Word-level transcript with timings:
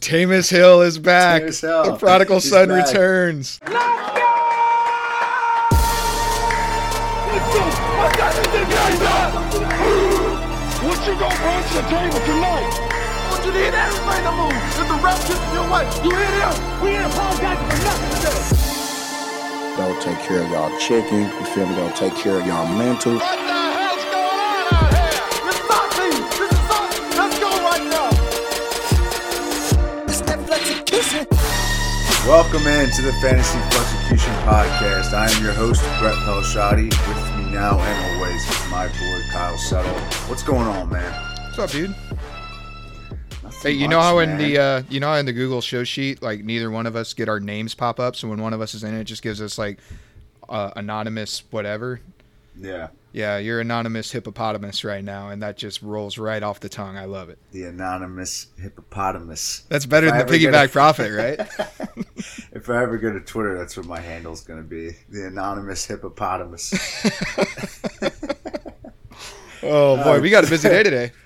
Taysom 0.00 0.48
Hill 0.50 0.80
is 0.82 0.98
back. 0.98 1.42
Hill. 1.42 1.84
The 1.84 1.96
prodigal 1.98 2.36
He's 2.40 2.48
son 2.50 2.68
back. 2.68 2.86
returns. 2.86 3.60
Let's 3.62 3.76
go! 7.52 7.60
I 7.60 8.08
got 8.16 8.32
this 8.34 8.46
thing 8.48 8.68
guys! 8.70 8.98
What 10.80 10.98
you 11.06 11.14
gonna 11.20 11.36
bring 11.36 11.62
to 11.68 11.74
the 11.76 11.84
table 11.92 12.20
tonight? 12.24 12.72
Don't 13.30 13.44
you 13.44 13.52
need 13.52 13.74
everybody 13.76 14.22
to 14.24 14.32
move? 14.32 14.56
If 14.80 14.88
the 14.88 14.96
ref 15.04 15.20
gets 15.28 15.44
your 15.52 15.68
way, 15.68 15.84
you 16.02 16.10
hear 16.16 16.32
them? 16.40 16.54
We 16.82 16.88
ain't 16.96 17.04
apologizing 17.12 17.68
for 17.68 17.78
nothing 17.84 18.10
today. 18.16 18.56
Don't 19.76 20.00
take 20.02 20.18
care 20.26 20.40
of 20.42 20.48
y'all 20.50 20.72
chicken. 20.78 21.20
You 21.28 21.44
feel 21.52 21.66
me? 21.66 21.74
Don't 21.76 21.94
take 21.94 22.14
care 22.16 22.40
of 22.40 22.46
y'all 22.46 22.66
mental. 22.76 23.20
Welcome 32.30 32.64
in 32.68 32.88
to 32.90 33.02
the 33.02 33.12
Fantasy 33.14 33.58
Prosecution 33.74 34.32
Podcast. 34.44 35.14
I 35.14 35.28
am 35.28 35.42
your 35.42 35.52
host, 35.52 35.82
Brett 35.98 36.14
Pelshadi. 36.18 36.84
With 36.84 37.44
me 37.44 37.52
now 37.52 37.76
and 37.76 38.14
always 38.14 38.40
is 38.48 38.70
my 38.70 38.86
boy, 38.86 39.20
Kyle 39.32 39.58
Settle. 39.58 39.90
What's 40.28 40.44
going 40.44 40.68
on, 40.68 40.90
man? 40.90 41.12
What's 41.46 41.58
up, 41.58 41.70
dude? 41.70 41.90
Nothing 43.42 43.60
Hey, 43.60 43.72
you 43.72 43.88
know 43.88 43.96
much, 43.96 44.04
how 44.04 44.18
in 44.20 44.38
the 44.38 44.58
uh, 44.58 44.82
you 44.88 45.00
know 45.00 45.08
how 45.08 45.16
in 45.16 45.26
the 45.26 45.32
Google 45.32 45.60
show 45.60 45.82
sheet, 45.82 46.22
like 46.22 46.44
neither 46.44 46.70
one 46.70 46.86
of 46.86 46.94
us 46.94 47.14
get 47.14 47.28
our 47.28 47.40
names 47.40 47.74
pop 47.74 47.98
up, 47.98 48.14
so 48.14 48.28
when 48.28 48.40
one 48.40 48.52
of 48.52 48.60
us 48.60 48.74
is 48.74 48.84
in 48.84 48.94
it, 48.94 49.00
it 49.00 49.04
just 49.04 49.22
gives 49.22 49.42
us 49.42 49.58
like 49.58 49.80
uh, 50.48 50.70
anonymous 50.76 51.42
whatever. 51.50 52.00
Yeah, 52.56 52.90
Yeah, 53.12 53.38
you're 53.38 53.60
anonymous 53.60 54.12
hippopotamus 54.12 54.84
right 54.84 55.02
now, 55.02 55.30
and 55.30 55.42
that 55.42 55.56
just 55.56 55.82
rolls 55.82 56.16
right 56.16 56.40
off 56.42 56.60
the 56.60 56.68
tongue. 56.68 56.96
I 56.96 57.06
love 57.06 57.28
it. 57.28 57.38
the 57.50 57.64
anonymous 57.64 58.46
hippopotamus. 58.56 59.64
That's 59.68 59.84
better 59.84 60.06
If 60.06 60.12
I 60.12 60.18
than 60.22 60.26
the 60.28 60.38
piggyback 60.38 60.66
a- 60.66 60.68
profit, 60.68 61.12
right? 61.12 61.40
If 62.52 62.68
I 62.68 62.82
ever 62.82 62.98
go 62.98 63.12
to 63.12 63.20
Twitter, 63.20 63.56
that's 63.56 63.76
what 63.76 63.86
my 63.86 64.00
handle's 64.00 64.42
going 64.42 64.60
to 64.62 64.68
be. 64.68 64.90
The 65.08 65.26
anonymous 65.28 65.86
hippopotamus. 65.86 66.72
oh 69.62 70.02
boy, 70.02 70.20
we 70.20 70.30
got 70.30 70.44
a 70.44 70.48
busy 70.48 70.68
day 70.68 70.82
today. 70.82 71.12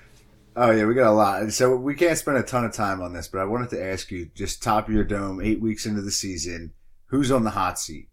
Oh 0.57 0.71
yeah, 0.71 0.85
we 0.85 0.93
got 0.93 1.09
a 1.09 1.11
lot. 1.11 1.51
So 1.51 1.75
we 1.75 1.95
can't 1.95 2.17
spend 2.17 2.37
a 2.37 2.41
ton 2.41 2.63
of 2.63 2.71
time 2.71 3.01
on 3.01 3.11
this, 3.11 3.27
but 3.27 3.41
I 3.41 3.43
wanted 3.43 3.71
to 3.71 3.83
ask 3.83 4.09
you, 4.09 4.29
just 4.35 4.63
top 4.63 4.87
of 4.87 4.93
your 4.93 5.03
dome, 5.03 5.41
eight 5.41 5.59
weeks 5.59 5.85
into 5.85 6.01
the 6.01 6.11
season, 6.11 6.71
who's 7.07 7.29
on 7.29 7.43
the 7.43 7.49
hot 7.49 7.77
seat? 7.77 8.07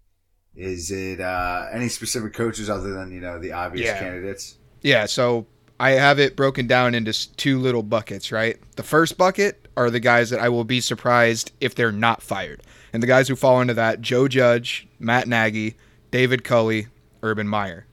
Is 0.57 0.91
it 0.91 1.21
uh, 1.21 1.67
any 1.73 1.89
specific 1.89 2.35
coaches 2.35 2.69
other 2.69 2.93
than 2.93 3.11
you 3.13 3.21
know 3.21 3.39
the 3.39 3.53
obvious 3.53 3.87
Yeah. 3.87 3.99
candidates? 3.99 4.57
Yeah, 4.83 5.07
so 5.07 5.47
I 5.81 5.93
have 5.93 6.19
it 6.19 6.37
broken 6.37 6.67
down 6.67 6.95
into 6.95 7.13
two 7.37 7.59
little 7.59 7.83
buckets, 7.83 8.31
right? 8.33 8.59
The 8.77 8.83
first 8.83 9.17
bucket 9.17 9.67
are 9.77 9.91
the 9.91 10.01
guys 10.01 10.31
that 10.31 10.41
I 10.41 10.49
will 10.49 10.65
be 10.65 10.81
surprised 10.81 11.53
if 11.61 11.75
they're 11.75 11.93
not 11.93 12.23
fired. 12.23 12.63
And 12.93 13.03
the 13.03 13.07
guys 13.07 13.29
who 13.29 13.37
fall 13.37 13.61
into 13.61 13.75
that, 13.75 14.01
Joe 14.03 14.29
Judge, 14.29 14.87
Matt 14.99 15.27
Nagy, 15.27 15.77
David 16.11 16.45
Culley, 16.45 16.89
Urban 17.23 17.49
Meyer. 17.49 17.87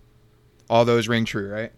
All 0.69 0.83
those 0.83 1.07
ring 1.07 1.23
true, 1.25 1.49
right? 1.49 1.71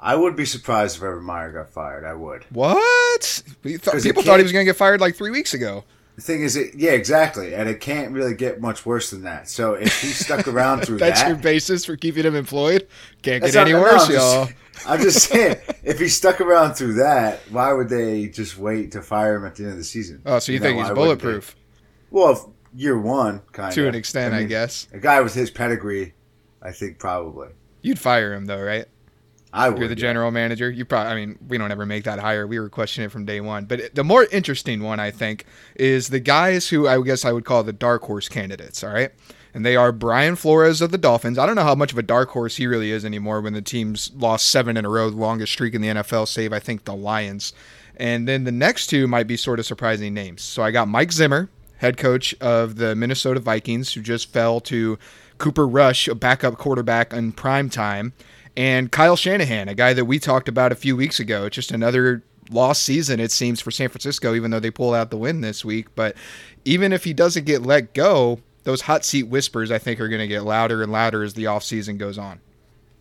I 0.00 0.16
would 0.16 0.34
be 0.34 0.46
surprised 0.46 0.96
if 0.96 1.02
Urban 1.02 1.24
Meyer 1.24 1.52
got 1.52 1.70
fired. 1.70 2.04
I 2.04 2.14
would. 2.14 2.44
What? 2.50 3.42
We 3.62 3.76
thought, 3.76 3.92
'Cause 3.92 4.04
it 4.04 4.08
people 4.08 4.22
thought 4.22 4.38
he 4.38 4.42
was 4.42 4.52
going 4.52 4.64
to 4.66 4.70
get 4.70 4.76
fired 4.76 5.00
like 5.00 5.14
three 5.14 5.30
weeks 5.30 5.54
ago. 5.54 5.84
The 6.20 6.26
thing 6.26 6.42
is, 6.42 6.54
it, 6.54 6.74
yeah, 6.74 6.90
exactly, 6.90 7.54
and 7.54 7.66
it 7.66 7.80
can't 7.80 8.12
really 8.12 8.34
get 8.34 8.60
much 8.60 8.84
worse 8.84 9.08
than 9.08 9.22
that. 9.22 9.48
So 9.48 9.72
if 9.72 10.02
he 10.02 10.08
stuck 10.08 10.46
around 10.46 10.80
through 10.84 10.98
that, 10.98 11.06
That's 11.06 11.22
that, 11.22 11.28
your 11.28 11.38
basis 11.38 11.86
for 11.86 11.96
keeping 11.96 12.24
him 12.26 12.36
employed? 12.36 12.88
Can't 13.22 13.42
get 13.42 13.56
any 13.56 13.72
no, 13.72 13.80
worse, 13.80 14.06
just- 14.06 14.10
y'all. 14.10 14.48
I'm 14.86 15.00
just 15.00 15.30
saying, 15.30 15.56
if 15.82 15.98
he 15.98 16.08
stuck 16.08 16.42
around 16.42 16.74
through 16.74 16.94
that, 16.94 17.40
why 17.48 17.72
would 17.72 17.88
they 17.88 18.28
just 18.28 18.58
wait 18.58 18.92
to 18.92 19.00
fire 19.00 19.36
him 19.36 19.46
at 19.46 19.54
the 19.54 19.62
end 19.62 19.72
of 19.72 19.78
the 19.78 19.84
season? 19.84 20.20
Oh, 20.26 20.38
so 20.40 20.52
you, 20.52 20.58
know, 20.58 20.64
think 20.64 20.78
he's 20.78 20.88
why 20.88 20.92
wouldn't 20.92 21.20
they? 21.20 21.24
bulletproof? 21.24 21.56
Well, 22.10 22.32
if 22.32 22.38
year 22.74 23.00
one, 23.00 23.40
kind 23.52 23.70
of 23.70 23.74
To 23.76 23.88
an 23.88 23.94
extent, 23.94 24.34
I 24.34 24.44
guess. 24.44 24.88
A 24.92 24.98
guy 24.98 25.22
with 25.22 25.32
his 25.32 25.50
pedigree, 25.50 26.12
I 26.62 26.72
think 26.72 26.98
probably. 26.98 27.48
You'd 27.80 27.98
fire 27.98 28.34
him, 28.34 28.44
though, 28.44 28.60
right? 28.60 28.84
I 29.52 29.68
would. 29.68 29.78
You're 29.78 29.88
the 29.88 29.94
yeah. 29.94 30.00
general 30.00 30.30
manager. 30.30 30.70
You 30.70 30.84
probably, 30.84 31.12
I 31.12 31.14
mean, 31.16 31.38
we 31.48 31.58
don't 31.58 31.72
ever 31.72 31.84
make 31.84 32.04
that 32.04 32.18
hire. 32.20 32.46
We 32.46 32.60
were 32.60 32.68
questioning 32.68 33.06
it 33.06 33.10
from 33.10 33.24
day 33.24 33.40
one. 33.40 33.64
But 33.64 33.94
the 33.94 34.04
more 34.04 34.24
interesting 34.30 34.82
one, 34.82 35.00
I 35.00 35.10
think, 35.10 35.44
is 35.74 36.08
the 36.08 36.20
guys 36.20 36.68
who 36.68 36.86
I 36.86 37.00
guess 37.02 37.24
I 37.24 37.32
would 37.32 37.44
call 37.44 37.62
the 37.64 37.72
dark 37.72 38.02
horse 38.02 38.28
candidates. 38.28 38.84
All 38.84 38.92
right. 38.92 39.10
And 39.52 39.66
they 39.66 39.74
are 39.74 39.90
Brian 39.90 40.36
Flores 40.36 40.80
of 40.80 40.92
the 40.92 40.98
Dolphins. 40.98 41.36
I 41.36 41.44
don't 41.44 41.56
know 41.56 41.64
how 41.64 41.74
much 41.74 41.90
of 41.90 41.98
a 41.98 42.02
dark 42.02 42.28
horse 42.30 42.56
he 42.56 42.68
really 42.68 42.92
is 42.92 43.04
anymore 43.04 43.40
when 43.40 43.52
the 43.52 43.62
team's 43.62 44.12
lost 44.14 44.48
seven 44.48 44.76
in 44.76 44.84
a 44.84 44.88
row, 44.88 45.10
the 45.10 45.16
longest 45.16 45.52
streak 45.52 45.74
in 45.74 45.82
the 45.82 45.88
NFL, 45.88 46.28
save, 46.28 46.52
I 46.52 46.60
think, 46.60 46.84
the 46.84 46.94
Lions. 46.94 47.52
And 47.96 48.28
then 48.28 48.44
the 48.44 48.52
next 48.52 48.86
two 48.86 49.08
might 49.08 49.26
be 49.26 49.36
sort 49.36 49.58
of 49.58 49.66
surprising 49.66 50.14
names. 50.14 50.42
So 50.42 50.62
I 50.62 50.70
got 50.70 50.86
Mike 50.86 51.10
Zimmer, 51.10 51.50
head 51.78 51.96
coach 51.96 52.34
of 52.40 52.76
the 52.76 52.94
Minnesota 52.94 53.40
Vikings, 53.40 53.92
who 53.92 54.02
just 54.02 54.32
fell 54.32 54.60
to 54.60 54.98
Cooper 55.38 55.66
Rush, 55.66 56.06
a 56.06 56.14
backup 56.14 56.56
quarterback 56.56 57.12
in 57.12 57.32
prime 57.32 57.68
time, 57.68 58.12
and 58.56 58.90
Kyle 58.90 59.16
Shanahan, 59.16 59.68
a 59.68 59.74
guy 59.74 59.92
that 59.92 60.04
we 60.04 60.18
talked 60.18 60.48
about 60.48 60.72
a 60.72 60.76
few 60.76 60.96
weeks 60.96 61.20
ago. 61.20 61.46
It's 61.46 61.54
just 61.54 61.72
another 61.72 62.22
lost 62.50 62.82
season, 62.82 63.20
it 63.20 63.30
seems, 63.30 63.60
for 63.60 63.70
San 63.70 63.88
Francisco, 63.88 64.34
even 64.34 64.50
though 64.50 64.60
they 64.60 64.70
pull 64.70 64.94
out 64.94 65.10
the 65.10 65.16
win 65.16 65.40
this 65.40 65.64
week. 65.64 65.94
But 65.94 66.16
even 66.64 66.92
if 66.92 67.04
he 67.04 67.12
doesn't 67.12 67.46
get 67.46 67.62
let 67.62 67.94
go, 67.94 68.40
those 68.64 68.82
hot 68.82 69.04
seat 69.04 69.24
whispers, 69.24 69.70
I 69.70 69.78
think, 69.78 70.00
are 70.00 70.08
going 70.08 70.20
to 70.20 70.26
get 70.26 70.44
louder 70.44 70.82
and 70.82 70.92
louder 70.92 71.22
as 71.22 71.34
the 71.34 71.44
offseason 71.44 71.98
goes 71.98 72.18
on. 72.18 72.40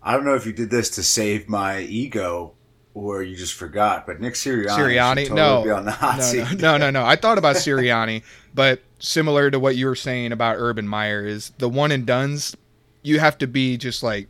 I 0.02 0.14
don't 0.14 0.24
know 0.24 0.36
if 0.36 0.46
you 0.46 0.54
did 0.54 0.70
this 0.70 0.90
to 0.92 1.04
save 1.04 1.50
my 1.50 1.82
ego 1.82 2.54
or 2.94 3.22
you 3.22 3.36
just 3.36 3.54
forgot, 3.54 4.08
but 4.08 4.20
Nick 4.20 4.34
Sirianni, 4.34 4.68
Sirianni, 4.70 5.28
totally 5.28 5.36
no, 5.36 5.64
be 5.64 5.72
on 5.72 5.86
the 5.86 5.92
hot 5.92 6.18
no, 6.18 6.24
seat. 6.24 6.60
no, 6.60 6.78
no, 6.78 6.78
no, 6.78 6.90
no. 6.90 7.06
I 7.06 7.16
thought 7.16 7.38
about 7.38 7.56
Sirianni, 7.58 8.24
but 8.54 8.82
similar 9.00 9.52
to 9.52 9.60
what 9.60 9.76
you 9.76 9.86
were 9.86 9.96
saying 9.96 10.32
about 10.32 10.56
Urban 10.58 10.88
Meyer, 10.88 11.26
is 11.26 11.52
the 11.58 11.70
one 11.70 11.92
and 11.92 12.06
duns. 12.06 12.56
You 13.02 13.20
have 13.20 13.38
to 13.40 13.48
be 13.48 13.78
just 13.78 14.04
like 14.04 14.28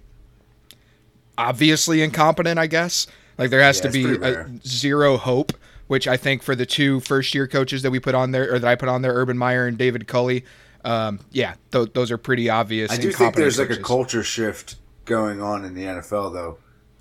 obviously 1.40 2.02
incompetent, 2.04 2.60
I 2.60 2.68
guess. 2.68 3.08
Like 3.38 3.50
there 3.50 3.62
has 3.62 3.78
Yeah, 3.78 3.84
to 3.84 3.90
be 3.92 4.16
a 4.26 4.48
zero 4.68 5.18
hope, 5.18 5.54
which 5.88 6.08
I 6.08 6.18
think 6.18 6.44
for 6.44 6.56
the 6.56 6.66
two 6.66 7.00
first 7.00 7.34
year 7.34 7.48
coaches 7.48 7.82
that 7.84 7.92
we 7.92 8.00
put 8.00 8.14
on 8.14 8.32
there, 8.32 8.54
or 8.54 8.60
that 8.60 8.68
I 8.68 8.76
put 8.76 8.90
on 8.90 9.02
there, 9.02 9.14
Urban 9.14 9.38
Meyer 9.38 9.66
and 9.66 9.78
David 9.78 10.08
Culley. 10.08 10.44
Um, 10.84 11.20
yeah, 11.32 11.56
th- 11.72 11.94
those 11.94 12.12
are 12.12 12.18
pretty 12.18 12.50
obvious. 12.50 12.92
I 12.92 12.98
do 12.98 13.12
think 13.12 13.36
there's 13.36 13.58
like 13.60 13.70
a 13.70 13.78
culture 13.78 14.24
shift 14.24 14.76
going 15.06 15.42
on 15.42 15.66
in 15.66 15.74
the 15.74 15.84
NFL 15.84 16.34
though, 16.34 16.58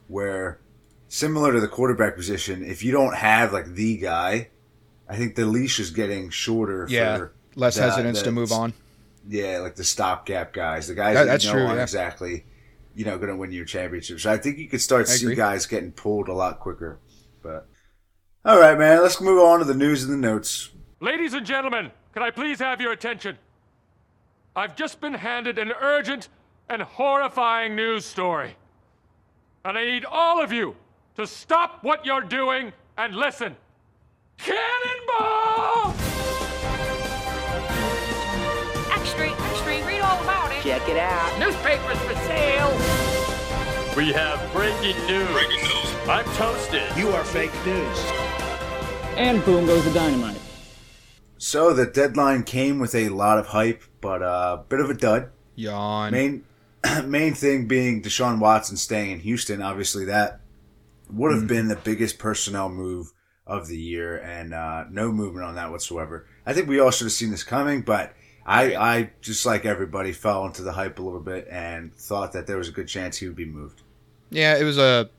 where 0.06 0.59
similar 1.09 1.53
to 1.53 1.60
the 1.60 1.69
quarterback 1.69 2.16
position, 2.16 2.65
if 2.65 2.82
you 2.84 2.93
don't 2.93 3.15
have 3.16 3.53
like 3.53 3.75
the 3.75 3.97
guy, 3.99 4.49
I 5.09 5.16
think 5.16 5.34
the 5.37 5.47
leash 5.47 5.78
is 5.81 5.91
getting 5.91 6.31
shorter. 6.31 6.87
Yeah, 6.88 7.16
for 7.19 7.32
less 7.56 7.76
the- 7.76 7.82
hesitance 7.82 8.19
the- 8.20 8.25
to 8.26 8.31
move 8.32 8.53
on. 8.53 8.72
Yeah, 9.28 9.59
like 9.59 9.75
the 9.75 9.84
stopgap 9.84 10.53
guys, 10.53 10.87
the 10.88 10.94
guys 10.94 11.15
That- 11.15 11.25
that, 11.25 11.31
that's 11.32 11.44
you 11.44 11.53
know 11.53 11.66
true, 11.66 11.76
yeah. 11.76 11.82
exactly, 11.82 12.44
you 12.98 13.04
know, 13.04 13.16
going 13.16 13.31
to 13.31 13.36
win 13.36 13.53
you 13.53 13.64
championships. 13.64 14.25
So 14.25 14.32
I 14.32 14.38
think 14.38 14.59
you 14.59 14.66
could 14.66 14.81
start 14.81 15.03
I 15.03 15.04
to 15.04 15.10
see 15.12 15.26
agree. 15.26 15.36
guys 15.36 15.66
getting 15.66 15.92
pulled 15.92 16.26
a 16.26 16.32
lot 16.32 16.59
quicker. 16.59 16.98
But 17.44 17.69
all 18.44 18.59
right, 18.59 18.76
man, 18.76 19.03
let's 19.03 19.20
move 19.20 19.41
on 19.41 19.60
to 19.60 19.64
the 19.64 19.72
news 19.72 20.03
and 20.03 20.12
the 20.12 20.16
notes. 20.16 20.70
Ladies 20.98 21.32
and 21.32 21.47
gentlemen, 21.47 21.92
can 22.12 22.25
I 22.25 22.32
please 22.32 22.58
have 22.58 22.81
your 22.81 22.91
attention? 22.91 23.38
I've 24.56 24.75
just 24.75 25.00
been 25.00 25.14
handed 25.14 25.60
an 25.60 25.70
urgent 25.81 26.28
and 26.69 26.82
horrifying 26.82 27.76
news 27.76 28.04
story. 28.04 28.56
And 29.64 29.78
I 29.78 29.84
need 29.84 30.04
all 30.04 30.42
of 30.42 30.50
you 30.50 30.75
to 31.14 31.25
stop 31.25 31.84
what 31.84 32.04
you're 32.04 32.20
doing 32.22 32.72
and 32.97 33.14
listen. 33.14 33.56
Cannonball! 34.38 35.94
Check 40.78 40.91
it 40.91 40.97
out. 40.97 41.39
Newspapers 41.41 41.99
for 41.99 42.15
sale. 42.28 42.71
We 43.97 44.12
have 44.12 44.53
breaking 44.53 44.97
news. 45.09 45.28
Breaking 45.33 45.61
news. 45.61 45.94
I'm 46.09 46.25
toasted. 46.37 46.97
You 46.97 47.09
are 47.09 47.25
fake 47.25 47.50
news. 47.66 47.99
And 49.17 49.44
boom 49.44 49.67
goes 49.67 49.84
the 49.84 49.91
dynamite. 49.93 50.41
So 51.37 51.72
the 51.72 51.84
deadline 51.84 52.44
came 52.44 52.79
with 52.79 52.94
a 52.94 53.08
lot 53.08 53.38
of 53.38 53.49
hype, 53.49 53.82
but 54.00 54.23
a 54.23 54.26
uh, 54.26 54.56
bit 54.69 54.79
of 54.79 54.88
a 54.88 54.94
dud. 54.94 55.32
Yawn. 55.56 56.12
Main 56.12 56.44
main 57.05 57.35
thing 57.35 57.67
being 57.67 58.00
Deshaun 58.00 58.38
Watson 58.38 58.76
staying 58.76 59.11
in 59.11 59.19
Houston. 59.19 59.61
Obviously, 59.61 60.05
that 60.05 60.43
would 61.11 61.35
have 61.35 61.49
been 61.49 61.67
the 61.67 61.75
biggest 61.75 62.20
personnel 62.20 62.69
move 62.69 63.12
of 63.49 63.67
the 63.67 63.79
year, 63.79 64.17
and 64.17 64.55
uh, 64.55 64.85
no 64.93 65.11
movement 65.11 65.44
on 65.44 65.56
that 65.56 65.73
whatsoever. 65.73 66.29
I 66.47 66.52
think 66.52 66.69
we 66.69 66.79
all 66.79 66.93
should 66.93 67.06
have 67.06 67.12
seen 67.12 67.32
this 67.32 67.43
coming, 67.43 67.81
but 67.81 68.14
I, 68.49 68.77
I 68.77 69.11
just 69.21 69.45
like 69.45 69.67
everybody 69.67 70.12
fell 70.12 70.47
into 70.47 70.62
the 70.62 70.73
hype 70.73 70.99
a 70.99 71.03
little 71.03 71.21
bit 71.21 71.47
and 71.50 71.95
thought 71.95 72.33
that 72.33 72.47
there 72.47 72.56
was 72.56 72.69
a 72.69 72.73
good 72.73 72.89
chance 72.89 73.19
he 73.19 73.27
would 73.27 73.37
be 73.37 73.45
moved. 73.45 73.83
Yeah, 74.31 74.56
it 74.56 74.65
was 74.65 74.79
a 74.79 75.11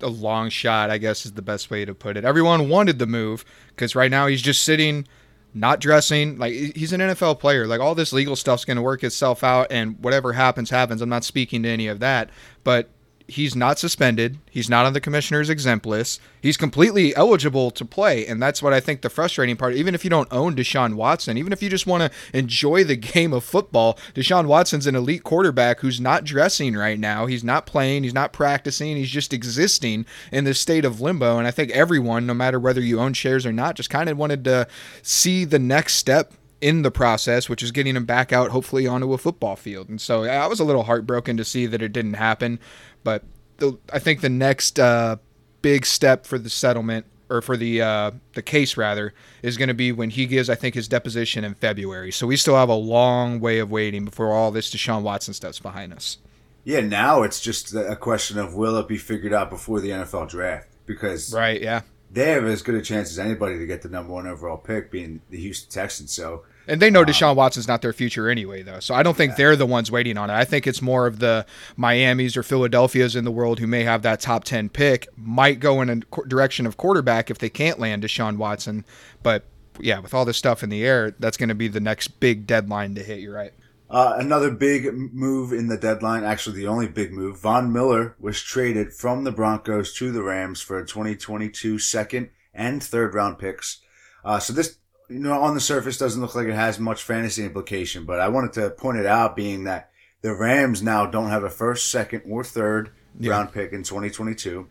a 0.00 0.08
long 0.08 0.48
shot, 0.48 0.90
I 0.90 0.96
guess 0.96 1.26
is 1.26 1.32
the 1.32 1.42
best 1.42 1.70
way 1.70 1.84
to 1.84 1.92
put 1.94 2.16
it. 2.16 2.24
Everyone 2.24 2.68
wanted 2.68 2.98
the 2.98 3.06
move 3.06 3.44
because 3.68 3.94
right 3.94 4.10
now 4.10 4.26
he's 4.26 4.40
just 4.40 4.62
sitting, 4.62 5.06
not 5.52 5.80
dressing. 5.80 6.38
Like 6.38 6.52
he's 6.52 6.94
an 6.94 7.00
NFL 7.00 7.40
player. 7.40 7.66
Like 7.66 7.80
all 7.80 7.94
this 7.94 8.12
legal 8.12 8.36
stuff's 8.36 8.64
going 8.64 8.76
to 8.78 8.82
work 8.82 9.04
itself 9.04 9.44
out, 9.44 9.66
and 9.70 10.02
whatever 10.02 10.32
happens, 10.32 10.70
happens. 10.70 11.02
I'm 11.02 11.10
not 11.10 11.24
speaking 11.24 11.62
to 11.64 11.68
any 11.68 11.88
of 11.88 12.00
that, 12.00 12.30
but 12.64 12.88
he's 13.28 13.54
not 13.54 13.78
suspended. 13.78 14.38
He's 14.50 14.70
not 14.70 14.86
on 14.86 14.94
the 14.94 15.00
commissioner's 15.00 15.50
exempt 15.50 15.84
list. 15.84 16.20
He's 16.40 16.56
completely 16.56 17.14
eligible 17.14 17.70
to 17.72 17.84
play, 17.84 18.26
and 18.26 18.42
that's 18.42 18.62
what 18.62 18.72
I 18.72 18.80
think 18.80 19.02
the 19.02 19.10
frustrating 19.10 19.56
part. 19.56 19.74
Even 19.74 19.94
if 19.94 20.02
you 20.02 20.10
don't 20.10 20.32
own 20.32 20.56
Deshaun 20.56 20.94
Watson, 20.94 21.36
even 21.36 21.52
if 21.52 21.62
you 21.62 21.68
just 21.68 21.86
want 21.86 22.02
to 22.02 22.36
enjoy 22.36 22.84
the 22.84 22.96
game 22.96 23.34
of 23.34 23.44
football, 23.44 23.98
Deshaun 24.14 24.46
Watson's 24.46 24.86
an 24.86 24.96
elite 24.96 25.24
quarterback 25.24 25.80
who's 25.80 26.00
not 26.00 26.24
dressing 26.24 26.74
right 26.74 26.98
now. 26.98 27.26
He's 27.26 27.44
not 27.44 27.66
playing. 27.66 28.02
He's 28.02 28.14
not 28.14 28.32
practicing. 28.32 28.96
He's 28.96 29.10
just 29.10 29.34
existing 29.34 30.06
in 30.32 30.44
this 30.44 30.58
state 30.58 30.86
of 30.86 31.00
limbo. 31.00 31.38
And 31.38 31.46
I 31.46 31.50
think 31.50 31.70
everyone, 31.72 32.26
no 32.26 32.34
matter 32.34 32.58
whether 32.58 32.80
you 32.80 32.98
own 32.98 33.12
shares 33.12 33.44
or 33.44 33.52
not, 33.52 33.76
just 33.76 33.90
kind 33.90 34.08
of 34.08 34.16
wanted 34.16 34.42
to 34.44 34.66
see 35.02 35.44
the 35.44 35.58
next 35.58 35.94
step 35.94 36.32
in 36.60 36.82
the 36.82 36.90
process, 36.90 37.48
which 37.48 37.62
is 37.62 37.70
getting 37.70 37.96
him 37.96 38.04
back 38.04 38.32
out, 38.32 38.50
hopefully 38.50 38.86
onto 38.86 39.12
a 39.12 39.18
football 39.18 39.56
field. 39.56 39.88
And 39.88 40.00
so 40.00 40.24
I 40.24 40.46
was 40.46 40.60
a 40.60 40.64
little 40.64 40.84
heartbroken 40.84 41.36
to 41.36 41.44
see 41.44 41.66
that 41.66 41.82
it 41.82 41.92
didn't 41.92 42.14
happen. 42.14 42.58
But 43.04 43.24
the, 43.58 43.78
I 43.92 43.98
think 43.98 44.20
the 44.20 44.28
next 44.28 44.78
uh, 44.78 45.16
big 45.62 45.86
step 45.86 46.26
for 46.26 46.38
the 46.38 46.50
settlement 46.50 47.06
or 47.30 47.42
for 47.42 47.56
the 47.56 47.82
uh, 47.82 48.10
the 48.34 48.42
case 48.42 48.76
rather 48.76 49.12
is 49.42 49.56
going 49.56 49.68
to 49.68 49.74
be 49.74 49.92
when 49.92 50.10
he 50.10 50.26
gives 50.26 50.48
I 50.48 50.54
think 50.54 50.74
his 50.74 50.88
deposition 50.88 51.44
in 51.44 51.54
February. 51.54 52.10
So 52.10 52.26
we 52.26 52.36
still 52.36 52.56
have 52.56 52.68
a 52.68 52.74
long 52.74 53.40
way 53.40 53.58
of 53.58 53.70
waiting 53.70 54.04
before 54.04 54.32
all 54.32 54.50
this 54.50 54.74
Deshaun 54.74 55.02
Watson 55.02 55.34
stuff's 55.34 55.60
behind 55.60 55.92
us. 55.92 56.18
Yeah, 56.64 56.80
now 56.80 57.22
it's 57.22 57.40
just 57.40 57.74
a 57.74 57.96
question 57.96 58.38
of 58.38 58.54
will 58.54 58.76
it 58.76 58.88
be 58.88 58.98
figured 58.98 59.32
out 59.32 59.50
before 59.50 59.80
the 59.80 59.90
NFL 59.90 60.28
draft 60.28 60.68
because 60.86 61.32
right, 61.32 61.60
yeah, 61.60 61.82
they 62.10 62.30
have 62.30 62.44
as 62.44 62.62
good 62.62 62.74
a 62.74 62.82
chance 62.82 63.10
as 63.10 63.18
anybody 63.18 63.58
to 63.58 63.66
get 63.66 63.82
the 63.82 63.88
number 63.88 64.12
one 64.12 64.26
overall 64.26 64.56
pick, 64.56 64.90
being 64.90 65.20
the 65.30 65.38
Houston 65.38 65.70
Texans. 65.70 66.12
So 66.12 66.44
and 66.68 66.82
they 66.82 66.90
know 66.90 67.00
um, 67.00 67.06
Deshaun 67.06 67.34
Watson's 67.34 67.66
not 67.66 67.80
their 67.82 67.94
future 67.94 68.28
anyway, 68.28 68.62
though. 68.62 68.80
So 68.80 68.94
I 68.94 69.02
don't 69.02 69.16
think 69.16 69.36
they're 69.36 69.56
the 69.56 69.66
ones 69.66 69.90
waiting 69.90 70.18
on 70.18 70.28
it. 70.28 70.34
I 70.34 70.44
think 70.44 70.66
it's 70.66 70.82
more 70.82 71.06
of 71.06 71.18
the 71.18 71.46
Miami's 71.76 72.36
or 72.36 72.42
Philadelphia's 72.42 73.16
in 73.16 73.24
the 73.24 73.30
world 73.30 73.58
who 73.58 73.66
may 73.66 73.84
have 73.84 74.02
that 74.02 74.20
top 74.20 74.44
10 74.44 74.68
pick, 74.68 75.08
might 75.16 75.60
go 75.60 75.80
in 75.80 75.88
a 75.88 76.26
direction 76.26 76.66
of 76.66 76.76
quarterback 76.76 77.30
if 77.30 77.38
they 77.38 77.48
can't 77.48 77.78
land 77.78 78.02
Deshaun 78.02 78.36
Watson. 78.36 78.84
But 79.22 79.44
yeah, 79.80 79.98
with 79.98 80.12
all 80.12 80.26
this 80.26 80.36
stuff 80.36 80.62
in 80.62 80.68
the 80.68 80.84
air, 80.84 81.14
that's 81.18 81.38
going 81.38 81.48
to 81.48 81.54
be 81.54 81.68
the 81.68 81.80
next 81.80 82.20
big 82.20 82.46
deadline 82.46 82.94
to 82.96 83.02
hit. 83.02 83.20
You're 83.20 83.34
right. 83.34 83.54
Uh, 83.90 84.16
another 84.18 84.50
big 84.50 84.92
move 84.92 85.52
in 85.52 85.68
the 85.68 85.76
deadline, 85.78 86.22
actually 86.22 86.56
the 86.56 86.66
only 86.66 86.86
big 86.86 87.12
move, 87.12 87.38
Von 87.38 87.72
Miller 87.72 88.14
was 88.20 88.42
traded 88.42 88.92
from 88.92 89.24
the 89.24 89.32
Broncos 89.32 89.94
to 89.94 90.12
the 90.12 90.22
Rams 90.22 90.60
for 90.60 90.78
a 90.78 90.86
2022 90.86 91.78
second 91.78 92.28
and 92.52 92.82
third 92.82 93.14
round 93.14 93.38
picks. 93.38 93.80
Uh, 94.24 94.38
so 94.38 94.52
this 94.52 94.78
you 95.08 95.18
know, 95.18 95.40
on 95.40 95.54
the 95.54 95.60
surface 95.60 95.96
doesn't 95.96 96.20
look 96.20 96.34
like 96.34 96.48
it 96.48 96.54
has 96.54 96.78
much 96.78 97.02
fantasy 97.02 97.44
implication, 97.44 98.04
but 98.04 98.20
I 98.20 98.28
wanted 98.28 98.52
to 98.54 98.70
point 98.70 98.98
it 98.98 99.06
out 99.06 99.36
being 99.36 99.64
that 99.64 99.90
the 100.20 100.34
Rams 100.34 100.82
now 100.82 101.06
don't 101.06 101.30
have 101.30 101.44
a 101.44 101.50
first, 101.50 101.90
second, 101.90 102.22
or 102.28 102.44
third 102.44 102.90
yeah. 103.18 103.30
round 103.30 103.52
pick 103.52 103.72
in 103.72 103.82
2022. 103.82 104.68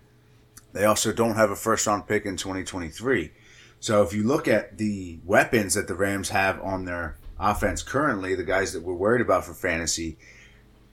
They 0.73 0.85
also 0.85 1.11
don't 1.11 1.35
have 1.35 1.49
a 1.49 1.55
first 1.55 1.87
round 1.87 2.07
pick 2.07 2.25
in 2.25 2.37
2023. 2.37 3.31
So 3.79 4.03
if 4.03 4.13
you 4.13 4.23
look 4.23 4.47
at 4.47 4.77
the 4.77 5.19
weapons 5.23 5.73
that 5.73 5.87
the 5.87 5.95
Rams 5.95 6.29
have 6.29 6.61
on 6.61 6.85
their 6.85 7.17
offense 7.39 7.83
currently, 7.83 8.35
the 8.35 8.43
guys 8.43 8.73
that 8.73 8.83
we're 8.83 8.93
worried 8.93 9.21
about 9.21 9.45
for 9.45 9.53
fantasy, 9.53 10.17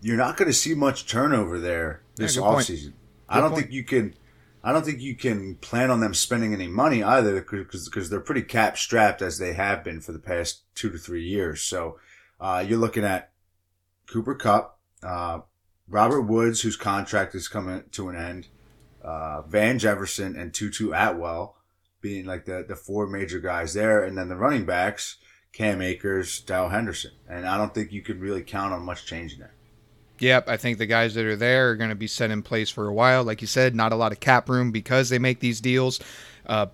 you're 0.00 0.16
not 0.16 0.36
going 0.36 0.48
to 0.48 0.54
see 0.54 0.74
much 0.74 1.06
turnover 1.06 1.58
there 1.58 2.02
this 2.16 2.36
yeah, 2.36 2.42
offseason. 2.42 2.92
I 3.28 3.40
don't 3.40 3.52
point. 3.52 3.62
think 3.62 3.72
you 3.72 3.84
can 3.84 4.14
I 4.62 4.72
don't 4.72 4.84
think 4.84 5.00
you 5.00 5.14
can 5.14 5.56
plan 5.56 5.90
on 5.90 6.00
them 6.00 6.14
spending 6.14 6.54
any 6.54 6.68
money 6.68 7.02
either 7.02 7.38
because 7.42 8.08
they're 8.08 8.20
pretty 8.20 8.42
cap 8.42 8.78
strapped 8.78 9.20
as 9.20 9.38
they 9.38 9.52
have 9.52 9.84
been 9.84 10.00
for 10.00 10.12
the 10.12 10.18
past 10.18 10.62
two 10.74 10.90
to 10.90 10.96
three 10.96 11.22
years. 11.22 11.60
So 11.60 11.98
uh, 12.40 12.64
you're 12.66 12.78
looking 12.78 13.04
at 13.04 13.30
Cooper 14.06 14.34
Kupp, 14.34 14.78
uh, 15.02 15.40
Robert 15.86 16.22
Woods, 16.22 16.62
whose 16.62 16.76
contract 16.76 17.34
is 17.34 17.46
coming 17.46 17.84
to 17.92 18.08
an 18.08 18.16
end, 18.16 18.48
uh, 19.02 19.42
Van 19.42 19.78
Jefferson, 19.78 20.34
and 20.34 20.54
Tutu 20.54 20.92
Atwell 20.92 21.56
being 22.00 22.24
like 22.24 22.46
the 22.46 22.64
the 22.66 22.76
four 22.76 23.06
major 23.06 23.40
guys 23.40 23.74
there, 23.74 24.02
and 24.02 24.16
then 24.16 24.28
the 24.28 24.36
running 24.36 24.64
backs 24.64 25.18
Cam 25.54 25.80
Akers, 25.80 26.40
Darrell 26.40 26.68
Henderson, 26.68 27.12
and 27.28 27.46
I 27.46 27.56
don't 27.56 27.72
think 27.72 27.92
you 27.92 28.02
could 28.02 28.20
really 28.20 28.42
count 28.42 28.72
on 28.72 28.82
much 28.82 29.06
changing 29.06 29.38
there. 29.38 29.54
Yep, 30.18 30.48
I 30.48 30.56
think 30.56 30.78
the 30.78 30.86
guys 30.86 31.14
that 31.14 31.24
are 31.24 31.36
there 31.36 31.70
are 31.70 31.76
going 31.76 31.90
to 31.90 31.96
be 31.96 32.06
set 32.06 32.30
in 32.30 32.42
place 32.42 32.70
for 32.70 32.88
a 32.88 32.92
while. 32.92 33.22
Like 33.24 33.40
you 33.40 33.46
said, 33.46 33.74
not 33.74 33.92
a 33.92 33.96
lot 33.96 34.12
of 34.12 34.20
cap 34.20 34.48
room 34.48 34.72
because 34.72 35.08
they 35.08 35.18
make 35.18 35.40
these 35.40 35.60
deals. 35.60 36.00
Uh, 36.46 36.66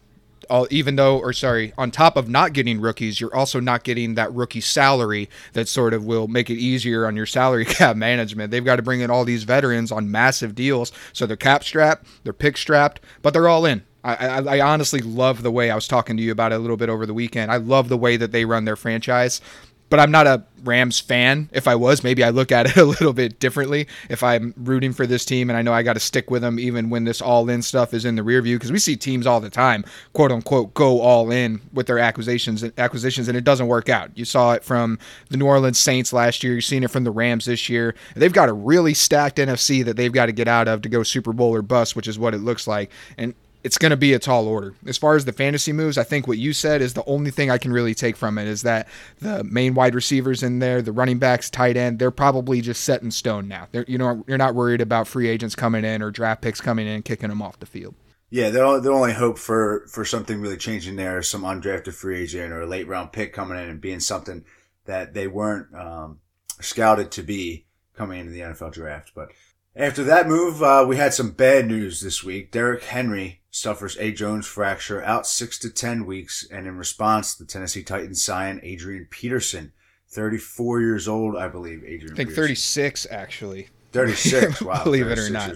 all, 0.48 0.66
even 0.70 0.96
though, 0.96 1.18
or 1.18 1.32
sorry, 1.32 1.72
on 1.76 1.90
top 1.90 2.16
of 2.16 2.28
not 2.28 2.54
getting 2.54 2.80
rookies, 2.80 3.20
you're 3.20 3.34
also 3.34 3.60
not 3.60 3.84
getting 3.84 4.14
that 4.14 4.32
rookie 4.32 4.60
salary 4.60 5.28
that 5.52 5.68
sort 5.68 5.92
of 5.92 6.04
will 6.04 6.26
make 6.26 6.48
it 6.48 6.56
easier 6.56 7.06
on 7.06 7.16
your 7.16 7.26
salary 7.26 7.64
cap 7.66 7.96
management. 7.96 8.50
They've 8.50 8.64
got 8.64 8.76
to 8.76 8.82
bring 8.82 9.00
in 9.00 9.10
all 9.10 9.24
these 9.24 9.44
veterans 9.44 9.92
on 9.92 10.10
massive 10.10 10.54
deals, 10.54 10.90
so 11.12 11.26
they're 11.26 11.36
cap 11.36 11.64
strapped, 11.64 12.06
they're 12.24 12.32
pick 12.32 12.56
strapped, 12.56 13.00
but 13.20 13.32
they're 13.32 13.48
all 13.48 13.66
in. 13.66 13.84
I, 14.02 14.38
I, 14.38 14.60
honestly 14.60 15.00
love 15.00 15.42
the 15.42 15.50
way 15.50 15.70
I 15.70 15.74
was 15.74 15.86
talking 15.86 16.16
to 16.16 16.22
you 16.22 16.32
about 16.32 16.52
it 16.52 16.54
a 16.54 16.58
little 16.58 16.78
bit 16.78 16.88
over 16.88 17.04
the 17.04 17.12
weekend. 17.12 17.52
I 17.52 17.56
love 17.56 17.90
the 17.90 17.98
way 17.98 18.16
that 18.16 18.32
they 18.32 18.46
run 18.46 18.64
their 18.64 18.76
franchise 18.76 19.42
but 19.90 19.98
I'm 19.98 20.12
not 20.12 20.26
a 20.28 20.44
Rams 20.62 21.00
fan. 21.00 21.50
If 21.52 21.66
I 21.66 21.74
was, 21.74 22.04
maybe 22.04 22.22
I 22.22 22.30
look 22.30 22.52
at 22.52 22.66
it 22.66 22.76
a 22.78 22.84
little 22.84 23.12
bit 23.12 23.40
differently. 23.40 23.88
If 24.08 24.22
I'm 24.22 24.54
rooting 24.56 24.92
for 24.92 25.06
this 25.06 25.24
team 25.24 25.50
and 25.50 25.56
I 25.56 25.62
know 25.62 25.72
I 25.72 25.82
got 25.82 25.94
to 25.94 26.00
stick 26.00 26.30
with 26.30 26.42
them 26.42 26.58
even 26.58 26.90
when 26.90 27.04
this 27.04 27.20
all 27.20 27.50
in 27.50 27.60
stuff 27.60 27.92
is 27.92 28.04
in 28.04 28.14
the 28.14 28.22
rear 28.22 28.40
view, 28.40 28.56
because 28.56 28.72
we 28.72 28.78
see 28.78 28.96
teams 28.96 29.26
all 29.26 29.40
the 29.40 29.50
time, 29.50 29.84
quote 30.12 30.30
unquote, 30.30 30.72
go 30.74 31.00
all 31.00 31.30
in 31.30 31.60
with 31.72 31.88
their 31.88 31.98
acquisitions 31.98 32.62
and 32.62 32.72
acquisitions, 32.78 33.28
and 33.28 33.36
it 33.36 33.44
doesn't 33.44 33.66
work 33.66 33.88
out. 33.88 34.16
You 34.16 34.24
saw 34.24 34.52
it 34.52 34.64
from 34.64 34.98
the 35.28 35.36
New 35.36 35.46
Orleans 35.46 35.78
Saints 35.78 36.12
last 36.12 36.44
year. 36.44 36.54
You've 36.54 36.64
seen 36.64 36.84
it 36.84 36.90
from 36.90 37.04
the 37.04 37.10
Rams 37.10 37.46
this 37.46 37.68
year. 37.68 37.94
They've 38.14 38.32
got 38.32 38.48
a 38.48 38.52
really 38.52 38.94
stacked 38.94 39.38
NFC 39.38 39.84
that 39.84 39.96
they've 39.96 40.12
got 40.12 40.26
to 40.26 40.32
get 40.32 40.46
out 40.46 40.68
of 40.68 40.82
to 40.82 40.88
go 40.88 41.02
Super 41.02 41.32
Bowl 41.32 41.52
or 41.52 41.62
bust, 41.62 41.96
which 41.96 42.06
is 42.06 42.18
what 42.18 42.32
it 42.32 42.38
looks 42.38 42.68
like. 42.68 42.92
And 43.18 43.34
it's 43.62 43.78
going 43.78 43.90
to 43.90 43.96
be 43.96 44.14
a 44.14 44.18
tall 44.18 44.46
order. 44.46 44.74
As 44.86 44.96
far 44.96 45.16
as 45.16 45.24
the 45.24 45.32
fantasy 45.32 45.72
moves, 45.72 45.98
I 45.98 46.04
think 46.04 46.26
what 46.26 46.38
you 46.38 46.52
said 46.52 46.80
is 46.80 46.94
the 46.94 47.04
only 47.04 47.30
thing 47.30 47.50
I 47.50 47.58
can 47.58 47.72
really 47.72 47.94
take 47.94 48.16
from 48.16 48.38
it 48.38 48.48
is 48.48 48.62
that 48.62 48.88
the 49.18 49.44
main 49.44 49.74
wide 49.74 49.94
receivers 49.94 50.42
in 50.42 50.58
there, 50.58 50.80
the 50.82 50.92
running 50.92 51.18
backs, 51.18 51.50
tight 51.50 51.76
end, 51.76 51.98
they're 51.98 52.10
probably 52.10 52.60
just 52.60 52.84
set 52.84 53.02
in 53.02 53.10
stone 53.10 53.48
now. 53.48 53.68
They're, 53.72 53.84
you 53.86 53.98
know, 53.98 54.24
you're 54.26 54.38
not 54.38 54.54
worried 54.54 54.80
about 54.80 55.06
free 55.06 55.28
agents 55.28 55.54
coming 55.54 55.84
in 55.84 56.02
or 56.02 56.10
draft 56.10 56.40
picks 56.42 56.60
coming 56.60 56.86
in 56.86 56.94
and 56.94 57.04
kicking 57.04 57.28
them 57.28 57.42
off 57.42 57.58
the 57.58 57.66
field. 57.66 57.94
Yeah, 58.30 58.50
the, 58.50 58.80
the 58.80 58.90
only 58.90 59.12
hope 59.12 59.38
for, 59.38 59.86
for 59.88 60.04
something 60.04 60.40
really 60.40 60.56
changing 60.56 60.96
there 60.96 61.18
is 61.18 61.28
some 61.28 61.42
undrafted 61.42 61.94
free 61.94 62.22
agent 62.22 62.52
or 62.52 62.62
a 62.62 62.66
late 62.66 62.86
round 62.86 63.12
pick 63.12 63.32
coming 63.32 63.58
in 63.58 63.68
and 63.68 63.80
being 63.80 64.00
something 64.00 64.44
that 64.86 65.14
they 65.14 65.26
weren't 65.26 65.74
um, 65.74 66.20
scouted 66.60 67.10
to 67.12 67.22
be 67.22 67.66
coming 67.94 68.20
into 68.20 68.32
the 68.32 68.40
NFL 68.40 68.72
draft. 68.72 69.12
But 69.14 69.32
after 69.74 70.04
that 70.04 70.28
move, 70.28 70.62
uh, 70.62 70.84
we 70.88 70.96
had 70.96 71.12
some 71.12 71.32
bad 71.32 71.66
news 71.66 72.00
this 72.00 72.22
week. 72.22 72.52
Derrick 72.52 72.84
Henry 72.84 73.39
suffers 73.50 73.96
a 73.98 74.12
Jones 74.12 74.46
fracture, 74.46 75.02
out 75.02 75.26
six 75.26 75.58
to 75.60 75.70
ten 75.70 76.06
weeks, 76.06 76.46
and 76.50 76.66
in 76.66 76.76
response, 76.76 77.34
the 77.34 77.44
Tennessee 77.44 77.82
Titans 77.82 78.22
sign 78.22 78.60
Adrian 78.62 79.06
Peterson, 79.10 79.72
34 80.08 80.80
years 80.80 81.08
old, 81.08 81.36
I 81.36 81.48
believe. 81.48 81.84
Adrian, 81.84 82.14
I 82.14 82.16
think 82.16 82.30
Peterson. 82.30 82.44
36 82.44 83.06
actually. 83.10 83.68
36. 83.92 84.62
Wow, 84.62 84.84
believe 84.84 85.06
it 85.06 85.18
or 85.18 85.30
not. 85.30 85.52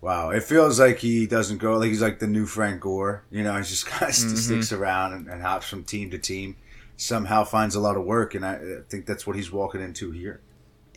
Wow, 0.00 0.30
it 0.30 0.44
feels 0.44 0.78
like 0.78 0.98
he 0.98 1.26
doesn't 1.26 1.58
go 1.58 1.76
like 1.76 1.88
he's 1.88 2.02
like 2.02 2.20
the 2.20 2.26
new 2.26 2.46
Frank 2.46 2.80
Gore. 2.80 3.24
You 3.30 3.42
know, 3.42 3.54
he 3.56 3.62
just 3.62 3.86
kind 3.86 4.10
of 4.10 4.16
mm-hmm. 4.16 4.36
sticks 4.36 4.72
around 4.72 5.12
and, 5.12 5.28
and 5.28 5.42
hops 5.42 5.68
from 5.68 5.84
team 5.84 6.10
to 6.10 6.18
team. 6.18 6.56
Somehow 6.96 7.44
finds 7.44 7.74
a 7.74 7.80
lot 7.80 7.96
of 7.96 8.04
work, 8.04 8.34
and 8.34 8.44
I, 8.44 8.54
I 8.54 8.80
think 8.88 9.06
that's 9.06 9.26
what 9.26 9.36
he's 9.36 9.52
walking 9.52 9.80
into 9.80 10.10
here. 10.10 10.40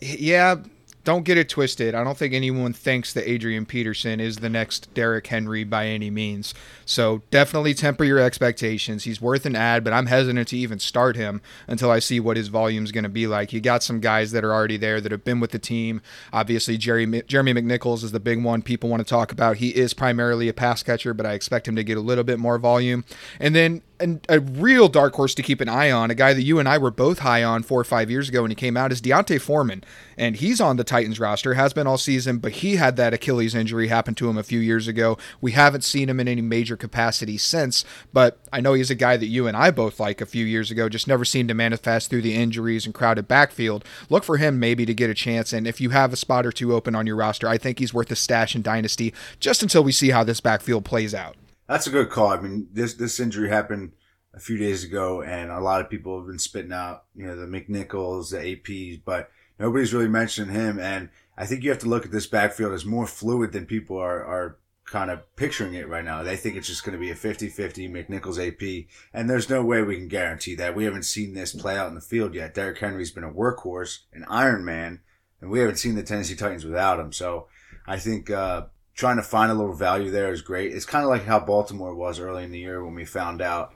Yeah, 0.00 0.56
don't 1.04 1.24
get 1.24 1.36
it 1.36 1.48
twisted. 1.48 1.94
I 1.94 2.04
don't 2.04 2.16
think 2.16 2.32
anyone 2.32 2.72
thinks 2.72 3.12
that 3.12 3.28
Adrian 3.28 3.66
Peterson 3.66 4.20
is 4.20 4.36
the 4.36 4.48
next 4.48 4.92
Derrick 4.94 5.26
Henry 5.26 5.64
by 5.64 5.86
any 5.86 6.10
means. 6.10 6.54
So 6.84 7.22
definitely 7.30 7.74
temper 7.74 8.04
your 8.04 8.20
expectations. 8.20 9.04
He's 9.04 9.20
worth 9.20 9.44
an 9.44 9.56
ad, 9.56 9.82
but 9.82 9.92
I'm 9.92 10.06
hesitant 10.06 10.48
to 10.48 10.56
even 10.56 10.78
start 10.78 11.16
him 11.16 11.40
until 11.66 11.90
I 11.90 11.98
see 11.98 12.20
what 12.20 12.36
his 12.36 12.48
volume 12.48 12.84
is 12.84 12.92
going 12.92 13.04
to 13.04 13.10
be 13.10 13.26
like. 13.26 13.52
You 13.52 13.60
got 13.60 13.82
some 13.82 14.00
guys 14.00 14.30
that 14.32 14.44
are 14.44 14.52
already 14.52 14.76
there 14.76 15.00
that 15.00 15.12
have 15.12 15.24
been 15.24 15.40
with 15.40 15.50
the 15.50 15.58
team. 15.58 16.02
Obviously, 16.32 16.76
Jerry, 16.76 17.22
Jeremy 17.26 17.54
McNichols 17.54 18.04
is 18.04 18.12
the 18.12 18.20
big 18.20 18.42
one 18.42 18.62
people 18.62 18.88
want 18.88 19.00
to 19.00 19.08
talk 19.08 19.32
about. 19.32 19.56
He 19.56 19.70
is 19.70 19.94
primarily 19.94 20.48
a 20.48 20.54
pass 20.54 20.82
catcher, 20.82 21.14
but 21.14 21.26
I 21.26 21.32
expect 21.32 21.66
him 21.66 21.76
to 21.76 21.84
get 21.84 21.96
a 21.96 22.00
little 22.00 22.24
bit 22.24 22.38
more 22.38 22.58
volume. 22.58 23.04
And 23.40 23.56
then 23.56 23.82
and 24.02 24.26
a 24.28 24.40
real 24.40 24.88
dark 24.88 25.14
horse 25.14 25.34
to 25.34 25.42
keep 25.42 25.60
an 25.60 25.68
eye 25.68 25.90
on, 25.90 26.10
a 26.10 26.14
guy 26.14 26.34
that 26.34 26.42
you 26.42 26.58
and 26.58 26.68
I 26.68 26.78
were 26.78 26.90
both 26.90 27.20
high 27.20 27.42
on 27.42 27.62
four 27.62 27.80
or 27.80 27.84
five 27.84 28.10
years 28.10 28.28
ago 28.28 28.42
when 28.42 28.50
he 28.50 28.54
came 28.54 28.76
out, 28.76 28.92
is 28.92 29.00
D'Onta 29.00 29.40
Foreman. 29.40 29.84
And 30.16 30.36
he's 30.36 30.60
on 30.60 30.76
the 30.76 30.84
Titans 30.84 31.18
roster, 31.18 31.54
has 31.54 31.72
been 31.72 31.86
all 31.86 31.96
season, 31.96 32.38
but 32.38 32.52
he 32.52 32.76
had 32.76 32.96
that 32.96 33.14
Achilles 33.14 33.54
injury 33.54 33.88
happen 33.88 34.14
to 34.16 34.28
him 34.28 34.36
a 34.36 34.42
few 34.42 34.60
years 34.60 34.86
ago. 34.88 35.16
We 35.40 35.52
haven't 35.52 35.84
seen 35.84 36.08
him 36.08 36.20
in 36.20 36.28
any 36.28 36.42
major 36.42 36.76
capacity 36.76 37.38
since, 37.38 37.84
but 38.12 38.38
I 38.52 38.60
know 38.60 38.74
he's 38.74 38.90
a 38.90 38.94
guy 38.94 39.16
that 39.16 39.26
you 39.26 39.46
and 39.46 39.56
I 39.56 39.70
both 39.70 39.98
like 39.98 40.20
a 40.20 40.26
few 40.26 40.44
years 40.44 40.70
ago, 40.70 40.88
just 40.88 41.08
never 41.08 41.24
seemed 41.24 41.48
to 41.48 41.54
manifest 41.54 42.10
through 42.10 42.22
the 42.22 42.34
injuries 42.34 42.84
and 42.84 42.94
crowded 42.94 43.28
backfield. 43.28 43.84
Look 44.10 44.24
for 44.24 44.36
him 44.36 44.58
maybe 44.58 44.84
to 44.84 44.94
get 44.94 45.10
a 45.10 45.14
chance. 45.14 45.52
And 45.52 45.66
if 45.66 45.80
you 45.80 45.90
have 45.90 46.12
a 46.12 46.16
spot 46.16 46.44
or 46.44 46.52
two 46.52 46.74
open 46.74 46.94
on 46.94 47.06
your 47.06 47.16
roster, 47.16 47.48
I 47.48 47.58
think 47.58 47.78
he's 47.78 47.94
worth 47.94 48.10
a 48.10 48.16
stash 48.16 48.54
in 48.54 48.62
Dynasty 48.62 49.14
just 49.40 49.62
until 49.62 49.84
we 49.84 49.92
see 49.92 50.10
how 50.10 50.24
this 50.24 50.40
backfield 50.40 50.84
plays 50.84 51.14
out. 51.14 51.36
That's 51.68 51.86
a 51.86 51.90
good 51.90 52.10
call. 52.10 52.28
I 52.28 52.40
mean, 52.40 52.68
this 52.72 52.94
this 52.94 53.20
injury 53.20 53.48
happened 53.48 53.92
a 54.34 54.40
few 54.40 54.58
days 54.58 54.84
ago, 54.84 55.22
and 55.22 55.50
a 55.50 55.60
lot 55.60 55.80
of 55.80 55.90
people 55.90 56.18
have 56.18 56.26
been 56.26 56.38
spitting 56.38 56.72
out, 56.72 57.04
you 57.14 57.26
know, 57.26 57.36
the 57.36 57.46
McNichols, 57.46 58.30
the 58.30 58.38
APs, 58.38 59.00
but 59.04 59.30
Nobody's 59.62 59.94
really 59.94 60.08
mentioning 60.08 60.52
him, 60.52 60.80
and 60.80 61.08
I 61.38 61.46
think 61.46 61.62
you 61.62 61.70
have 61.70 61.78
to 61.80 61.88
look 61.88 62.04
at 62.04 62.10
this 62.10 62.26
backfield 62.26 62.72
as 62.72 62.84
more 62.84 63.06
fluid 63.06 63.52
than 63.52 63.64
people 63.64 63.96
are 63.96 64.24
are 64.24 64.58
kind 64.86 65.08
of 65.08 65.36
picturing 65.36 65.74
it 65.74 65.88
right 65.88 66.04
now. 66.04 66.24
They 66.24 66.34
think 66.34 66.56
it's 66.56 66.66
just 66.66 66.82
going 66.82 66.94
to 66.94 66.98
be 66.98 67.12
a 67.12 67.14
50-50 67.14 67.88
McNichols 67.88 68.44
AP, 68.44 68.88
and 69.14 69.30
there's 69.30 69.48
no 69.48 69.62
way 69.62 69.80
we 69.82 69.96
can 69.96 70.08
guarantee 70.08 70.56
that. 70.56 70.74
We 70.74 70.84
haven't 70.84 71.04
seen 71.04 71.34
this 71.34 71.54
play 71.54 71.78
out 71.78 71.86
in 71.86 71.94
the 71.94 72.00
field 72.00 72.34
yet. 72.34 72.54
Derrick 72.54 72.78
Henry's 72.78 73.12
been 73.12 73.22
a 73.22 73.32
workhorse, 73.32 74.00
an 74.12 74.24
Iron 74.28 74.64
Man, 74.64 74.98
and 75.40 75.48
we 75.48 75.60
haven't 75.60 75.76
seen 75.76 75.94
the 75.94 76.02
Tennessee 76.02 76.34
Titans 76.34 76.64
without 76.64 76.98
him. 76.98 77.12
So 77.12 77.46
I 77.86 78.00
think 78.00 78.30
uh, 78.30 78.62
trying 78.94 79.16
to 79.16 79.22
find 79.22 79.50
a 79.50 79.54
little 79.54 79.74
value 79.74 80.10
there 80.10 80.32
is 80.32 80.42
great. 80.42 80.72
It's 80.72 80.86
kind 80.86 81.04
of 81.04 81.10
like 81.10 81.24
how 81.24 81.40
Baltimore 81.40 81.94
was 81.94 82.20
early 82.20 82.44
in 82.44 82.52
the 82.52 82.58
year 82.58 82.84
when 82.84 82.94
we 82.94 83.04
found 83.04 83.40
out 83.40 83.74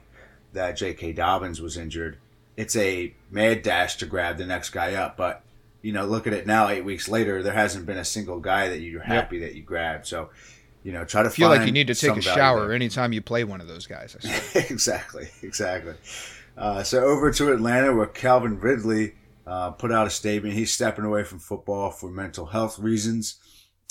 that 0.53 0.77
J.K. 0.77 1.13
Dobbins 1.13 1.61
was 1.61 1.77
injured. 1.77 2.17
It's 2.55 2.75
a 2.75 3.13
mad 3.29 3.61
dash 3.61 3.97
to 3.97 4.05
grab 4.05 4.37
the 4.37 4.45
next 4.45 4.71
guy 4.71 4.93
up, 4.93 5.17
but 5.17 5.43
you 5.81 5.93
know, 5.93 6.05
look 6.05 6.27
at 6.27 6.33
it 6.33 6.47
now, 6.47 6.67
eight 6.67 6.83
weeks 6.83 7.07
later, 7.07 7.43
there 7.43 7.53
hasn't 7.53 7.85
been 7.85 7.97
a 7.97 8.05
single 8.05 8.39
guy 8.39 8.69
that 8.69 8.79
you're 8.79 9.01
happy 9.01 9.39
that 9.39 9.55
you 9.55 9.61
grabbed. 9.61 10.05
So, 10.07 10.29
you 10.83 10.91
know, 10.91 11.05
try 11.05 11.23
to 11.23 11.29
feel 11.29 11.49
like 11.49 11.65
you 11.65 11.71
need 11.71 11.87
to 11.87 11.95
take 11.95 12.17
a 12.17 12.21
shower 12.21 12.67
there. 12.67 12.73
anytime 12.73 13.13
you 13.13 13.21
play 13.21 13.43
one 13.43 13.61
of 13.61 13.67
those 13.67 13.85
guys. 13.85 14.17
I 14.23 14.59
exactly, 14.69 15.29
exactly. 15.43 15.93
Uh, 16.57 16.83
so 16.83 17.03
over 17.03 17.31
to 17.31 17.53
Atlanta, 17.53 17.93
where 17.93 18.07
Calvin 18.07 18.59
Ridley 18.59 19.13
uh, 19.45 19.71
put 19.71 19.91
out 19.91 20.07
a 20.07 20.09
statement. 20.09 20.55
He's 20.55 20.73
stepping 20.73 21.05
away 21.05 21.23
from 21.23 21.39
football 21.39 21.91
for 21.91 22.09
mental 22.09 22.47
health 22.47 22.79
reasons. 22.79 23.39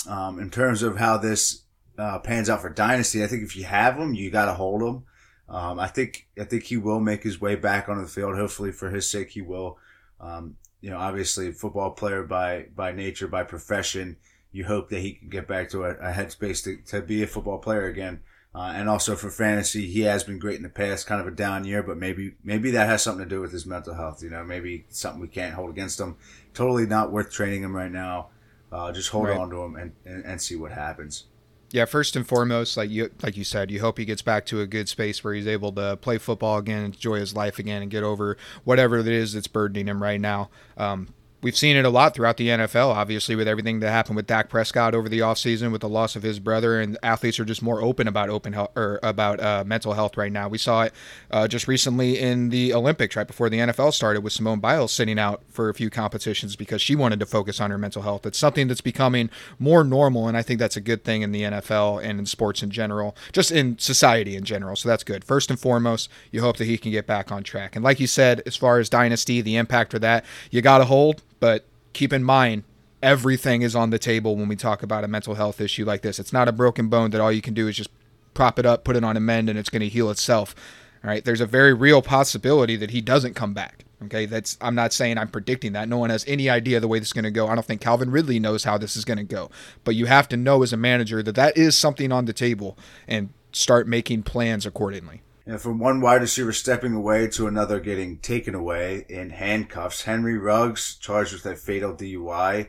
Um, 0.07 0.39
in 0.39 0.49
terms 0.49 0.83
of 0.83 0.97
how 0.97 1.17
this 1.17 1.63
uh, 1.97 2.19
pans 2.19 2.49
out 2.49 2.61
for 2.61 2.69
dynasty, 2.69 3.23
I 3.23 3.27
think 3.27 3.43
if 3.43 3.55
you 3.55 3.63
have 3.63 3.97
him, 3.97 4.13
you 4.13 4.29
got 4.29 4.45
to 4.45 4.53
hold 4.53 4.81
him. 4.81 5.03
Um, 5.49 5.79
I 5.79 5.87
think 5.87 6.27
I 6.39 6.43
think 6.43 6.63
he 6.63 6.77
will 6.77 6.99
make 6.99 7.23
his 7.23 7.39
way 7.39 7.55
back 7.55 7.87
onto 7.87 8.01
the 8.01 8.07
field. 8.07 8.35
Hopefully, 8.35 8.71
for 8.71 8.89
his 8.89 9.09
sake, 9.09 9.29
he 9.29 9.41
will. 9.41 9.77
Um, 10.19 10.57
you 10.81 10.89
know, 10.89 10.97
obviously, 10.97 11.51
football 11.51 11.91
player 11.91 12.23
by 12.23 12.67
by 12.75 12.91
nature, 12.91 13.27
by 13.27 13.43
profession. 13.43 14.17
You 14.51 14.65
hope 14.65 14.89
that 14.89 14.99
he 14.99 15.13
can 15.13 15.29
get 15.29 15.47
back 15.47 15.69
to 15.69 15.83
a, 15.83 15.91
a 15.91 16.11
headspace 16.11 16.63
to, 16.63 16.77
to 16.91 17.01
be 17.01 17.23
a 17.23 17.27
football 17.27 17.59
player 17.59 17.85
again. 17.85 18.21
Uh, 18.55 18.73
and 18.75 18.89
also 18.89 19.15
for 19.15 19.29
fantasy, 19.29 19.85
he 19.85 20.01
has 20.01 20.23
been 20.23 20.39
great 20.39 20.55
in 20.55 20.63
the 20.63 20.69
past. 20.69 21.05
Kind 21.05 21.21
of 21.21 21.27
a 21.27 21.31
down 21.31 21.63
year, 21.63 21.83
but 21.83 21.97
maybe 21.97 22.33
maybe 22.43 22.71
that 22.71 22.87
has 22.87 23.03
something 23.03 23.23
to 23.23 23.29
do 23.29 23.39
with 23.39 23.51
his 23.51 23.65
mental 23.65 23.93
health. 23.93 24.21
You 24.23 24.29
know, 24.29 24.43
maybe 24.43 24.85
something 24.89 25.21
we 25.21 25.27
can't 25.27 25.53
hold 25.53 25.69
against 25.69 25.99
him. 25.99 26.17
Totally 26.53 26.85
not 26.85 27.11
worth 27.11 27.31
trading 27.31 27.63
him 27.63 27.75
right 27.75 27.91
now. 27.91 28.29
Uh, 28.71 28.91
just 28.91 29.09
hold 29.09 29.27
Right. 29.27 29.37
on 29.37 29.49
to 29.49 29.57
him 29.63 29.75
and, 29.75 29.91
and, 30.05 30.25
and 30.25 30.41
see 30.41 30.55
what 30.55 30.71
happens. 30.71 31.25
Yeah, 31.71 31.83
first 31.85 32.15
and 32.15 32.25
foremost, 32.25 32.77
like 32.77 32.89
you 32.89 33.09
like 33.21 33.35
you 33.35 33.43
said, 33.43 33.71
you 33.71 33.81
hope 33.81 33.97
he 33.97 34.05
gets 34.05 34.21
back 34.21 34.45
to 34.47 34.61
a 34.61 34.67
good 34.67 34.87
space 34.87 35.21
where 35.21 35.33
he's 35.33 35.47
able 35.47 35.73
to 35.73 35.97
play 35.97 36.17
football 36.17 36.57
again, 36.57 36.85
enjoy 36.85 37.19
his 37.19 37.35
life 37.35 37.59
again, 37.59 37.81
and 37.81 37.91
get 37.91 38.03
over 38.03 38.37
whatever 38.63 38.97
it 38.99 39.07
is 39.07 39.33
that's 39.33 39.47
burdening 39.47 39.87
him 39.87 40.01
right 40.01 40.21
now. 40.21 40.49
Um, 40.77 41.09
we've 41.47 41.55
seen 41.55 41.77
it 41.77 41.85
a 41.85 41.89
lot 41.89 42.13
throughout 42.13 42.35
the 42.35 42.49
NFL, 42.49 42.93
obviously, 42.93 43.33
with 43.33 43.47
everything 43.47 43.79
that 43.79 43.89
happened 43.89 44.17
with 44.17 44.27
Dak 44.27 44.49
Prescott 44.49 44.93
over 44.93 45.07
the 45.07 45.19
offseason 45.19 45.71
with 45.71 45.79
the 45.79 45.87
loss 45.87 46.17
of 46.17 46.23
his 46.23 46.39
brother, 46.39 46.77
and 46.77 46.97
athletes 47.01 47.39
are 47.39 47.45
just 47.45 47.61
more 47.61 47.81
open 47.81 48.05
about 48.05 48.29
open 48.29 48.51
health 48.51 48.71
or 48.75 48.99
about 49.01 49.39
uh, 49.39 49.63
mental 49.65 49.93
health 49.93 50.17
right 50.17 50.29
now. 50.29 50.49
We 50.49 50.57
saw 50.57 50.81
it 50.81 50.93
uh, 51.31 51.47
just 51.47 51.65
recently 51.65 52.19
in 52.19 52.49
the 52.49 52.73
Olympics, 52.73 53.15
right 53.15 53.25
before 53.25 53.49
the 53.49 53.59
NFL 53.59 53.93
started, 53.93 54.25
with 54.25 54.33
Simone 54.33 54.59
Biles 54.59 54.91
sitting 54.91 55.17
out 55.17 55.41
for 55.47 55.69
a 55.69 55.73
few 55.73 55.89
competitions 55.89 56.57
because 56.57 56.81
she 56.81 56.97
wanted 56.97 57.21
to 57.21 57.25
focus 57.25 57.61
on 57.61 57.71
her 57.71 57.77
mental 57.77 58.01
health. 58.01 58.25
It's 58.25 58.37
something 58.37 58.67
that's 58.67 58.81
becoming 58.81 59.29
more 59.57 59.85
normal, 59.85 60.27
and 60.27 60.35
I 60.35 60.41
think 60.41 60.59
that's 60.59 60.75
a 60.75 60.81
good 60.81 61.05
thing 61.05 61.21
in 61.21 61.31
the 61.31 61.43
NFL 61.43 62.03
and 62.03 62.19
in 62.19 62.25
sports 62.25 62.61
in 62.61 62.71
general, 62.71 63.15
just 63.31 63.53
in 63.53 63.79
society 63.79 64.35
in 64.35 64.43
general. 64.43 64.75
So 64.75 64.89
that's 64.89 65.05
good. 65.05 65.23
First 65.23 65.49
and 65.49 65.57
foremost, 65.57 66.09
you 66.29 66.41
hope 66.41 66.57
that 66.57 66.65
he 66.65 66.77
can 66.77 66.91
get 66.91 67.07
back 67.07 67.31
on 67.31 67.43
track. 67.43 67.77
And 67.77 67.85
like 67.85 68.01
you 68.01 68.07
said, 68.07 68.41
as 68.45 68.57
far 68.57 68.79
as 68.79 68.89
dynasty, 68.89 69.39
the 69.39 69.55
impact 69.55 69.91
for 69.91 69.99
that, 69.99 70.25
you 70.51 70.61
got 70.61 70.79
to 70.79 70.85
hold, 70.85 71.21
but 71.39 71.65
keep 71.93 72.13
in 72.13 72.23
mind 72.23 72.63
everything 73.01 73.61
is 73.61 73.75
on 73.75 73.89
the 73.89 73.99
table 73.99 74.35
when 74.35 74.47
we 74.47 74.55
talk 74.55 74.81
about 74.81 75.03
a 75.03 75.07
mental 75.07 75.35
health 75.35 75.61
issue 75.61 75.85
like 75.85 76.01
this. 76.01 76.19
It's 76.19 76.33
not 76.33 76.47
a 76.47 76.51
broken 76.51 76.89
bone 76.89 77.11
that 77.11 77.21
all 77.21 77.31
you 77.31 77.41
can 77.41 77.53
do 77.53 77.67
is 77.67 77.77
just 77.77 77.89
prop 78.33 78.59
it 78.59 78.65
up, 78.65 78.83
put 78.83 78.95
it 78.95 79.03
on 79.03 79.17
a 79.17 79.19
mend, 79.19 79.49
and 79.49 79.57
it's 79.57 79.69
going 79.69 79.81
to 79.81 79.89
heal 79.89 80.09
itself. 80.09 80.55
All 81.03 81.09
right. 81.09 81.23
There's 81.23 81.41
a 81.41 81.45
very 81.45 81.73
real 81.73 82.01
possibility 82.01 82.75
that 82.75 82.91
he 82.91 83.01
doesn't 83.01 83.35
come 83.35 83.53
back. 83.53 83.85
Okay. 84.05 84.25
That's, 84.25 84.57
I'm 84.61 84.75
not 84.75 84.93
saying 84.93 85.17
I'm 85.17 85.27
predicting 85.27 85.73
that. 85.73 85.89
No 85.89 85.97
one 85.97 86.09
has 86.09 86.25
any 86.27 86.49
idea 86.49 86.79
the 86.79 86.87
way 86.87 86.99
this 86.99 87.09
is 87.09 87.13
going 87.13 87.23
to 87.23 87.31
go. 87.31 87.47
I 87.47 87.55
don't 87.55 87.65
think 87.65 87.81
Calvin 87.81 88.11
Ridley 88.11 88.39
knows 88.39 88.63
how 88.63 88.77
this 88.77 88.95
is 88.95 89.05
going 89.05 89.17
to 89.17 89.23
go. 89.23 89.49
But 89.83 89.95
you 89.95 90.05
have 90.05 90.27
to 90.29 90.37
know 90.37 90.63
as 90.63 90.73
a 90.73 90.77
manager 90.77 91.21
that 91.23 91.35
that 91.35 91.57
is 91.57 91.77
something 91.77 92.11
on 92.11 92.25
the 92.25 92.33
table 92.33 92.77
and 93.07 93.29
start 93.51 93.87
making 93.87 94.23
plans 94.23 94.65
accordingly. 94.65 95.21
And 95.47 95.61
from 95.61 95.79
one 95.79 96.01
wide 96.01 96.19
receiver 96.19 96.51
stepping 96.51 96.93
away 96.93 97.29
to 97.29 97.47
another 97.47 97.79
getting 97.79 98.17
taken 98.17 98.53
away 98.53 99.05
in 99.07 99.29
handcuffs, 99.29 100.01
Henry 100.01 100.37
Ruggs 100.37 100.97
charged 100.97 101.31
with 101.31 101.45
a 101.45 101.55
fatal 101.55 101.93
DUI. 101.93 102.67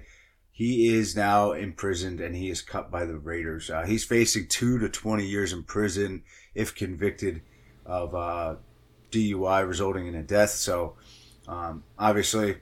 He 0.53 0.95
is 0.95 1.17
now 1.17 1.51
imprisoned 1.51 2.21
and 2.21 2.37
he 2.37 2.51
is 2.51 2.63
cut 2.63 2.89
by 2.89 3.05
the 3.05 3.19
Raiders. 3.19 3.69
Uh, 3.69 3.85
he's 3.85 4.05
facing 4.05 4.47
two 4.47 4.79
to 4.79 4.89
20 4.89 5.27
years 5.27 5.53
in 5.53 5.65
prison 5.65 6.23
if 6.55 6.73
convicted 6.73 7.43
of 7.85 8.15
uh, 8.15 8.55
DUI 9.11 9.67
resulting 9.67 10.07
in 10.07 10.15
a 10.15 10.23
death. 10.23 10.51
So, 10.51 10.95
um, 11.49 11.83
obviously, 11.99 12.59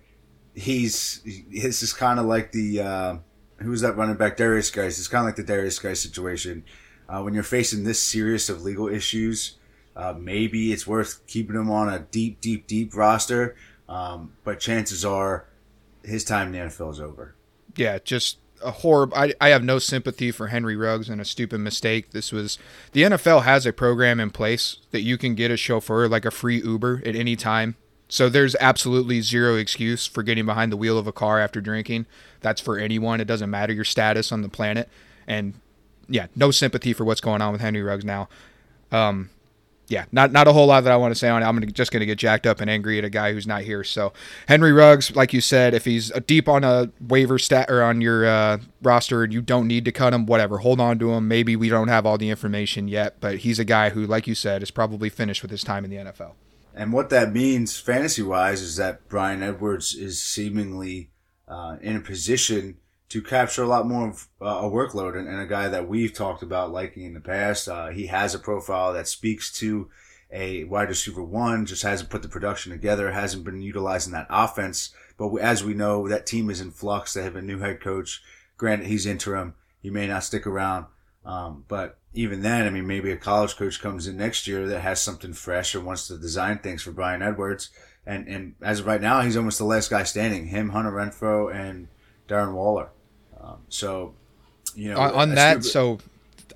he's 0.55 1.21
this 1.51 1.83
is 1.83 1.93
kind 1.93 2.19
of 2.19 2.25
like 2.25 2.53
the 2.53 2.81
uh, 2.81 3.17
who's 3.59 3.83
that 3.83 3.99
running 3.99 4.17
back 4.17 4.39
Derrius 4.39 4.73
Guice. 4.73 4.99
It's 4.99 5.09
kind 5.09 5.29
of 5.29 5.37
like 5.37 5.47
the 5.47 5.53
Derrius 5.53 5.83
Guice 5.83 6.01
situation. 6.01 6.65
Uh, 7.07 7.21
when 7.21 7.35
you're 7.35 7.43
facing 7.43 7.85
this 7.85 8.01
serious 8.01 8.49
of 8.49 8.63
legal 8.63 8.89
issues, 8.89 9.59
uh, 9.97 10.15
maybe 10.17 10.73
it's 10.73 10.87
worth 10.87 11.27
keeping 11.27 11.57
him 11.57 11.71
on 11.71 11.89
a 11.89 12.01
deep, 12.01 12.41
deep, 12.41 12.67
deep 12.67 12.95
roster. 12.95 13.57
Um, 13.89 14.33
but 14.45 14.61
chances 14.61 15.05
are 15.05 15.47
his 16.05 16.25
time 16.25 16.49
in 16.49 16.53
the 16.53 16.59
NFL 16.59 16.93
is 16.93 17.01
over. 17.01 17.35
yeah, 17.77 17.99
just 18.05 18.39
a 18.63 18.71
horrible. 18.71 19.17
I, 19.17 19.35
I 19.41 19.49
have 19.49 19.63
no 19.63 19.79
sympathy 19.79 20.31
for 20.31 20.49
Henry 20.49 20.77
Ruggs 20.77 21.09
and 21.09 21.21
a 21.21 21.25
stupid 21.25 21.59
mistake. 21.61 22.11
This 22.11 22.33
was 22.33 22.59
the 22.93 23.03
NFL 23.03 23.43
has 23.43 23.67
a 23.67 23.73
program 23.73 24.19
in 24.21 24.31
place 24.31 24.79
that 24.91 25.03
you 25.03 25.19
can 25.19 25.35
get 25.35 25.51
a 25.51 25.57
chauffeur 25.57 26.09
like 26.09 26.25
a 26.25 26.31
free 26.31 26.63
Uber 26.63 27.03
at 27.05 27.15
any 27.17 27.37
time. 27.37 27.77
So 28.09 28.29
there's 28.29 28.55
absolutely 28.61 29.21
zero 29.21 29.57
excuse 29.57 30.07
for 30.07 30.23
getting 30.23 30.47
behind 30.47 30.71
the 30.71 30.77
wheel 30.77 30.97
of 30.97 31.07
a 31.07 31.13
car 31.13 31.41
after 31.41 31.61
drinking. 31.61 32.07
That's 32.41 32.61
for 32.61 32.79
anyone. 32.79 33.21
It 33.21 33.27
doesn't 33.27 33.51
matter 33.51 33.73
your 33.73 33.85
status 33.85 34.31
on 34.31 34.43
the 34.43 34.49
planet. 34.49 34.89
And 35.27 35.55
yeah, 36.09 36.29
no 36.37 36.51
sympathy 36.53 36.93
for 36.93 37.05
what's 37.05 37.21
going 37.21 37.43
on 37.43 37.53
with 37.53 37.61
Henry 37.61 37.83
Ruggs 37.83 38.05
now. 38.05 38.29
Um, 38.93 39.31
yeah, 39.89 40.07
not 40.11 40.33
not 40.33 40.49
a 40.49 40.53
whole 40.53 40.67
lot 40.67 40.83
that 40.85 40.93
I 40.93 40.97
want 40.97 41.13
to 41.13 41.19
say 41.19 41.29
on 41.29 41.43
it. 41.43 41.47
I'm 41.47 41.73
just 41.73 41.93
going 41.93 42.01
to 42.01 42.07
get 42.07 42.19
jacked 42.19 42.47
up 42.47 42.61
and 42.61 42.69
angry 42.69 42.99
at 42.99 43.05
a 43.05 43.11
guy 43.11 43.33
who's 43.33 43.47
not 43.47 43.63
here. 43.63 43.85
So 43.85 44.13
Henry 44.49 44.73
Ruggs, 44.73 45.15
like 45.15 45.33
you 45.33 45.41
said, 45.41 45.75
if 45.75 45.85
he's 45.85 46.11
deep 46.27 46.49
on 46.49 46.65
a 46.65 46.91
waiver 47.01 47.39
stat 47.39 47.71
or 47.71 47.83
on 47.83 48.01
your 48.01 48.27
uh, 48.27 48.59
roster 48.83 49.23
and 49.23 49.33
you 49.33 49.41
don't 49.41 49.69
need 49.69 49.85
to 49.85 49.93
cut 49.93 50.13
him, 50.13 50.27
whatever, 50.27 50.59
hold 50.59 50.81
on 50.81 50.99
to 50.99 51.13
him. 51.13 51.29
Maybe 51.29 51.55
we 51.55 51.69
don't 51.69 51.89
have 51.89 52.05
all 52.05 52.19
the 52.19 52.31
information 52.31 52.89
yet, 52.89 53.21
but 53.21 53.39
he's 53.39 53.59
a 53.59 53.65
guy 53.65 53.91
who, 53.91 54.07
like 54.07 54.27
you 54.27 54.35
said, 54.35 54.63
is 54.63 54.71
probably 54.71 55.09
finished 55.09 55.43
with 55.43 55.51
his 55.51 55.63
time 55.63 55.85
in 55.85 55.91
the 55.91 55.97
NFL. 55.97 56.33
And 56.75 56.93
what 56.93 57.09
that 57.11 57.33
means 57.33 57.79
fantasy 57.79 58.23
wise 58.23 58.61
is 58.61 58.77
that 58.77 59.09
Bryan 59.09 59.43
Edwards 59.43 59.95
is 59.95 60.23
seemingly 60.23 61.11
uh, 61.49 61.77
in 61.81 61.97
a 61.97 62.01
position 62.01 62.77
to 63.09 63.23
capture 63.23 63.63
a 63.63 63.69
lot 63.69 63.87
more 63.87 64.09
of 64.09 64.29
uh, 64.43 64.67
a 64.67 64.71
workload 64.71 65.17
and, 65.17 65.29
and 65.29 65.41
a 65.41 65.47
guy 65.47 65.69
that 65.69 65.89
we've 65.89 66.13
talked 66.13 66.43
about 66.43 66.73
liking 66.73 67.05
in 67.05 67.15
the 67.15 67.21
past. 67.21 67.69
Uh, 67.69 67.89
he 67.89 68.07
has 68.07 68.35
a 68.35 68.39
profile 68.39 68.93
that 68.93 69.07
speaks 69.07 69.53
to 69.59 69.89
a 70.33 70.65
wide 70.65 70.89
receiver 70.89 71.23
one, 71.23 71.67
just 71.67 71.83
hasn't 71.83 72.11
put 72.11 72.23
the 72.23 72.29
production 72.29 72.73
together, 72.73 73.13
hasn't 73.13 73.45
been 73.45 73.63
utilizing 73.63 74.13
that 74.13 74.27
offense. 74.29 74.93
But 75.17 75.35
as 75.37 75.63
we 75.63 75.75
know, 75.75 76.09
that 76.09 76.27
team 76.27 76.51
is 76.51 76.61
in 76.61 76.73
flux. 76.73 77.15
They 77.15 77.23
have 77.23 77.37
a 77.37 77.43
new 77.43 77.59
head 77.61 77.81
coach. 77.81 78.23
Granted, 78.57 78.89
he's 78.89 79.07
interim. 79.07 79.55
He 79.81 79.91
may 79.91 80.09
not 80.09 80.25
stick 80.25 80.47
around. 80.47 80.87
Um, 81.25 81.65
but 81.69 81.99
even 82.13 82.43
then, 82.43 82.67
I 82.67 82.71
mean, 82.71 82.87
maybe 82.87 83.11
a 83.11 83.17
college 83.17 83.57
coach 83.57 83.81
comes 83.81 84.07
in 84.07 84.17
next 84.17 84.47
year 84.47 84.67
that 84.67 84.81
has 84.81 85.01
something 85.01 85.33
fresh 85.33 85.75
or 85.75 85.81
wants 85.81 86.09
to 86.09 86.19
design 86.19 86.59
things 86.59 86.83
for 86.83 86.93
Bryan 86.93 87.23
Edwards. 87.23 87.71
And, 88.05 88.29
and 88.29 88.55
as 88.63 88.81
of 88.81 88.87
right 88.87 89.01
now, 89.01 89.21
he's 89.21 89.37
almost 89.37 89.59
the 89.59 89.65
last 89.65 89.91
guy 89.91 90.05
standing. 90.05 90.47
Him, 90.47 90.71
Hunter 90.71 90.93
Renfrow, 90.93 91.55
and 91.55 91.89
Darren 92.29 92.55
Waller. 92.55 92.91
Um, 93.47 93.59
so, 93.69 94.15
you 94.75 94.91
know, 94.91 94.99
on, 94.99 95.15
on 95.15 95.35
that, 95.37 95.65
so 95.65 95.99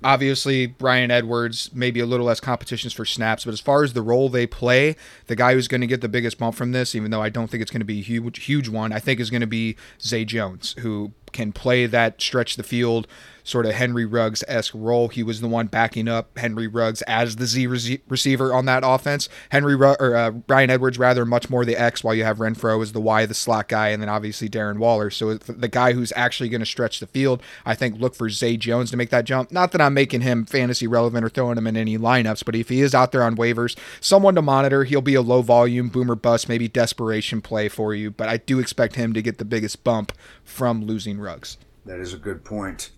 obviously 0.03 0.65
Bryan 0.65 1.11
Edwards 1.11 1.69
maybe 1.73 1.99
a 1.99 2.05
little 2.05 2.25
less 2.25 2.39
competitions 2.39 2.93
for 2.93 3.05
snaps, 3.05 3.45
but 3.45 3.53
as 3.53 3.59
far 3.59 3.83
as 3.83 3.93
the 3.93 4.01
role 4.01 4.29
they 4.29 4.47
play, 4.47 4.95
the 5.27 5.35
guy 5.35 5.53
who's 5.53 5.67
going 5.67 5.81
to 5.81 5.87
get 5.87 6.01
the 6.01 6.09
biggest 6.09 6.37
bump 6.37 6.55
from 6.55 6.71
this, 6.71 6.95
even 6.95 7.11
though 7.11 7.21
I 7.21 7.29
don't 7.29 7.49
think 7.49 7.61
it's 7.61 7.71
going 7.71 7.81
to 7.81 7.85
be 7.85 7.99
a 7.99 8.03
huge, 8.03 8.43
huge 8.43 8.67
one, 8.67 8.91
I 8.91 8.99
think 8.99 9.19
is 9.19 9.29
going 9.29 9.41
to 9.41 9.47
be 9.47 9.75
Zay 10.01 10.25
Jones, 10.25 10.75
who 10.79 11.11
can 11.31 11.53
play 11.53 11.85
that 11.85 12.21
stretch 12.21 12.55
the 12.55 12.63
field 12.63 13.07
sort 13.43 13.65
of 13.65 13.73
Henry 13.73 14.05
Ruggs 14.05 14.43
esque 14.47 14.73
role. 14.75 15.07
He 15.07 15.23
was 15.23 15.41
the 15.41 15.47
one 15.47 15.67
backing 15.67 16.07
up 16.07 16.37
Henry 16.37 16.67
Ruggs 16.67 17.01
as 17.03 17.37
the 17.37 17.45
Z 17.45 17.67
re- 17.67 18.01
receiver 18.07 18.53
on 18.53 18.65
that 18.65 18.83
offense. 18.85 19.29
Henry 19.49 19.75
Ru- 19.75 19.95
or 19.99 20.15
uh, 20.15 20.31
Bryan 20.31 20.69
Edwards 20.69 20.97
rather 20.97 21.25
much 21.25 21.49
more 21.49 21.65
the 21.65 21.75
X, 21.75 22.03
while 22.03 22.15
you 22.15 22.23
have 22.23 22.37
Renfrow 22.37 22.81
as 22.81 22.91
the 22.91 23.01
Y, 23.01 23.25
the 23.25 23.33
slot 23.33 23.67
guy, 23.67 23.89
and 23.89 24.01
then 24.01 24.09
obviously 24.09 24.49
Darren 24.49 24.77
Waller. 24.77 25.09
So 25.09 25.35
the 25.35 25.67
guy 25.67 25.93
who's 25.93 26.13
actually 26.15 26.49
going 26.49 26.61
to 26.61 26.65
stretch 26.65 26.99
the 26.99 27.07
field, 27.07 27.41
I 27.65 27.75
think 27.75 27.99
look 27.99 28.15
for 28.15 28.29
Zay 28.29 28.57
Jones 28.57 28.91
to 28.91 28.97
make 28.97 29.09
that 29.09 29.25
jump. 29.25 29.51
Not 29.51 29.71
that 29.71 29.81
I'm 29.81 29.93
making 29.93 30.21
him 30.21 30.45
fantasy 30.45 30.87
relevant 30.87 31.25
or 31.25 31.29
throwing 31.29 31.57
him 31.57 31.67
in 31.67 31.77
any 31.77 31.97
lineups, 31.97 32.45
but 32.45 32.55
if 32.55 32.69
he 32.69 32.81
is 32.81 32.93
out 32.93 33.11
there 33.11 33.23
on 33.23 33.35
waivers, 33.35 33.77
someone 33.99 34.35
to 34.35 34.41
monitor. 34.41 34.83
He'll 34.83 35.01
be 35.01 35.15
a 35.15 35.21
low 35.21 35.41
volume 35.41 35.89
boomer 35.89 36.15
bust, 36.15 36.49
maybe 36.49 36.67
desperation 36.67 37.41
play 37.41 37.69
for 37.69 37.93
you, 37.93 38.11
but 38.11 38.29
I 38.29 38.37
do 38.37 38.59
expect 38.59 38.95
him 38.95 39.13
to 39.13 39.21
get 39.21 39.37
the 39.37 39.45
biggest 39.45 39.83
bump 39.83 40.11
from 40.43 40.83
losing 40.83 41.19
Ruggs. 41.19 41.57
That 41.85 41.99
is 41.99 42.13
a 42.13 42.17
good 42.17 42.43
point. 42.43 42.91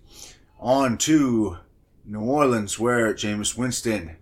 On 0.64 0.96
to 0.96 1.58
New 2.06 2.22
Orleans, 2.22 2.78
where 2.78 3.12
Jameis 3.12 3.54
Winston, 3.54 4.16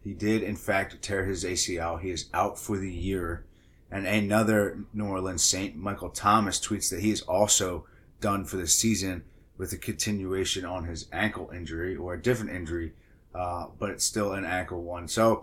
he 0.00 0.14
did 0.14 0.44
in 0.44 0.54
fact 0.54 1.02
tear 1.02 1.24
his 1.24 1.42
ACL. 1.42 2.00
He 2.00 2.10
is 2.10 2.30
out 2.32 2.56
for 2.56 2.78
the 2.78 2.92
year. 2.92 3.44
And 3.90 4.06
another 4.06 4.84
New 4.94 5.06
Orleans 5.06 5.42
Saint, 5.42 5.74
Michael 5.74 6.10
Thomas, 6.10 6.60
tweets 6.60 6.88
that 6.90 7.00
he 7.00 7.10
is 7.10 7.22
also 7.22 7.84
done 8.20 8.44
for 8.44 8.58
the 8.58 8.68
season 8.68 9.24
with 9.56 9.72
a 9.72 9.76
continuation 9.76 10.64
on 10.64 10.84
his 10.84 11.08
ankle 11.12 11.50
injury 11.52 11.96
or 11.96 12.14
a 12.14 12.22
different 12.22 12.52
injury, 12.52 12.92
uh, 13.34 13.66
but 13.76 13.90
it's 13.90 14.04
still 14.04 14.34
an 14.34 14.44
ankle 14.44 14.80
one. 14.80 15.08
So, 15.08 15.42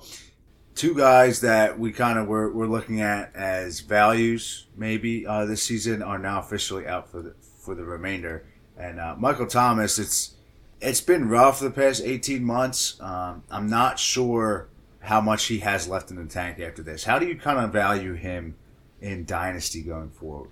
two 0.74 0.96
guys 0.96 1.42
that 1.42 1.78
we 1.78 1.92
kind 1.92 2.18
of 2.18 2.28
were, 2.28 2.50
were 2.50 2.70
looking 2.70 3.02
at 3.02 3.36
as 3.36 3.82
values 3.82 4.68
maybe 4.74 5.28
uh, 5.28 5.44
this 5.44 5.64
season 5.64 6.02
are 6.02 6.18
now 6.18 6.40
officially 6.40 6.88
out 6.88 7.12
for 7.12 7.22
the 7.22 7.36
for 7.60 7.76
the 7.76 7.84
remainder. 7.84 8.46
And 8.78 9.02
uh, 9.02 9.16
Michael 9.18 9.48
Thomas, 9.48 10.00
it's 10.00 10.35
it's 10.82 11.02
been 11.02 11.30
rough 11.30 11.60
the 11.60 11.72
past 11.72 12.02
18 12.04 12.44
months. 12.44 13.00
Um, 13.02 13.44
I'm 13.50 13.70
not 13.70 14.00
sure 14.00 14.68
how 15.02 15.22
much 15.22 15.46
he 15.46 15.60
has 15.60 15.88
left 15.88 16.10
in 16.10 16.18
the 16.18 16.26
tank 16.26 16.60
after 16.60 16.82
this. 16.82 17.04
How 17.04 17.20
do 17.20 17.26
you 17.26 17.36
kind 17.36 17.60
of 17.60 17.72
value 17.72 18.14
him 18.14 18.56
in 19.02 19.26
Dynasty 19.26 19.82
going 19.82 20.10
forward? 20.10 20.50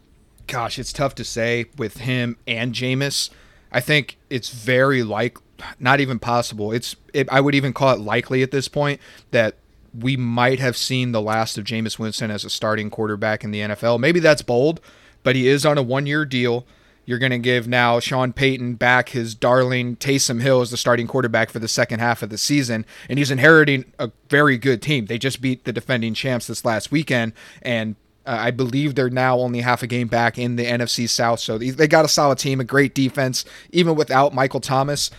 Gosh, 0.48 0.78
it's 0.78 0.94
tough 0.94 1.16
to 1.16 1.24
say 1.24 1.66
with 1.78 1.98
him 1.98 2.38
and 2.46 2.74
Jameis. 2.74 3.30
I 3.72 3.80
think 3.80 4.18
it's 4.30 4.50
very 4.50 5.04
like 5.04 5.38
not 5.80 6.00
even 6.00 6.20
possible. 6.20 6.72
It's 6.72 6.96
it, 7.14 7.28
I 7.32 7.42
would 7.42 7.56
even 7.56 7.74
call 7.74 7.94
it 7.94 8.00
likely 8.00 8.44
at 8.44 8.52
this 8.52 8.68
point 8.68 9.00
that 9.32 9.56
we 9.98 10.18
might 10.18 10.60
have 10.60 10.76
seen 10.76 11.12
the 11.12 11.22
last 11.22 11.58
of 11.58 11.66
Jameis 11.66 12.00
Winston 12.00 12.32
as 12.32 12.44
a 12.44 12.50
starting 12.50 12.90
quarterback 12.90 13.44
in 13.44 13.52
the 13.52 13.60
NFL. 13.60 14.00
Maybe 14.00 14.20
that's 14.20 14.42
bold, 14.42 14.82
but 15.22 15.36
he 15.36 15.48
is 15.48 15.66
on 15.66 15.78
a 15.78 15.84
one-year 15.84 16.26
deal. 16.26 16.66
You're 17.06 17.20
going 17.20 17.32
to 17.32 17.40
give 17.40 17.68
now 17.68 18.00
Sean 18.00 18.32
Payton 18.32 18.76
back 18.76 19.10
his 19.10 19.36
darling 19.36 19.98
Taysom 19.98 20.42
Hill 20.42 20.62
as 20.62 20.72
the 20.72 20.78
starting 20.78 21.08
quarterback 21.08 21.50
for 21.50 21.60
the 21.60 21.68
second 21.68 22.00
half 22.00 22.24
of 22.24 22.30
the 22.30 22.38
season, 22.38 22.86
and 23.10 23.20
he's 23.20 23.32
inheriting 23.32 23.86
a 24.00 24.12
very 24.30 24.58
good 24.58 24.82
team. 24.82 25.08
They 25.08 25.18
just 25.18 25.42
beat 25.42 25.66
the 25.66 25.74
defending 25.74 26.14
champs 26.14 26.48
this 26.48 26.64
last 26.64 26.92
weekend, 26.92 27.34
and 27.62 27.96
uh, 28.26 28.38
I 28.40 28.52
believe 28.52 28.96
they're 28.96 29.10
now 29.10 29.38
only 29.38 29.62
half 29.62 29.84
a 29.84 29.88
game 29.88 30.08
back 30.08 30.38
in 30.38 30.56
the 30.56 30.66
NFC 30.66 31.10
South. 31.10 31.40
So 31.40 31.58
they 31.58 31.88
got 31.88 32.06
a 32.06 32.10
solid 32.10 32.38
team, 32.38 32.60
a 32.60 32.64
great 32.64 32.96
defense, 32.96 33.44
even 33.72 33.96
without 33.96 34.34
Michael 34.34 34.62
Thomas. 34.62 35.12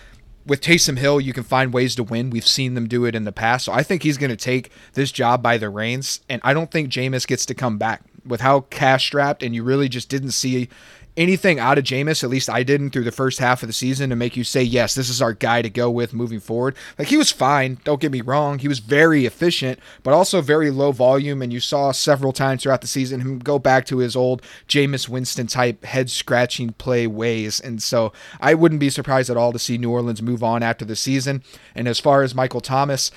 With 0.47 0.61
Taysom 0.61 0.99
Hill, 0.99 1.23
you 1.23 1.33
can 1.33 1.43
find 1.43 1.73
ways 1.73 1.95
to 1.95 2.03
win. 2.03 2.29
We've 2.29 2.47
seen 2.47 2.75
them 2.75 2.87
do 2.87 3.07
it 3.07 3.15
in 3.15 3.25
the 3.25 3.33
past. 3.33 3.65
So 3.65 3.73
I 3.73 3.83
think 3.83 4.03
he's 4.03 4.19
going 4.19 4.31
to 4.31 4.37
take 4.37 4.71
this 4.93 5.11
job 5.11 5.43
by 5.43 5.57
the 5.57 5.71
reins. 5.71 6.21
And 6.29 6.39
I 6.45 6.53
don't 6.53 6.71
think 6.71 6.91
Jameis 6.91 7.27
gets 7.27 7.47
to 7.47 7.55
come 7.55 7.79
back 7.79 8.03
with 8.27 8.43
how 8.43 8.61
cash 8.61 9.07
strapped 9.07 9.43
and 9.43 9.55
you 9.55 9.63
really 9.63 9.89
just 9.89 10.11
didn't 10.11 10.33
see 10.33 10.69
anything 11.17 11.59
out 11.59 11.79
of 11.79 11.85
Jameis, 11.85 12.25
at 12.25 12.31
least 12.31 12.51
I 12.51 12.63
didn't 12.63 12.91
through 12.91 13.05
the 13.05 13.13
first 13.13 13.39
half 13.39 13.63
of 13.63 13.69
the 13.69 13.73
season 13.73 14.11
to 14.11 14.17
make 14.17 14.37
you 14.37 14.45
say, 14.45 14.63
yes, 14.63 14.95
this 14.95 15.09
is 15.09 15.23
our 15.23 15.33
guy 15.33 15.63
to 15.63 15.71
go 15.71 15.91
with 15.91 16.13
moving 16.13 16.41
forward. 16.41 16.75
Like 16.99 17.09
he 17.09 17.17
was 17.17 17.31
fine, 17.31 17.79
don't 17.85 18.01
get 18.01 18.13
me 18.13 18.21
wrong. 18.21 18.59
He 18.59 18.69
was 18.69 18.81
very 18.81 19.25
efficient, 19.25 19.79
but 20.03 20.13
also 20.13 20.41
very 20.41 20.71
low 20.71 20.93
volume. 20.93 21.43
And 21.43 21.53
you 21.53 21.61
saw 21.61 21.93
several 21.93 22.33
times 22.33 22.63
throughout 22.63 22.81
the 22.81 22.87
season 22.87 23.21
him 23.21 23.39
go 23.39 23.59
back 23.59 23.87
to 23.87 23.99
his 23.99 24.17
old 24.17 24.43
Jameis 24.69 25.09
Winston 25.09 25.47
type 25.47 25.85
head 25.85 26.11
scratching 26.11 26.73
play 26.73 27.07
ways. 27.07 27.61
And 27.61 27.83
so 27.83 28.13
I 28.41 28.55
wouldn't 28.55 28.81
be 28.81 28.91
surprised 28.91 29.31
at 29.31 29.37
all 29.37 29.53
to 29.53 29.59
see 29.59 29.79
New 29.79 29.91
Orleans 29.91 30.23
move 30.23 30.43
on 30.43 30.63
after 30.63 30.85
the 30.85 30.97
season. 30.97 31.43
And 31.75 31.87
as 31.87 32.01
far 32.01 32.23
as 32.23 32.35
Michael 32.35 32.61
Thomas, 32.61 33.11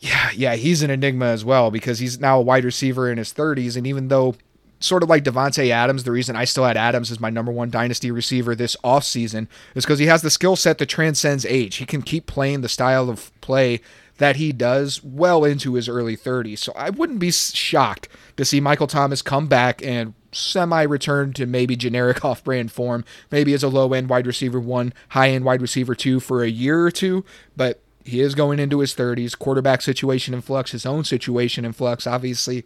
yeah, 0.00 0.30
yeah, 0.34 0.56
he's 0.56 0.82
an 0.82 0.90
enigma 0.90 1.26
as 1.26 1.44
well 1.44 1.70
because 1.70 2.00
he's 2.00 2.18
now 2.18 2.38
a 2.38 2.42
wide 2.42 2.64
receiver 2.64 3.08
in 3.08 3.18
his 3.18 3.32
30s. 3.32 3.76
And 3.76 3.86
even 3.86 4.08
though 4.08 4.34
sort 4.82 5.02
of 5.02 5.08
like 5.08 5.24
Davante 5.24 5.70
Adams. 5.70 6.04
The 6.04 6.12
reason 6.12 6.36
I 6.36 6.44
still 6.44 6.64
had 6.64 6.76
Adams 6.76 7.10
as 7.10 7.20
my 7.20 7.30
number 7.30 7.52
one 7.52 7.70
dynasty 7.70 8.10
receiver 8.10 8.54
this 8.54 8.76
offseason 8.84 9.48
is 9.74 9.84
because 9.84 9.98
he 9.98 10.06
has 10.06 10.22
the 10.22 10.30
skill 10.30 10.56
set 10.56 10.78
that 10.78 10.86
transcends 10.86 11.46
age. 11.46 11.76
He 11.76 11.86
can 11.86 12.02
keep 12.02 12.26
playing 12.26 12.60
the 12.60 12.68
style 12.68 13.08
of 13.08 13.30
play 13.40 13.80
that 14.18 14.36
he 14.36 14.52
does 14.52 15.02
well 15.02 15.44
into 15.44 15.74
his 15.74 15.88
early 15.88 16.16
30s. 16.16 16.58
So 16.58 16.72
I 16.76 16.90
wouldn't 16.90 17.18
be 17.18 17.30
shocked 17.30 18.08
to 18.36 18.44
see 18.44 18.60
Michael 18.60 18.86
Thomas 18.86 19.22
come 19.22 19.48
back 19.48 19.82
and 19.84 20.14
semi 20.32 20.82
return 20.82 21.32
to 21.34 21.46
maybe 21.46 21.76
generic 21.76 22.24
off 22.24 22.44
brand 22.44 22.72
form, 22.72 23.04
maybe 23.30 23.54
as 23.54 23.62
a 23.62 23.68
low 23.68 23.92
end 23.92 24.08
wide 24.08 24.26
receiver 24.26 24.60
one, 24.60 24.92
high 25.10 25.30
end 25.30 25.44
wide 25.44 25.62
receiver 25.62 25.94
two 25.94 26.20
for 26.20 26.42
a 26.42 26.48
year 26.48 26.84
or 26.84 26.90
two. 26.90 27.24
But 27.56 27.80
he 28.04 28.20
is 28.20 28.34
going 28.34 28.58
into 28.58 28.80
his 28.80 28.94
30s, 28.94 29.38
quarterback 29.38 29.80
situation 29.80 30.34
in 30.34 30.40
flux, 30.40 30.72
his 30.72 30.86
own 30.86 31.04
situation 31.04 31.64
in 31.64 31.72
flux, 31.72 32.06
obviously 32.06 32.64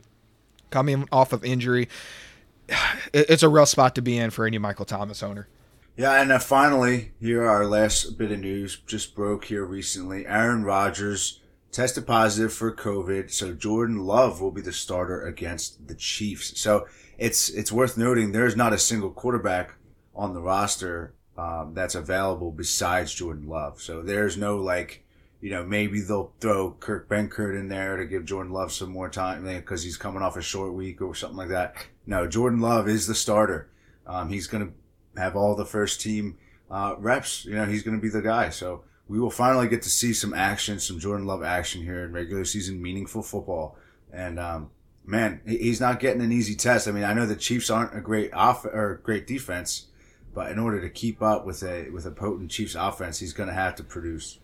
coming 0.71 1.09
off 1.13 1.33
of 1.33 1.45
injury. 1.45 1.89
It's 3.13 3.43
a 3.43 3.49
real 3.49 3.67
spot 3.67 3.95
to 3.95 4.03
be 4.03 4.19
in 4.19 4.31
for 4.31 4.47
any 4.47 4.59
Michael 4.59 4.85
Thomas 4.85 5.23
owner. 5.23 5.49
Yeah, 5.97 6.21
and 6.21 6.31
uh, 6.31 6.39
finally, 6.39 7.13
here 7.21 7.47
our 7.47 7.65
last 7.65 8.19
bit 8.19 8.31
of 8.31 8.41
news 8.41 8.77
just 8.87 9.15
broke 9.15 9.47
here 9.47 9.65
recently. 9.65 10.27
Aaron 10.27 10.63
Rodgers 10.63 11.41
tested 11.73 12.07
positive 12.07 12.53
for 12.53 12.75
COVID, 12.75 13.31
so 13.31 13.55
Jordan 13.55 13.99
Love 13.99 14.41
will 14.41 14.51
be 14.51 14.61
the 14.61 14.73
starter 14.73 15.25
against 15.25 15.89
the 15.89 15.95
Chiefs. 15.95 16.61
So 16.61 16.87
it's 17.17 17.49
it's 17.49 17.73
worth 17.73 17.97
noting 17.97 18.33
there's 18.33 18.57
not 18.57 18.75
a 18.75 18.79
single 18.79 19.11
quarterback 19.11 19.77
on 20.15 20.35
the 20.35 20.43
roster 20.43 21.15
um, 21.39 21.73
that's 21.75 21.95
available 21.95 22.51
besides 22.51 23.15
Jordan 23.15 23.49
Love. 23.49 23.81
So 23.81 24.03
there's 24.03 24.37
no 24.37 24.59
like 24.59 25.06
you 25.41 25.51
know, 25.51 25.65
maybe 25.65 26.01
they'll 26.01 26.33
throw 26.41 26.73
Kurt 26.73 27.09
Benkert 27.09 27.59
in 27.59 27.69
there 27.69 27.97
to 27.97 28.07
give 28.07 28.25
Jordan 28.25 28.53
Love 28.53 28.73
some 28.73 28.91
more 28.91 29.09
time 29.09 29.45
because 29.45 29.83
he's 29.83 29.97
coming 29.97 30.23
off 30.23 30.37
a 30.37 30.43
short 30.43 30.73
week 30.73 31.01
or 31.01 31.15
something 31.15 31.37
like 31.37 31.51
that. 31.51 31.77
No, 32.07 32.27
Jordan 32.27 32.61
Love 32.61 32.89
is 32.89 33.07
the 33.07 33.15
starter. 33.15 33.69
Um, 34.07 34.31
he's 34.31 34.47
going 34.47 34.67
to 34.67 35.21
have 35.21 35.37
all 35.37 35.55
the 35.55 35.67
first 35.67 36.01
team 36.01 36.39
uh, 36.71 36.95
reps. 36.99 37.45
You 37.45 37.55
know, 37.55 37.65
he's 37.67 37.83
going 37.83 37.97
to 37.97 38.03
be 38.03 38.09
the 38.09 38.23
guy. 38.23 38.51
So 38.51 38.85
we 39.09 39.21
will 39.21 39.31
finally 39.31 39.69
get 39.69 39.83
to 39.83 39.91
see 39.91 40.13
some 40.13 40.35
action, 40.35 40.81
some 40.81 40.99
Jordan 40.99 41.27
Love 41.27 41.43
action 41.43 41.83
here 41.83 42.05
in 42.05 42.13
regular 42.13 42.45
season, 42.45 42.81
meaningful 42.81 43.23
football. 43.23 43.77
And 44.13 44.39
um, 44.39 44.71
man, 45.05 45.41
he's 45.47 45.81
not 45.81 46.01
getting 46.01 46.23
an 46.23 46.33
easy 46.33 46.55
test. 46.55 46.89
I 46.89 46.93
mean, 46.93 47.05
I 47.05 47.15
know 47.15 47.27
the 47.27 47.37
Chiefs 47.37 47.71
aren't 47.71 47.97
a 47.97 48.01
great 48.01 48.33
off 48.35 48.65
or 48.65 49.01
great 49.03 49.27
defense, 49.27 49.87
but 50.35 50.51
in 50.51 50.59
order 50.59 50.81
to 50.81 50.91
keep 50.91 51.23
up 51.23 51.47
with 51.47 51.63
a 51.63 51.89
with 51.91 52.07
a 52.07 52.11
potent 52.11 52.51
Chiefs 52.51 52.75
offense, 52.75 53.19
he's 53.19 53.33
going 53.33 53.49
to 53.49 53.55
have 53.55 53.75
to 53.77 53.85
produce. 53.85 54.39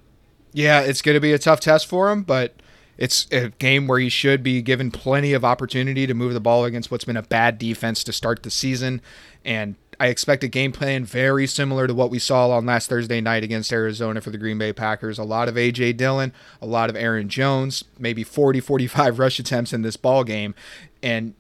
Yeah, 0.53 0.81
it's 0.81 1.03
going 1.03 1.15
to 1.15 1.21
be 1.21 1.33
a 1.33 1.39
tough 1.39 1.61
test 1.61 1.87
for 1.87 2.11
him, 2.11 2.23
but 2.23 2.55
it's 2.99 3.27
a 3.33 3.49
game 3.51 3.87
where 3.87 3.99
he 3.99 4.09
should 4.09 4.43
be 4.43 4.61
given 4.63 4.91
plenty 4.91 5.33
of 5.33 5.45
opportunity 5.45 6.07
to 6.07 6.15
move 6.15 6.35
the 6.35 6.41
ball 6.41 6.65
against 6.65 6.91
what's 6.91 7.05
been 7.05 7.17
a 7.17 7.23
bad 7.23 7.59
defense 7.59 8.05
to 8.05 8.13
start 8.13 8.43
the 8.43 8.51
season. 8.51 9.01
And 9.45 9.77
I 9.99 10.09
expect 10.09 10.45
a 10.45 10.49
game 10.49 10.73
plan 10.73 11.05
very 11.05 11.47
similar 11.47 11.87
to 11.87 11.95
what 11.95 12.11
we 12.11 12.19
saw 12.19 12.51
on 12.51 12.67
last 12.67 12.89
Thursday 12.89 13.21
night 13.21 13.45
against 13.45 13.73
Arizona 13.73 14.21
for 14.21 14.31
the 14.31 14.39
Green 14.39 14.59
Bay 14.59 14.73
Packers. 14.73 15.19
A 15.19 15.25
lot 15.25 15.49
of 15.49 15.57
A.J. 15.57 15.95
Dillon, 15.95 16.33
a 16.61 16.67
lot 16.67 16.91
of 16.91 16.97
Aaron 16.97 17.29
Jones, 17.29 17.85
maybe 17.99 18.25
40, 18.25 18.61
45 18.61 19.19
rush 19.21 19.39
attempts 19.39 19.73
in 19.73 19.83
this 19.83 19.97
ball 19.97 20.23
game. 20.25 20.55
And 21.03 21.35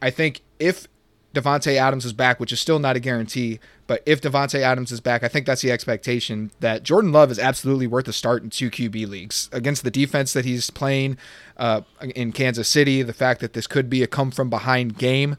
I 0.00 0.10
think 0.10 0.42
if 0.58 0.86
Davante 1.34 1.76
Adams 1.76 2.04
is 2.04 2.12
back, 2.12 2.38
which 2.38 2.52
is 2.52 2.60
still 2.60 2.78
not 2.78 2.96
a 2.96 3.00
guarantee. 3.00 3.58
But 3.92 4.02
if 4.06 4.22
Davante 4.22 4.60
Adams 4.60 4.90
is 4.90 5.02
back, 5.02 5.22
I 5.22 5.28
think 5.28 5.44
that's 5.44 5.60
the 5.60 5.70
expectation 5.70 6.50
that 6.60 6.82
Jordan 6.82 7.12
Love 7.12 7.30
is 7.30 7.38
absolutely 7.38 7.86
worth 7.86 8.08
a 8.08 8.12
start 8.14 8.42
in 8.42 8.48
two 8.48 8.70
QB 8.70 9.06
leagues 9.06 9.50
against 9.52 9.84
the 9.84 9.90
defense 9.90 10.32
that 10.32 10.46
he's 10.46 10.70
playing 10.70 11.18
uh, 11.58 11.82
in 12.00 12.32
Kansas 12.32 12.68
City. 12.68 13.02
The 13.02 13.12
fact 13.12 13.42
that 13.42 13.52
this 13.52 13.66
could 13.66 13.90
be 13.90 14.02
a 14.02 14.06
come 14.06 14.30
from 14.30 14.48
behind 14.48 14.96
game 14.96 15.36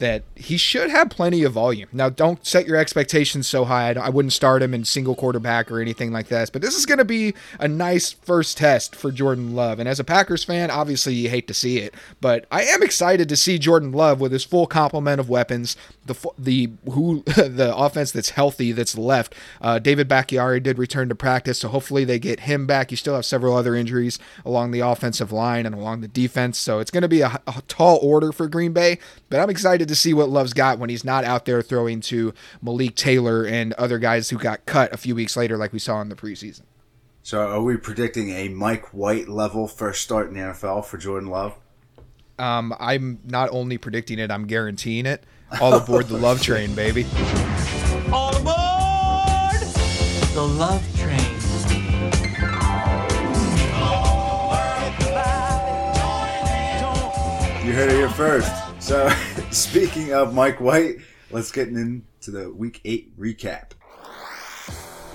that 0.00 0.24
he 0.34 0.56
should 0.56 0.90
have 0.90 1.10
plenty 1.10 1.44
of 1.44 1.52
volume. 1.52 1.88
Now, 1.92 2.08
don't 2.08 2.44
set 2.44 2.66
your 2.66 2.76
expectations 2.76 3.46
so 3.46 3.64
high. 3.66 3.92
I, 3.92 4.08
wouldn't 4.08 4.32
start 4.32 4.62
him 4.62 4.74
in 4.74 4.84
single 4.84 5.14
quarterback 5.14 5.70
or 5.70 5.80
anything 5.80 6.10
like 6.10 6.28
that. 6.28 6.50
But 6.52 6.62
this 6.62 6.74
is 6.74 6.86
going 6.86 6.98
to 6.98 7.04
be 7.04 7.34
a 7.58 7.68
nice 7.68 8.12
first 8.12 8.56
test 8.58 8.96
for 8.96 9.12
Jordan 9.12 9.54
Love. 9.54 9.78
And 9.78 9.88
as 9.88 10.00
a 10.00 10.04
Packers 10.04 10.42
fan, 10.42 10.70
obviously 10.70 11.14
you 11.14 11.28
hate 11.28 11.46
to 11.48 11.54
see 11.54 11.78
it, 11.78 11.94
but 12.20 12.46
I 12.50 12.62
am 12.64 12.82
excited 12.82 13.28
to 13.28 13.36
see 13.36 13.58
Jordan 13.58 13.92
Love 13.92 14.20
with 14.20 14.32
his 14.32 14.44
full 14.44 14.66
complement 14.66 15.20
of 15.20 15.28
weapons. 15.28 15.76
The 16.06 16.16
the 16.38 16.70
who 16.90 17.22
the 17.26 17.72
offense 17.76 18.10
that's 18.10 18.30
healthy 18.30 18.72
that's 18.72 18.96
left. 18.96 19.34
Uh, 19.60 19.78
David 19.78 20.08
Bakhtiari 20.08 20.60
did 20.60 20.78
return 20.78 21.08
to 21.10 21.14
practice, 21.14 21.58
so 21.58 21.68
hopefully 21.68 22.04
they 22.04 22.18
get 22.18 22.40
him 22.40 22.66
back. 22.66 22.90
You 22.90 22.96
still 22.96 23.14
have 23.14 23.26
several 23.26 23.54
other 23.54 23.74
injuries 23.74 24.18
along 24.44 24.70
the 24.70 24.80
offensive 24.80 25.30
line 25.30 25.66
and 25.66 25.74
along 25.74 26.00
the 26.00 26.08
defense, 26.08 26.58
so 26.58 26.78
it's 26.80 26.90
going 26.90 27.02
to 27.02 27.08
be 27.08 27.20
a, 27.20 27.40
a 27.46 27.62
tall 27.68 27.98
order 28.02 28.32
for 28.32 28.48
Green 28.48 28.72
Bay. 28.72 28.98
But 29.28 29.40
I'm 29.40 29.50
excited 29.50 29.89
to 29.90 29.96
see 29.96 30.14
what 30.14 30.30
Love's 30.30 30.54
got 30.54 30.78
when 30.78 30.88
he's 30.88 31.04
not 31.04 31.24
out 31.24 31.44
there 31.44 31.60
throwing 31.60 32.00
to 32.02 32.32
Malik 32.62 32.94
Taylor 32.94 33.44
and 33.44 33.72
other 33.74 33.98
guys 33.98 34.30
who 34.30 34.38
got 34.38 34.64
cut 34.64 34.92
a 34.92 34.96
few 34.96 35.14
weeks 35.14 35.36
later, 35.36 35.56
like 35.56 35.72
we 35.72 35.78
saw 35.78 36.00
in 36.00 36.08
the 36.08 36.16
preseason. 36.16 36.62
So, 37.22 37.46
are 37.48 37.60
we 37.62 37.76
predicting 37.76 38.30
a 38.30 38.48
Mike 38.48 38.94
White 38.94 39.28
level 39.28 39.68
first 39.68 40.02
start 40.02 40.28
in 40.28 40.34
the 40.34 40.40
NFL 40.40 40.86
for 40.86 40.96
Jordan 40.96 41.28
Love? 41.28 41.54
Um, 42.38 42.74
I'm 42.80 43.20
not 43.24 43.50
only 43.52 43.76
predicting 43.76 44.18
it, 44.18 44.30
I'm 44.30 44.46
guaranteeing 44.46 45.04
it. 45.04 45.24
All 45.60 45.74
aboard 45.74 46.06
the 46.08 46.16
Love 46.16 46.40
train, 46.40 46.74
baby. 46.74 47.04
All 48.10 48.34
aboard 48.34 49.60
the 50.32 50.42
Love 50.42 50.96
Train. 50.96 51.20
You 57.64 57.76
heard 57.76 57.90
it 57.90 57.96
here 57.96 58.08
first. 58.08 58.50
So, 58.80 59.08
speaking 59.52 60.12
of 60.12 60.32
Mike 60.32 60.60
White, 60.60 60.98
let's 61.32 61.50
get 61.50 61.68
into 61.68 62.30
the 62.30 62.52
Week 62.52 62.80
8 62.84 63.18
recap. 63.18 63.72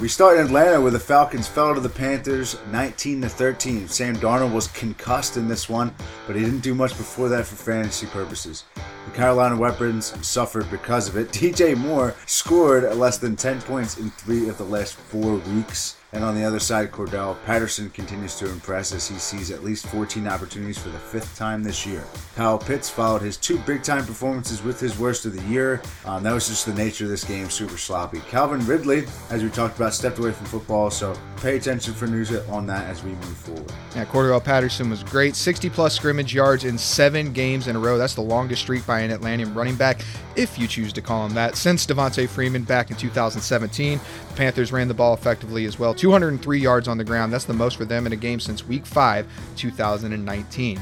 We 0.02 0.10
start 0.10 0.38
in 0.38 0.48
Atlanta 0.48 0.82
where 0.82 0.92
the 0.92 1.00
Falcons 1.00 1.48
fell 1.48 1.74
to 1.74 1.80
the 1.80 1.88
Panthers 1.88 2.58
19 2.70 3.22
to 3.22 3.30
13. 3.30 3.88
Sam 3.88 4.18
Darnold 4.18 4.54
was 4.54 4.68
concussed 4.68 5.38
in 5.38 5.48
this 5.48 5.70
one, 5.70 5.96
but 6.28 6.36
he 6.36 6.44
didn't 6.44 6.60
do 6.60 6.76
much 6.76 6.98
before 6.98 7.30
that 7.30 7.46
for 7.46 7.56
fantasy 7.56 8.08
purposes. 8.08 8.66
The 9.06 9.12
Carolina 9.12 9.56
weapons 9.56 10.14
suffered 10.28 10.70
because 10.70 11.08
of 11.08 11.16
it. 11.16 11.30
DJ 11.32 11.78
Moore 11.78 12.14
scored 12.26 12.94
less 12.98 13.18
than 13.18 13.38
10 13.38 13.62
points 13.62 13.98
in 13.98 14.12
three 14.12 14.50
of 14.50 14.58
the 14.58 14.66
last 14.66 14.96
four 14.96 15.36
weeks. 15.36 15.96
And 16.16 16.24
on 16.24 16.34
the 16.34 16.46
other 16.46 16.62
side, 16.62 16.94
Cordarrelle 16.94 17.36
Patterson 17.46 17.90
continues 17.90 18.36
to 18.40 18.50
impress 18.50 18.94
as 18.94 19.06
he 19.06 19.18
sees 19.18 19.52
at 19.52 19.66
least 19.66 19.86
14 19.88 20.26
opportunities 20.30 20.78
for 20.78 20.88
the 20.88 20.98
fifth 20.98 21.38
time 21.38 21.62
this 21.62 21.86
year. 21.86 22.06
Kyle 22.38 22.58
Pitts 22.58 22.90
followed 22.90 23.22
his 23.22 23.36
two 23.36 23.58
big 23.60 23.84
time 23.84 24.06
performances 24.06 24.64
with 24.64 24.80
his 24.80 24.98
worst 24.98 25.26
of 25.26 25.36
the 25.36 25.44
year. 25.52 25.82
Um, 26.06 26.24
that 26.24 26.32
was 26.32 26.48
just 26.48 26.66
the 26.66 26.74
nature 26.74 27.04
of 27.04 27.10
this 27.10 27.26
game, 27.26 27.50
super 27.50 27.78
sloppy. 27.78 28.22
Calvin 28.30 28.66
Ridley, 28.66 29.06
as 29.30 29.44
we 29.44 29.50
talked 29.50 29.76
about, 29.76 29.94
stepped 29.94 30.18
away 30.18 30.32
from 30.32 30.46
football, 30.46 30.90
so 30.90 31.18
pay 31.42 31.58
attention 31.58 31.94
for 31.94 32.08
news 32.08 32.34
on 32.48 32.66
that 32.68 32.86
as 32.86 33.04
we 33.04 33.12
move 33.12 33.38
forward. 33.38 33.74
Yeah, 33.94 34.06
Cordarrelle 34.06 34.44
Patterson 34.44 34.90
was 34.90 35.04
great. 35.04 35.36
60 35.36 35.70
plus 35.70 35.94
scrimmage 35.96 36.34
yards 36.34 36.64
in 36.64 36.78
seven 36.78 37.34
games 37.34 37.68
in 37.68 37.76
a 37.76 37.80
row. 37.80 37.98
That's 37.98 38.16
the 38.16 38.22
longest 38.22 38.62
streak 38.62 38.86
by 38.86 39.02
an 39.02 39.12
Atlantean 39.12 39.54
running 39.54 39.76
back, 39.76 40.02
if 40.38 40.58
you 40.58 40.66
choose 40.68 40.94
to 40.94 41.02
call 41.02 41.26
him 41.26 41.34
that. 41.34 41.58
Since 41.58 41.86
Devonta 41.86 42.28
Freeman 42.30 42.64
back 42.64 42.90
in 42.90 42.96
2017, 42.96 44.00
the 44.30 44.36
Panthers 44.36 44.72
ran 44.72 44.88
the 44.88 44.94
ball 44.94 45.14
effectively 45.14 45.66
as 45.66 45.78
well. 45.78 45.94
203 46.06 46.60
yards 46.60 46.88
on 46.88 47.00
the 47.00 47.04
ground. 47.04 47.34
That's 47.34 47.46
the 47.46 47.54
most 47.54 47.78
for 47.78 47.86
them 47.86 48.06
in 48.06 48.14
a 48.14 48.16
game 48.16 48.40
since 48.40 48.64
week 48.64 48.86
5, 48.86 49.26
2019. 49.56 50.80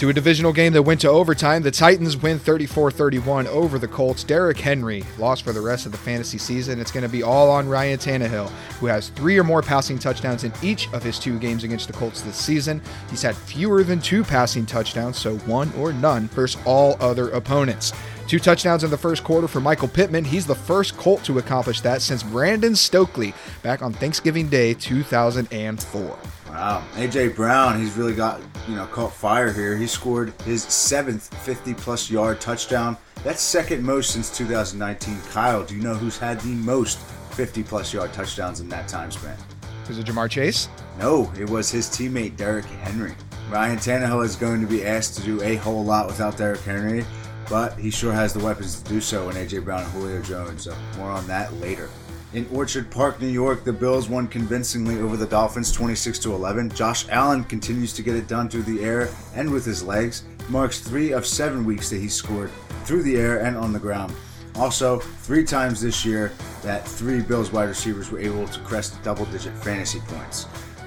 To 0.00 0.10
a 0.10 0.12
divisional 0.12 0.52
game 0.52 0.74
that 0.74 0.82
went 0.82 1.00
to 1.00 1.08
overtime, 1.08 1.62
the 1.62 1.70
Titans 1.70 2.18
win 2.18 2.38
34 2.38 2.90
31 2.90 3.46
over 3.46 3.78
the 3.78 3.88
Colts. 3.88 4.24
Derrick 4.24 4.58
Henry 4.58 5.02
lost 5.18 5.42
for 5.42 5.54
the 5.54 5.60
rest 5.62 5.86
of 5.86 5.92
the 5.92 5.96
fantasy 5.96 6.36
season. 6.36 6.78
It's 6.78 6.92
going 6.92 7.02
to 7.02 7.08
be 7.08 7.22
all 7.22 7.50
on 7.50 7.66
Ryan 7.66 7.98
Tannehill, 7.98 8.50
who 8.78 8.86
has 8.86 9.08
three 9.08 9.38
or 9.38 9.44
more 9.44 9.62
passing 9.62 9.98
touchdowns 9.98 10.44
in 10.44 10.52
each 10.62 10.92
of 10.92 11.02
his 11.02 11.18
two 11.18 11.38
games 11.38 11.64
against 11.64 11.86
the 11.86 11.94
Colts 11.94 12.20
this 12.20 12.36
season. 12.36 12.82
He's 13.08 13.22
had 13.22 13.34
fewer 13.34 13.82
than 13.84 13.98
two 14.02 14.22
passing 14.22 14.66
touchdowns, 14.66 15.16
so 15.16 15.38
one 15.38 15.72
or 15.78 15.94
none 15.94 16.28
versus 16.28 16.60
all 16.66 16.98
other 17.00 17.30
opponents. 17.30 17.94
Two 18.28 18.38
touchdowns 18.38 18.84
in 18.84 18.90
the 18.90 18.98
first 18.98 19.24
quarter 19.24 19.48
for 19.48 19.60
Michael 19.60 19.88
Pittman. 19.88 20.24
He's 20.24 20.44
the 20.44 20.54
first 20.54 20.98
Colt 20.98 21.24
to 21.24 21.38
accomplish 21.38 21.80
that 21.80 22.02
since 22.02 22.22
Brandon 22.22 22.76
Stokley 22.76 23.32
back 23.62 23.80
on 23.80 23.94
Thanksgiving 23.94 24.50
Day 24.50 24.74
2004. 24.74 26.18
Wow, 26.56 26.82
AJ 26.94 27.36
Brown, 27.36 27.78
he's 27.78 27.98
really 27.98 28.14
got 28.14 28.40
you 28.66 28.76
know 28.76 28.86
caught 28.86 29.12
fire 29.12 29.52
here. 29.52 29.76
He 29.76 29.86
scored 29.86 30.32
his 30.46 30.62
seventh 30.62 31.30
50-plus 31.44 32.10
yard 32.10 32.40
touchdown. 32.40 32.96
That's 33.22 33.42
second 33.42 33.82
most 33.82 34.12
since 34.12 34.34
2019. 34.34 35.20
Kyle, 35.30 35.62
do 35.62 35.76
you 35.76 35.82
know 35.82 35.92
who's 35.92 36.16
had 36.16 36.40
the 36.40 36.54
most 36.54 36.98
50-plus 37.32 37.92
yard 37.92 38.14
touchdowns 38.14 38.60
in 38.60 38.70
that 38.70 38.88
time 38.88 39.10
span? 39.10 39.36
Was 39.86 39.98
it 39.98 40.06
Ja'Marr 40.06 40.30
Chase? 40.30 40.70
No, 40.98 41.30
it 41.38 41.50
was 41.50 41.70
his 41.70 41.88
teammate 41.88 42.38
Derrick 42.38 42.64
Henry. 42.64 43.12
Ryan 43.50 43.76
Tannehill 43.76 44.24
is 44.24 44.34
going 44.34 44.62
to 44.62 44.66
be 44.66 44.82
asked 44.82 45.14
to 45.18 45.22
do 45.22 45.42
a 45.42 45.56
whole 45.56 45.84
lot 45.84 46.06
without 46.06 46.38
Derrick 46.38 46.62
Henry, 46.62 47.04
but 47.50 47.78
he 47.78 47.90
sure 47.90 48.14
has 48.14 48.32
the 48.32 48.42
weapons 48.42 48.80
to 48.80 48.88
do 48.88 49.02
so 49.02 49.28
in 49.28 49.36
AJ 49.36 49.62
Brown 49.62 49.82
and 49.82 49.92
Julio 49.92 50.22
Jones. 50.22 50.64
So 50.64 50.74
more 50.96 51.10
on 51.10 51.26
that 51.26 51.52
later. 51.56 51.90
In 52.36 52.46
Orchard 52.52 52.90
Park, 52.90 53.18
New 53.18 53.28
York, 53.28 53.64
the 53.64 53.72
Bills 53.72 54.10
won 54.10 54.28
convincingly 54.28 55.00
over 55.00 55.16
the 55.16 55.24
Dolphins 55.24 55.72
26 55.72 56.18
to 56.18 56.34
11. 56.34 56.68
Josh 56.68 57.06
Allen 57.08 57.44
continues 57.44 57.94
to 57.94 58.02
get 58.02 58.14
it 58.14 58.28
done 58.28 58.50
through 58.50 58.64
the 58.64 58.84
air 58.84 59.08
and 59.34 59.50
with 59.50 59.64
his 59.64 59.82
legs. 59.82 60.24
Marks 60.50 60.78
3 60.80 61.12
of 61.12 61.24
7 61.24 61.64
weeks 61.64 61.88
that 61.88 61.96
he 61.96 62.10
scored 62.10 62.50
through 62.84 63.04
the 63.04 63.16
air 63.16 63.38
and 63.38 63.56
on 63.56 63.72
the 63.72 63.78
ground. 63.78 64.12
Also, 64.54 64.98
3 64.98 65.44
times 65.44 65.80
this 65.80 66.04
year 66.04 66.30
that 66.60 66.86
3 66.86 67.22
Bills 67.22 67.52
wide 67.52 67.70
receivers 67.70 68.10
were 68.10 68.20
able 68.20 68.46
to 68.46 68.60
crest 68.60 69.02
double-digit 69.02 69.54
fantasy 69.54 70.00
points. 70.00 70.46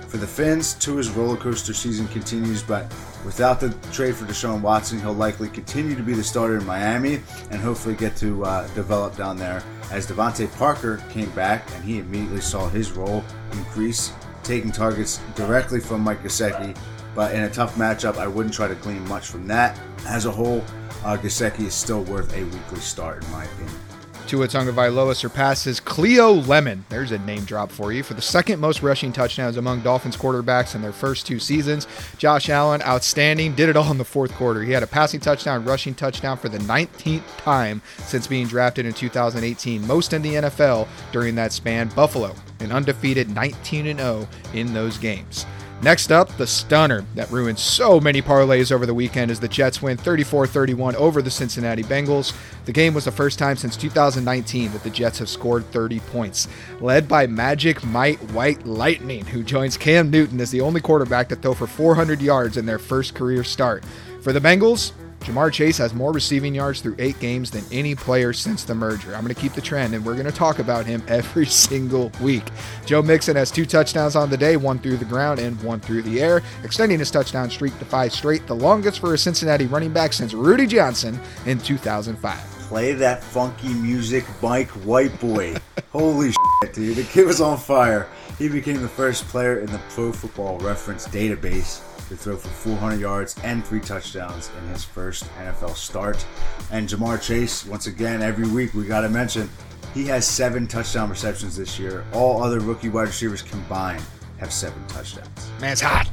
For 0.10 0.18
the 0.18 0.26
Finns, 0.26 0.74
Tua's 0.74 1.12
roller 1.12 1.38
coaster 1.38 1.72
season 1.72 2.08
continues, 2.08 2.64
but 2.64 2.92
without 3.24 3.60
the 3.60 3.70
trade 3.92 4.16
for 4.16 4.26
Deshaun 4.26 4.60
Watson, 4.60 5.00
he'll 5.00 5.14
likely 5.14 5.50
continue 5.50 5.96
to 5.96 6.02
be 6.02 6.16
the 6.16 6.24
starter 6.24 6.58
in 6.58 6.66
Miami 6.66 7.22
and 7.52 7.62
hopefully 7.62 7.94
get 7.94 8.16
to 8.16 8.44
uh, 8.44 8.68
develop 8.70 9.16
down 9.16 9.38
there. 9.38 9.62
As 9.92 10.08
DeVante 10.08 10.52
Parker 10.58 11.00
came 11.12 11.30
back 11.32 11.64
and 11.76 11.84
he 11.84 12.00
immediately 12.00 12.42
saw 12.42 12.68
his 12.70 12.92
role 12.92 13.24
increase, 13.52 14.12
taking 14.42 14.72
targets 14.72 15.22
directly 15.36 15.80
from 15.80 16.02
Mike 16.02 16.24
Gesicki. 16.24 16.76
But 17.14 17.36
in 17.36 17.44
a 17.44 17.50
tough 17.50 17.76
matchup, 17.76 18.18
I 18.18 18.26
wouldn't 18.26 18.56
try 18.56 18.68
to 18.68 18.76
glean 18.76 19.08
much 19.08 19.28
from 19.28 19.46
that. 19.46 19.80
As 20.08 20.26
a 20.26 20.32
whole, 20.32 20.64
uh, 21.06 21.18
Gesicki 21.18 21.68
is 21.68 21.76
still 21.76 22.02
worth 22.06 22.36
a 22.36 22.44
weekly 22.46 22.80
start, 22.80 23.24
in 23.24 23.32
my 23.32 23.46
opinion. 23.46 23.89
Tua 24.30 24.48
Tagovailoa 24.48 25.16
surpasses 25.16 25.80
Cleo 25.80 26.34
Lemon. 26.34 26.86
There's 26.90 27.12
a 27.12 27.18
name 27.18 27.46
drop 27.46 27.72
for 27.72 27.92
you 27.92 28.04
for 28.04 28.14
the 28.14 28.22
second 28.22 28.60
most 28.60 28.84
rushing 28.84 29.12
touchdowns 29.12 29.58
among 29.58 29.82
Dolphins 29.82 30.16
quarterbacks 30.16 30.76
in 30.76 30.84
their 30.84 30.92
first 30.92 31.26
two 31.26 31.40
seasons. 31.40 31.88
Josh 32.20 32.48
Allen, 32.48 32.84
outstanding, 32.84 33.56
did 33.56 33.70
it 33.70 33.76
all 33.76 33.90
in 33.90 33.98
the 33.98 34.06
fourth 34.06 34.32
quarter. 34.34 34.62
He 34.62 34.72
had 34.72 34.84
a 34.84 34.88
passing 34.88 35.20
touchdown, 35.20 35.66
rushing 35.66 35.96
touchdown 35.96 36.38
for 36.38 36.48
the 36.48 36.60
19th 36.60 37.24
time 37.38 37.82
since 38.06 38.28
being 38.28 38.46
drafted 38.46 38.86
in 38.86 38.94
2018, 38.94 39.88
most 39.88 40.14
in 40.14 40.22
the 40.22 40.36
NFL 40.36 40.88
during 41.12 41.34
that 41.34 41.52
span. 41.52 41.88
Buffalo, 41.96 42.36
an 42.60 42.72
undefeated 42.72 43.32
19 43.32 43.98
0 43.98 44.28
in 44.54 44.72
those 44.76 45.00
games. 45.00 45.48
Next 45.82 46.12
up, 46.12 46.36
the 46.36 46.46
stunner 46.46 47.06
that 47.16 47.32
ruined 47.32 47.58
so 47.58 48.02
many 48.02 48.22
parlays 48.22 48.70
over 48.70 48.86
the 48.86 48.94
weekend 48.94 49.32
is 49.32 49.40
the 49.40 49.48
Jets 49.48 49.82
win 49.82 49.96
34 49.96 50.46
31 50.46 50.98
over 50.98 51.22
the 51.22 51.32
Cincinnati 51.32 51.84
Bengals. 51.84 52.36
The 52.66 52.74
game 52.74 52.94
was 52.94 53.06
the 53.06 53.14
first 53.14 53.40
time 53.40 53.56
since 53.56 53.78
2019 53.78 54.74
that 54.74 54.84
the 54.84 54.90
Jets 54.90 55.20
have 55.20 55.30
scored 55.30 55.66
30 55.72 56.02
points. 56.02 56.50
Led 56.82 57.08
by 57.08 57.28
Magic 57.28 57.82
Mike 57.86 58.20
White 58.32 58.66
Lightning, 58.66 59.26
who 59.26 59.42
joins 59.42 59.78
Cam 59.78 60.10
Newton 60.10 60.42
as 60.42 60.52
the 60.52 60.60
only 60.60 60.82
quarterback 60.82 61.30
to 61.30 61.38
throw 61.38 61.54
for 61.54 61.66
400 61.66 62.22
yards 62.22 62.58
in 62.58 62.66
their 62.66 62.80
first 62.80 63.16
career 63.16 63.46
start. 63.46 63.86
For 64.22 64.34
the 64.34 64.42
Bengals, 64.42 64.92
Ja'Marr 65.22 65.52
Chase 65.52 65.78
has 65.78 65.94
more 65.94 66.12
receiving 66.12 66.56
yards 66.56 66.82
through 66.82 66.96
eight 66.98 67.20
games 67.20 67.52
than 67.52 67.64
any 67.72 67.94
player 67.94 68.34
since 68.34 68.64
the 68.64 68.74
merger. 68.74 69.14
I'm 69.14 69.22
going 69.22 69.34
to 69.34 69.40
keep 69.40 69.54
the 69.54 69.62
trend, 69.62 69.94
and 69.94 70.04
we're 70.06 70.14
going 70.14 70.26
to 70.26 70.32
talk 70.32 70.60
about 70.60 70.86
him 70.86 71.04
every 71.08 71.46
single 71.46 72.12
week. 72.22 72.44
Joe 72.86 73.02
Mixon 73.02 73.36
has 73.36 73.52
two 73.52 73.66
touchdowns 73.66 74.16
on 74.16 74.30
the 74.30 74.38
day, 74.38 74.58
one 74.58 74.80
through 74.80 74.98
the 74.98 75.06
ground 75.06 75.40
and 75.40 75.62
one 75.62 75.80
through 75.80 76.04
the 76.04 76.22
air, 76.22 76.42
extending 76.64 77.00
his 77.00 77.12
touchdown 77.12 77.50
streak 77.50 77.78
to 77.80 77.86
five 77.86 78.14
straight, 78.14 78.48
the 78.48 78.56
longest 78.56 79.00
for 79.00 79.14
a 79.14 79.18
Cincinnati 79.18 79.66
running 79.66 79.92
back 79.92 80.14
since 80.14 80.34
Rudi 80.34 80.66
Johnson 80.66 81.20
in 81.46 81.60
2005. 81.60 82.38
Play 82.70 82.94
that 82.94 83.24
funky 83.24 83.74
music, 83.74 84.24
Mike 84.42 84.70
White 84.86 85.20
Boy. 85.20 85.56
Holy 85.92 86.32
shit, 86.32 86.74
dude. 86.74 86.98
The 86.98 87.04
kid 87.04 87.26
was 87.26 87.42
on 87.42 87.58
fire. 87.58 88.08
He 88.38 88.48
became 88.48 88.82
the 88.82 88.88
first 88.88 89.28
player 89.28 89.60
in 89.60 89.66
the 89.66 89.80
Pro 89.90 90.14
Football 90.14 90.60
Reference 90.60 91.08
database 91.08 91.82
to 92.10 92.18
throw 92.18 92.36
for 92.36 92.50
400 92.50 93.00
yards 93.00 93.36
and 93.44 93.66
three 93.66 93.80
touchdowns 93.80 94.52
in 94.60 94.68
his 94.70 94.84
first 94.84 95.24
NFL 95.38 95.76
start. 95.76 96.26
And 96.72 96.90
Ja'Marr 96.90 97.22
Chase, 97.22 97.66
once 97.66 97.88
again, 97.88 98.22
every 98.22 98.48
week 98.48 98.74
we 98.74 98.86
got 98.86 99.02
to 99.02 99.10
mention, 99.10 99.50
he 99.94 100.06
has 100.08 100.28
seven 100.28 100.68
touchdown 100.68 101.10
receptions 101.10 101.56
this 101.56 101.80
year. 101.80 102.06
All 102.14 102.44
other 102.44 102.60
rookie 102.60 102.90
wide 102.90 103.08
receivers 103.08 103.42
combined 103.42 104.04
have 104.38 104.52
seven 104.52 104.86
touchdowns. 104.88 105.50
Man's 105.62 105.82
hot. 105.82 106.10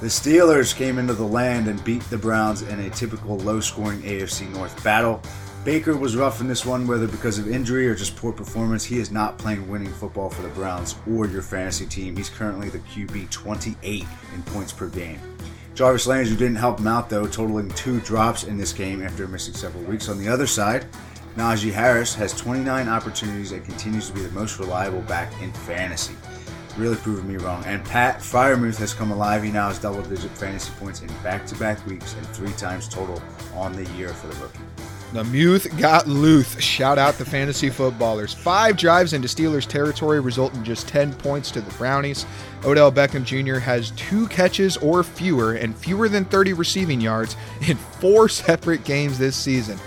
The 0.00 0.06
Steelers 0.06 0.74
came 0.74 0.98
into 0.98 1.12
the 1.12 1.26
land 1.26 1.68
and 1.68 1.82
beat 1.84 2.02
the 2.04 2.16
Browns 2.16 2.62
in 2.62 2.80
a 2.80 2.90
typical 2.90 3.36
low 3.38 3.60
scoring 3.60 4.00
AFC 4.00 4.50
North 4.50 4.82
battle. 4.82 5.20
Baker 5.62 5.94
was 5.94 6.16
rough 6.16 6.40
in 6.40 6.48
this 6.48 6.64
one, 6.64 6.86
whether 6.86 7.06
because 7.06 7.38
of 7.38 7.50
injury 7.50 7.86
or 7.86 7.94
just 7.94 8.16
poor 8.16 8.32
performance. 8.32 8.82
He 8.82 8.98
is 8.98 9.10
not 9.10 9.36
playing 9.36 9.68
winning 9.68 9.92
football 9.92 10.30
for 10.30 10.40
the 10.40 10.48
Browns 10.48 10.94
or 11.06 11.26
your 11.26 11.42
fantasy 11.42 11.84
team. 11.84 12.16
He's 12.16 12.30
currently 12.30 12.70
the 12.70 12.78
QB 12.78 13.28
28 13.28 14.06
in 14.34 14.42
points 14.44 14.72
per 14.72 14.88
game. 14.88 15.20
Jarvis 15.80 16.06
Landry 16.06 16.36
didn't 16.36 16.56
help 16.56 16.78
him 16.78 16.88
out 16.88 17.08
though, 17.08 17.26
totaling 17.26 17.70
two 17.70 18.00
drops 18.00 18.44
in 18.44 18.58
this 18.58 18.70
game 18.70 19.02
after 19.02 19.26
missing 19.26 19.54
several 19.54 19.82
weeks. 19.84 20.10
On 20.10 20.18
the 20.18 20.28
other 20.28 20.46
side, 20.46 20.84
Najee 21.38 21.72
Harris 21.72 22.14
has 22.16 22.34
29 22.34 22.86
opportunities 22.86 23.52
and 23.52 23.64
continues 23.64 24.08
to 24.08 24.12
be 24.12 24.20
the 24.20 24.30
most 24.32 24.58
reliable 24.58 25.00
back 25.00 25.32
in 25.40 25.50
fantasy. 25.54 26.14
Really 26.76 26.96
proving 26.96 27.26
me 27.26 27.38
wrong. 27.38 27.64
And 27.64 27.82
Pat 27.82 28.18
Freiermuth 28.18 28.76
has 28.76 28.92
come 28.92 29.10
alive. 29.10 29.42
He 29.42 29.50
now 29.50 29.68
has 29.68 29.78
double 29.78 30.02
digit 30.02 30.30
fantasy 30.32 30.70
points 30.78 31.00
in 31.00 31.08
back 31.22 31.46
to 31.46 31.54
back 31.54 31.86
weeks 31.86 32.12
and 32.12 32.26
three 32.26 32.52
times 32.52 32.86
total 32.86 33.22
on 33.54 33.72
the 33.72 33.90
year 33.92 34.10
for 34.10 34.26
the 34.26 34.34
rookie. 34.34 34.69
The 35.12 35.24
Muth 35.24 35.76
got 35.76 36.06
Luth. 36.06 36.60
Shout 36.60 36.96
out 36.96 37.14
the 37.14 37.24
fantasy 37.24 37.68
footballers. 37.68 38.32
Five 38.32 38.76
drives 38.76 39.12
into 39.12 39.26
Steelers 39.26 39.66
territory 39.66 40.20
result 40.20 40.54
in 40.54 40.62
just 40.62 40.86
10 40.86 41.14
points 41.14 41.50
to 41.50 41.60
the 41.60 41.74
Brownies. 41.74 42.26
Odell 42.64 42.92
Beckham 42.92 43.24
Jr. 43.24 43.58
has 43.58 43.90
two 43.92 44.28
catches 44.28 44.76
or 44.76 45.02
fewer 45.02 45.54
and 45.54 45.76
fewer 45.76 46.08
than 46.08 46.24
30 46.26 46.52
receiving 46.52 47.00
yards 47.00 47.34
in 47.66 47.76
four 47.76 48.28
separate 48.28 48.84
games 48.84 49.18
this 49.18 49.34
season. 49.34 49.80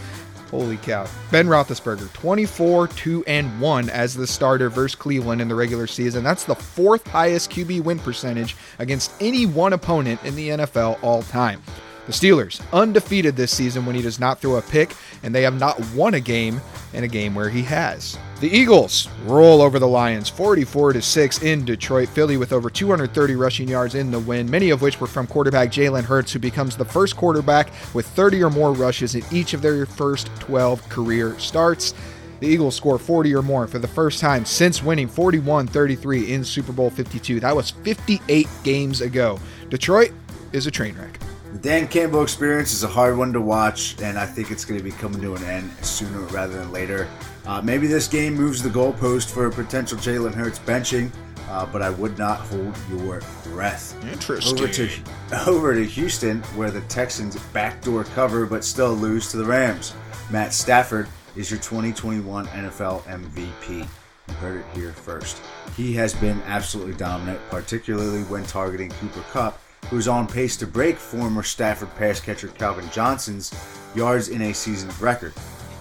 Holy 0.51 0.75
cow. 0.77 1.07
Ben 1.31 1.47
Roethlisberger, 1.47 2.12
24, 2.12 2.89
2, 2.89 3.23
and 3.25 3.62
1 3.62 3.89
as 3.89 4.13
the 4.13 4.27
starter 4.27 4.69
versus 4.69 4.93
Cleveland 4.93 5.41
in 5.41 5.47
the 5.47 5.55
regular 5.55 5.88
season. 5.88 6.21
That's 6.21 6.43
the 6.43 6.53
fourth 6.53 7.07
highest 7.07 7.49
QB 7.49 7.81
win 7.81 7.97
percentage 7.97 8.57
against 8.77 9.13
any 9.21 9.45
one 9.45 9.71
opponent 9.71 10.21
in 10.25 10.36
the 10.36 10.49
NFL 10.49 11.01
all 11.01 11.23
time. 11.23 11.63
The 12.05 12.11
Steelers, 12.11 12.61
undefeated 12.73 13.37
this 13.37 13.55
season 13.55 13.85
when 13.85 13.95
he 13.95 14.01
does 14.01 14.19
not 14.19 14.39
throw 14.39 14.57
a 14.57 14.61
pick, 14.61 14.93
and 15.23 15.33
they 15.33 15.43
have 15.43 15.57
not 15.57 15.79
won 15.93 16.15
a 16.15 16.19
game 16.19 16.59
in 16.91 17.05
a 17.05 17.07
game 17.07 17.33
where 17.33 17.49
he 17.49 17.61
has. 17.61 18.17
The 18.41 18.49
Eagles 18.49 19.07
roll 19.23 19.61
over 19.61 19.79
the 19.79 19.87
Lions 19.87 20.27
44 20.27 20.93
to 20.93 21.01
6 21.01 21.43
in 21.43 21.63
Detroit. 21.63 22.09
Philly 22.09 22.35
with 22.35 22.51
over 22.51 22.69
230 22.69 23.35
rushing 23.35 23.69
yards 23.69 23.95
in 23.95 24.11
the 24.11 24.19
win, 24.19 24.51
many 24.51 24.69
of 24.69 24.81
which 24.81 24.99
were 24.99 25.07
from 25.07 25.27
quarterback 25.27 25.69
Jalen 25.69 26.03
Hurts, 26.03 26.33
who 26.33 26.39
becomes 26.39 26.75
the 26.75 26.83
first 26.83 27.15
quarterback 27.15 27.69
with 27.93 28.05
30 28.07 28.43
or 28.43 28.49
more 28.49 28.73
rushes 28.73 29.15
in 29.15 29.23
each 29.31 29.53
of 29.53 29.61
their 29.61 29.85
first 29.85 30.27
12 30.41 30.87
career 30.89 31.39
starts. 31.39 31.93
The 32.41 32.47
Eagles 32.49 32.75
score 32.75 32.99
40 32.99 33.33
or 33.33 33.41
more 33.41 33.65
for 33.65 33.79
the 33.79 33.87
first 33.87 34.19
time 34.19 34.43
since 34.43 34.83
winning 34.83 35.07
41 35.07 35.67
33 35.67 36.33
in 36.33 36.43
Super 36.43 36.73
Bowl 36.73 36.89
52. 36.89 37.39
That 37.39 37.55
was 37.55 37.71
58 37.71 38.49
games 38.65 38.99
ago. 38.99 39.39
Detroit 39.69 40.11
is 40.51 40.67
a 40.67 40.71
train 40.71 40.95
wreck. 40.97 41.22
The 41.53 41.59
Dan 41.59 41.87
Campbell 41.87 42.23
experience 42.23 42.73
is 42.73 42.83
a 42.83 42.87
hard 42.87 43.15
one 43.15 43.31
to 43.33 43.39
watch, 43.39 44.01
and 44.01 44.17
I 44.17 44.25
think 44.25 44.49
it's 44.49 44.65
going 44.65 44.79
to 44.79 44.83
be 44.83 44.89
coming 44.89 45.21
to 45.21 45.35
an 45.35 45.43
end 45.43 45.71
sooner 45.85 46.21
rather 46.33 46.57
than 46.57 46.71
later. 46.71 47.07
Uh, 47.45 47.61
maybe 47.61 47.85
this 47.85 48.07
game 48.07 48.33
moves 48.33 48.63
the 48.63 48.69
goalpost 48.69 49.29
for 49.29 49.45
a 49.45 49.51
potential 49.51 49.95
Jalen 49.99 50.33
Hurts 50.33 50.57
benching, 50.57 51.11
uh, 51.49 51.67
but 51.67 51.83
I 51.83 51.91
would 51.91 52.17
not 52.17 52.39
hold 52.39 52.75
your 52.89 53.21
breath. 53.43 53.95
Interesting. 54.11 54.57
Over 54.57 54.67
to 54.73 54.89
over 55.47 55.75
to 55.75 55.85
Houston, 55.85 56.41
where 56.55 56.71
the 56.71 56.81
Texans 56.81 57.37
backdoor 57.53 58.05
cover 58.05 58.47
but 58.47 58.63
still 58.63 58.93
lose 58.93 59.29
to 59.29 59.37
the 59.37 59.45
Rams. 59.45 59.93
Matt 60.31 60.55
Stafford 60.55 61.07
is 61.35 61.51
your 61.51 61.59
2021 61.59 62.47
NFL 62.47 63.03
MVP. 63.03 63.87
You 64.27 64.33
heard 64.35 64.61
it 64.61 64.65
here 64.73 64.91
first. 64.91 65.39
He 65.77 65.93
has 65.93 66.15
been 66.15 66.41
absolutely 66.47 66.95
dominant, 66.95 67.39
particularly 67.51 68.23
when 68.23 68.43
targeting 68.43 68.89
Cooper 68.89 69.23
Kupp, 69.29 69.59
who 69.89 69.98
is 69.98 70.08
on 70.08 70.28
pace 70.28 70.58
to 70.58 70.67
break 70.67 70.98
former 70.98 71.43
Stafford 71.43 71.93
pass 71.96 72.19
catcher 72.19 72.48
Calvin 72.50 72.89
Johnson's 72.91 73.54
yards 73.96 74.30
in 74.30 74.41
a 74.41 74.54
season 74.54 74.89
record. 75.00 75.34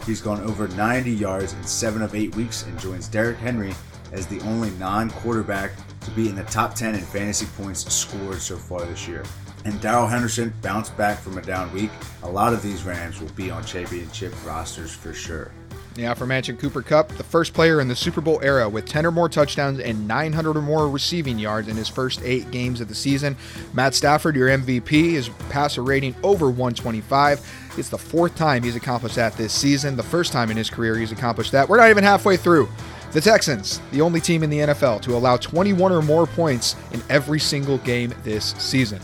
He's 0.07 0.21
gone 0.21 0.41
over 0.43 0.69
90 0.69 1.11
yards 1.11 1.53
in 1.53 1.63
seven 1.65 2.03
of 2.03 2.15
eight 2.15 2.35
weeks 2.35 2.65
and 2.65 2.79
joins 2.79 3.09
Derrick 3.09 3.39
Henry 3.39 3.73
as 4.13 4.27
the 4.27 4.41
only 4.41 4.71
non 4.73 5.11
quarterback 5.11 5.73
to 6.01 6.11
be 6.13 6.29
in 6.29 6.35
the 6.35 6.45
top 6.45 6.75
10 6.75 6.95
in 6.95 7.01
fantasy 7.01 7.47
points 7.57 7.93
scored 7.93 8.41
so 8.41 8.57
far 8.57 8.85
this 8.85 9.07
year. 9.07 9.25
And 9.65 9.81
Darrell 9.81 10.09
Henderson 10.09 10.53
bounced 10.61 10.97
back 10.97 11.21
from 11.21 11.39
a 11.39 11.43
down 11.43 11.73
week. 11.73 11.91
A 12.25 12.29
lot 12.29 12.53
of 12.53 12.63
these 12.63 12.83
Rams 12.83 13.21
will 13.21 13.31
be 13.31 13.51
on 13.51 13.65
championship 13.65 14.35
rosters 14.45 14.93
for 14.93 15.13
sure. 15.13 15.53
The 15.95 16.05
aforementioned 16.05 16.59
Cooper 16.59 16.81
Kupp, 16.81 17.09
the 17.11 17.25
first 17.25 17.53
player 17.53 17.81
in 17.81 17.89
the 17.89 17.95
Super 17.95 18.23
Bowl 18.23 18.41
era 18.43 18.69
with 18.69 18.87
10 18.87 19.05
or 19.05 19.11
more 19.11 19.29
touchdowns 19.29 19.79
and 19.79 20.09
900 20.09 20.57
or 20.57 20.63
more 20.63 20.89
receiving 20.89 21.39
yards 21.39 21.69
in 21.69 21.77
his 21.77 21.89
first 21.89 22.23
eight 22.23 22.51
games 22.51 22.81
of 22.81 22.89
the 22.89 22.95
season. 22.95 23.37
Matt 23.75 23.95
Stafford, 23.95 24.35
your 24.35 24.49
MVP, 24.49 25.13
his 25.13 25.29
passer 25.51 25.83
rating 25.83 26.15
over 26.23 26.47
125. 26.47 27.75
It's 27.77 27.91
the 27.91 27.99
fourth 27.99 28.35
time 28.37 28.63
he's 28.63 28.77
accomplished 28.77 29.17
that 29.17 29.35
this 29.37 29.53
season. 29.53 29.97
The 29.97 30.03
first 30.03 30.33
time 30.33 30.51
in 30.51 30.57
his 30.57 30.71
career 30.71 30.97
he's 30.97 31.13
accomplished 31.13 31.53
that. 31.53 31.69
We're 31.69 31.77
not 31.77 31.91
even 31.91 32.05
halfway 32.05 32.39
through. 32.39 32.69
The 33.13 33.21
Texans, 33.21 33.83
the 33.91 34.01
only 34.01 34.23
team 34.23 34.43
in 34.43 34.49
the 34.49 34.59
NFL 34.59 35.03
to 35.03 35.15
allow 35.15 35.37
21 35.37 35.93
or 35.93 36.01
more 36.01 36.27
points 36.27 36.77
in 36.93 37.03
every 37.11 37.39
single 37.39 37.77
game 37.79 38.15
this 38.25 38.55
season. 38.57 39.01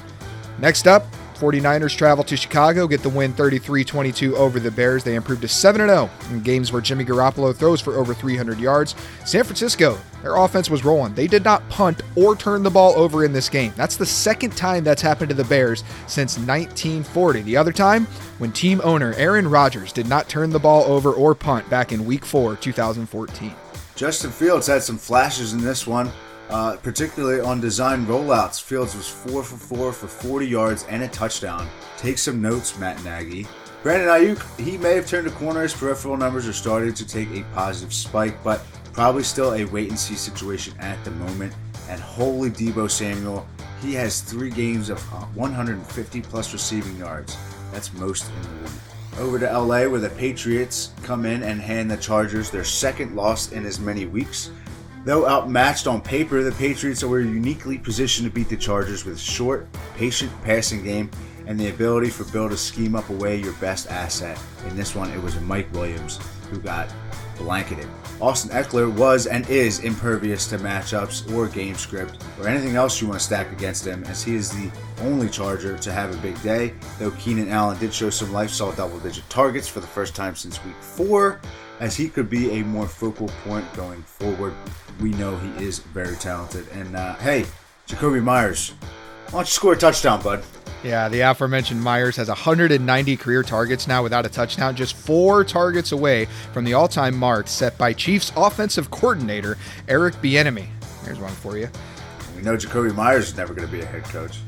Next 0.59 0.87
up, 0.87 1.05
49ers 1.39 1.97
travel 1.97 2.25
to 2.25 2.37
Chicago, 2.37 2.87
get 2.89 3.03
the 3.03 3.09
win 3.09 3.33
33 3.33 3.85
22 3.85 4.37
over 4.37 4.59
the 4.59 4.71
Bears. 4.71 5.05
They 5.05 5.15
improved 5.15 5.43
to 5.43 5.49
7 5.49 5.81
0 5.81 6.11
in 6.31 6.43
games 6.43 6.73
where 6.73 6.83
Jimmy 6.83 7.05
Garoppolo 7.05 7.55
throws 7.55 7.81
for 7.81 7.95
over 7.95 8.13
300 8.13 8.59
yards. 8.59 8.95
San 9.25 9.45
Francisco, 9.45 9.99
their 10.23 10.37
offense 10.37 10.69
was 10.69 10.85
rolling. 10.85 11.15
They 11.15 11.29
did 11.29 11.45
not 11.45 11.67
punt 11.69 12.03
or 12.17 12.35
turn 12.35 12.63
the 12.63 12.71
ball 12.71 12.93
over 12.97 13.25
in 13.25 13.33
this 13.33 13.49
game. 13.49 13.73
That's 13.77 13.97
the 13.97 14.07
second 14.07 14.57
time 14.57 14.83
that's 14.83 15.03
happened 15.03 15.29
to 15.29 15.35
the 15.35 15.45
Bears 15.45 15.85
since 16.09 16.37
1940. 16.39 17.43
The 17.43 17.57
other 17.57 17.73
time, 17.73 18.07
when 18.39 18.51
team 18.51 18.81
owner 18.83 19.15
Aaron 19.15 19.49
Rodgers 19.49 19.93
did 19.93 20.09
not 20.09 20.29
turn 20.29 20.51
the 20.51 20.59
ball 20.59 20.85
over 20.85 21.13
or 21.13 21.35
punt 21.35 21.71
back 21.71 21.93
in 21.93 22.05
week 22.05 22.25
4, 22.25 22.57
2014. 22.57 23.55
Justin 23.95 24.31
Fields 24.31 24.67
had 24.67 24.83
some 24.83 24.99
flashes 24.99 25.53
in 25.53 25.61
this 25.61 25.87
one. 25.87 26.11
Uh, 26.51 26.77
particularly 26.79 27.41
on 27.41 27.61
design 27.61 28.07
rollouts. 28.07 28.63
Fields 28.63 28.97
was 28.97 29.09
4 29.09 29.43
for 29.43 29.57
4 29.57 29.93
for 29.93 30.07
40 30.07 30.47
yards 30.47 30.85
and 30.89 31.03
a 31.03 31.09
touchdown. 31.09 31.69
Take 31.99 32.17
some 32.17 32.41
notes, 32.41 32.79
Matt 32.79 33.03
Nagy. 33.05 33.47
Brandon 33.83 34.09
Aiyuk, 34.09 34.59
he 34.59 34.77
may 34.79 34.95
have 34.95 35.07
turned 35.07 35.27
a 35.27 35.31
corner. 35.31 35.63
His 35.63 35.75
peripheral 35.75 36.17
numbers 36.17 36.49
are 36.49 36.53
starting 36.53 36.95
to 36.95 37.07
take 37.07 37.31
a 37.31 37.45
positive 37.55 37.93
spike, 37.93 38.43
but 38.43 38.63
probably 38.93 39.23
still 39.23 39.55
a 39.55 39.65
wait 39.67 39.91
and 39.91 39.99
see 39.99 40.15
situation 40.15 40.75
at 40.81 41.03
the 41.05 41.11
moment. 41.13 41.53
And 41.89 42.01
holy 42.01 42.51
Deebo 42.51 42.91
Samuel, 42.91 43.47
he 43.81 43.95
has 43.95 44.21
three 44.21 44.51
games 44.51 44.91
of 44.91 44.99
uh, 45.13 45.27
150 45.35 46.23
plus 46.23 46.53
receiving 46.53 46.97
yards. 46.97 47.37
That's 47.73 47.93
most 47.95 48.29
in 48.31 48.43
the 48.43 48.49
league. 48.63 48.81
Over 49.19 49.39
to 49.39 49.59
LA, 49.59 49.87
where 49.89 50.01
the 50.01 50.11
Patriots 50.11 50.91
come 51.03 51.27
in 51.27 51.43
and 51.43 51.61
hand 51.61 51.91
the 51.91 51.97
Chargers 51.97 52.51
their 52.51 52.65
second 52.65 53.15
loss 53.15 53.53
in 53.53 53.65
as 53.67 53.79
many 53.79 54.07
weeks. 54.07 54.51
Though 55.09 55.27
outmatched 55.27 55.87
on 55.87 56.03
paper, 56.03 56.43
the 56.43 56.53
Patriots 56.53 57.03
were 57.03 57.21
uniquely 57.21 57.79
positioned 57.79 58.29
to 58.29 58.31
beat 58.31 58.51
the 58.51 58.59
Chargers 58.59 59.07
with 59.07 59.19
short, 59.19 59.67
patient 59.97 60.31
passing 60.43 60.85
game 60.85 61.11
and 61.47 61.59
the 61.59 61.71
ability 61.71 62.11
for 62.11 62.25
Bill 62.25 62.47
to 62.47 62.59
scheme 62.59 62.95
up 62.95 63.09
away 63.09 63.37
your 63.41 63.55
best 63.55 63.91
asset. 63.91 64.39
In 64.69 64.77
this 64.77 64.95
one, 64.95 65.11
it 65.11 65.23
was 65.23 65.41
Mike 65.41 65.73
Williams 65.73 66.21
who 66.51 66.59
got 66.59 66.93
blanketed. 67.39 67.89
Austin 68.21 68.51
Ekeler 68.51 68.95
was 68.95 69.27
and 69.27 69.49
is 69.49 69.79
impervious 69.79 70.47
to 70.49 70.59
matchups 70.59 71.33
or 71.35 71.49
game 71.49 71.77
script 71.77 72.23
or 72.39 72.47
anything 72.47 72.77
else 72.77 73.01
you 73.01 73.09
want 73.09 73.19
to 73.19 73.25
stack 73.25 73.51
against 73.51 73.87
him, 73.87 74.05
as 74.05 74.23
he 74.23 74.35
is 74.35 74.51
the 74.51 74.71
only 75.01 75.31
Charger 75.31 75.79
to 75.79 75.91
have 75.91 76.13
a 76.13 76.19
big 76.19 76.39
day. 76.43 76.75
Though 76.99 77.13
Keenan 77.13 77.49
Allen 77.49 77.79
did 77.79 77.95
show 77.95 78.11
some 78.11 78.31
life, 78.31 78.51
saw 78.51 78.73
double 78.73 78.99
digit 78.99 79.27
targets 79.31 79.69
for 79.69 79.81
the 79.81 79.87
first 79.87 80.15
time 80.15 80.37
since 80.37 80.63
week 80.67 80.77
four, 80.83 81.41
as 81.81 81.97
he 81.97 82.09
could 82.11 82.29
be 82.29 82.51
a 82.59 82.65
more 82.65 82.89
focal 82.89 83.29
point 83.45 83.65
going 83.75 84.03
forward. 84.03 84.53
We 85.01 85.11
know 85.11 85.37
he 85.37 85.65
is 85.65 85.79
very 85.79 86.17
talented. 86.17 86.67
And 86.73 86.97
uh, 86.97 87.15
hey, 87.17 87.47
Jakobi 87.87 88.23
Meyers, 88.23 88.71
why 89.27 89.33
don't 89.33 89.41
you 89.41 89.47
score 89.47 89.73
a 89.75 89.77
touchdown, 89.77 90.23
bud? 90.23 90.43
Yeah, 90.85 91.09
the 91.09 91.21
aforementioned 91.21 91.83
Meyers 91.83 92.17
has 92.17 92.29
190 92.29 93.17
career 93.17 93.43
targets 93.43 93.89
now 93.89 94.03
without 94.03 94.25
a 94.25 94.29
touchdown, 94.29 94.77
just 94.77 94.95
four 94.95 95.43
targets 95.43 95.91
away 95.93 96.27
from 96.53 96.65
the 96.65 96.75
all 96.75 96.89
time 96.89 97.17
mark 97.17 97.49
set 97.49 97.77
by 97.77 97.93
Chiefs 97.93 98.33
offensive 98.37 98.91
coordinator 98.91 99.59
Eric 99.89 100.15
Bieniemy. 100.17 100.69
Here's 101.05 101.19
one 101.19 101.33
for 101.33 101.59
you. 101.59 101.69
We 102.37 102.43
know 102.43 102.57
Jakobi 102.57 102.95
Meyers 102.95 103.29
is 103.29 103.37
never 103.37 103.55
going 103.55 103.67
to 103.67 103.73
be 103.73 103.81
a 103.81 103.87
head 103.87 104.05
coach. 104.05 104.39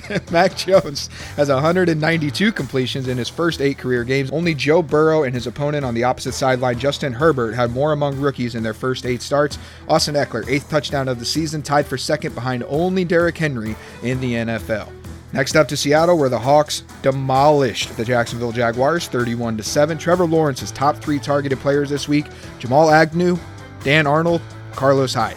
Mac 0.30 0.56
Jones 0.56 1.08
has 1.36 1.48
192 1.48 2.52
completions 2.52 3.08
in 3.08 3.18
his 3.18 3.28
first 3.28 3.60
eight 3.60 3.78
career 3.78 4.04
games. 4.04 4.30
Only 4.30 4.54
Joe 4.54 4.82
Burrow 4.82 5.24
and 5.24 5.34
his 5.34 5.46
opponent 5.46 5.84
on 5.84 5.94
the 5.94 6.04
opposite 6.04 6.32
sideline, 6.32 6.78
Justin 6.78 7.12
Herbert, 7.12 7.52
had 7.52 7.72
more 7.72 7.92
among 7.92 8.20
rookies 8.20 8.54
in 8.54 8.62
their 8.62 8.74
first 8.74 9.06
eight 9.06 9.22
starts. 9.22 9.58
Austin 9.88 10.14
Ekeler, 10.14 10.46
eighth 10.48 10.68
touchdown 10.68 11.08
of 11.08 11.18
the 11.18 11.24
season, 11.24 11.62
tied 11.62 11.86
for 11.86 11.98
second 11.98 12.34
behind 12.34 12.64
only 12.68 13.04
Derrick 13.04 13.38
Henry 13.38 13.76
in 14.02 14.20
the 14.20 14.34
NFL. 14.34 14.90
Next 15.32 15.56
up 15.56 15.66
to 15.68 15.76
Seattle, 15.76 16.18
where 16.18 16.28
the 16.28 16.38
Hawks 16.38 16.82
demolished 17.00 17.96
the 17.96 18.04
Jacksonville 18.04 18.52
Jaguars 18.52 19.08
31 19.08 19.56
to 19.56 19.62
7. 19.62 19.96
Trevor 19.96 20.26
Lawrence's 20.26 20.70
top 20.70 20.96
three 20.96 21.18
targeted 21.18 21.58
players 21.58 21.88
this 21.88 22.06
week 22.06 22.26
Jamal 22.58 22.90
Agnew, 22.90 23.38
Dan 23.82 24.06
Arnold, 24.06 24.42
Carlos 24.72 25.14
Hyde. 25.14 25.36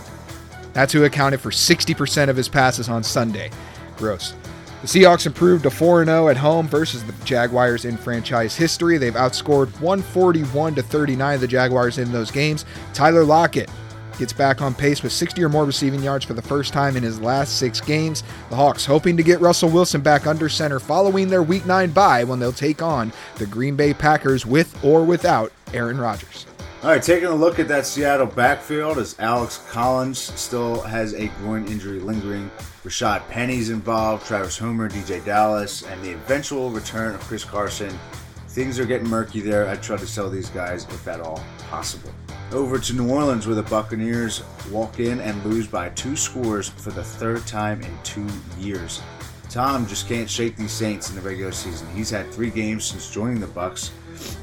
That's 0.74 0.92
who 0.92 1.06
accounted 1.06 1.40
for 1.40 1.52
60% 1.52 2.28
of 2.28 2.36
his 2.36 2.50
passes 2.50 2.90
on 2.90 3.02
Sunday. 3.04 3.50
Gross. 3.96 4.34
The 4.86 5.00
Seahawks 5.00 5.26
improved 5.26 5.64
to 5.64 5.72
4 5.72 6.06
0 6.06 6.28
at 6.30 6.38
home 6.38 6.68
versus 6.68 7.04
the 7.04 7.26
Jaguars 7.26 7.86
in 7.86 7.98
franchise 7.98 8.56
history. 8.56 9.00
They've 9.00 9.16
outscored 9.16 9.72
141 9.82 10.76
to 10.76 10.84
39 10.84 11.40
the 11.40 11.48
Jaguars 11.48 11.98
in 11.98 12.12
those 12.12 12.30
games. 12.30 12.66
Tyler 12.94 13.24
Lockett 13.24 13.72
gets 14.20 14.32
back 14.32 14.62
on 14.62 14.76
pace 14.76 15.02
with 15.02 15.12
60 15.12 15.44
or 15.44 15.50
more 15.50 15.66
receiving 15.66 16.04
yards 16.04 16.24
for 16.24 16.36
the 16.36 16.42
first 16.44 16.72
time 16.72 16.96
in 16.98 17.02
his 17.02 17.20
last 17.20 17.58
six 17.58 17.82
games. 17.82 18.24
The 18.52 18.56
Hawks 18.56 18.86
hoping 18.86 19.18
to 19.18 19.24
get 19.24 19.42
Russell 19.42 19.70
Wilson 19.70 20.02
back 20.02 20.28
under 20.28 20.50
center 20.50 20.80
following 20.80 21.30
their 21.30 21.42
Week 21.42 21.66
9 21.66 21.90
bye 21.90 22.24
when 22.24 22.38
they'll 22.38 22.52
take 22.52 22.84
on 22.84 23.12
the 23.38 23.48
Green 23.48 23.76
Bay 23.76 23.92
Packers 23.92 24.46
with 24.46 24.86
or 24.86 25.04
without 25.04 25.52
Aaron 25.74 25.98
Rodgers. 25.98 26.46
All 26.86 26.92
right, 26.92 27.02
taking 27.02 27.30
a 27.30 27.34
look 27.34 27.58
at 27.58 27.68
that 27.70 27.88
Seattle 27.88 28.28
backfield 28.28 29.00
as 29.00 29.16
Alex 29.18 29.60
Collins 29.72 30.20
still 30.20 30.82
has 30.82 31.16
a 31.16 31.30
groin 31.40 31.66
injury 31.66 32.00
lingering. 32.00 32.52
Rashaad 32.84 33.28
Penny's 33.28 33.72
involved, 33.72 34.24
Travis 34.28 34.56
Homer, 34.60 34.88
DeeJay 34.88 35.26
Dallas, 35.26 35.82
and 35.82 36.00
the 36.04 36.14
eventual 36.14 36.70
return 36.70 37.16
of 37.16 37.22
Chris 37.22 37.44
Carson. 37.44 37.90
things 38.50 38.78
are 38.78 38.86
getting 38.86 39.10
murky 39.10 39.40
there. 39.40 39.68
I 39.68 39.78
try 39.78 39.98
to 39.98 40.06
sell 40.06 40.30
these 40.30 40.50
guys 40.52 40.84
if 40.84 41.08
at 41.08 41.22
all 41.22 41.44
possible. 41.72 42.14
Over 42.52 42.78
to 42.78 42.94
New 42.94 43.10
Orleans, 43.10 43.48
where 43.48 43.56
the 43.56 43.64
Buccaneers 43.64 44.44
walk 44.70 45.00
in 45.00 45.20
and 45.22 45.44
lose 45.44 45.66
by 45.66 45.90
two 45.90 46.16
scores 46.16 46.70
for 46.70 46.92
the 46.92 47.04
third 47.04 47.48
time 47.48 47.82
in 47.82 47.98
two 48.04 48.28
years. 48.60 49.02
Tom 49.56 49.88
just 49.88 50.10
can't 50.10 50.30
shake 50.30 50.58
these 50.58 50.74
Saints 50.74 51.10
in 51.10 51.16
the 51.16 51.22
regular 51.22 51.54
season. 51.54 51.88
He's 51.96 52.10
had 52.10 52.30
three 52.30 52.50
games 52.50 52.84
since 52.84 53.10
joining 53.10 53.40
the 53.40 53.48
Bucs 53.48 53.88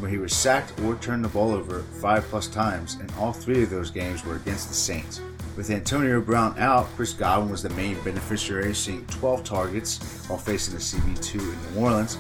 where 0.01 0.11
he 0.11 0.17
was 0.17 0.35
sacked 0.35 0.81
or 0.81 0.95
turned 0.95 1.23
the 1.23 1.29
ball 1.29 1.51
over 1.51 1.83
five 2.01 2.25
plus 2.25 2.47
times, 2.47 2.95
and 2.95 3.13
all 3.19 3.35
three 3.35 3.63
of 3.63 3.69
those 3.69 3.91
games 3.91 4.25
were 4.25 4.37
against 4.37 4.69
the 4.69 4.75
Saints. 4.75 5.21
With 5.55 5.69
Antonio 5.69 6.19
Brown 6.23 6.59
out, 6.59 6.87
Chris 6.97 7.13
Godwin 7.13 7.51
was 7.51 7.63
the 7.63 7.69
main 7.75 8.03
beneficiary, 8.03 8.75
seeing 8.75 9.05
12 9.09 9.45
targets 9.45 9.99
while 10.29 10.39
facing 10.39 10.73
the 10.73 10.81
CB2 10.81 11.35
in 11.35 11.75
New 11.75 11.83
Orleans. 11.83 12.17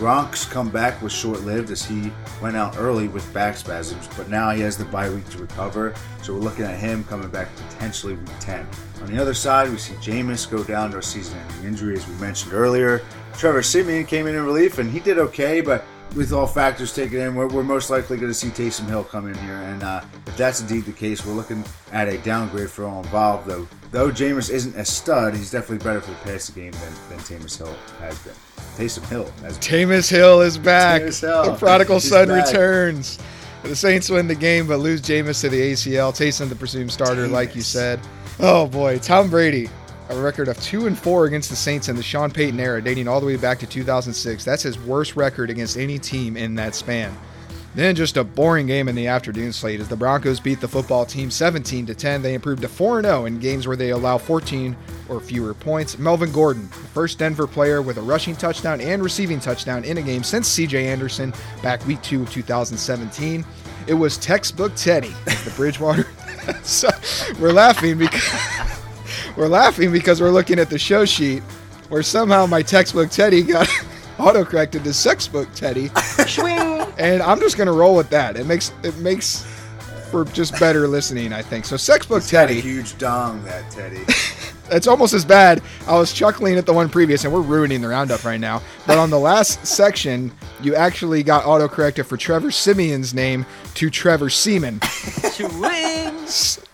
Gronk's 0.00 0.46
comeback 0.46 1.02
was 1.02 1.12
short 1.12 1.42
lived 1.42 1.70
as 1.70 1.84
he 1.84 2.10
went 2.40 2.56
out 2.56 2.78
early 2.78 3.06
with 3.06 3.30
back 3.34 3.54
spasms, 3.54 4.08
but 4.16 4.30
now 4.30 4.48
he 4.48 4.62
has 4.62 4.78
the 4.78 4.86
bye 4.86 5.10
week 5.10 5.28
to 5.28 5.36
recover, 5.36 5.92
so 6.22 6.32
we're 6.32 6.40
looking 6.40 6.64
at 6.64 6.78
him 6.78 7.04
coming 7.04 7.28
back 7.28 7.54
potentially 7.68 8.14
week 8.14 8.30
10. 8.40 8.66
On 9.02 9.14
the 9.14 9.20
other 9.20 9.34
side, 9.34 9.68
we 9.68 9.76
see 9.76 9.92
Jameis 9.96 10.50
go 10.50 10.64
down 10.64 10.90
to 10.92 10.96
a 10.96 11.02
season 11.02 11.38
ending 11.38 11.68
injury, 11.68 11.96
as 11.98 12.08
we 12.08 12.14
mentioned 12.14 12.54
earlier. 12.54 13.02
Trevor 13.34 13.62
Siemian 13.62 14.06
came 14.06 14.26
in 14.26 14.34
in 14.34 14.42
relief, 14.42 14.78
and 14.78 14.90
he 14.90 15.00
did 15.00 15.18
okay, 15.18 15.60
but 15.60 15.84
with 16.16 16.32
all 16.32 16.46
factors 16.46 16.94
taken 16.94 17.18
in, 17.18 17.34
we're, 17.34 17.48
we're 17.48 17.62
most 17.62 17.90
likely 17.90 18.16
going 18.16 18.30
to 18.30 18.34
see 18.34 18.48
Taysom 18.48 18.86
Hill 18.86 19.04
come 19.04 19.28
in 19.28 19.34
here. 19.34 19.56
And 19.56 19.82
uh, 19.82 20.00
if 20.26 20.34
that's 20.34 20.62
indeed 20.62 20.86
the 20.86 20.92
case, 20.92 21.26
we're 21.26 21.34
looking 21.34 21.62
at 21.92 22.08
a 22.08 22.16
downgrade 22.18 22.70
for 22.70 22.86
all 22.86 23.00
involved, 23.02 23.46
though. 23.46 23.68
Though 23.90 24.10
Jameis 24.10 24.48
isn't 24.48 24.76
a 24.76 24.84
stud, 24.86 25.36
he's 25.36 25.50
definitely 25.50 25.84
better 25.84 26.00
for 26.00 26.12
the 26.12 26.16
passing 26.18 26.54
game 26.54 26.72
than, 26.72 27.18
than 27.18 27.46
Hill 27.46 27.76
has 28.00 28.18
been. 28.20 28.32
Taysom 28.76 29.08
Hill 29.08 29.24
been. 29.42 29.52
Taysom 29.52 30.08
Hill 30.10 30.40
is 30.40 30.58
back. 30.58 31.02
Hill. 31.02 31.44
The 31.44 31.56
prodigal 31.58 31.96
He's 31.96 32.08
son 32.08 32.28
back. 32.28 32.46
returns. 32.46 33.18
The 33.62 33.76
Saints 33.76 34.08
win 34.08 34.26
the 34.26 34.34
game, 34.34 34.66
but 34.66 34.78
lose 34.78 35.02
Jameis 35.02 35.42
to 35.42 35.50
the 35.50 35.72
ACL. 35.72 36.12
Taysom, 36.12 36.48
the 36.48 36.54
presumed 36.56 36.90
starter, 36.90 37.28
like 37.28 37.54
you 37.54 37.60
said. 37.60 38.00
Oh 38.38 38.66
boy, 38.66 38.98
Tom 38.98 39.28
Brady, 39.28 39.68
a 40.08 40.18
record 40.18 40.48
of 40.48 40.58
two 40.62 40.86
and 40.86 40.98
four 40.98 41.26
against 41.26 41.50
the 41.50 41.56
Saints 41.56 41.88
in 41.90 41.96
the 41.96 42.02
Sean 42.02 42.30
Payton 42.30 42.58
era, 42.58 42.80
dating 42.80 43.06
all 43.06 43.20
the 43.20 43.26
way 43.26 43.36
back 43.36 43.58
to 43.58 43.66
2006. 43.66 44.44
That's 44.44 44.62
his 44.62 44.78
worst 44.78 45.14
record 45.14 45.50
against 45.50 45.76
any 45.76 45.98
team 45.98 46.38
in 46.38 46.54
that 46.54 46.74
span. 46.74 47.14
Then 47.74 47.94
just 47.94 48.16
a 48.16 48.24
boring 48.24 48.66
game 48.66 48.88
in 48.88 48.96
the 48.96 49.06
afternoon 49.06 49.52
slate 49.52 49.78
as 49.78 49.88
the 49.88 49.96
Broncos 49.96 50.40
beat 50.40 50.60
the 50.60 50.66
football 50.66 51.06
team 51.06 51.30
17 51.30 51.86
to 51.86 51.94
10. 51.94 52.20
They 52.20 52.34
improved 52.34 52.62
to 52.62 52.68
4 52.68 53.02
0 53.02 53.26
in 53.26 53.38
games 53.38 53.66
where 53.66 53.76
they 53.76 53.90
allow 53.90 54.18
14 54.18 54.76
or 55.08 55.20
fewer 55.20 55.54
points. 55.54 55.96
Melvin 55.96 56.32
Gordon, 56.32 56.68
the 56.68 56.76
first 56.76 57.18
Denver 57.18 57.46
player 57.46 57.80
with 57.80 57.98
a 57.98 58.02
rushing 58.02 58.34
touchdown 58.34 58.80
and 58.80 59.02
receiving 59.02 59.38
touchdown 59.38 59.84
in 59.84 59.98
a 59.98 60.02
game 60.02 60.24
since 60.24 60.48
CJ 60.56 60.84
Anderson 60.84 61.32
back 61.62 61.84
week 61.86 62.02
2 62.02 62.22
of 62.22 62.30
2017. 62.30 63.44
It 63.86 63.94
was 63.94 64.18
textbook 64.18 64.74
Teddy 64.74 65.14
the 65.24 65.52
Bridgewater. 65.56 66.06
so 66.62 66.88
we're 67.38 67.52
laughing 67.52 67.98
because 67.98 68.82
we're 69.36 69.48
laughing 69.48 69.92
because 69.92 70.20
we're 70.20 70.30
looking 70.30 70.58
at 70.58 70.70
the 70.70 70.78
show 70.78 71.04
sheet 71.04 71.42
where 71.88 72.02
somehow 72.02 72.46
my 72.46 72.62
textbook 72.62 73.10
Teddy 73.10 73.42
got 73.42 73.66
autocorrected 74.18 74.82
to 74.82 74.90
sexbook 74.90 75.52
Teddy 75.54 75.88
and 77.00 77.22
I'm 77.22 77.40
just 77.40 77.56
gonna 77.56 77.72
roll 77.72 77.96
with 77.96 78.10
that. 78.10 78.36
It 78.36 78.46
makes 78.46 78.72
it 78.82 78.96
makes 78.98 79.46
for 80.10 80.24
just 80.24 80.58
better 80.58 80.86
listening, 80.88 81.32
I 81.32 81.42
think. 81.42 81.64
So 81.64 81.76
Sexbook 81.76 82.30
Got 82.30 82.50
a 82.50 82.54
Teddy, 82.54 82.60
huge 82.60 82.98
dong, 82.98 83.42
that 83.44 83.70
Teddy. 83.70 84.04
it's 84.70 84.86
almost 84.86 85.14
as 85.14 85.24
bad. 85.24 85.62
I 85.86 85.96
was 85.96 86.12
chuckling 86.12 86.56
at 86.56 86.66
the 86.66 86.72
one 86.72 86.88
previous, 86.88 87.24
and 87.24 87.32
we're 87.32 87.40
ruining 87.40 87.80
the 87.80 87.88
roundup 87.88 88.24
right 88.24 88.40
now. 88.40 88.62
But 88.86 88.98
on 88.98 89.10
the 89.10 89.18
last 89.18 89.64
section, 89.66 90.32
you 90.60 90.74
actually 90.74 91.22
got 91.22 91.44
autocorrected 91.44 92.06
for 92.06 92.16
Trevor 92.16 92.50
Siemian's 92.50 93.14
name 93.14 93.46
to 93.74 93.88
Trevor 93.88 94.30
Seaman. 94.30 94.80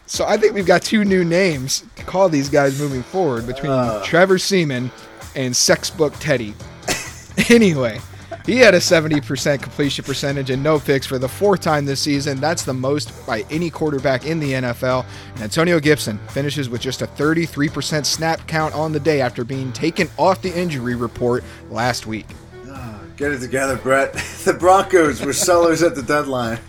So 0.07 0.25
I 0.25 0.37
think 0.37 0.55
we've 0.55 0.67
got 0.67 0.83
two 0.83 1.05
new 1.05 1.25
names 1.25 1.85
to 1.97 2.05
call 2.05 2.29
these 2.29 2.49
guys 2.49 2.81
moving 2.81 3.03
forward 3.03 3.47
between 3.47 3.73
uh. 3.73 4.03
Trevor 4.05 4.39
Seaman 4.39 4.91
and 5.35 5.53
Sexbook 5.53 6.17
Teddy. 6.21 6.55
anyway, 7.55 8.01
he 8.47 8.59
had 8.59 8.75
a 8.75 8.79
70% 8.79 9.61
completion 9.61 10.05
percentage 10.05 10.51
and 10.51 10.63
no 10.63 10.79
picks 10.79 11.05
for 11.05 11.19
the 11.19 11.29
fourth 11.29 11.61
time 11.61 11.85
this 11.85 12.01
season. 12.01 12.41
That's 12.41 12.63
the 12.63 12.73
most 12.73 13.27
by 13.27 13.45
any 13.51 13.71
quarterback 13.71 14.25
in 14.25 14.39
the 14.39 14.53
NFL. 14.53 15.05
And 15.35 15.43
Antonio 15.43 15.81
Gibson 15.81 16.19
finishes 16.29 16.69
with 16.71 16.81
just 16.81 17.03
a 17.03 17.09
33% 17.09 18.07
snap 18.07 18.47
count 18.47 18.73
on 18.75 18.93
the 18.93 19.01
day 19.01 19.21
after 19.21 19.43
being 19.43 19.73
taken 19.73 20.09
off 20.17 20.43
the 20.43 20.57
injury 20.57 20.95
report 20.95 21.43
last 21.71 22.07
week. 22.07 22.27
Ah, 22.69 23.01
get 23.17 23.33
it 23.33 23.41
together, 23.41 23.77
Brett. 23.77 24.15
The 24.47 24.53
Broncos 24.53 25.21
were 25.23 25.33
sellers 25.33 25.83
at 25.83 25.97
the 25.97 26.03
deadline. 26.03 26.61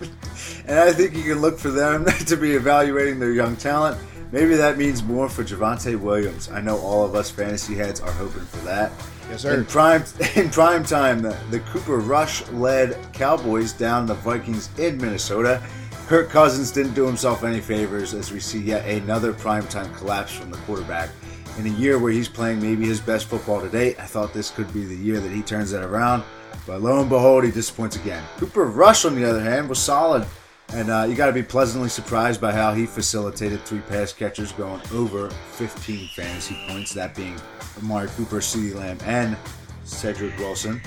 And 0.66 0.78
I 0.78 0.92
think 0.92 1.16
you 1.16 1.22
can 1.22 1.40
look 1.40 1.58
for 1.58 1.70
them 1.70 2.04
to 2.26 2.36
be 2.36 2.52
evaluating 2.52 3.18
their 3.18 3.32
young 3.32 3.56
talent. 3.56 3.98
Maybe 4.30 4.54
that 4.56 4.76
means 4.76 5.02
more 5.02 5.28
for 5.28 5.42
Javonte 5.42 5.98
Williams. 5.98 6.50
I 6.50 6.60
know 6.60 6.78
all 6.78 7.06
of 7.06 7.14
us 7.14 7.30
fantasy 7.30 7.74
heads 7.74 8.00
are 8.00 8.12
hoping 8.12 8.44
for 8.44 8.58
that. 8.66 8.92
Yes, 9.30 9.42
sir. 9.42 9.58
In 9.58 9.64
prime 9.66 10.04
in 10.36 10.50
prime 10.50 10.84
time, 10.84 11.20
the, 11.20 11.36
the 11.50 11.60
Cooper 11.60 11.98
Rush 11.98 12.46
led 12.48 12.96
Cowboys 13.12 13.72
down 13.72 14.06
the 14.06 14.14
Vikings 14.14 14.70
in 14.78 14.96
Minnesota. 14.98 15.62
Kirk 16.06 16.30
Cousins 16.30 16.70
didn't 16.70 16.94
do 16.94 17.06
himself 17.06 17.44
any 17.44 17.60
favors 17.60 18.14
as 18.14 18.32
we 18.32 18.40
see 18.40 18.58
yet 18.58 18.86
another 18.88 19.34
primetime 19.34 19.94
collapse 19.94 20.34
from 20.34 20.50
the 20.50 20.56
quarterback. 20.58 21.10
In 21.58 21.66
a 21.66 21.70
year 21.70 21.98
where 21.98 22.12
he's 22.12 22.28
playing 22.28 22.62
maybe 22.62 22.86
his 22.86 23.00
best 23.00 23.26
football 23.26 23.60
to 23.60 23.68
date, 23.68 24.00
I 24.00 24.06
thought 24.06 24.32
this 24.32 24.50
could 24.50 24.72
be 24.72 24.86
the 24.86 24.96
year 24.96 25.20
that 25.20 25.30
he 25.30 25.42
turns 25.42 25.70
that 25.72 25.84
around. 25.84 26.22
But 26.66 26.80
lo 26.80 27.00
and 27.00 27.10
behold, 27.10 27.44
he 27.44 27.50
disappoints 27.50 27.96
again. 27.96 28.24
Cooper 28.38 28.64
Rush, 28.64 29.04
on 29.04 29.16
the 29.16 29.28
other 29.28 29.40
hand, 29.40 29.68
was 29.68 29.78
solid. 29.78 30.24
And 30.74 30.90
uh, 30.90 31.06
you 31.08 31.14
got 31.14 31.26
to 31.26 31.32
be 31.32 31.42
pleasantly 31.42 31.88
surprised 31.88 32.40
by 32.40 32.52
how 32.52 32.74
he 32.74 32.84
facilitated 32.84 33.64
three 33.64 33.80
pass 33.80 34.12
catchers 34.12 34.52
going 34.52 34.82
over 34.92 35.30
15 35.30 36.08
fantasy 36.08 36.58
points, 36.68 36.92
that 36.92 37.14
being 37.14 37.36
Amari 37.78 38.08
Cooper, 38.08 38.40
CeeDee 38.40 38.74
Lamb, 38.74 38.98
and 39.04 39.36
Cedric 39.84 40.36
Wilson. 40.38 40.80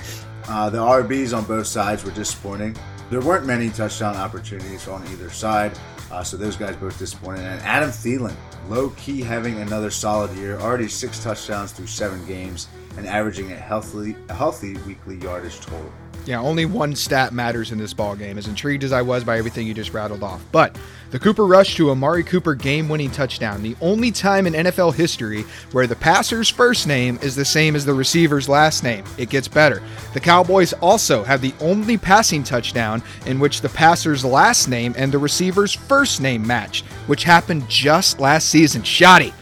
Uh, 0.48 0.70
the 0.70 0.78
RBs 0.78 1.36
on 1.36 1.44
both 1.44 1.66
sides 1.66 2.04
were 2.04 2.12
disappointing. 2.12 2.76
There 3.10 3.20
weren't 3.20 3.44
many 3.44 3.70
touchdown 3.70 4.16
opportunities 4.16 4.86
on 4.88 5.06
either 5.08 5.30
side, 5.30 5.72
uh, 6.10 6.22
so 6.22 6.36
those 6.36 6.56
guys 6.56 6.76
both 6.76 6.98
disappointed. 6.98 7.44
And 7.44 7.60
Adam 7.62 7.90
Thielen, 7.90 8.34
low 8.68 8.90
key 8.90 9.20
having 9.20 9.60
another 9.60 9.90
solid 9.90 10.30
year, 10.36 10.58
already 10.60 10.88
six 10.88 11.22
touchdowns 11.22 11.72
through 11.72 11.88
seven 11.88 12.24
games, 12.26 12.68
and 12.96 13.06
averaging 13.06 13.50
a 13.52 13.56
healthy, 13.56 14.16
healthy 14.30 14.74
weekly 14.86 15.16
yardage 15.16 15.60
total. 15.60 15.92
Yeah, 16.24 16.40
only 16.40 16.66
one 16.66 16.94
stat 16.94 17.32
matters 17.32 17.72
in 17.72 17.78
this 17.78 17.92
ball 17.92 18.14
game. 18.14 18.38
As 18.38 18.46
intrigued 18.46 18.84
as 18.84 18.92
I 18.92 19.02
was 19.02 19.24
by 19.24 19.38
everything 19.38 19.66
you 19.66 19.74
just 19.74 19.92
rattled 19.92 20.22
off, 20.22 20.44
but 20.52 20.78
the 21.10 21.18
Cooper 21.18 21.44
rush 21.44 21.74
to 21.76 21.90
Amari 21.90 22.22
Cooper 22.22 22.54
game-winning 22.54 23.10
touchdown, 23.10 23.62
the 23.62 23.76
only 23.80 24.10
time 24.10 24.46
in 24.46 24.52
NFL 24.54 24.94
history 24.94 25.42
where 25.72 25.86
the 25.86 25.96
passer's 25.96 26.48
first 26.48 26.86
name 26.86 27.18
is 27.22 27.34
the 27.34 27.44
same 27.44 27.76
as 27.76 27.84
the 27.84 27.92
receiver's 27.92 28.48
last 28.48 28.82
name. 28.82 29.04
It 29.18 29.30
gets 29.30 29.48
better. 29.48 29.82
The 30.14 30.20
Cowboys 30.20 30.72
also 30.74 31.22
have 31.24 31.40
the 31.40 31.54
only 31.60 31.98
passing 31.98 32.44
touchdown 32.44 33.02
in 33.26 33.40
which 33.40 33.60
the 33.60 33.68
passer's 33.68 34.24
last 34.24 34.68
name 34.68 34.94
and 34.96 35.12
the 35.12 35.18
receiver's 35.18 35.74
first 35.74 36.20
name 36.20 36.46
match, 36.46 36.82
which 37.08 37.24
happened 37.24 37.68
just 37.68 38.20
last 38.20 38.48
season. 38.48 38.82
Shoddy, 38.82 39.34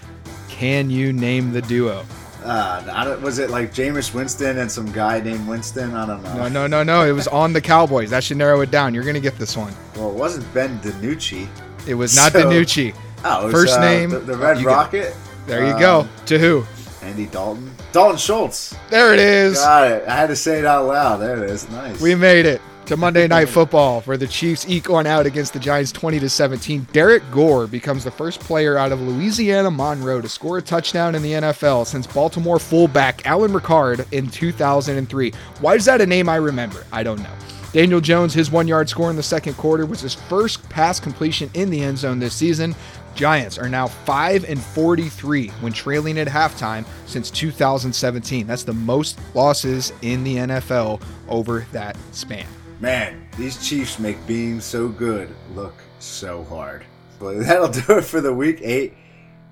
can 0.48 0.90
you 0.90 1.12
name 1.12 1.52
the 1.52 1.62
duo? 1.62 2.04
Uh, 2.44 3.18
was 3.22 3.38
it 3.38 3.50
like 3.50 3.72
Jameis 3.72 4.14
Winston 4.14 4.58
and 4.58 4.70
some 4.70 4.90
guy 4.92 5.20
named 5.20 5.46
Winston? 5.46 5.94
I 5.94 6.06
don't 6.06 6.22
know. 6.22 6.34
No, 6.34 6.48
no, 6.48 6.66
no, 6.66 6.82
no. 6.82 7.04
It 7.06 7.12
was 7.12 7.28
on 7.28 7.52
the 7.52 7.60
Cowboys. 7.60 8.10
That 8.10 8.24
should 8.24 8.36
narrow 8.38 8.60
it 8.62 8.70
down. 8.70 8.94
You're 8.94 9.04
gonna 9.04 9.20
get 9.20 9.36
this 9.38 9.56
one. 9.56 9.74
Well, 9.96 10.10
it 10.10 10.14
wasn't 10.16 10.52
Ben 10.54 10.78
DiNucci. 10.80 11.48
It 11.86 11.94
was 11.94 12.16
not 12.16 12.32
So- 12.32 12.44
DiNucci. 12.44 12.94
Oh, 13.24 13.42
it 13.42 13.44
was, 13.44 13.52
First 13.52 13.78
uh, 13.78 13.80
name, 13.82 14.10
the, 14.10 14.18
the 14.20 14.36
Red 14.36 14.58
get- 14.58 14.66
Rocket. 14.66 15.14
There 15.46 15.66
you 15.66 15.74
Um, 15.74 15.80
go. 15.80 16.08
To 16.26 16.38
who? 16.38 16.64
Andy 17.02 17.26
Dalton. 17.26 17.70
Dalton 17.92 18.16
Schultz. 18.18 18.74
There 18.90 19.12
it 19.12 19.18
is. 19.18 19.58
Got 19.58 19.90
it. 19.90 20.04
I 20.08 20.14
had 20.14 20.28
to 20.28 20.36
say 20.36 20.58
it 20.58 20.64
out 20.66 20.86
loud. 20.86 21.16
There 21.16 21.42
it 21.42 21.50
is. 21.50 21.68
Nice. 21.70 22.00
We 22.00 22.14
made 22.14 22.46
it 22.46 22.60
to 22.90 22.96
Monday 22.96 23.28
Night 23.28 23.48
Football, 23.48 24.00
where 24.00 24.16
the 24.16 24.26
Chiefs 24.26 24.68
eke 24.68 24.90
on 24.90 25.06
out 25.06 25.24
against 25.24 25.52
the 25.52 25.60
Giants 25.60 25.92
20 25.92 26.18
to 26.18 26.28
17. 26.28 26.88
Derrick 26.92 27.22
Gore 27.30 27.68
becomes 27.68 28.02
the 28.02 28.10
first 28.10 28.40
player 28.40 28.76
out 28.76 28.90
of 28.90 29.00
Louisiana 29.00 29.70
Monroe 29.70 30.20
to 30.20 30.28
score 30.28 30.58
a 30.58 30.62
touchdown 30.62 31.14
in 31.14 31.22
the 31.22 31.34
NFL 31.34 31.86
since 31.86 32.08
Baltimore 32.08 32.58
fullback 32.58 33.24
Alan 33.24 33.52
Ricard 33.52 34.12
in 34.12 34.28
2003. 34.28 35.32
Why 35.60 35.76
is 35.76 35.84
that 35.84 36.00
a 36.00 36.06
name 36.06 36.28
I 36.28 36.34
remember? 36.34 36.84
I 36.90 37.04
don't 37.04 37.22
know. 37.22 37.30
Daniel 37.72 38.00
Jones, 38.00 38.34
his 38.34 38.50
one 38.50 38.66
yard 38.66 38.88
score 38.88 39.08
in 39.08 39.14
the 39.14 39.22
second 39.22 39.54
quarter 39.54 39.86
was 39.86 40.00
his 40.00 40.16
first 40.16 40.68
pass 40.68 40.98
completion 40.98 41.48
in 41.54 41.70
the 41.70 41.80
end 41.82 41.96
zone 41.96 42.18
this 42.18 42.34
season. 42.34 42.74
Giants 43.14 43.56
are 43.56 43.68
now 43.68 43.86
5 43.86 44.44
and 44.48 44.60
43 44.60 45.50
when 45.60 45.72
trailing 45.72 46.18
at 46.18 46.26
halftime 46.26 46.84
since 47.06 47.30
2017. 47.30 48.48
That's 48.48 48.64
the 48.64 48.72
most 48.72 49.16
losses 49.36 49.92
in 50.02 50.24
the 50.24 50.38
NFL 50.38 51.00
over 51.28 51.64
that 51.70 51.96
span. 52.10 52.48
Man, 52.80 53.28
these 53.36 53.62
Chiefs 53.66 53.98
make 53.98 54.26
being 54.26 54.58
so 54.58 54.88
good 54.88 55.28
look 55.54 55.74
so 55.98 56.44
hard. 56.44 56.84
But 57.18 57.40
that'll 57.40 57.68
do 57.68 57.98
it 57.98 58.04
for 58.04 58.22
the 58.22 58.32
Week 58.32 58.60
8 58.62 58.94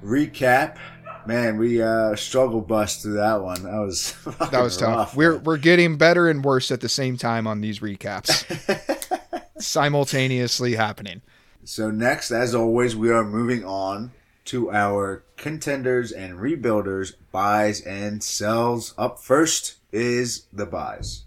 recap. 0.03 0.79
Man, 1.27 1.59
we 1.59 1.83
uh, 1.83 2.17
struggle 2.17 2.63
bust 2.63 3.03
through 3.03 3.15
that 3.15 3.43
one. 3.43 3.63
That 3.65 3.79
was 3.81 4.15
That 4.51 4.63
was 4.63 4.79
tough. 4.79 4.97
rough. 4.97 5.17
We're 5.17 5.37
we're 5.39 5.59
getting 5.59 5.99
better 5.99 6.29
and 6.31 6.43
worse 6.43 6.71
at 6.71 6.81
the 6.81 6.89
same 6.89 7.19
time 7.19 7.47
on 7.47 7.61
these 7.61 7.81
recaps. 7.81 8.47
Simultaneously 9.59 10.75
happening. 10.77 11.21
So 11.65 11.91
next, 11.91 12.31
as 12.31 12.55
always, 12.55 12.97
we 12.97 13.11
are 13.11 13.25
moving 13.25 13.63
on 13.63 14.13
to 14.47 14.71
our 14.71 15.23
contenders 15.37 16.13
and 16.13 16.39
rebuilders, 16.39 17.13
buys 17.31 17.83
and 17.83 18.23
sells. 18.23 18.95
Up 18.97 19.19
first 19.19 19.75
is 19.93 20.47
the 20.51 20.65
buys. 20.65 21.25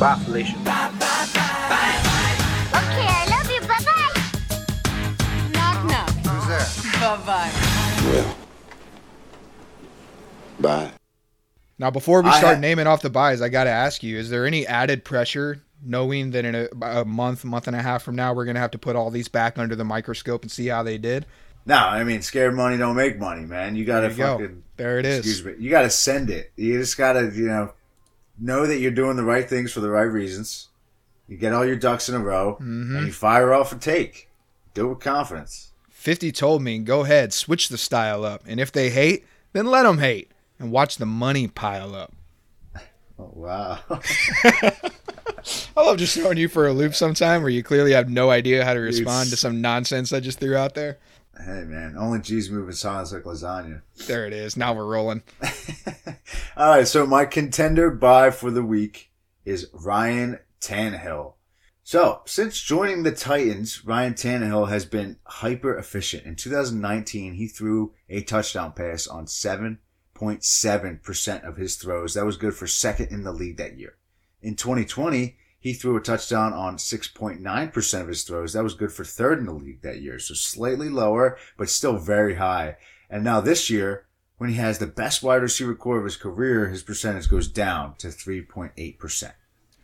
Bye, 0.00 0.18
Felicia. 0.24 0.56
Okay, 0.56 0.66
I 3.06 3.26
love 3.28 3.50
you. 3.50 3.60
Bye 3.60 3.84
bye. 3.84 4.12
Knock 5.52 5.84
knock. 5.84 6.10
Who's 6.26 6.46
there? 6.48 6.66
Bye 7.00 7.16
bye. 7.26 7.50
Well, 8.10 8.36
bye. 10.58 10.90
Now, 11.78 11.90
before 11.90 12.22
we 12.22 12.30
start 12.32 12.54
ha- 12.56 12.60
naming 12.60 12.86
off 12.86 13.02
the 13.02 13.10
buys, 13.10 13.42
I 13.42 13.50
got 13.50 13.64
to 13.64 13.70
ask 13.70 14.02
you: 14.02 14.16
Is 14.18 14.30
there 14.30 14.46
any 14.46 14.66
added 14.66 15.04
pressure 15.04 15.60
knowing 15.84 16.30
that 16.30 16.44
in 16.46 16.54
a, 16.54 16.68
a 16.82 17.04
month, 17.04 17.44
month 17.44 17.66
and 17.66 17.76
a 17.76 17.82
half 17.82 18.02
from 18.02 18.16
now, 18.16 18.32
we're 18.32 18.44
going 18.46 18.54
to 18.54 18.60
have 18.60 18.70
to 18.72 18.78
put 18.78 18.96
all 18.96 19.10
these 19.10 19.28
back 19.28 19.58
under 19.58 19.76
the 19.76 19.84
microscope 19.84 20.40
and 20.42 20.50
see 20.50 20.66
how 20.68 20.82
they 20.82 20.96
did? 20.98 21.26
No, 21.66 21.76
I 21.76 22.04
mean, 22.04 22.22
scared 22.22 22.54
money 22.54 22.78
don't 22.78 22.96
make 22.96 23.18
money, 23.18 23.42
man. 23.44 23.76
You 23.76 23.84
gotta 23.84 24.08
There 24.08 24.10
you 24.12 24.16
go. 24.16 24.38
fucking. 24.38 24.62
There 24.78 24.98
it 24.98 25.04
is. 25.04 25.18
Excuse 25.18 25.44
me. 25.44 25.54
You 25.62 25.68
gotta 25.70 25.90
send 25.90 26.30
it. 26.30 26.52
You 26.56 26.78
just 26.78 26.96
gotta, 26.96 27.30
you 27.34 27.46
know, 27.48 27.72
know 28.40 28.66
that 28.66 28.78
you're 28.78 28.90
doing 28.90 29.16
the 29.16 29.24
right 29.24 29.48
things 29.48 29.72
for 29.72 29.80
the 29.80 29.90
right 29.90 30.02
reasons. 30.02 30.68
You 31.28 31.36
get 31.36 31.52
all 31.52 31.64
your 31.64 31.76
ducks 31.76 32.08
in 32.08 32.14
a 32.14 32.18
row, 32.18 32.54
Mm-hmm. 32.60 32.96
and 32.96 33.06
you 33.06 33.12
fire 33.12 33.52
off 33.54 33.72
a 33.72 33.76
take. 33.76 34.28
Do 34.74 34.86
it 34.86 34.88
with 34.90 35.00
confidence. 35.00 35.72
50 35.90 36.32
told 36.32 36.62
me, 36.62 36.78
go 36.78 37.00
ahead, 37.04 37.32
switch 37.32 37.68
the 37.68 37.78
style 37.78 38.24
up. 38.24 38.42
And 38.46 38.58
if 38.58 38.72
they 38.72 38.90
hate, 38.90 39.24
then 39.52 39.66
let 39.66 39.82
them 39.84 39.98
hate 39.98 40.30
and 40.58 40.72
watch 40.72 40.96
the 40.96 41.06
money 41.06 41.46
pile 41.48 41.94
up. 41.94 42.12
Oh, 43.22 43.30
wow. 43.34 43.78
I 45.76 45.82
love 45.82 45.98
just 45.98 46.16
throwing 46.16 46.38
you 46.38 46.48
for 46.48 46.66
a 46.66 46.72
loop 46.72 46.94
sometime 46.94 47.42
where 47.42 47.50
you 47.50 47.62
clearly 47.62 47.92
have 47.92 48.08
no 48.08 48.30
idea 48.30 48.64
how 48.64 48.72
to 48.74 48.80
respond 48.80 49.28
to 49.30 49.36
some 49.36 49.60
nonsense 49.60 50.12
I 50.12 50.20
just 50.20 50.40
threw 50.40 50.56
out 50.56 50.74
there. 50.74 50.96
Hey, 51.44 51.64
man. 51.64 51.96
Only 51.98 52.20
G's 52.20 52.50
moving 52.50 52.74
silence 52.74 53.12
like 53.12 53.24
lasagna. 53.24 53.82
There 54.06 54.26
it 54.26 54.32
is. 54.32 54.56
Now 54.56 54.72
we're 54.74 54.86
rolling. 54.86 55.22
All 56.56 56.68
right, 56.68 56.88
so 56.88 57.06
my 57.06 57.24
contender 57.24 57.90
buy 57.90 58.30
for 58.30 58.50
the 58.50 58.64
week 58.64 59.10
is 59.44 59.68
Ryan 59.72 60.38
Tannehill. 60.60 61.34
So, 61.82 62.20
since 62.24 62.60
joining 62.60 63.02
the 63.02 63.10
Titans, 63.10 63.84
Ryan 63.84 64.14
Tannehill 64.14 64.68
has 64.68 64.84
been 64.84 65.16
hyper 65.24 65.76
efficient. 65.76 66.24
In 66.24 66.36
2019, 66.36 67.34
he 67.34 67.48
threw 67.48 67.94
a 68.08 68.22
touchdown 68.22 68.70
pass 68.72 69.08
on 69.08 69.26
7.7% 69.26 71.48
of 71.48 71.56
his 71.56 71.74
throws. 71.76 72.14
That 72.14 72.26
was 72.26 72.36
good 72.36 72.54
for 72.54 72.68
second 72.68 73.08
in 73.10 73.24
the 73.24 73.32
league 73.32 73.56
that 73.56 73.76
year. 73.76 73.96
In 74.40 74.54
2020, 74.54 75.36
he 75.60 75.74
threw 75.74 75.96
a 75.96 76.00
touchdown 76.00 76.54
on 76.54 76.78
6.9% 76.78 78.00
of 78.00 78.08
his 78.08 78.24
throws. 78.24 78.54
That 78.54 78.64
was 78.64 78.74
good 78.74 78.92
for 78.92 79.04
third 79.04 79.38
in 79.38 79.44
the 79.44 79.52
league 79.52 79.82
that 79.82 80.00
year. 80.00 80.18
So 80.18 80.34
slightly 80.34 80.88
lower, 80.88 81.36
but 81.58 81.68
still 81.68 81.98
very 81.98 82.36
high. 82.36 82.76
And 83.10 83.22
now 83.22 83.40
this 83.40 83.68
year, 83.68 84.06
when 84.38 84.48
he 84.48 84.56
has 84.56 84.78
the 84.78 84.86
best 84.86 85.22
wide 85.22 85.42
receiver 85.42 85.74
core 85.74 85.98
of 85.98 86.04
his 86.04 86.16
career, 86.16 86.68
his 86.68 86.82
percentage 86.82 87.28
goes 87.28 87.46
down 87.46 87.94
to 87.96 88.08
3.8%. 88.08 89.32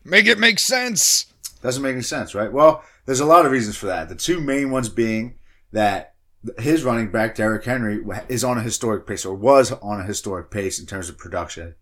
Make 0.02 0.26
it 0.26 0.38
make 0.38 0.58
sense. 0.58 1.26
Doesn't 1.60 1.82
make 1.82 1.92
any 1.92 2.02
sense, 2.02 2.34
right? 2.34 2.50
Well, 2.50 2.82
there's 3.04 3.20
a 3.20 3.26
lot 3.26 3.44
of 3.44 3.52
reasons 3.52 3.76
for 3.76 3.86
that. 3.86 4.08
The 4.08 4.14
two 4.14 4.40
main 4.40 4.70
ones 4.70 4.88
being 4.88 5.34
that 5.72 6.14
his 6.58 6.84
running 6.84 7.10
back, 7.10 7.34
Derrick 7.34 7.64
Henry, 7.64 8.02
is 8.28 8.44
on 8.44 8.56
a 8.56 8.62
historic 8.62 9.06
pace 9.06 9.26
or 9.26 9.34
was 9.34 9.72
on 9.72 10.00
a 10.00 10.04
historic 10.04 10.50
pace 10.50 10.78
in 10.78 10.86
terms 10.86 11.10
of 11.10 11.18
production. 11.18 11.74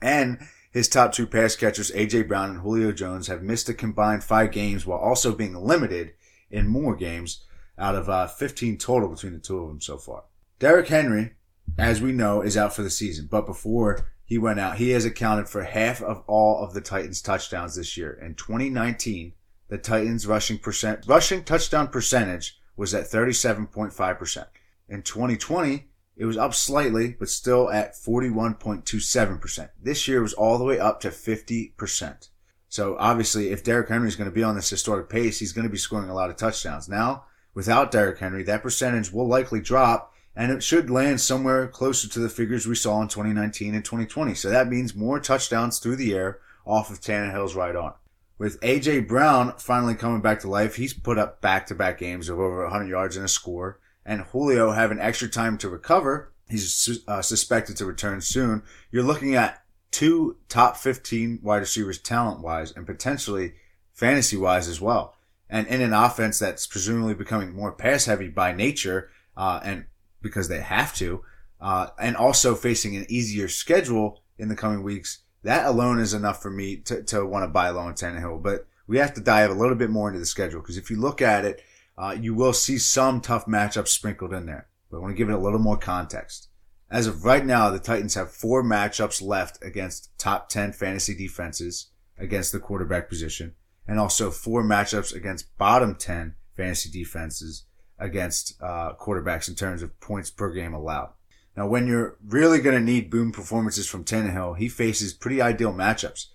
And 0.00 0.38
his 0.74 0.88
top 0.88 1.12
two 1.12 1.28
pass 1.28 1.54
catchers, 1.54 1.92
AJ 1.92 2.26
Brown 2.26 2.50
and 2.50 2.60
Julio 2.60 2.90
Jones, 2.90 3.28
have 3.28 3.44
missed 3.44 3.68
a 3.68 3.74
combined 3.74 4.24
five 4.24 4.50
games 4.50 4.84
while 4.84 4.98
also 4.98 5.32
being 5.32 5.54
limited 5.54 6.14
in 6.50 6.66
more 6.66 6.96
games 6.96 7.44
out 7.78 7.94
of 7.94 8.10
uh, 8.10 8.26
15 8.26 8.76
total 8.78 9.08
between 9.08 9.34
the 9.34 9.38
two 9.38 9.60
of 9.60 9.68
them 9.68 9.80
so 9.80 9.96
far. 9.96 10.24
Derrick 10.58 10.88
Henry, 10.88 11.34
as 11.78 12.02
we 12.02 12.10
know, 12.10 12.42
is 12.42 12.56
out 12.56 12.74
for 12.74 12.82
the 12.82 12.90
season, 12.90 13.28
but 13.30 13.46
before 13.46 14.08
he 14.24 14.36
went 14.36 14.58
out, 14.58 14.78
he 14.78 14.90
has 14.90 15.04
accounted 15.04 15.48
for 15.48 15.62
half 15.62 16.02
of 16.02 16.24
all 16.26 16.64
of 16.64 16.74
the 16.74 16.80
Titans' 16.80 17.22
touchdowns 17.22 17.76
this 17.76 17.96
year. 17.96 18.18
In 18.20 18.34
2019, 18.34 19.32
the 19.68 19.78
Titans' 19.78 20.26
rushing 20.26 20.58
percent 20.58 21.04
rushing 21.06 21.44
touchdown 21.44 21.86
percentage 21.86 22.58
was 22.76 22.92
at 22.94 23.08
37.5%. 23.08 24.46
In 24.88 25.02
2020, 25.02 25.88
it 26.16 26.24
was 26.24 26.36
up 26.36 26.54
slightly, 26.54 27.16
but 27.18 27.28
still 27.28 27.70
at 27.70 27.94
41.27%. 27.94 29.70
This 29.82 30.06
year 30.06 30.22
was 30.22 30.34
all 30.34 30.58
the 30.58 30.64
way 30.64 30.78
up 30.78 31.00
to 31.00 31.08
50%. 31.08 32.28
So 32.68 32.96
obviously, 32.98 33.50
if 33.50 33.64
Derrick 33.64 33.88
Henry 33.88 34.08
is 34.08 34.16
going 34.16 34.30
to 34.30 34.34
be 34.34 34.42
on 34.42 34.54
this 34.54 34.70
historic 34.70 35.08
pace, 35.08 35.38
he's 35.38 35.52
going 35.52 35.66
to 35.66 35.72
be 35.72 35.78
scoring 35.78 36.10
a 36.10 36.14
lot 36.14 36.30
of 36.30 36.36
touchdowns. 36.36 36.88
Now, 36.88 37.24
without 37.54 37.90
Derrick 37.90 38.18
Henry, 38.18 38.42
that 38.44 38.62
percentage 38.62 39.12
will 39.12 39.28
likely 39.28 39.60
drop 39.60 40.12
and 40.36 40.50
it 40.50 40.62
should 40.62 40.90
land 40.90 41.20
somewhere 41.20 41.68
closer 41.68 42.08
to 42.08 42.18
the 42.18 42.28
figures 42.28 42.66
we 42.66 42.74
saw 42.74 43.00
in 43.00 43.08
2019 43.08 43.74
and 43.74 43.84
2020. 43.84 44.34
So 44.34 44.50
that 44.50 44.68
means 44.68 44.94
more 44.94 45.20
touchdowns 45.20 45.78
through 45.78 45.96
the 45.96 46.14
air 46.14 46.40
off 46.66 46.90
of 46.90 47.00
Tannehill's 47.00 47.54
right 47.54 47.76
arm. 47.76 47.94
With 48.36 48.60
AJ 48.60 49.06
Brown 49.06 49.54
finally 49.58 49.94
coming 49.94 50.20
back 50.20 50.40
to 50.40 50.50
life, 50.50 50.74
he's 50.74 50.92
put 50.92 51.18
up 51.18 51.40
back-to-back 51.40 51.98
games 51.98 52.28
of 52.28 52.40
over 52.40 52.64
100 52.64 52.88
yards 52.88 53.16
and 53.16 53.24
a 53.24 53.28
score. 53.28 53.78
And 54.06 54.22
Julio 54.22 54.72
have 54.72 54.90
an 54.90 55.00
extra 55.00 55.28
time 55.28 55.58
to 55.58 55.68
recover, 55.68 56.32
he's 56.48 57.00
uh, 57.08 57.22
suspected 57.22 57.76
to 57.78 57.86
return 57.86 58.20
soon. 58.20 58.62
You're 58.90 59.02
looking 59.02 59.34
at 59.34 59.62
two 59.90 60.36
top 60.48 60.76
15 60.76 61.40
wide 61.42 61.58
receivers 61.58 61.98
talent-wise 61.98 62.72
and 62.72 62.86
potentially 62.86 63.54
fantasy-wise 63.92 64.68
as 64.68 64.80
well. 64.80 65.14
And 65.48 65.66
in 65.68 65.80
an 65.80 65.92
offense 65.92 66.38
that's 66.38 66.66
presumably 66.66 67.14
becoming 67.14 67.54
more 67.54 67.72
pass-heavy 67.72 68.28
by 68.28 68.52
nature, 68.52 69.10
uh, 69.36 69.60
and 69.62 69.86
because 70.20 70.48
they 70.48 70.60
have 70.60 70.94
to, 70.96 71.22
uh, 71.60 71.88
and 71.98 72.16
also 72.16 72.54
facing 72.54 72.96
an 72.96 73.06
easier 73.08 73.48
schedule 73.48 74.22
in 74.38 74.48
the 74.48 74.56
coming 74.56 74.82
weeks, 74.82 75.20
that 75.44 75.66
alone 75.66 76.00
is 76.00 76.14
enough 76.14 76.42
for 76.42 76.50
me 76.50 76.76
to, 76.76 77.02
to 77.04 77.24
want 77.24 77.44
to 77.44 77.48
buy 77.48 77.68
low 77.70 77.82
on 77.82 77.94
Tannehill. 77.94 78.42
But 78.42 78.66
we 78.86 78.98
have 78.98 79.14
to 79.14 79.20
dive 79.20 79.50
a 79.50 79.54
little 79.54 79.76
bit 79.76 79.90
more 79.90 80.08
into 80.08 80.18
the 80.18 80.26
schedule 80.26 80.60
because 80.60 80.76
if 80.76 80.90
you 80.90 80.96
look 80.98 81.22
at 81.22 81.44
it, 81.44 81.62
uh, 81.96 82.16
you 82.18 82.34
will 82.34 82.52
see 82.52 82.78
some 82.78 83.20
tough 83.20 83.46
matchups 83.46 83.88
sprinkled 83.88 84.32
in 84.32 84.46
there. 84.46 84.68
But 84.90 84.98
I 84.98 85.00
want 85.00 85.12
to 85.12 85.18
give 85.18 85.28
it 85.28 85.34
a 85.34 85.38
little 85.38 85.58
more 85.58 85.76
context. 85.76 86.48
As 86.90 87.06
of 87.06 87.24
right 87.24 87.44
now, 87.44 87.70
the 87.70 87.78
Titans 87.78 88.14
have 88.14 88.30
four 88.30 88.62
matchups 88.62 89.22
left 89.22 89.62
against 89.64 90.16
top 90.18 90.48
10 90.48 90.72
fantasy 90.72 91.14
defenses 91.14 91.90
against 92.18 92.52
the 92.52 92.60
quarterback 92.60 93.08
position, 93.08 93.54
and 93.88 93.98
also 93.98 94.30
four 94.30 94.62
matchups 94.62 95.14
against 95.14 95.56
bottom 95.58 95.94
10 95.96 96.34
fantasy 96.56 96.90
defenses 96.90 97.64
against 97.98 98.60
uh, 98.62 98.92
quarterbacks 98.94 99.48
in 99.48 99.54
terms 99.54 99.82
of 99.82 99.98
points 100.00 100.30
per 100.30 100.52
game 100.52 100.74
allowed. 100.74 101.12
Now, 101.56 101.68
when 101.68 101.86
you're 101.86 102.16
really 102.24 102.60
going 102.60 102.76
to 102.76 102.82
need 102.82 103.10
boom 103.10 103.32
performances 103.32 103.88
from 103.88 104.04
Tannehill, 104.04 104.58
he 104.58 104.68
faces 104.68 105.12
pretty 105.12 105.40
ideal 105.40 105.72
matchups. 105.72 106.26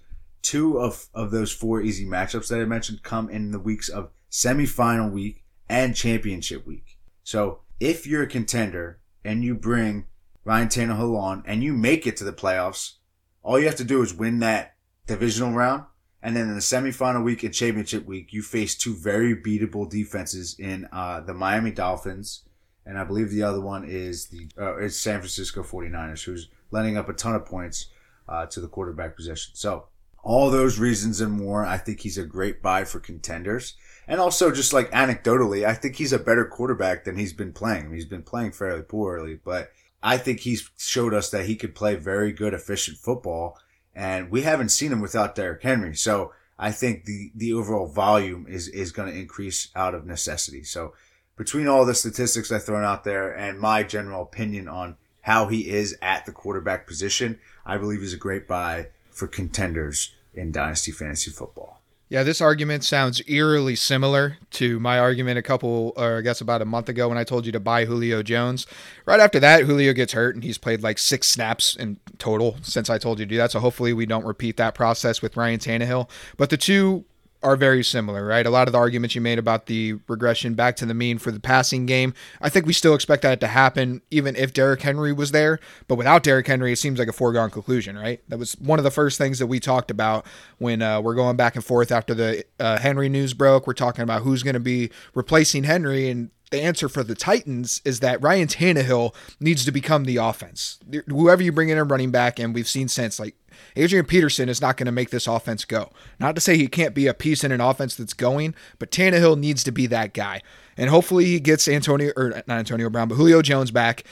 Two 0.42 0.80
of, 0.80 1.08
of 1.14 1.32
those 1.32 1.52
four 1.52 1.82
easy 1.82 2.06
matchups 2.06 2.48
that 2.50 2.62
I 2.62 2.66
mentioned 2.66 3.04
come 3.04 3.30
in 3.30 3.52
the 3.52 3.60
weeks 3.60 3.90
of 3.90 4.12
semifinal 4.32 5.12
week 5.12 5.44
and 5.70 5.96
championship 5.96 6.66
week. 6.66 6.98
So 7.24 7.62
if 7.80 8.08
you're 8.08 8.24
a 8.24 8.28
contender 8.28 9.00
and 9.24 9.44
you 9.44 9.56
bring 9.56 10.08
Ryan 10.44 10.68
Tannehill 10.68 11.18
on 11.18 11.44
and 11.46 11.64
you 11.64 11.74
make 11.74 12.08
it 12.08 12.18
to 12.18 12.24
the 12.24 12.34
playoffs, 12.34 12.94
all 13.44 13.60
you 13.60 13.68
have 13.68 13.76
to 13.76 13.84
do 13.84 14.02
is 14.02 14.14
win 14.14 14.40
that 14.40 14.76
divisional 15.06 15.54
round. 15.54 15.84
And 16.22 16.36
then 16.36 16.50
in 16.50 16.56
the 16.56 16.60
semifinal 16.60 17.24
week 17.24 17.44
and 17.44 17.54
championship 17.54 18.06
week, 18.06 18.34
you 18.34 18.42
face 18.42 18.76
two 18.76 18.94
very 18.94 19.36
beatable 19.36 19.90
defenses 19.90 20.56
in 20.60 20.88
uh, 20.92 21.22
the 21.22 21.34
Miami 21.34 21.72
Dolphins. 21.72 22.44
And 22.86 22.98
I 22.98 23.06
believe 23.06 23.30
the 23.30 23.44
other 23.44 23.62
one 23.62 23.86
is 23.88 24.28
the 24.28 24.50
uh, 24.60 24.78
is 24.78 25.00
San 25.00 25.20
Francisco 25.20 25.64
49ers, 25.64 26.24
who's 26.24 26.50
letting 26.72 26.98
up 26.98 27.08
a 27.08 27.14
ton 27.14 27.36
of 27.36 27.46
points 27.46 27.88
uh, 28.28 28.48
to 28.48 28.60
the 28.60 28.68
quarterback 28.68 29.16
position. 29.16 29.52
So 29.56 29.86
all 30.24 30.50
those 30.50 30.80
reasons 30.80 31.22
and 31.22 31.32
more, 31.32 31.66
I 31.66 31.78
think 31.78 32.02
he's 32.02 32.18
a 32.18 32.26
great 32.26 32.62
buy 32.62 32.84
for 32.84 33.00
contenders. 33.00 33.76
And 34.08 34.20
also, 34.20 34.52
just 34.52 34.74
like 34.74 34.92
anecdotally, 34.92 35.66
I 35.66 35.74
think 35.74 35.96
he's 35.96 36.14
a 36.14 36.20
better 36.20 36.46
quarterback 36.46 37.04
than 37.04 37.18
he's 37.18 37.34
been 37.34 37.54
playing. 37.54 37.94
He's 37.94 38.06
been 38.06 38.24
playing 38.24 38.54
fairly 38.54 38.82
poorly, 38.82 39.40
but 39.44 39.72
I 40.02 40.18
think 40.18 40.40
he's 40.40 40.70
showed 40.78 41.14
us 41.14 41.30
that 41.30 41.46
he 41.46 41.56
could 41.56 41.76
play 41.76 41.96
very 41.96 42.32
good, 42.32 42.54
efficient 42.54 42.98
football. 42.98 43.60
And 43.94 44.32
we 44.32 44.42
haven't 44.42 44.70
seen 44.70 44.92
him 44.92 45.02
without 45.02 45.36
Derrick 45.36 45.62
Henry. 45.62 45.96
So 45.96 46.34
I 46.58 46.72
think 46.72 47.06
the, 47.06 47.32
the 47.36 47.54
overall 47.54 47.88
volume 47.88 48.46
is, 48.50 48.68
is 48.70 48.92
going 48.92 49.12
to 49.12 49.20
increase 49.20 49.70
out 49.76 49.94
of 49.94 50.06
necessity. 50.06 50.64
So 50.64 50.94
between 51.38 51.68
all 51.68 51.86
the 51.86 51.96
statistics 51.96 52.52
I've 52.52 52.66
thrown 52.66 52.84
out 52.84 53.04
there 53.04 53.32
and 53.32 53.60
my 53.60 53.84
general 53.84 54.24
opinion 54.24 54.68
on 54.68 54.98
how 55.22 55.48
he 55.48 55.70
is 55.70 55.96
at 56.02 56.26
the 56.26 56.32
quarterback 56.32 56.88
position, 56.88 57.40
I 57.66 57.78
believe 57.78 58.02
he's 58.02 58.14
a 58.14 58.18
great 58.18 58.48
buy 58.48 58.88
for 59.20 59.28
contenders 59.28 60.14
in 60.34 60.52
Dynasty 60.52 60.92
Fantasy 60.92 61.30
Football. 61.30 61.82
Yeah, 62.08 62.24
this 62.24 62.42
argument 62.42 62.84
sounds 62.84 63.22
eerily 63.28 63.76
similar 63.76 64.38
to 64.52 64.80
my 64.80 64.98
argument 64.98 65.38
a 65.38 65.44
couple, 65.44 65.94
or 65.96 66.18
I 66.18 66.22
guess 66.22 66.42
about 66.42 66.64
a 66.64 66.66
month 66.66 66.90
ago 66.90 67.08
when 67.08 67.20
I 67.20 67.24
told 67.24 67.46
you 67.46 67.52
to 67.52 67.60
buy 67.60 67.86
Julio 67.86 68.24
Jones. 68.24 68.66
Right 69.06 69.20
after 69.20 69.40
that, 69.42 69.66
Julio 69.66 69.94
gets 69.94 70.14
hurt 70.14 70.34
and 70.34 70.44
he's 70.44 70.58
played 70.58 70.82
like 70.82 70.98
six 70.98 71.28
snaps 71.28 71.76
in 71.76 72.00
total 72.18 72.58
since 72.64 72.90
I 72.90 72.98
told 72.98 73.20
you 73.20 73.26
to 73.26 73.30
do 73.30 73.38
that. 73.38 73.52
So 73.52 73.60
hopefully 73.60 73.94
we 73.94 74.08
don't 74.08 74.26
repeat 74.26 74.58
that 74.58 74.74
process 74.74 75.22
with 75.22 75.38
Ryan 75.38 75.60
Tannehill. 75.60 76.10
But 76.36 76.50
the 76.50 76.58
two 76.58 77.06
are 77.42 77.56
very 77.56 77.84
similar, 77.84 78.26
right? 78.26 78.46
A 78.46 78.50
lot 78.50 78.68
of 78.68 78.74
the 78.74 78.78
arguments 78.78 79.16
you 79.16 79.22
made 79.22 79.40
about 79.40 79.68
the 79.68 79.94
regression 80.08 80.56
back 80.56 80.76
to 80.78 80.86
the 80.86 80.94
mean 80.94 81.18
for 81.18 81.32
the 81.32 81.40
passing 81.40 81.86
game, 81.86 82.14
I 82.42 82.50
think 82.50 82.66
we 82.66 82.74
still 82.74 82.94
expect 82.94 83.22
that 83.22 83.40
to 83.40 83.48
happen 83.48 84.02
even 84.12 84.36
if 84.36 84.54
Derrick 84.54 84.82
Henry 84.82 85.14
was 85.14 85.32
there. 85.32 85.60
But 85.88 85.96
without 85.96 86.24
Derrick 86.24 86.48
Henry, 86.48 86.74
it 86.74 86.78
seems 86.78 87.00
like 87.00 87.08
a 87.08 87.14
foregone 87.14 87.50
conclusion, 87.50 87.98
right? 87.98 88.22
That 88.28 88.40
was 88.40 88.54
one 88.54 88.80
of 88.80 88.84
the 88.84 88.92
first 88.92 89.18
things 89.18 89.40
that 89.40 89.48
we 89.48 89.60
talked 89.60 89.90
about 89.90 90.26
when 90.58 90.82
uh, 90.82 91.00
we're 91.00 91.16
going 91.16 91.38
back 91.38 91.56
and 91.56 91.64
forth 91.64 91.92
after 91.92 92.14
the 92.14 92.44
uh, 92.60 92.78
Henry 92.80 93.08
news 93.08 93.34
broke. 93.34 93.68
We're 93.68 93.74
talking 93.74 94.04
about 94.04 94.24
who's 94.24 94.44
going 94.44 94.56
to 94.56 94.60
be 94.60 94.92
replacing 95.14 95.64
Henry, 95.64 96.10
and 96.10 96.32
the 96.52 96.62
answer 96.62 96.90
for 96.90 97.04
the 97.04 97.16
Titans 97.16 97.82
is 97.86 98.00
that 98.00 98.22
Ryan 98.22 98.48
Tannehill 98.48 99.14
needs 99.40 99.66
to 99.66 99.72
become 99.72 100.06
the 100.06 100.18
offense. 100.18 100.80
Whoever 101.08 101.44
you 101.44 101.52
bring 101.52 101.70
in 101.70 101.78
a 101.78 101.84
running 101.84 102.12
back, 102.12 102.40
and 102.40 102.54
we've 102.54 102.68
seen 102.68 102.88
since 102.88 103.20
like 103.20 103.36
Adrian 103.76 104.06
Peterson 104.06 104.50
is 104.50 104.62
not 104.62 104.78
going 104.78 104.86
to 104.86 104.92
make 104.92 105.10
this 105.10 105.28
offense 105.28 105.66
go. 105.66 105.92
Not 106.20 106.36
to 106.36 106.42
say 106.42 106.58
he 106.58 106.68
can't 106.68 106.96
be 106.96 107.08
a 107.08 107.14
piece 107.14 107.44
in 107.44 107.52
an 107.52 107.62
offense 107.62 107.96
that's 107.96 108.14
going, 108.14 108.56
but 108.78 108.92
Tannehill 108.92 109.40
needs 109.40 109.64
to 109.64 109.72
be 109.72 109.88
that 109.88 110.14
guy. 110.14 110.42
And 110.78 110.90
hopefully 110.90 111.26
he 111.26 111.40
gets 111.40 111.68
Antonio 111.68 112.12
or 112.16 112.30
not 112.48 112.60
Antonio 112.60 112.90
Brown, 112.90 113.10
but 113.10 113.16
Julio 113.16 113.42
Jones 113.42 113.72
back. 113.72 114.04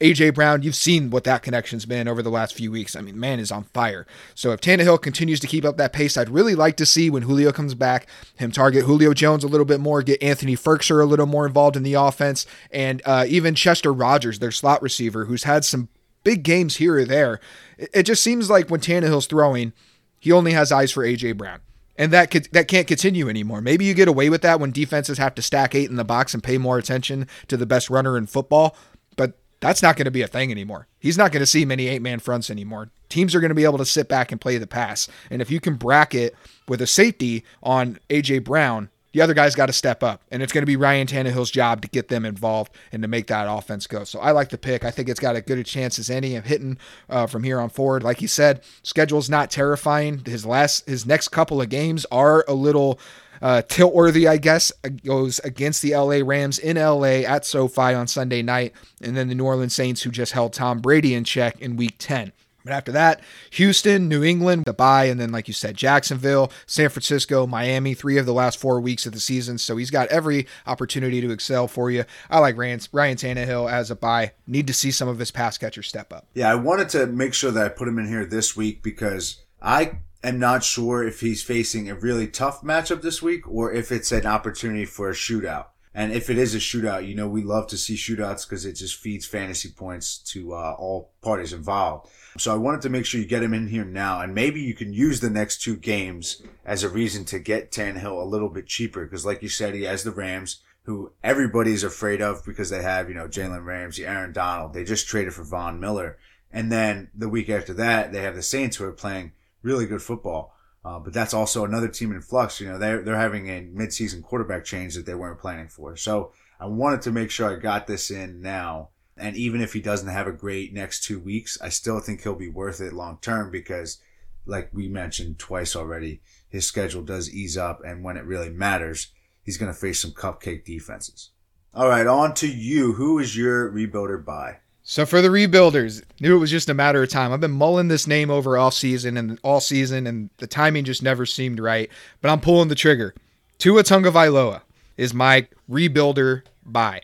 AJ 0.00 0.34
Brown, 0.34 0.62
you've 0.62 0.74
seen 0.74 1.10
what 1.10 1.24
that 1.24 1.42
connection's 1.42 1.86
been 1.86 2.08
over 2.08 2.20
the 2.20 2.30
last 2.30 2.54
few 2.54 2.70
weeks. 2.70 2.96
I 2.96 3.00
mean, 3.00 3.18
man 3.18 3.38
is 3.38 3.52
on 3.52 3.64
fire. 3.64 4.06
So 4.34 4.50
if 4.50 4.60
Tannehill 4.60 5.00
continues 5.00 5.38
to 5.40 5.46
keep 5.46 5.64
up 5.64 5.76
that 5.76 5.92
pace, 5.92 6.16
I'd 6.16 6.28
really 6.28 6.54
like 6.56 6.76
to 6.78 6.86
see 6.86 7.10
when 7.10 7.22
Julio 7.22 7.52
comes 7.52 7.74
back, 7.74 8.08
him 8.36 8.50
target 8.50 8.84
Julio 8.84 9.14
Jones 9.14 9.44
a 9.44 9.48
little 9.48 9.64
bit 9.64 9.80
more, 9.80 10.02
get 10.02 10.22
Anthony 10.22 10.56
Firkser 10.56 11.00
a 11.00 11.06
little 11.06 11.26
more 11.26 11.46
involved 11.46 11.76
in 11.76 11.84
the 11.84 11.94
offense, 11.94 12.44
and 12.72 13.02
uh, 13.04 13.24
even 13.28 13.54
Chester 13.54 13.92
Rogers, 13.92 14.40
their 14.40 14.50
slot 14.50 14.82
receiver, 14.82 15.26
who's 15.26 15.44
had 15.44 15.64
some 15.64 15.88
big 16.24 16.42
games 16.42 16.76
here 16.76 16.96
or 16.96 17.04
there. 17.04 17.40
It 17.78 18.04
just 18.04 18.22
seems 18.22 18.50
like 18.50 18.70
when 18.70 18.80
Tannehill's 18.80 19.26
throwing, 19.26 19.72
he 20.18 20.32
only 20.32 20.52
has 20.52 20.72
eyes 20.72 20.90
for 20.90 21.04
AJ 21.04 21.36
Brown. 21.36 21.60
And 21.96 22.12
that 22.12 22.30
could, 22.30 22.48
that 22.52 22.66
can't 22.66 22.88
continue 22.88 23.28
anymore. 23.28 23.60
Maybe 23.60 23.84
you 23.84 23.94
get 23.94 24.08
away 24.08 24.28
with 24.28 24.42
that 24.42 24.58
when 24.58 24.72
defenses 24.72 25.18
have 25.18 25.34
to 25.36 25.42
stack 25.42 25.74
eight 25.74 25.90
in 25.90 25.96
the 25.96 26.04
box 26.04 26.34
and 26.34 26.42
pay 26.42 26.58
more 26.58 26.78
attention 26.78 27.28
to 27.46 27.56
the 27.56 27.66
best 27.66 27.88
runner 27.88 28.18
in 28.18 28.26
football, 28.26 28.76
but 29.16 29.38
that's 29.60 29.82
not 29.82 29.96
going 29.96 30.06
to 30.06 30.10
be 30.10 30.22
a 30.22 30.26
thing 30.26 30.50
anymore. 30.50 30.88
He's 30.98 31.16
not 31.16 31.30
going 31.30 31.40
to 31.40 31.46
see 31.46 31.64
many 31.64 31.86
eight 31.86 32.02
man 32.02 32.18
fronts 32.18 32.50
anymore. 32.50 32.90
Teams 33.08 33.34
are 33.34 33.40
going 33.40 33.50
to 33.50 33.54
be 33.54 33.64
able 33.64 33.78
to 33.78 33.86
sit 33.86 34.08
back 34.08 34.32
and 34.32 34.40
play 34.40 34.58
the 34.58 34.66
pass. 34.66 35.08
And 35.30 35.40
if 35.40 35.50
you 35.50 35.60
can 35.60 35.76
bracket 35.76 36.34
with 36.66 36.82
a 36.82 36.86
safety 36.86 37.44
on 37.62 37.98
AJ 38.10 38.44
Brown, 38.44 38.90
the 39.14 39.20
other 39.20 39.32
guy's 39.32 39.54
got 39.54 39.66
to 39.66 39.72
step 39.72 40.02
up, 40.02 40.22
and 40.32 40.42
it's 40.42 40.52
going 40.52 40.62
to 40.62 40.66
be 40.66 40.74
Ryan 40.74 41.06
Tannehill's 41.06 41.52
job 41.52 41.82
to 41.82 41.88
get 41.88 42.08
them 42.08 42.24
involved 42.24 42.74
and 42.90 43.00
to 43.02 43.08
make 43.08 43.28
that 43.28 43.46
offense 43.48 43.86
go. 43.86 44.02
So 44.02 44.18
I 44.18 44.32
like 44.32 44.48
the 44.48 44.58
pick. 44.58 44.84
I 44.84 44.90
think 44.90 45.08
it's 45.08 45.20
got 45.20 45.36
as 45.36 45.42
good 45.42 45.56
a 45.56 45.62
chance 45.62 46.00
as 46.00 46.10
any 46.10 46.34
of 46.34 46.46
hitting 46.46 46.78
uh, 47.08 47.28
from 47.28 47.44
here 47.44 47.60
on 47.60 47.68
forward. 47.68 48.02
Like 48.02 48.18
he 48.18 48.26
said, 48.26 48.62
schedule's 48.82 49.30
not 49.30 49.52
terrifying. 49.52 50.22
His 50.26 50.44
last, 50.44 50.88
his 50.88 51.06
next 51.06 51.28
couple 51.28 51.62
of 51.62 51.68
games 51.68 52.04
are 52.10 52.44
a 52.48 52.54
little 52.54 52.98
uh, 53.40 53.62
tilt 53.62 53.94
worthy, 53.94 54.26
I 54.26 54.36
guess, 54.36 54.72
goes 55.04 55.38
against 55.40 55.80
the 55.80 55.94
LA 55.94 56.18
Rams 56.24 56.58
in 56.58 56.76
LA 56.76 57.22
at 57.22 57.46
SoFi 57.46 57.94
on 57.94 58.08
Sunday 58.08 58.42
night, 58.42 58.72
and 59.00 59.16
then 59.16 59.28
the 59.28 59.36
New 59.36 59.44
Orleans 59.44 59.76
Saints, 59.76 60.02
who 60.02 60.10
just 60.10 60.32
held 60.32 60.52
Tom 60.52 60.80
Brady 60.80 61.14
in 61.14 61.22
check 61.22 61.60
in 61.60 61.76
Week 61.76 61.94
10. 61.98 62.32
But 62.64 62.72
after 62.72 62.92
that, 62.92 63.20
Houston, 63.50 64.08
New 64.08 64.24
England, 64.24 64.64
the 64.64 64.72
buy, 64.72 65.04
and 65.04 65.20
then, 65.20 65.30
like 65.30 65.48
you 65.48 65.54
said, 65.54 65.76
Jacksonville, 65.76 66.50
San 66.66 66.88
Francisco, 66.88 67.46
Miami, 67.46 67.92
three 67.92 68.16
of 68.16 68.24
the 68.24 68.32
last 68.32 68.58
four 68.58 68.80
weeks 68.80 69.04
of 69.04 69.12
the 69.12 69.20
season. 69.20 69.58
So 69.58 69.76
he's 69.76 69.90
got 69.90 70.08
every 70.08 70.46
opportunity 70.66 71.20
to 71.20 71.30
excel 71.30 71.68
for 71.68 71.90
you. 71.90 72.04
I 72.30 72.38
like 72.38 72.56
Ryan, 72.56 72.80
Ryan 72.92 73.16
Tannehill 73.16 73.70
as 73.70 73.90
a 73.90 73.96
bye. 73.96 74.32
Need 74.46 74.66
to 74.68 74.74
see 74.74 74.90
some 74.90 75.08
of 75.08 75.18
his 75.18 75.30
pass 75.30 75.58
catchers 75.58 75.88
step 75.88 76.12
up. 76.12 76.26
Yeah, 76.34 76.50
I 76.50 76.54
wanted 76.54 76.88
to 76.90 77.06
make 77.06 77.34
sure 77.34 77.50
that 77.50 77.64
I 77.64 77.68
put 77.68 77.88
him 77.88 77.98
in 77.98 78.08
here 78.08 78.24
this 78.24 78.56
week 78.56 78.82
because 78.82 79.42
I 79.60 79.98
am 80.22 80.38
not 80.38 80.64
sure 80.64 81.06
if 81.06 81.20
he's 81.20 81.42
facing 81.42 81.90
a 81.90 81.94
really 81.94 82.26
tough 82.26 82.62
matchup 82.62 83.02
this 83.02 83.20
week 83.20 83.46
or 83.46 83.72
if 83.72 83.92
it's 83.92 84.10
an 84.10 84.24
opportunity 84.24 84.86
for 84.86 85.10
a 85.10 85.14
shootout. 85.14 85.66
And 85.94 86.12
if 86.12 86.28
it 86.28 86.38
is 86.38 86.54
a 86.56 86.58
shootout, 86.58 87.06
you 87.06 87.14
know, 87.14 87.28
we 87.28 87.42
love 87.42 87.68
to 87.68 87.78
see 87.78 87.94
shootouts 87.94 88.48
because 88.48 88.66
it 88.66 88.72
just 88.72 88.96
feeds 88.96 89.26
fantasy 89.26 89.70
points 89.70 90.18
to 90.32 90.52
uh, 90.52 90.74
all 90.76 91.12
parties 91.22 91.52
involved. 91.52 92.10
So 92.36 92.52
I 92.52 92.56
wanted 92.56 92.82
to 92.82 92.88
make 92.88 93.06
sure 93.06 93.20
you 93.20 93.26
get 93.28 93.44
him 93.44 93.54
in 93.54 93.68
here 93.68 93.84
now, 93.84 94.20
and 94.20 94.34
maybe 94.34 94.60
you 94.60 94.74
can 94.74 94.92
use 94.92 95.20
the 95.20 95.30
next 95.30 95.62
two 95.62 95.76
games 95.76 96.42
as 96.64 96.82
a 96.82 96.88
reason 96.88 97.24
to 97.26 97.38
get 97.38 97.70
Tannehill 97.70 98.20
a 98.20 98.28
little 98.28 98.48
bit 98.48 98.66
cheaper 98.66 99.04
because, 99.04 99.24
like 99.24 99.40
you 99.40 99.48
said, 99.48 99.74
he 99.74 99.84
has 99.84 100.02
the 100.02 100.10
Rams, 100.10 100.62
who 100.82 101.12
everybody's 101.22 101.84
afraid 101.84 102.20
of 102.20 102.44
because 102.44 102.70
they 102.70 102.82
have 102.82 103.08
you 103.08 103.14
know 103.14 103.28
Jalen 103.28 103.64
Ramsey, 103.64 104.04
Aaron 104.04 104.32
Donald. 104.32 104.74
They 104.74 104.82
just 104.82 105.06
traded 105.06 105.32
for 105.32 105.44
Von 105.44 105.78
Miller, 105.78 106.18
and 106.52 106.72
then 106.72 107.10
the 107.14 107.28
week 107.28 107.48
after 107.48 107.72
that, 107.74 108.12
they 108.12 108.22
have 108.22 108.34
the 108.34 108.42
Saints 108.42 108.78
who 108.78 108.84
are 108.84 108.92
playing 108.92 109.30
really 109.62 109.86
good 109.86 110.02
football. 110.02 110.56
Uh, 110.84 110.98
but 110.98 111.12
that's 111.12 111.32
also 111.32 111.64
another 111.64 111.88
team 111.88 112.12
in 112.12 112.20
flux. 112.20 112.60
You 112.60 112.68
know, 112.68 112.78
they're 112.78 113.02
they're 113.02 113.16
having 113.16 113.48
a 113.48 113.62
midseason 113.62 114.22
quarterback 114.22 114.64
change 114.64 114.94
that 114.94 115.06
they 115.06 115.14
weren't 115.14 115.40
planning 115.40 115.68
for. 115.68 115.96
So 115.96 116.32
I 116.60 116.66
wanted 116.66 117.02
to 117.02 117.10
make 117.10 117.30
sure 117.30 117.50
I 117.50 117.58
got 117.58 117.86
this 117.86 118.10
in 118.10 118.42
now 118.42 118.90
and 119.16 119.36
even 119.36 119.60
if 119.60 119.72
he 119.72 119.80
doesn't 119.80 120.08
have 120.08 120.26
a 120.26 120.32
great 120.32 120.72
next 120.72 121.04
two 121.04 121.20
weeks, 121.20 121.58
I 121.60 121.68
still 121.68 122.00
think 122.00 122.22
he'll 122.22 122.34
be 122.34 122.48
worth 122.48 122.80
it 122.80 122.92
long 122.92 123.18
term 123.20 123.50
because, 123.50 124.00
like 124.44 124.70
we 124.72 124.88
mentioned 124.88 125.38
twice 125.38 125.76
already, 125.76 126.20
his 126.48 126.66
schedule 126.66 127.02
does 127.02 127.32
ease 127.32 127.56
up. 127.56 127.80
And 127.84 128.02
when 128.02 128.16
it 128.16 128.24
really 128.24 128.50
matters, 128.50 129.12
he's 129.42 129.56
going 129.56 129.72
to 129.72 129.78
face 129.78 130.00
some 130.00 130.12
cupcake 130.12 130.64
defenses. 130.64 131.30
All 131.72 131.88
right, 131.88 132.06
on 132.06 132.34
to 132.34 132.48
you. 132.48 132.94
Who 132.94 133.18
is 133.18 133.36
your 133.36 133.70
rebuilder 133.70 134.24
buy? 134.24 134.58
So 134.86 135.06
for 135.06 135.22
the 135.22 135.28
rebuilders, 135.28 136.02
knew 136.20 136.36
it 136.36 136.40
was 136.40 136.50
just 136.50 136.68
a 136.68 136.74
matter 136.74 137.02
of 137.02 137.08
time. 137.08 137.32
I've 137.32 137.40
been 137.40 137.50
mulling 137.52 137.88
this 137.88 138.06
name 138.06 138.30
over 138.30 138.58
all 138.58 138.70
season 138.70 139.16
and 139.16 139.40
all 139.42 139.60
season, 139.60 140.06
and 140.06 140.28
the 140.36 140.46
timing 140.46 140.84
just 140.84 141.02
never 141.02 141.24
seemed 141.24 141.58
right. 141.58 141.88
But 142.20 142.30
I'm 142.30 142.40
pulling 142.40 142.68
the 142.68 142.74
trigger. 142.74 143.14
Tua 143.56 143.82
Tagovailoa 143.82 144.60
is 144.98 145.14
my 145.14 145.48
rebuilder 145.70 146.42
buy. 146.66 147.00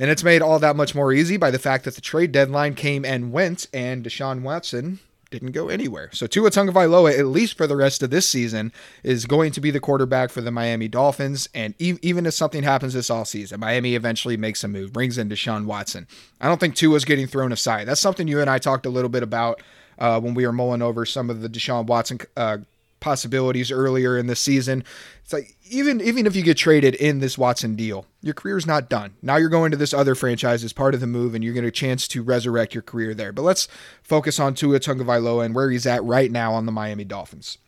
And 0.00 0.10
it's 0.10 0.24
made 0.24 0.42
all 0.42 0.58
that 0.58 0.74
much 0.74 0.92
more 0.92 1.12
easy 1.12 1.36
by 1.36 1.52
the 1.52 1.58
fact 1.60 1.84
that 1.84 1.94
the 1.94 2.00
trade 2.00 2.32
deadline 2.32 2.74
came 2.74 3.04
and 3.04 3.32
went, 3.32 3.68
and 3.72 4.04
Deshaun 4.04 4.42
Watson 4.42 4.98
didn't 5.30 5.52
go 5.52 5.68
anywhere. 5.68 6.10
So 6.12 6.26
Tua 6.26 6.50
Tagovailoa, 6.50 7.18
at 7.18 7.26
least 7.26 7.56
for 7.56 7.66
the 7.66 7.76
rest 7.76 8.02
of 8.02 8.10
this 8.10 8.28
season, 8.28 8.72
is 9.02 9.26
going 9.26 9.52
to 9.52 9.60
be 9.60 9.70
the 9.70 9.80
quarterback 9.80 10.30
for 10.30 10.40
the 10.40 10.50
Miami 10.50 10.88
Dolphins. 10.88 11.48
And 11.54 11.74
e- 11.78 11.98
even 12.02 12.26
if 12.26 12.34
something 12.34 12.62
happens 12.62 12.94
this 12.94 13.10
all 13.10 13.24
season, 13.24 13.60
Miami 13.60 13.94
eventually 13.94 14.36
makes 14.36 14.64
a 14.64 14.68
move, 14.68 14.92
brings 14.92 15.18
in 15.18 15.28
Deshaun 15.28 15.66
Watson. 15.66 16.08
I 16.40 16.48
don't 16.48 16.58
think 16.58 16.74
Tua's 16.74 17.04
getting 17.04 17.26
thrown 17.26 17.52
aside. 17.52 17.86
That's 17.86 18.00
something 18.00 18.26
you 18.28 18.40
and 18.40 18.50
I 18.50 18.58
talked 18.58 18.86
a 18.86 18.90
little 18.90 19.10
bit 19.10 19.22
about 19.22 19.62
uh, 19.98 20.20
when 20.20 20.34
we 20.34 20.46
were 20.46 20.52
mulling 20.52 20.82
over 20.82 21.04
some 21.04 21.30
of 21.30 21.42
the 21.42 21.48
Deshaun 21.48 21.86
Watson 21.86 22.18
uh, 22.36 22.58
possibilities 23.00 23.70
earlier 23.70 24.16
in 24.16 24.26
the 24.26 24.36
season. 24.36 24.84
It's 25.22 25.32
like 25.32 25.56
even 25.70 26.00
even 26.00 26.26
if 26.26 26.34
you 26.34 26.42
get 26.42 26.56
traded 26.56 26.94
in 26.96 27.20
this 27.20 27.38
Watson 27.38 27.76
deal, 27.76 28.06
your 28.20 28.34
career's 28.34 28.66
not 28.66 28.88
done. 28.88 29.14
Now 29.22 29.36
you're 29.36 29.48
going 29.48 29.70
to 29.70 29.76
this 29.76 29.94
other 29.94 30.14
franchise 30.14 30.64
as 30.64 30.72
part 30.72 30.94
of 30.94 31.00
the 31.00 31.06
move, 31.06 31.34
and 31.34 31.42
you're 31.42 31.54
getting 31.54 31.68
a 31.68 31.72
chance 31.72 32.06
to 32.08 32.22
resurrect 32.22 32.74
your 32.74 32.82
career 32.82 33.14
there. 33.14 33.32
But 33.32 33.42
let's 33.42 33.68
focus 34.02 34.38
on 34.38 34.54
Tua 34.54 34.80
Tagovailoa 34.80 35.44
and 35.44 35.54
where 35.54 35.70
he's 35.70 35.86
at 35.86 36.04
right 36.04 36.30
now 36.30 36.52
on 36.52 36.66
the 36.66 36.72
Miami 36.72 37.04
Dolphins. 37.04 37.58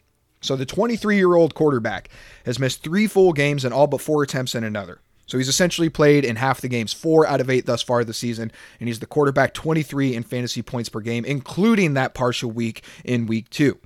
So 0.41 0.57
the 0.57 0.67
23 0.67 1.17
year 1.17 1.35
old 1.35 1.55
quarterback 1.55 2.09
has 2.45 2.59
missed 2.59 2.83
three 2.83 3.07
full 3.07 3.33
games 3.33 3.65
and 3.65 3.73
all 3.73 3.87
but 3.87 4.01
four 4.01 4.23
attempts 4.23 4.55
in 4.55 4.65
another. 4.65 5.01
So 5.27 5.39
he's 5.39 5.49
essentially 5.49 5.89
played 5.89 6.25
in 6.25 6.37
half 6.37 6.61
the 6.61 6.69
games, 6.69 6.93
four 6.93 7.27
out 7.27 7.41
of 7.41 7.49
eight 7.49 7.65
thus 7.65 7.81
far 7.81 8.05
this 8.05 8.19
season, 8.19 8.51
and 8.81 8.89
he's 8.89 8.99
the 8.99 9.07
quarterback 9.07 9.55
23 9.55 10.15
in 10.15 10.25
fantasy 10.25 10.63
points 10.63 10.89
per 10.89 11.01
game, 11.01 11.25
including 11.25 11.95
that 11.95 12.13
partial 12.13 12.51
week 12.51 12.83
in 13.05 13.27
week 13.27 13.49
two 13.49 13.79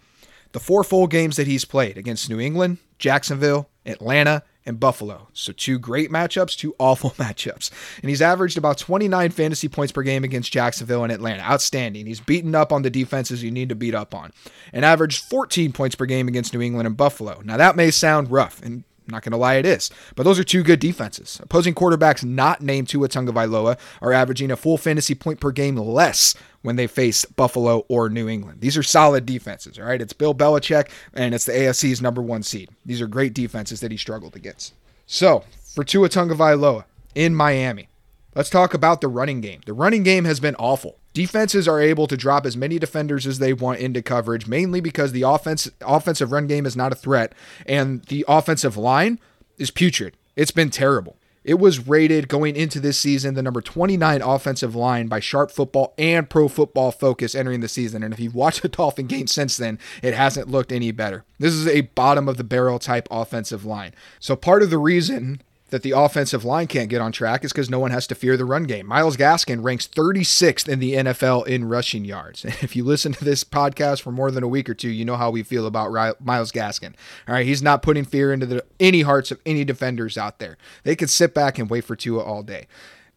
the 0.57 0.61
four 0.61 0.83
full 0.83 1.07
games 1.07 1.37
that 1.37 1.47
he's 1.47 1.67
played 1.67 1.99
against 1.99 2.31
New 2.31 2.41
England, 2.41 2.79
Jacksonville, 2.99 3.69
Atlanta, 3.85 4.43
and 4.65 4.81
Buffalo. 4.81 5.29
So 5.35 5.53
two 5.53 5.79
great 5.79 6.11
matchups, 6.11 6.57
two 6.57 6.75
awful 6.79 7.11
matchups. 7.11 7.71
And 8.01 8.09
he's 8.09 8.23
averaged 8.23 8.57
about 8.57 8.79
29 8.79 9.33
fantasy 9.33 9.69
points 9.69 9.93
per 9.93 10.03
game 10.03 10.25
against 10.25 10.51
Jacksonville 10.51 11.03
and 11.03 11.13
Atlanta. 11.13 11.43
Outstanding. 11.43 12.07
He's 12.07 12.21
beaten 12.21 12.55
up 12.55 12.73
on 12.73 12.81
the 12.81 12.89
defenses 12.89 13.43
you 13.43 13.51
need 13.51 13.69
to 13.69 13.75
beat 13.75 13.95
up 13.95 14.15
on. 14.15 14.33
And 14.73 14.83
averaged 14.83 15.25
14 15.25 15.73
points 15.73 15.95
per 15.95 16.07
game 16.07 16.27
against 16.27 16.55
New 16.55 16.63
England 16.63 16.87
and 16.87 16.97
Buffalo. 16.97 17.43
Now 17.45 17.59
that 17.59 17.77
may 17.77 17.91
sound 17.91 18.31
rough, 18.31 18.63
and 18.63 18.85
I'm 19.07 19.13
not 19.13 19.23
going 19.23 19.33
to 19.33 19.39
lie, 19.39 19.55
it 19.55 19.67
is. 19.67 19.91
But 20.17 20.25
those 20.25 20.39
are 20.39 20.45
two 20.45 20.65
good 20.65 20.81
defenses. 20.81 21.39
Opposing 21.43 21.75
quarterbacks 21.75 22.25
not 22.25 22.61
named 22.61 22.89
Tua 22.89 23.09
Tagovailoa 23.09 23.79
are 24.03 24.13
averaging 24.13 24.51
a 24.51 24.57
full 24.57 24.77
fantasy 24.77 25.15
point 25.15 25.39
per 25.41 25.53
game 25.53 25.77
less 25.77 26.35
when 26.63 26.75
they 26.75 26.89
face 26.89 27.25
Buffalo 27.25 27.85
or 27.89 28.09
New 28.09 28.29
England. 28.29 28.61
These 28.61 28.77
are 28.77 28.83
solid 28.83 29.25
defenses, 29.25 29.79
all 29.79 29.85
right? 29.85 30.03
It's 30.03 30.13
Bill 30.13 30.35
Belichick, 30.35 30.91
and 31.15 31.35
it's 31.35 31.45
the 31.45 31.53
AFC's 31.53 32.03
number 32.03 32.21
one 32.21 32.43
seed. 32.43 32.71
These 32.85 33.01
are 33.01 33.07
great 33.07 33.35
defenses 33.35 33.81
that 33.81 33.93
he 33.93 33.97
struggled 33.97 34.35
against. 34.35 34.75
So, 35.07 35.45
for 35.75 35.85
Tua 35.85 36.09
Tagovailoa 36.09 36.85
in 37.15 37.35
Miami, 37.35 37.89
Let's 38.37 38.51
talk 38.51 38.75
about 38.75 39.01
the 39.01 39.09
running 39.09 39.41
game. 39.41 39.63
The 39.65 39.73
running 39.73 40.03
game 40.03 40.27
has 40.27 40.41
been 40.41 40.57
awful. 40.57 40.99
Defenses 41.15 41.67
are 41.67 41.81
able 41.81 42.07
to 42.07 42.19
drop 42.19 42.45
as 42.45 42.55
many 42.55 42.79
defenders 42.79 43.27
as 43.27 43.39
they 43.39 43.55
want 43.55 43.81
into 43.81 44.03
coverage, 44.03 44.47
mainly 44.47 44.83
because 44.83 45.13
the 45.13 45.23
offense 45.23 45.71
offensive 45.81 46.33
run 46.33 46.47
game 46.47 46.67
is 46.67 46.77
not 46.77 46.93
a 46.93 46.97
threat, 46.97 47.33
and 47.65 48.05
the 48.05 48.27
offensive 48.29 48.77
line 48.77 49.19
is 49.57 49.71
putrid. 49.71 50.19
It's 50.37 50.51
been 50.51 50.69
terrible. 50.69 51.17
It 51.45 51.59
was 51.59 51.89
rated 51.89 52.29
going 52.29 52.57
into 52.57 52.79
this 52.79 52.99
season 52.99 53.33
the 53.33 53.43
number 53.43 53.63
29 53.63 54.21
offensive 54.21 54.75
line 54.75 55.07
by 55.07 55.19
Sharp 55.19 55.51
Football 55.51 55.95
and 55.97 56.29
Pro 56.29 56.49
Football 56.49 56.91
Focus 56.91 57.35
entering 57.35 57.61
the 57.61 57.69
season. 57.69 58.03
And 58.03 58.13
if 58.13 58.21
you've 58.21 58.35
watched 58.35 58.61
the 58.61 58.69
Dolphin 58.69 59.07
game 59.07 59.29
since 59.29 59.57
then, 59.57 59.79
it 60.03 60.13
hasn't 60.13 60.51
looked 60.51 60.73
any 60.73 60.91
better. 60.91 61.25
This 61.39 61.55
is 61.55 61.67
a 61.67 61.83
bottom 61.83 62.29
of 62.29 62.37
the 62.37 62.45
barrel 62.45 62.79
type 62.79 63.09
offensive 63.11 63.65
line. 63.65 63.95
So 64.21 64.37
part 64.37 64.63
of 64.63 64.69
the 64.69 64.77
reason 64.77 65.41
that 65.71 65.83
the 65.83 65.91
offensive 65.91 66.45
line 66.45 66.67
can't 66.67 66.89
get 66.89 67.01
on 67.01 67.13
track 67.13 67.45
is 67.45 67.53
because 67.53 67.69
no 67.69 67.79
one 67.81 67.91
has 67.91 68.07
to 68.07 68.15
fear 68.15 68.37
the 68.37 68.45
run 68.45 68.65
game. 68.65 68.87
Myles 68.87 69.17
Gaskin 69.17 69.63
ranks 69.63 69.89
36th 69.89 70.69
in 70.69 70.79
the 70.79 70.95
NFL 70.95 71.47
in 71.47 71.69
rushing 71.69 72.05
yards. 72.05 72.45
And 72.45 72.55
if 72.63 72.77
you 72.77 72.85
listen 72.85 73.13
to 73.13 73.25
this 73.25 73.45
podcast 73.45 74.03
for 74.03 74.13
more 74.13 74.31
than 74.31 74.45
a 74.45 74.49
week 74.49 74.69
or 74.69 74.75
two, 74.75 74.91
you 74.91 75.05
know 75.05 75.17
how 75.17 75.31
we 75.31 75.43
feel 75.43 75.67
about 75.67 76.21
Myles 76.21 76.53
Gaskin. 76.53 76.95
All 77.27 77.35
right, 77.35 77.47
he's 77.47 77.63
not 77.63 77.83
putting 77.83 78.05
fear 78.05 78.33
into 78.33 78.47
the, 78.47 78.65
any 78.79 79.03
hearts 79.03 79.31
of 79.31 79.41
any 79.45 79.65
defenders 79.65 80.17
out 80.17 80.39
there. 80.39 80.57
They 80.85 80.97
could 80.97 81.11
sit 81.11 81.35
back 81.35 81.59
and 81.59 81.69
wait 81.69 81.85
for 81.85 81.97
Tua 81.97 82.23
all 82.23 82.43
day. 82.43 82.67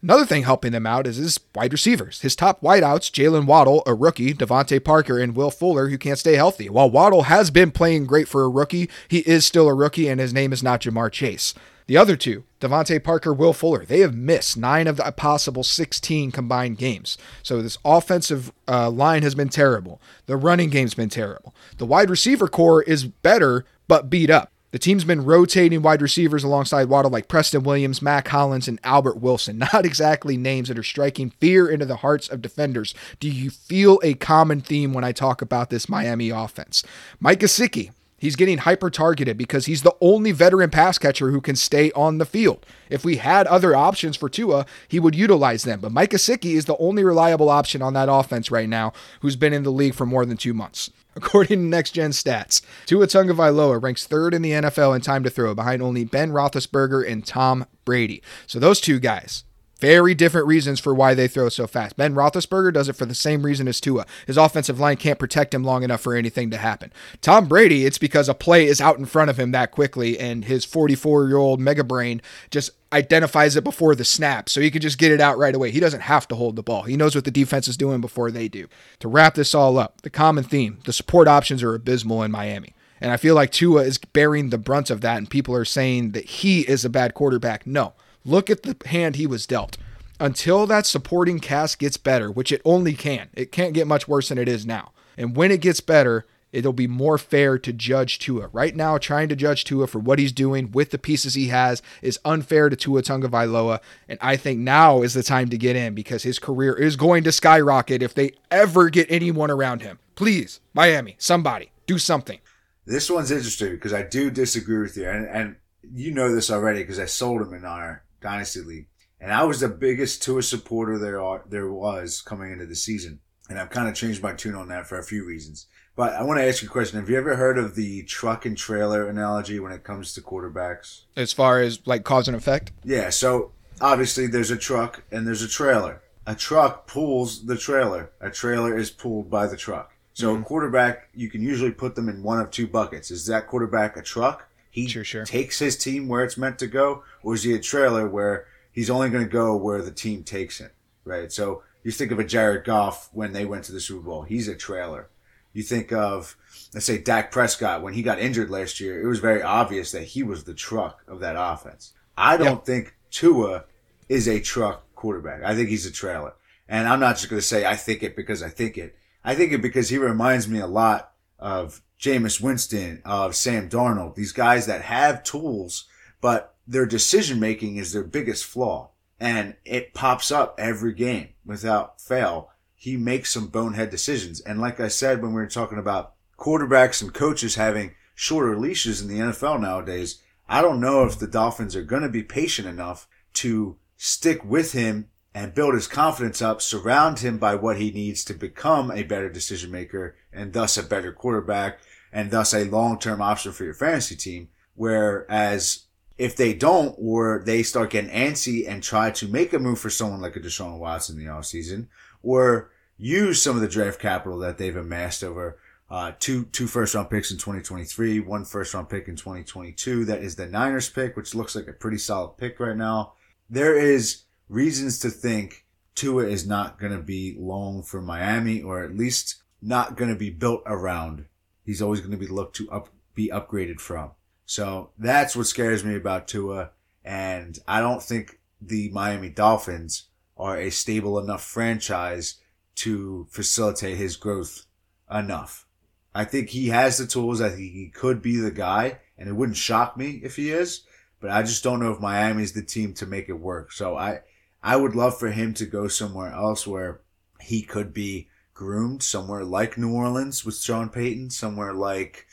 Another 0.01 0.25
thing 0.25 0.43
helping 0.43 0.71
them 0.71 0.85
out 0.85 1.05
is 1.05 1.17
his 1.17 1.41
wide 1.53 1.73
receivers. 1.73 2.21
His 2.21 2.33
top 2.33 2.61
wideouts, 2.61 3.11
Jaylen 3.11 3.45
Waddle, 3.45 3.83
a 3.85 3.93
rookie, 3.93 4.33
DeVante 4.33 4.81
Parker, 4.81 5.19
and 5.19 5.35
Will 5.35 5.51
Fuller, 5.51 5.89
who 5.89 5.97
can't 5.97 6.17
stay 6.17 6.35
healthy. 6.35 6.69
While 6.69 6.89
Waddle 6.89 7.23
has 7.23 7.51
been 7.51 7.71
playing 7.71 8.05
great 8.05 8.29
for 8.29 8.43
a 8.43 8.49
rookie, 8.49 8.89
he 9.09 9.19
is 9.19 9.45
still 9.45 9.67
a 9.67 9.73
rookie, 9.73 10.07
and 10.07 10.21
his 10.21 10.33
name 10.33 10.53
is 10.53 10.63
not 10.63 10.81
Ja'Marr 10.81 11.11
Chase. 11.11 11.53
The 11.89 11.97
other 11.97 12.15
two, 12.15 12.43
DeVante 12.61 13.03
Parker, 13.03 13.33
Will 13.33 13.51
Fuller, 13.51 13.83
they 13.83 14.01
have 14.01 14.13
missed 14.13 14.55
nine 14.55 14.85
of 14.85 14.97
the 14.97 15.11
possible 15.11 15.63
16 15.63 16.29
combined 16.31 16.77
games. 16.77 17.17
So 17.41 17.63
this 17.63 17.79
offensive 17.83 18.51
uh, 18.67 18.91
line 18.91 19.23
has 19.23 19.33
been 19.33 19.49
terrible. 19.49 19.99
The 20.27 20.37
running 20.37 20.69
game's 20.69 20.93
been 20.93 21.09
terrible. 21.09 21.55
The 21.79 21.87
wide 21.87 22.11
receiver 22.11 22.47
core 22.47 22.83
is 22.83 23.05
better, 23.05 23.65
but 23.87 24.07
beat 24.07 24.29
up. 24.29 24.51
The 24.69 24.77
team's 24.77 25.03
been 25.03 25.25
rotating 25.25 25.81
wide 25.81 26.03
receivers 26.03 26.43
alongside 26.43 26.89
Waddle 26.89 27.09
like 27.09 27.27
Preston 27.27 27.63
Williams, 27.63 28.03
Mack 28.03 28.27
Hollins, 28.27 28.67
and 28.67 28.79
Albert 28.83 29.17
Wilson. 29.17 29.57
Not 29.73 29.83
exactly 29.83 30.37
names 30.37 30.67
that 30.67 30.77
are 30.77 30.83
striking 30.83 31.31
fear 31.31 31.67
into 31.67 31.87
the 31.87 31.95
hearts 31.95 32.29
of 32.29 32.43
defenders. 32.43 32.93
Do 33.19 33.27
you 33.27 33.49
feel 33.49 33.99
a 34.03 34.13
common 34.13 34.61
theme 34.61 34.93
when 34.93 35.03
I 35.03 35.11
talk 35.11 35.41
about 35.41 35.71
this 35.71 35.89
Miami 35.89 36.29
offense? 36.29 36.83
Mike 37.19 37.39
Gesicki, 37.39 37.89
He's 38.19 38.35
getting 38.35 38.59
hyper 38.59 38.89
targeted 38.89 39.37
because 39.37 39.65
he's 39.65 39.81
the 39.81 39.95
only 40.01 40.31
veteran 40.31 40.69
pass 40.69 40.97
catcher 40.97 41.31
who 41.31 41.41
can 41.41 41.55
stay 41.55 41.91
on 41.93 42.17
the 42.17 42.25
field. 42.25 42.65
If 42.89 43.05
we 43.05 43.17
had 43.17 43.47
other 43.47 43.75
options 43.75 44.17
for 44.17 44.29
Tua, 44.29 44.65
he 44.87 44.99
would 44.99 45.15
utilize 45.15 45.63
them. 45.63 45.79
But 45.79 45.91
Mike 45.91 46.11
Gesicki 46.11 46.55
is 46.55 46.65
the 46.65 46.77
only 46.77 47.03
reliable 47.03 47.49
option 47.49 47.81
on 47.81 47.93
that 47.93 48.09
offense 48.11 48.51
right 48.51 48.69
now 48.69 48.93
who's 49.21 49.35
been 49.35 49.53
in 49.53 49.63
the 49.63 49.71
league 49.71 49.93
for 49.95 50.05
more 50.05 50.25
than 50.25 50.37
two 50.37 50.53
months. 50.53 50.91
According 51.15 51.59
to 51.59 51.65
Next 51.65 51.91
Gen 51.91 52.11
Stats, 52.11 52.61
Tua 52.85 53.07
Tagovailoa 53.07 53.81
ranks 53.81 54.05
third 54.05 54.33
in 54.33 54.41
the 54.41 54.51
NFL 54.51 54.95
in 54.95 55.01
time 55.01 55.23
to 55.23 55.29
throw, 55.29 55.55
behind 55.55 55.81
only 55.81 56.05
Ben 56.05 56.31
Roethlisberger 56.31 57.09
and 57.09 57.25
Tom 57.25 57.65
Brady. 57.83 58.21
So 58.47 58.59
those 58.59 58.79
two 58.79 58.99
guys, 58.99 59.43
very 59.79 60.13
different 60.13 60.47
reasons 60.47 60.79
for 60.79 60.93
why 60.93 61.13
they 61.13 61.27
throw 61.27 61.49
so 61.49 61.67
fast. 61.67 61.97
Ben 61.97 62.13
Roethlisberger 62.13 62.73
does 62.73 62.89
it 62.89 62.95
for 62.95 63.05
the 63.05 63.15
same 63.15 63.43
reason 63.43 63.67
as 63.67 63.79
Tua. 63.79 64.05
His 64.27 64.37
offensive 64.37 64.79
line 64.79 64.97
can't 64.97 65.19
protect 65.19 65.53
him 65.53 65.63
long 65.63 65.83
enough 65.83 66.01
for 66.01 66.15
anything 66.15 66.49
to 66.51 66.57
happen. 66.57 66.91
Tom 67.21 67.47
Brady, 67.47 67.85
it's 67.85 67.97
because 67.97 68.29
a 68.29 68.33
play 68.33 68.65
is 68.65 68.81
out 68.81 68.99
in 68.99 69.05
front 69.05 69.29
of 69.29 69.39
him 69.39 69.51
that 69.51 69.71
quickly, 69.71 70.19
and 70.19 70.45
his 70.45 70.65
44 70.65 71.27
year 71.27 71.37
old 71.37 71.59
mega 71.59 71.83
brain 71.83 72.21
just 72.51 72.71
identifies 72.91 73.55
it 73.55 73.63
before 73.63 73.95
the 73.95 74.05
snap, 74.05 74.49
so 74.49 74.61
he 74.61 74.71
can 74.71 74.81
just 74.81 74.97
get 74.97 75.11
it 75.11 75.21
out 75.21 75.37
right 75.37 75.55
away. 75.55 75.71
He 75.71 75.79
doesn't 75.79 76.01
have 76.01 76.27
to 76.29 76.35
hold 76.35 76.55
the 76.55 76.63
ball. 76.63 76.83
He 76.83 76.97
knows 76.97 77.15
what 77.15 77.23
the 77.23 77.31
defense 77.31 77.67
is 77.67 77.77
doing 77.77 78.01
before 78.01 78.31
they 78.31 78.47
do. 78.47 78.67
To 78.99 79.07
wrap 79.07 79.35
this 79.35 79.53
all 79.53 79.77
up, 79.77 80.01
the 80.01 80.09
common 80.09 80.43
theme 80.43 80.79
the 80.85 80.93
support 80.93 81.27
options 81.27 81.63
are 81.63 81.75
abysmal 81.75 82.23
in 82.23 82.31
Miami. 82.31 82.73
And 83.01 83.11
I 83.11 83.17
feel 83.17 83.35
like 83.35 83.51
Tua 83.51 83.83
is 83.83 83.97
bearing 83.97 84.49
the 84.49 84.57
brunt 84.57 84.89
of 84.89 85.01
that, 85.01 85.17
and 85.17 85.29
people 85.29 85.55
are 85.55 85.65
saying 85.65 86.11
that 86.11 86.25
he 86.25 86.61
is 86.61 86.83
a 86.83 86.89
bad 86.89 87.13
quarterback. 87.13 87.65
No. 87.65 87.93
Look 88.25 88.49
at 88.49 88.63
the 88.63 88.75
hand 88.87 89.15
he 89.15 89.27
was 89.27 89.47
dealt. 89.47 89.77
Until 90.19 90.67
that 90.67 90.85
supporting 90.85 91.39
cast 91.39 91.79
gets 91.79 91.97
better, 91.97 92.29
which 92.29 92.51
it 92.51 92.61
only 92.65 92.93
can, 92.93 93.29
it 93.33 93.51
can't 93.51 93.73
get 93.73 93.87
much 93.87 94.07
worse 94.07 94.29
than 94.29 94.37
it 94.37 94.49
is 94.49 94.65
now. 94.65 94.91
And 95.17 95.35
when 95.35 95.51
it 95.51 95.61
gets 95.61 95.79
better, 95.79 96.25
it'll 96.51 96.73
be 96.73 96.87
more 96.87 97.17
fair 97.17 97.57
to 97.57 97.71
judge 97.71 98.19
Tua. 98.19 98.49
Right 98.51 98.75
now, 98.75 98.97
trying 98.97 99.29
to 99.29 99.35
judge 99.35 99.63
Tua 99.63 99.87
for 99.87 99.99
what 99.99 100.19
he's 100.19 100.31
doing 100.31 100.71
with 100.71 100.91
the 100.91 100.97
pieces 100.97 101.35
he 101.35 101.47
has 101.47 101.81
is 102.01 102.19
unfair 102.25 102.69
to 102.69 102.75
Tua 102.75 103.01
Tagovailoa, 103.01 103.79
and 104.07 104.19
I 104.21 104.35
think 104.35 104.59
now 104.59 105.01
is 105.01 105.13
the 105.13 105.23
time 105.23 105.49
to 105.49 105.57
get 105.57 105.75
in 105.75 105.93
because 105.93 106.23
his 106.23 106.39
career 106.39 106.73
is 106.73 106.95
going 106.95 107.23
to 107.23 107.31
skyrocket 107.31 108.03
if 108.03 108.13
they 108.13 108.31
ever 108.51 108.89
get 108.89 109.09
anyone 109.09 109.51
around 109.51 109.81
him. 109.81 109.99
Please, 110.15 110.59
Miami, 110.73 111.15
somebody, 111.17 111.71
do 111.85 111.97
something. 111.97 112.39
This 112.85 113.09
one's 113.09 113.31
interesting 113.31 113.71
because 113.71 113.93
I 113.93 114.03
do 114.03 114.31
disagree 114.31 114.79
with 114.79 114.97
you, 114.97 115.07
and, 115.07 115.27
and 115.27 115.55
you 115.93 116.11
know 116.11 116.33
this 116.33 116.51
already 116.51 116.79
because 116.79 116.99
I 116.99 117.05
sold 117.05 117.41
him 117.41 117.53
in 117.53 117.63
our 117.63 118.03
dynasty 118.21 118.61
league, 118.61 118.87
and 119.19 119.31
I 119.33 119.43
was 119.43 119.59
the 119.59 119.69
biggest 119.69 120.23
Tua 120.23 120.43
supporter 120.43 120.97
there 120.97 121.21
are, 121.21 121.43
there 121.49 121.71
was 121.71 122.21
coming 122.21 122.51
into 122.51 122.65
the 122.65 122.75
season, 122.75 123.19
and 123.49 123.59
I've 123.59 123.69
kind 123.69 123.87
of 123.89 123.95
changed 123.95 124.21
my 124.23 124.33
tune 124.33 124.55
on 124.55 124.67
that 124.69 124.87
for 124.87 124.97
a 124.99 125.03
few 125.03 125.25
reasons. 125.25 125.67
But 125.95 126.13
I 126.13 126.23
want 126.23 126.39
to 126.39 126.47
ask 126.47 126.61
you 126.61 126.69
a 126.69 126.71
question: 126.71 126.99
Have 126.99 127.09
you 127.09 127.17
ever 127.17 127.35
heard 127.35 127.57
of 127.57 127.75
the 127.75 128.03
truck 128.03 128.45
and 128.45 128.57
trailer 128.57 129.07
analogy 129.09 129.59
when 129.59 129.71
it 129.73 129.83
comes 129.83 130.13
to 130.13 130.21
quarterbacks? 130.21 131.01
As 131.17 131.33
far 131.33 131.59
as 131.59 131.85
like 131.85 132.03
cause 132.03 132.27
and 132.27 132.37
effect? 132.37 132.71
Yeah. 132.85 133.09
So 133.09 133.51
obviously, 133.81 134.27
there's 134.27 134.51
a 134.51 134.57
truck 134.57 135.03
and 135.11 135.27
there's 135.27 135.41
a 135.41 135.47
trailer. 135.47 136.01
A 136.25 136.35
truck 136.35 136.87
pulls 136.87 137.45
the 137.47 137.57
trailer. 137.57 138.11
A 138.21 138.29
trailer 138.29 138.77
is 138.77 138.91
pulled 138.91 139.29
by 139.29 139.47
the 139.47 139.57
truck. 139.57 139.93
So 140.13 140.33
Mm-hmm. 140.33 140.41
a 140.41 140.45
quarterback, 140.45 141.09
you 141.13 141.29
can 141.29 141.41
usually 141.41 141.71
put 141.71 141.95
them 141.95 142.07
in 142.09 142.23
one 142.23 142.39
of 142.39 142.51
two 142.51 142.67
buckets. 142.67 143.09
Is 143.11 143.25
that 143.27 143.47
quarterback 143.47 143.97
a 143.97 144.01
truck? 144.01 144.48
He 144.69 144.87
Sure, 144.87 145.03
sure. 145.03 145.25
takes 145.25 145.59
his 145.59 145.77
team 145.77 146.07
where 146.07 146.23
it's 146.23 146.37
meant 146.37 146.59
to 146.59 146.67
go, 146.67 147.03
or 147.23 147.33
is 147.33 147.43
he 147.43 147.53
a 147.53 147.59
trailer 147.59 148.07
where 148.07 148.45
he's 148.71 148.89
only 148.89 149.09
going 149.09 149.23
to 149.23 149.29
go 149.29 149.55
where 149.55 149.81
the 149.81 149.91
team 149.91 150.23
takes 150.23 150.59
him? 150.59 150.69
Right. 151.03 151.31
So 151.31 151.63
you 151.83 151.91
think 151.91 152.11
of 152.11 152.19
a 152.19 152.23
Jared 152.23 152.65
Goff 152.65 153.09
when 153.13 153.33
they 153.33 153.45
went 153.45 153.63
to 153.65 153.71
the 153.71 153.79
Super 153.79 154.01
Bowl. 154.01 154.21
He's 154.23 154.47
a 154.47 154.55
trailer. 154.55 155.09
You 155.53 155.63
think 155.63 155.91
of, 155.91 156.37
let's 156.73 156.85
say, 156.85 156.99
Dak 156.99 157.31
Prescott 157.31 157.81
when 157.81 157.93
he 157.95 158.03
got 158.03 158.19
injured 158.19 158.51
last 158.51 158.79
year. 158.79 159.01
It 159.01 159.07
was 159.07 159.19
very 159.19 159.41
obvious 159.41 159.91
that 159.91 160.03
he 160.03 160.21
was 160.21 160.43
the 160.43 160.53
truck 160.53 161.03
of 161.07 161.19
that 161.21 161.35
offense. 161.37 161.93
I 162.15 162.37
don't 162.37 162.63
think 162.63 162.95
Tua 163.09 163.63
is 164.07 164.27
a 164.27 164.39
truck 164.39 164.83
quarterback. 164.93 165.41
I 165.43 165.55
think 165.55 165.69
he's 165.69 165.85
a 165.87 165.91
trailer. 165.91 166.33
And 166.67 166.87
I'm 166.87 166.99
not 166.99 167.15
just 167.15 167.29
going 167.29 167.39
to 167.39 167.45
say 167.47 167.65
I 167.65 167.75
think 167.75 168.03
it 168.03 168.15
because 168.15 168.43
I 168.43 168.49
think 168.49 168.77
it. 168.77 168.95
I 169.23 169.33
think 169.33 169.51
it 169.51 169.61
because 169.61 169.89
he 169.89 169.97
reminds 169.97 170.47
me 170.47 170.59
a 170.59 170.67
lot 170.67 171.13
of 171.39 171.81
Jameis 171.99 172.39
Winston, 172.39 173.01
of 173.03 173.35
Sam 173.35 173.69
Darnold, 173.69 174.15
these 174.15 174.31
guys 174.31 174.65
that 174.67 174.83
have 174.83 175.23
tools, 175.23 175.85
but 176.21 176.55
their 176.65 176.85
decision 176.85 177.39
making 177.39 177.75
is 177.77 177.91
their 177.91 178.03
biggest 178.03 178.45
flaw. 178.45 178.91
And 179.19 179.55
it 179.65 179.93
pops 179.93 180.31
up 180.31 180.55
every 180.57 180.93
game 180.93 181.29
without 181.45 181.99
fail. 181.99 182.51
He 182.73 182.95
makes 182.95 183.33
some 183.33 183.47
bonehead 183.47 183.89
decisions. 183.89 184.39
And 184.39 184.61
like 184.61 184.79
I 184.79 184.87
said, 184.87 185.21
when 185.21 185.33
we 185.33 185.41
were 185.41 185.47
talking 185.47 185.77
about 185.77 186.13
quarterbacks 186.37 187.01
and 187.01 187.13
coaches 187.13 187.55
having 187.55 187.95
shorter 188.15 188.57
leashes 188.57 189.01
in 189.01 189.09
the 189.09 189.19
NFL 189.19 189.59
nowadays, 189.59 190.21
I 190.47 190.61
don't 190.61 190.79
know 190.79 191.03
if 191.03 191.19
the 191.19 191.27
Dolphins 191.27 191.75
are 191.75 191.83
going 191.83 192.03
to 192.03 192.09
be 192.09 192.23
patient 192.23 192.67
enough 192.67 193.09
to 193.33 193.77
stick 193.97 194.45
with 194.45 194.71
him 194.71 195.09
and 195.33 195.53
build 195.53 195.73
his 195.73 195.87
confidence 195.87 196.41
up, 196.41 196.61
surround 196.61 197.19
him 197.19 197.37
by 197.37 197.55
what 197.55 197.77
he 197.77 197.91
needs 197.91 198.23
to 198.25 198.33
become 198.33 198.89
a 198.89 199.03
better 199.03 199.29
decision 199.29 199.69
maker 199.69 200.15
and 200.31 200.53
thus 200.53 200.77
a 200.77 200.83
better 200.83 201.11
quarterback 201.11 201.79
and 202.11 202.31
thus 202.31 202.53
a 202.53 202.65
long-term 202.65 203.21
option 203.21 203.51
for 203.51 203.63
your 203.63 203.73
fantasy 203.73 204.15
team. 204.15 204.49
Whereas 204.75 205.85
if 206.17 206.35
they 206.35 206.53
don't, 206.53 206.95
or 206.97 207.41
they 207.45 207.63
start 207.63 207.91
getting 207.91 208.11
antsy 208.11 208.67
and 208.67 208.83
try 208.83 209.11
to 209.11 209.27
make 209.27 209.53
a 209.53 209.59
move 209.59 209.79
for 209.79 209.89
someone 209.89 210.21
like 210.21 210.35
a 210.35 210.39
Deshaun 210.39 210.79
Watson 210.79 211.17
in 211.17 211.25
the 211.25 211.31
offseason, 211.31 211.87
or 212.21 212.71
use 212.97 213.41
some 213.41 213.55
of 213.55 213.61
the 213.61 213.67
draft 213.67 213.99
capital 213.99 214.37
that 214.39 214.57
they've 214.57 214.75
amassed 214.75 215.23
over 215.23 215.57
uh, 215.89 216.11
two 216.19 216.45
two 216.45 216.67
first 216.67 216.93
round 216.93 217.09
picks 217.09 217.31
in 217.31 217.37
2023, 217.37 218.19
one 218.19 218.45
first 218.45 218.73
round 218.73 218.89
pick 218.89 219.07
in 219.07 219.15
2022. 219.15 220.05
That 220.05 220.21
is 220.21 220.35
the 220.35 220.45
Niners 220.45 220.89
pick, 220.89 221.15
which 221.15 221.33
looks 221.33 221.55
like 221.55 221.67
a 221.67 221.73
pretty 221.73 221.97
solid 221.97 222.37
pick 222.37 222.59
right 222.59 222.77
now. 222.77 223.13
There 223.49 223.75
is 223.75 224.23
reasons 224.49 224.99
to 224.99 225.09
think 225.09 225.65
Tua 225.95 226.25
is 226.25 226.45
not 226.45 226.79
going 226.79 226.91
to 226.91 227.01
be 227.01 227.35
long 227.39 227.81
for 227.81 228.01
Miami, 228.01 228.61
or 228.61 228.83
at 228.83 228.95
least 228.95 229.41
not 229.61 229.97
going 229.97 230.09
to 230.09 230.15
be 230.15 230.29
built 230.29 230.61
around. 230.65 231.25
He's 231.69 231.83
always 231.83 231.99
going 231.99 232.09
to 232.09 232.17
be 232.17 232.25
looked 232.25 232.55
to 232.55 232.71
up 232.71 232.89
be 233.13 233.29
upgraded 233.29 233.79
from. 233.79 234.09
So 234.47 234.89
that's 234.97 235.35
what 235.35 235.45
scares 235.45 235.85
me 235.85 235.95
about 235.95 236.27
Tua, 236.27 236.71
and 237.05 237.59
I 237.67 237.79
don't 237.79 238.01
think 238.01 238.39
the 238.59 238.89
Miami 238.89 239.29
Dolphins 239.29 240.05
are 240.35 240.57
a 240.57 240.71
stable 240.71 241.19
enough 241.19 241.43
franchise 241.43 242.39
to 242.77 243.27
facilitate 243.29 243.97
his 243.97 244.15
growth 244.15 244.65
enough. 245.11 245.67
I 246.15 246.25
think 246.25 246.49
he 246.49 246.69
has 246.69 246.97
the 246.97 247.05
tools. 247.05 247.39
I 247.39 247.49
think 247.49 247.71
he 247.73 247.91
could 247.93 248.23
be 248.23 248.37
the 248.37 248.49
guy, 248.49 249.01
and 249.15 249.29
it 249.29 249.35
wouldn't 249.35 249.55
shock 249.55 249.95
me 249.95 250.21
if 250.23 250.37
he 250.37 250.49
is. 250.49 250.81
But 251.19 251.29
I 251.29 251.43
just 251.43 251.63
don't 251.63 251.79
know 251.79 251.91
if 251.91 251.99
Miami's 251.99 252.53
the 252.53 252.63
team 252.63 252.95
to 252.95 253.05
make 253.05 253.29
it 253.29 253.33
work. 253.33 253.73
So 253.73 253.95
I, 253.95 254.21
I 254.63 254.75
would 254.75 254.95
love 254.95 255.19
for 255.19 255.29
him 255.29 255.53
to 255.53 255.67
go 255.67 255.87
somewhere 255.87 256.31
else 256.31 256.65
where 256.65 257.01
he 257.39 257.61
could 257.61 257.93
be 257.93 258.28
groomed, 258.59 259.01
somewhere 259.01 259.45
like 259.45 259.77
New 259.77 259.93
Orleans 259.93 260.43
with 260.43 260.59
Sean 260.59 260.89
Payton, 260.89 261.29
somewhere 261.29 261.73
like 261.73 262.27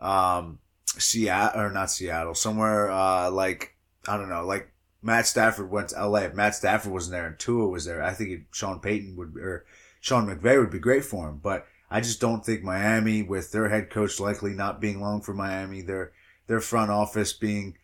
um, 0.00 0.58
Seattle 0.86 1.60
or 1.60 1.70
not 1.70 1.88
Seattle, 1.88 2.34
somewhere 2.34 2.90
uh, 2.90 3.30
like 3.30 3.76
I 4.08 4.16
don't 4.16 4.28
know, 4.28 4.44
like 4.44 4.72
Matt 5.02 5.28
Stafford 5.28 5.70
went 5.70 5.90
to 5.90 6.04
LA. 6.04 6.22
If 6.22 6.34
Matt 6.34 6.56
Stafford 6.56 6.92
wasn't 6.92 7.12
there 7.12 7.28
and 7.28 7.38
Tua 7.38 7.68
was 7.68 7.84
there, 7.84 8.02
I 8.02 8.12
think 8.12 8.46
Sean 8.50 8.80
Payton 8.80 9.14
would 9.16 9.36
or 9.36 9.66
Sean 10.00 10.26
McVay 10.26 10.58
would 10.58 10.72
be 10.72 10.80
great 10.80 11.04
for 11.04 11.28
him. 11.28 11.38
But 11.40 11.64
I 11.92 12.00
just 12.00 12.20
don't 12.20 12.44
think 12.44 12.64
Miami, 12.64 13.22
with 13.22 13.52
their 13.52 13.68
head 13.68 13.88
coach 13.88 14.18
likely 14.18 14.54
not 14.54 14.80
being 14.80 15.00
long 15.00 15.20
for 15.20 15.32
Miami, 15.32 15.80
their 15.80 16.10
their 16.48 16.60
front 16.60 16.90
office 16.90 17.32
being 17.32 17.78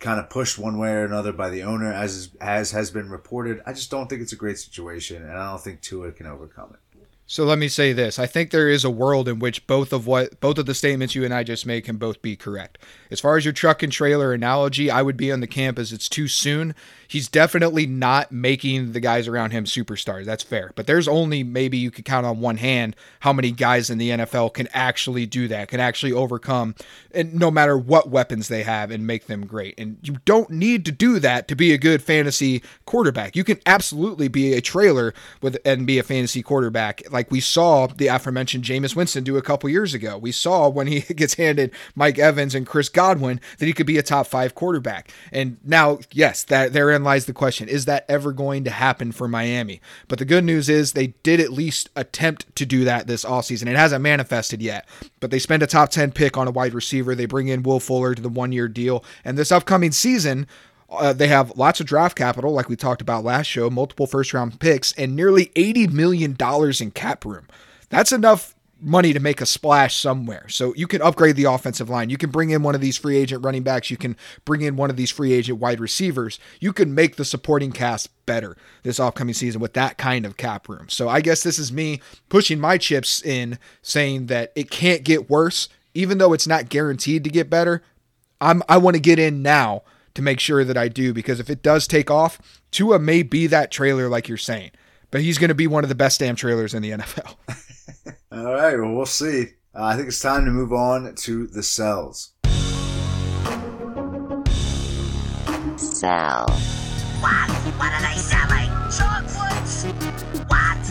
kind 0.00 0.18
of 0.18 0.30
pushed 0.30 0.58
one 0.58 0.78
way 0.78 0.90
or 0.94 1.04
another 1.04 1.32
by 1.32 1.48
the 1.48 1.62
owner, 1.62 1.92
as 1.92 2.34
as 2.40 2.72
has 2.72 2.90
been 2.90 3.08
reported. 3.08 3.62
I 3.66 3.72
just 3.72 3.92
don't 3.92 4.10
think 4.10 4.20
it's 4.20 4.32
a 4.32 4.36
great 4.44 4.58
situation, 4.58 5.22
and 5.22 5.38
I 5.38 5.48
don't 5.48 5.62
think 5.62 5.80
Tua 5.80 6.10
can 6.10 6.26
overcome 6.26 6.72
it. 6.74 6.89
So 7.30 7.44
let 7.44 7.60
me 7.60 7.68
say 7.68 7.92
this. 7.92 8.18
I 8.18 8.26
think 8.26 8.50
there 8.50 8.68
is 8.68 8.82
a 8.82 8.90
world 8.90 9.28
in 9.28 9.38
which 9.38 9.64
both 9.68 9.92
of 9.92 10.04
what 10.04 10.40
both 10.40 10.58
of 10.58 10.66
the 10.66 10.74
statements 10.74 11.14
you 11.14 11.24
and 11.24 11.32
I 11.32 11.44
just 11.44 11.64
made 11.64 11.84
can 11.84 11.96
both 11.96 12.20
be 12.20 12.34
correct. 12.34 12.76
As 13.08 13.20
far 13.20 13.36
as 13.36 13.44
your 13.44 13.52
truck 13.52 13.84
and 13.84 13.92
trailer 13.92 14.32
analogy, 14.32 14.90
I 14.90 15.02
would 15.02 15.16
be 15.16 15.30
on 15.30 15.38
the 15.38 15.46
camp 15.46 15.78
as 15.78 15.92
it's 15.92 16.08
too 16.08 16.26
soon. 16.26 16.74
He's 17.06 17.28
definitely 17.28 17.86
not 17.86 18.32
making 18.32 18.94
the 18.94 19.00
guys 19.00 19.28
around 19.28 19.52
him 19.52 19.64
superstars. 19.64 20.24
That's 20.24 20.42
fair. 20.42 20.72
But 20.74 20.88
there's 20.88 21.06
only 21.06 21.44
maybe 21.44 21.78
you 21.78 21.92
could 21.92 22.04
count 22.04 22.26
on 22.26 22.40
one 22.40 22.56
hand 22.56 22.96
how 23.20 23.32
many 23.32 23.52
guys 23.52 23.90
in 23.90 23.98
the 23.98 24.10
NFL 24.10 24.52
can 24.52 24.68
actually 24.72 25.26
do 25.26 25.46
that, 25.46 25.68
can 25.68 25.78
actually 25.78 26.12
overcome 26.12 26.74
and 27.12 27.34
no 27.34 27.50
matter 27.50 27.78
what 27.78 28.08
weapons 28.08 28.48
they 28.48 28.64
have 28.64 28.90
and 28.90 29.06
make 29.06 29.26
them 29.26 29.46
great. 29.46 29.78
And 29.78 29.98
you 30.02 30.16
don't 30.24 30.50
need 30.50 30.84
to 30.86 30.92
do 30.92 31.18
that 31.20 31.46
to 31.48 31.54
be 31.54 31.72
a 31.72 31.78
good 31.78 32.02
fantasy 32.02 32.62
quarterback. 32.86 33.36
You 33.36 33.44
can 33.44 33.60
absolutely 33.66 34.26
be 34.26 34.54
a 34.54 34.60
trailer 34.60 35.14
with 35.40 35.58
and 35.64 35.86
be 35.86 35.98
a 35.98 36.02
fantasy 36.02 36.42
quarterback. 36.42 37.02
Like 37.10 37.19
we 37.28 37.40
saw 37.40 37.88
the 37.88 38.06
aforementioned 38.06 38.62
Jameis 38.62 38.94
Winston 38.94 39.24
do 39.24 39.36
a 39.36 39.42
couple 39.42 39.68
years 39.68 39.94
ago. 39.94 40.16
We 40.16 40.30
saw 40.30 40.68
when 40.68 40.86
he 40.86 41.00
gets 41.14 41.34
handed 41.34 41.72
Mike 41.96 42.18
Evans 42.18 42.54
and 42.54 42.66
Chris 42.66 42.88
Godwin 42.88 43.40
that 43.58 43.66
he 43.66 43.72
could 43.72 43.86
be 43.86 43.98
a 43.98 44.02
top 44.02 44.28
five 44.28 44.54
quarterback. 44.54 45.12
And 45.32 45.58
now, 45.64 45.98
yes, 46.12 46.44
that 46.44 46.72
therein 46.72 47.02
lies 47.02 47.26
the 47.26 47.32
question: 47.32 47.68
Is 47.68 47.86
that 47.86 48.04
ever 48.08 48.32
going 48.32 48.62
to 48.64 48.70
happen 48.70 49.10
for 49.10 49.26
Miami? 49.26 49.80
But 50.06 50.20
the 50.20 50.24
good 50.24 50.44
news 50.44 50.68
is 50.68 50.92
they 50.92 51.08
did 51.24 51.40
at 51.40 51.52
least 51.52 51.90
attempt 51.96 52.54
to 52.56 52.64
do 52.64 52.84
that 52.84 53.06
this 53.06 53.24
offseason. 53.24 53.66
It 53.66 53.76
hasn't 53.76 54.02
manifested 54.02 54.62
yet, 54.62 54.88
but 55.18 55.30
they 55.30 55.38
spend 55.38 55.62
a 55.62 55.66
top 55.66 55.90
ten 55.90 56.12
pick 56.12 56.36
on 56.36 56.46
a 56.46 56.52
wide 56.52 56.74
receiver. 56.74 57.14
They 57.14 57.26
bring 57.26 57.48
in 57.48 57.62
Will 57.62 57.80
Fuller 57.80 58.14
to 58.14 58.22
the 58.22 58.28
one 58.28 58.52
year 58.52 58.68
deal, 58.68 59.04
and 59.24 59.36
this 59.36 59.52
upcoming 59.52 59.92
season. 59.92 60.46
Uh, 60.90 61.12
they 61.12 61.28
have 61.28 61.56
lots 61.56 61.80
of 61.80 61.86
draft 61.86 62.16
capital, 62.16 62.52
like 62.52 62.68
we 62.68 62.76
talked 62.76 63.00
about 63.00 63.24
last 63.24 63.46
show, 63.46 63.70
multiple 63.70 64.06
first 64.06 64.34
round 64.34 64.58
picks, 64.58 64.92
and 64.92 65.14
nearly 65.14 65.46
$80 65.56 65.92
million 65.92 66.36
in 66.80 66.90
cap 66.90 67.24
room. 67.24 67.46
That's 67.90 68.12
enough 68.12 68.54
money 68.82 69.12
to 69.12 69.20
make 69.20 69.40
a 69.40 69.46
splash 69.46 69.96
somewhere. 69.96 70.48
So 70.48 70.74
you 70.74 70.86
can 70.86 71.02
upgrade 71.02 71.36
the 71.36 71.44
offensive 71.44 71.90
line. 71.90 72.10
You 72.10 72.16
can 72.16 72.30
bring 72.30 72.50
in 72.50 72.62
one 72.62 72.74
of 72.74 72.80
these 72.80 72.96
free 72.96 73.16
agent 73.16 73.44
running 73.44 73.62
backs. 73.62 73.90
You 73.90 73.96
can 73.96 74.16
bring 74.44 74.62
in 74.62 74.76
one 74.76 74.90
of 74.90 74.96
these 74.96 75.10
free 75.10 75.32
agent 75.32 75.58
wide 75.58 75.80
receivers. 75.80 76.38
You 76.60 76.72
can 76.72 76.94
make 76.94 77.16
the 77.16 77.24
supporting 77.24 77.72
cast 77.72 78.08
better 78.26 78.56
this 78.82 79.00
upcoming 79.00 79.34
season 79.34 79.60
with 79.60 79.74
that 79.74 79.98
kind 79.98 80.24
of 80.24 80.36
cap 80.36 80.68
room. 80.68 80.88
So 80.88 81.08
I 81.08 81.20
guess 81.20 81.42
this 81.42 81.58
is 81.58 81.72
me 81.72 82.00
pushing 82.28 82.60
my 82.60 82.78
chips 82.78 83.22
in 83.22 83.58
saying 83.82 84.26
that 84.26 84.52
it 84.54 84.70
can't 84.70 85.04
get 85.04 85.28
worse, 85.28 85.68
even 85.94 86.18
though 86.18 86.32
it's 86.32 86.46
not 86.46 86.68
guaranteed 86.68 87.24
to 87.24 87.30
get 87.30 87.50
better. 87.50 87.82
I'm 88.40 88.62
I 88.68 88.78
want 88.78 88.94
to 88.94 89.00
get 89.00 89.18
in 89.18 89.42
now 89.42 89.82
to 90.14 90.22
make 90.22 90.40
sure 90.40 90.64
that 90.64 90.76
I 90.76 90.88
do 90.88 91.12
because 91.12 91.40
if 91.40 91.50
it 91.50 91.62
does 91.62 91.86
take 91.86 92.10
off, 92.10 92.60
Tua 92.70 92.98
may 92.98 93.22
be 93.22 93.46
that 93.46 93.70
trailer 93.70 94.08
like 94.08 94.28
you're 94.28 94.38
saying, 94.38 94.70
but 95.10 95.20
he's 95.20 95.38
going 95.38 95.48
to 95.48 95.54
be 95.54 95.66
one 95.66 95.84
of 95.84 95.88
the 95.88 95.94
best 95.94 96.20
damn 96.20 96.36
trailers 96.36 96.74
in 96.74 96.82
the 96.82 96.90
NFL. 96.90 97.34
All 98.32 98.54
right, 98.54 98.78
well, 98.78 98.94
we'll 98.94 99.06
see. 99.06 99.46
Uh, 99.74 99.84
I 99.84 99.96
think 99.96 100.08
it's 100.08 100.20
time 100.20 100.44
to 100.44 100.50
move 100.50 100.72
on 100.72 101.14
to 101.14 101.46
the 101.46 101.62
sells. 101.62 102.32
Cell. 105.76 106.46
What? 107.20 107.50
What 107.78 107.92
are 107.92 108.02
they 108.02 108.18
selling? 108.18 108.49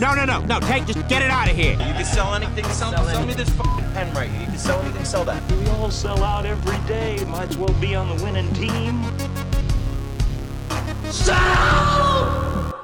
No, 0.00 0.14
no, 0.14 0.24
no, 0.24 0.58
no. 0.58 0.66
Take, 0.66 0.86
just 0.86 1.06
get 1.08 1.22
it 1.22 1.30
out 1.30 1.50
of 1.50 1.56
here. 1.56 1.72
You 1.72 1.78
can 1.78 2.04
sell 2.04 2.34
anything. 2.34 2.64
Sell, 2.66 2.92
sell, 2.92 3.26
me 3.26 3.34
this 3.34 3.50
fucking 3.50 3.84
pen 3.92 4.12
right 4.14 4.30
here. 4.30 4.40
You 4.40 4.46
can 4.46 4.58
sell 4.58 4.80
anything. 4.80 5.04
Sell 5.04 5.24
that. 5.24 5.52
We 5.52 5.66
all 5.68 5.90
sell 5.90 6.22
out 6.24 6.46
every 6.46 6.78
day. 6.86 7.22
Might 7.26 7.50
as 7.50 7.58
well 7.58 7.74
be 7.80 7.94
on 7.94 8.16
the 8.16 8.24
winning 8.24 8.52
team. 8.54 9.04
Sell! 11.10 12.74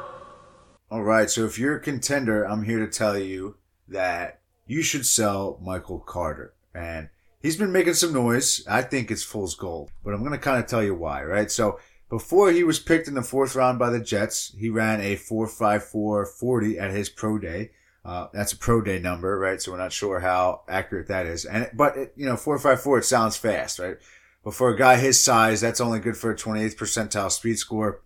All 0.90 1.02
right, 1.02 1.28
so 1.30 1.44
if 1.44 1.58
you're 1.58 1.76
a 1.76 1.80
contender, 1.80 2.44
I'm 2.44 2.64
here 2.64 2.78
to 2.78 2.88
tell 2.88 3.18
you 3.18 3.56
that 3.88 4.40
you 4.66 4.82
should 4.82 5.06
sell 5.06 5.58
Michael 5.62 6.00
Carter. 6.00 6.54
And 6.74 7.08
he's 7.40 7.56
been 7.56 7.72
making 7.72 7.94
some 7.94 8.12
noise. 8.12 8.64
I 8.68 8.82
think 8.82 9.10
it's 9.10 9.22
fool's 9.22 9.54
gold, 9.54 9.90
but 10.04 10.12
I'm 10.12 10.20
going 10.20 10.32
to 10.32 10.38
kind 10.38 10.62
of 10.62 10.68
tell 10.68 10.82
you 10.82 10.94
why, 10.94 11.22
right? 11.22 11.50
So 11.50 11.78
before 12.08 12.50
he 12.52 12.62
was 12.62 12.78
picked 12.78 13.08
in 13.08 13.14
the 13.14 13.22
fourth 13.22 13.54
round 13.56 13.78
by 13.78 13.90
the 13.90 14.00
Jets, 14.00 14.54
he 14.58 14.68
ran 14.68 15.00
a 15.00 15.16
4.54 15.16 16.28
40 16.28 16.78
at 16.78 16.90
his 16.92 17.08
pro 17.08 17.38
day. 17.38 17.72
Uh, 18.04 18.28
that's 18.32 18.52
a 18.52 18.56
pro 18.56 18.80
day 18.80 19.00
number, 19.00 19.36
right? 19.38 19.60
So 19.60 19.72
we're 19.72 19.78
not 19.78 19.92
sure 19.92 20.20
how 20.20 20.62
accurate 20.68 21.08
that 21.08 21.26
is. 21.26 21.44
And, 21.44 21.68
but 21.74 21.96
it, 21.96 22.12
you 22.16 22.24
know, 22.24 22.34
4.54, 22.34 22.98
it 22.98 23.04
sounds 23.04 23.36
fast, 23.36 23.80
right? 23.80 23.96
But 24.44 24.54
for 24.54 24.70
a 24.70 24.78
guy 24.78 24.96
his 24.96 25.20
size, 25.20 25.60
that's 25.60 25.80
only 25.80 25.98
good 25.98 26.16
for 26.16 26.30
a 26.30 26.36
28th 26.36 26.76
percentile 26.76 27.32
speed 27.32 27.58
score. 27.58 28.02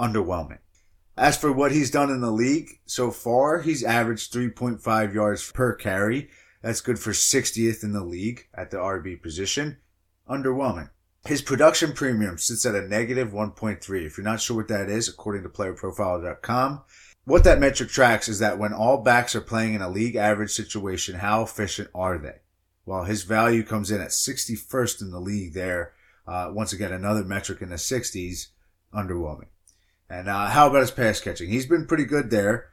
Underwhelming. 0.00 0.58
As 1.16 1.36
for 1.36 1.52
what 1.52 1.72
he's 1.72 1.90
done 1.90 2.10
in 2.10 2.22
the 2.22 2.32
league 2.32 2.80
so 2.86 3.10
far, 3.10 3.60
he's 3.60 3.84
averaged 3.84 4.32
3.5 4.32 5.14
yards 5.14 5.52
per 5.52 5.74
carry. 5.74 6.30
That's 6.62 6.80
good 6.80 6.98
for 6.98 7.10
60th 7.10 7.84
in 7.84 7.92
the 7.92 8.02
league 8.02 8.48
at 8.54 8.70
the 8.70 8.78
RB 8.78 9.22
position. 9.22 9.76
Underwhelming. 10.28 10.88
His 11.26 11.40
production 11.40 11.92
premium 11.92 12.36
sits 12.36 12.66
at 12.66 12.74
a 12.74 12.86
negative 12.86 13.32
1.3. 13.32 14.06
If 14.06 14.18
you're 14.18 14.24
not 14.24 14.42
sure 14.42 14.58
what 14.58 14.68
that 14.68 14.90
is, 14.90 15.08
according 15.08 15.42
to 15.44 15.48
playerprofiler.com, 15.48 16.82
what 17.24 17.44
that 17.44 17.60
metric 17.60 17.88
tracks 17.88 18.28
is 18.28 18.40
that 18.40 18.58
when 18.58 18.74
all 18.74 18.98
backs 18.98 19.34
are 19.34 19.40
playing 19.40 19.72
in 19.72 19.80
a 19.80 19.88
league 19.88 20.16
average 20.16 20.50
situation, 20.50 21.16
how 21.16 21.42
efficient 21.42 21.88
are 21.94 22.18
they? 22.18 22.40
Well, 22.84 23.04
his 23.04 23.22
value 23.22 23.62
comes 23.62 23.90
in 23.90 24.02
at 24.02 24.10
61st 24.10 25.00
in 25.00 25.10
the 25.10 25.20
league 25.20 25.54
there. 25.54 25.92
Uh, 26.26 26.50
once 26.52 26.74
again, 26.74 26.92
another 26.92 27.24
metric 27.24 27.62
in 27.62 27.70
the 27.70 27.76
60s. 27.76 28.48
Underwhelming. 28.94 29.48
And 30.10 30.28
uh, 30.28 30.48
how 30.48 30.68
about 30.68 30.82
his 30.82 30.90
pass 30.90 31.20
catching? 31.20 31.48
He's 31.48 31.66
been 31.66 31.86
pretty 31.86 32.04
good 32.04 32.30
there, 32.30 32.68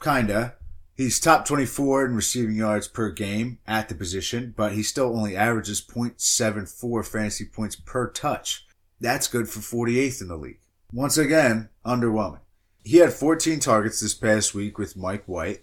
kinda. 0.00 0.54
He's 0.98 1.20
top 1.20 1.44
24 1.44 2.06
in 2.06 2.16
receiving 2.16 2.56
yards 2.56 2.88
per 2.88 3.12
game 3.12 3.60
at 3.68 3.88
the 3.88 3.94
position, 3.94 4.52
but 4.56 4.72
he 4.72 4.82
still 4.82 5.16
only 5.16 5.36
averages 5.36 5.80
0.74 5.80 7.06
fantasy 7.06 7.44
points 7.44 7.76
per 7.76 8.10
touch. 8.10 8.66
That's 9.00 9.28
good 9.28 9.48
for 9.48 9.60
48th 9.60 10.22
in 10.22 10.26
the 10.26 10.36
league. 10.36 10.58
Once 10.92 11.16
again, 11.16 11.68
underwhelming. 11.86 12.40
He 12.82 12.96
had 12.96 13.12
14 13.12 13.60
targets 13.60 14.00
this 14.00 14.12
past 14.12 14.56
week 14.56 14.76
with 14.76 14.96
Mike 14.96 15.22
White. 15.26 15.62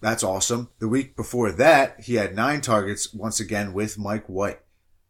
That's 0.00 0.24
awesome. 0.24 0.70
The 0.80 0.88
week 0.88 1.14
before 1.14 1.52
that, 1.52 2.00
he 2.00 2.16
had 2.16 2.34
nine 2.34 2.60
targets 2.60 3.14
once 3.14 3.38
again 3.38 3.72
with 3.72 4.00
Mike 4.00 4.26
White. 4.26 4.62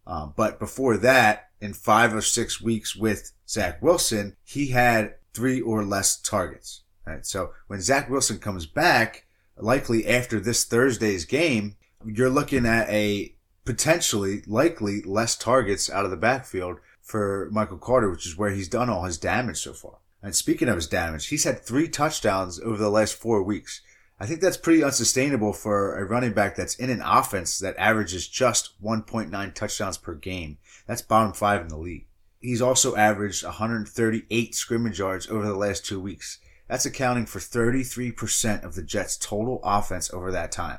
Um, 0.07 0.35
but 0.37 0.59
before 0.59 0.99
that, 0.99 1.49
in 1.63 1.73
five 1.73 2.15
or 2.15 2.21
six 2.21 2.61
weeks 2.61 2.95
with 2.95 3.33
Zach 3.49 3.81
Wilson, 3.81 4.37
he 4.45 4.67
had 4.67 5.15
three 5.33 5.63
or 5.63 5.83
less 5.83 6.21
targets. 6.21 6.83
Right. 7.07 7.25
So 7.25 7.55
when 7.69 7.81
Zach 7.81 8.11
Wilson 8.11 8.39
comes 8.39 8.67
back, 8.67 9.25
likely 9.63 10.07
after 10.07 10.41
this 10.41 10.65
Thursday's 10.65 11.25
game, 11.25 11.77
you're 12.05 12.31
looking 12.31 12.67
at 12.67 12.89
a 12.89 13.35
potentially 13.65 14.43
likely 14.47 15.03
less 15.03 15.37
targets 15.37 15.89
out 15.89 16.05
of 16.05 16.11
the 16.11 16.17
backfield 16.17 16.79
for 17.01 17.49
Michael 17.53 17.79
Carter, 17.79 18.11
which 18.11 18.27
is 18.27 18.37
where 18.37 18.51
he's 18.51 18.69
done 18.69 18.91
all 18.91 19.05
his 19.05 19.19
damage 19.19 19.59
so 19.59 19.73
far. 19.73 19.99
And 20.23 20.35
speaking 20.35 20.69
of 20.69 20.77
his 20.77 20.87
damage, 20.87 21.29
he's 21.29 21.45
had 21.45 21.61
three 21.61 21.89
touchdowns 21.89 22.61
over 22.61 22.77
the 22.77 22.91
last 22.91 23.15
four 23.15 23.43
weeks. 23.43 23.83
I 24.21 24.27
think 24.27 24.41
that's 24.41 24.57
pretty 24.57 24.85
unsustainable 24.85 25.53
for 25.53 25.99
a 25.99 26.05
running 26.05 26.33
back 26.33 26.55
that's 26.55 26.77
in 26.77 26.91
an 26.91 27.03
offense 27.05 27.59
that 27.59 27.77
averages 27.77 28.29
just 28.29 28.81
1.9 28.81 29.55
touchdowns 29.55 29.99
per 29.99 30.15
game. 30.15 30.59
That's 30.87 31.03
bottom 31.03 31.33
five 31.33 31.61
in 31.61 31.69
the 31.69 31.77
league. 31.77 32.07
He's 32.41 32.63
also 32.63 32.95
averaged 32.97 33.45
138 33.45 34.55
scrimmage 34.55 34.99
yards 35.01 35.29
over 35.29 35.45
the 35.45 35.57
last 35.57 35.85
two 35.85 36.01
weeks. 36.01 36.39
That's 36.73 36.87
accounting 36.87 37.27
for 37.27 37.39
33% 37.39 38.65
of 38.65 38.75
the 38.77 38.83
Jets' 38.83 39.19
total 39.19 39.61
offense 39.63 40.11
over 40.11 40.33
that 40.33 40.51
time. 40.51 40.79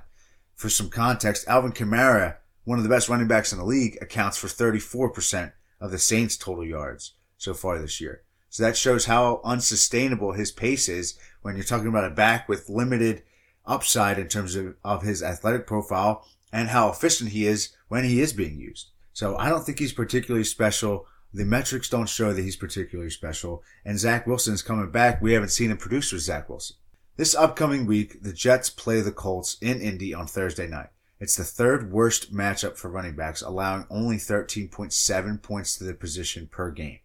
For 0.56 0.68
some 0.68 0.90
context, 0.90 1.48
Alvin 1.48 1.72
Kamara, 1.72 2.38
one 2.64 2.80
of 2.80 2.84
the 2.84 2.90
best 2.90 3.10
running 3.10 3.28
backs 3.28 3.54
in 3.54 3.60
the 3.60 3.64
league, 3.64 4.00
accounts 4.02 4.36
for 4.36 4.48
34% 4.48 5.52
of 5.80 5.92
the 5.92 6.00
Saints' 6.00 6.36
total 6.36 6.66
yards 6.66 7.14
so 7.38 7.54
far 7.54 7.78
this 7.78 8.02
year. 8.02 8.24
So 8.50 8.64
that 8.64 8.76
shows 8.76 9.06
how 9.06 9.40
unsustainable 9.44 10.32
his 10.32 10.52
pace 10.52 10.90
is 10.90 11.20
when 11.44 11.56
you're 11.56 11.64
talking 11.64 11.90
about 11.90 12.12
a 12.12 12.16
back 12.16 12.50
with 12.50 12.70
limited 12.70 13.22
upside 13.64 14.18
in 14.18 14.30
terms 14.30 14.56
of, 14.56 14.74
of 14.84 15.04
his 15.04 15.22
athletic 15.22 15.68
profile 15.68 16.26
and 16.52 16.70
how 16.70 16.90
efficient 16.90 17.30
he 17.30 17.46
is 17.46 17.70
when 17.88 18.04
he 18.04 18.20
is 18.20 18.34
being 18.34 18.60
used. 18.60 18.90
So 19.14 19.38
I 19.38 19.48
don't 19.48 19.64
think 19.64 19.78
he's 19.78 19.94
particularly 19.94 20.44
special 20.44 21.06
The 21.36 21.46
metrics 21.46 21.90
don't 21.90 22.08
show 22.08 22.32
that 22.32 22.42
he's 22.42 22.56
particularly 22.56 23.10
special, 23.10 23.64
and 23.84 23.98
Zach 23.98 24.28
Wilson 24.28 24.54
is 24.54 24.62
coming 24.62 24.92
back. 24.92 25.20
We 25.20 25.34
haven't 25.34 25.50
seen 25.50 25.72
him 25.72 25.78
produce 25.78 26.12
with 26.12 26.22
Zach 26.22 26.48
Wilson. 26.48 26.76
This 27.18 27.34
upcoming 27.34 27.88
week, 27.88 28.22
the 28.22 28.34
Jets 28.34 28.70
play 28.70 29.02
the 29.02 29.12
Colts 29.12 29.58
in 29.60 29.82
Indy 29.82 30.14
on 30.14 30.28
Thursday 30.28 30.68
night. 30.68 30.90
It's 31.20 31.36
the 31.36 31.44
third 31.44 31.92
worst 31.92 32.34
matchup 32.34 32.78
for 32.78 32.90
running 32.90 33.16
backs, 33.16 33.42
allowing 33.42 33.88
only 33.90 34.18
13.7 34.18 35.42
points 35.42 35.78
to 35.78 35.84
the 35.84 35.94
position 35.96 36.48
per 36.48 36.70
game. 36.70 37.00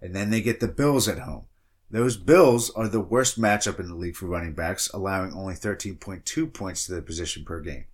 And 0.00 0.16
then 0.16 0.30
they 0.30 0.40
get 0.40 0.58
the 0.58 0.68
Bills 0.68 1.06
at 1.06 1.20
home. 1.20 1.44
Those 1.90 2.16
Bills 2.16 2.70
are 2.70 2.88
the 2.88 3.00
worst 3.00 3.40
matchup 3.40 3.78
in 3.78 3.88
the 3.88 3.94
league 3.94 4.16
for 4.16 4.26
running 4.26 4.54
backs, 4.54 4.90
allowing 4.92 5.32
only 5.32 5.54
13.2 5.54 6.52
points 6.52 6.86
to 6.86 6.94
the 6.94 7.02
position 7.02 7.44
per 7.44 7.60
game. 7.60 7.84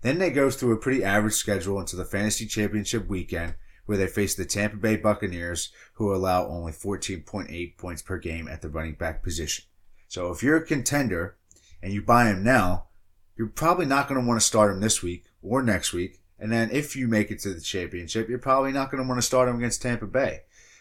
Then 0.00 0.18
they 0.18 0.30
go 0.30 0.50
through 0.50 0.72
a 0.72 0.78
pretty 0.78 1.02
average 1.02 1.34
schedule 1.34 1.80
into 1.80 1.96
the 1.96 2.04
fantasy 2.04 2.46
championship 2.46 3.08
weekend 3.08 3.54
where 3.86 3.96
they 3.96 4.06
face 4.06 4.34
the 4.34 4.44
Tampa 4.44 4.76
Bay 4.76 4.96
Buccaneers, 4.96 5.72
who 5.94 6.14
allow 6.14 6.46
only 6.46 6.72
14.8 6.72 7.78
points 7.78 8.02
per 8.02 8.18
game 8.18 8.46
at 8.48 8.62
the 8.62 8.68
running 8.68 8.94
back 8.94 9.22
position. 9.22 9.64
So 10.08 10.30
if 10.30 10.42
you're 10.42 10.56
a 10.56 10.66
contender 10.66 11.36
and 11.82 11.92
you 11.92 12.02
buy 12.02 12.26
him 12.26 12.44
now, 12.44 12.88
you're 13.36 13.48
probably 13.48 13.86
not 13.86 14.08
going 14.08 14.20
to 14.20 14.26
want 14.26 14.40
to 14.40 14.46
start 14.46 14.72
him 14.72 14.80
this 14.80 15.02
week 15.02 15.24
or 15.42 15.62
next 15.62 15.92
week. 15.92 16.20
And 16.38 16.52
then 16.52 16.70
if 16.70 16.96
you 16.96 17.08
make 17.08 17.30
it 17.30 17.38
to 17.40 17.54
the 17.54 17.60
championship, 17.60 18.28
you're 18.28 18.38
probably 18.38 18.72
not 18.72 18.90
going 18.90 19.02
to 19.02 19.08
want 19.08 19.18
to 19.18 19.26
start 19.26 19.48
him 19.48 19.56
against 19.56 19.82
Tampa 19.82 20.06
Bay. 20.06 20.40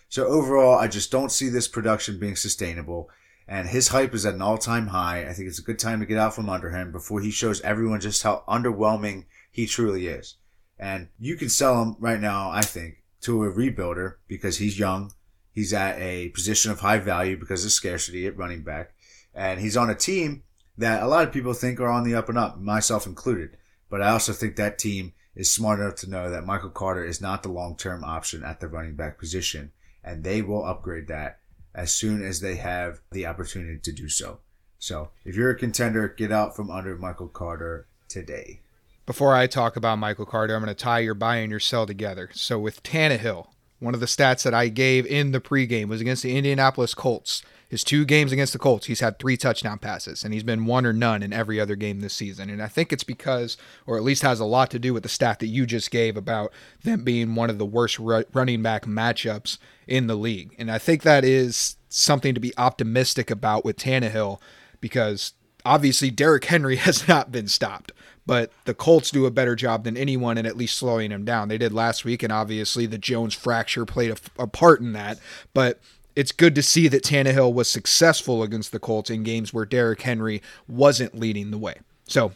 So 0.10 0.26
overall, 0.28 0.78
I 0.78 0.88
just 0.88 1.12
don't 1.12 1.32
see 1.32 1.50
this 1.50 1.68
production 1.68 2.20
being 2.20 2.36
sustainable. 2.36 3.10
And 3.48 3.68
his 3.68 3.90
hype 3.90 4.14
is 4.14 4.26
at 4.26 4.34
an 4.34 4.42
all 4.42 4.58
time 4.58 4.88
high. 4.88 5.28
I 5.28 5.34
think 5.34 5.48
it's 5.48 5.60
a 5.60 5.64
good 5.64 5.80
time 5.80 6.00
to 6.00 6.06
get 6.06 6.18
out 6.18 6.34
from 6.34 6.50
under 6.50 6.72
him 6.72 6.92
before 6.92 7.22
he 7.22 7.32
shows 7.32 7.62
everyone 7.62 8.00
just 8.00 8.24
how 8.24 8.44
underwhelming 8.48 9.26
he 9.52 9.68
truly 9.68 10.08
is. 10.08 10.36
And 10.78 11.10
you 11.20 11.38
can 11.38 11.50
sell 11.50 11.82
him 11.82 11.96
right 12.00 12.20
now, 12.20 12.50
I 12.52 12.62
think, 12.62 13.04
to 13.22 13.44
a 13.44 13.52
rebuilder 13.52 14.16
because 14.28 14.58
he's 14.58 14.78
young. 14.78 15.12
He's 15.52 15.74
at 15.74 15.98
a 16.00 16.30
position 16.30 16.72
of 16.72 16.82
high 16.82 16.98
value 16.98 17.38
because 17.38 17.64
of 17.64 17.72
scarcity 17.72 18.28
at 18.28 18.38
running 18.38 18.64
back. 18.64 18.94
And 19.34 19.60
he's 19.60 19.78
on 19.78 19.90
a 19.90 19.96
team 19.96 20.44
that 20.78 21.02
a 21.02 21.08
lot 21.08 21.26
of 21.26 21.34
people 21.34 21.54
think 21.54 21.80
are 21.80 21.88
on 21.88 22.04
the 22.04 22.16
up 22.16 22.30
and 22.30 22.38
up, 22.38 22.60
myself 22.60 23.06
included. 23.06 23.58
But 23.90 24.02
I 24.02 24.10
also 24.10 24.34
think 24.34 24.56
that 24.56 24.78
team 24.78 25.14
is 25.36 25.52
smart 25.52 25.80
enough 25.80 25.96
to 25.96 26.10
know 26.10 26.30
that 26.30 26.46
Michael 26.46 26.70
Carter 26.70 27.06
is 27.06 27.22
not 27.22 27.44
the 27.44 27.50
long 27.50 27.78
term 27.78 28.04
option 28.04 28.44
at 28.44 28.60
the 28.60 28.68
running 28.68 28.96
back 28.96 29.18
position. 29.18 29.72
And 30.04 30.24
they 30.24 30.42
will 30.42 30.66
upgrade 30.66 31.08
that 31.08 31.40
as 31.74 31.94
soon 31.94 32.24
as 32.24 32.40
they 32.40 32.56
have 32.56 33.02
the 33.12 33.26
opportunity 33.26 33.80
to 33.80 33.92
do 33.92 34.08
so. 34.08 34.40
So 34.78 35.10
if 35.24 35.36
you're 35.36 35.50
a 35.52 35.58
contender, 35.58 36.08
get 36.08 36.32
out 36.32 36.56
from 36.56 36.70
under 36.70 36.98
Michael 36.98 37.28
Carter 37.28 37.88
today. 38.08 38.62
Before 39.06 39.36
I 39.36 39.46
talk 39.46 39.76
about 39.76 40.00
Michael 40.00 40.26
Carter, 40.26 40.56
I'm 40.56 40.64
going 40.64 40.76
to 40.76 40.84
tie 40.84 41.00
your 41.00 41.14
buy 41.14 41.36
and 41.38 41.52
your 41.52 41.60
sell 41.60 41.86
together. 41.86 42.30
So 42.34 42.58
with 42.58 42.82
Tannehill, 42.82 43.48
one 43.78 43.94
of 43.94 44.00
the 44.00 44.08
stats 44.08 44.42
that 44.44 44.54
I 44.56 44.68
gave 44.70 45.06
in 45.06 45.32
the 45.32 45.40
pregame 45.40 45.88
was 45.88 46.02
against 46.02 46.24
the 46.24 46.36
Indianapolis 46.36 46.96
Colts. 46.96 47.44
His 47.70 47.84
two 47.84 48.04
games 48.04 48.32
against 48.32 48.54
the 48.54 48.60
Colts, 48.60 48.88
he's 48.88 49.02
had 49.02 49.20
three 49.20 49.38
touchdown 49.38 49.78
passes, 49.78 50.24
and 50.24 50.34
he's 50.34 50.44
been 50.44 50.66
one 50.66 50.88
or 50.88 50.94
none 50.94 51.22
in 51.22 51.34
every 51.34 51.60
other 51.60 51.76
game 51.76 52.00
this 52.00 52.16
season. 52.16 52.50
And 52.50 52.64
I 52.64 52.68
think 52.68 52.92
it's 52.92 53.04
because, 53.04 53.58
or 53.86 53.98
at 53.98 54.04
least 54.04 54.24
has 54.24 54.40
a 54.40 54.46
lot 54.46 54.72
to 54.72 54.80
do 54.80 54.92
with 54.94 55.04
the 55.04 55.10
stat 55.10 55.38
that 55.40 55.48
you 55.48 55.68
just 55.68 55.92
gave 55.92 56.18
about 56.18 56.52
them 56.84 57.04
being 57.04 57.36
one 57.36 57.52
of 57.52 57.60
the 57.60 57.66
worst 57.66 58.00
running 58.00 58.64
back 58.64 58.86
matchups 58.86 59.60
in 59.88 60.08
the 60.08 60.16
league. 60.16 60.56
And 60.58 60.72
I 60.72 60.80
think 60.80 61.04
that 61.04 61.24
is 61.24 61.76
something 61.90 62.34
to 62.34 62.40
be 62.40 62.58
optimistic 62.58 63.30
about 63.30 63.66
with 63.66 63.78
Tannehill 63.78 64.40
because 64.80 65.34
obviously 65.64 66.10
Derrick 66.10 66.46
Henry 66.46 66.76
has 66.78 67.08
not 67.08 67.32
been 67.32 67.48
stopped 67.48 67.92
but 68.26 68.52
the 68.66 68.74
Colts 68.74 69.12
do 69.12 69.26
a 69.26 69.32
better 69.32 69.56
job 69.56 69.84
than 69.84 69.98
anyone 69.98 70.38
in 70.38 70.46
at 70.46 70.58
least 70.58 70.78
slowing 70.78 71.12
him 71.12 71.26
down. 71.26 71.48
They 71.48 71.58
did 71.58 71.74
last 71.74 72.06
week, 72.06 72.24
and 72.24 72.32
obviously 72.32 72.86
the 72.86 72.98
Jones 72.98 73.34
fracture 73.34 73.86
played 73.86 74.12
a, 74.12 74.44
a, 74.44 74.48
part 74.48 74.82
in 74.82 74.94
that. 74.94 75.20
But 75.54 75.80
it's 76.16 76.32
good 76.32 76.56
to 76.56 76.64
see 76.64 76.88
that 76.88 77.04
Tannehill 77.04 77.54
was 77.54 77.70
successful 77.70 78.42
against 78.42 78.72
the 78.72 78.80
Colts 78.80 79.10
in 79.10 79.24
games 79.24 79.54
where 79.54 79.66
Derrick 79.66 80.02
Henry 80.02 80.42
wasn't 80.68 81.20
leading 81.20 81.52
the 81.52 81.58
way. 81.58 81.76
So 82.08 82.32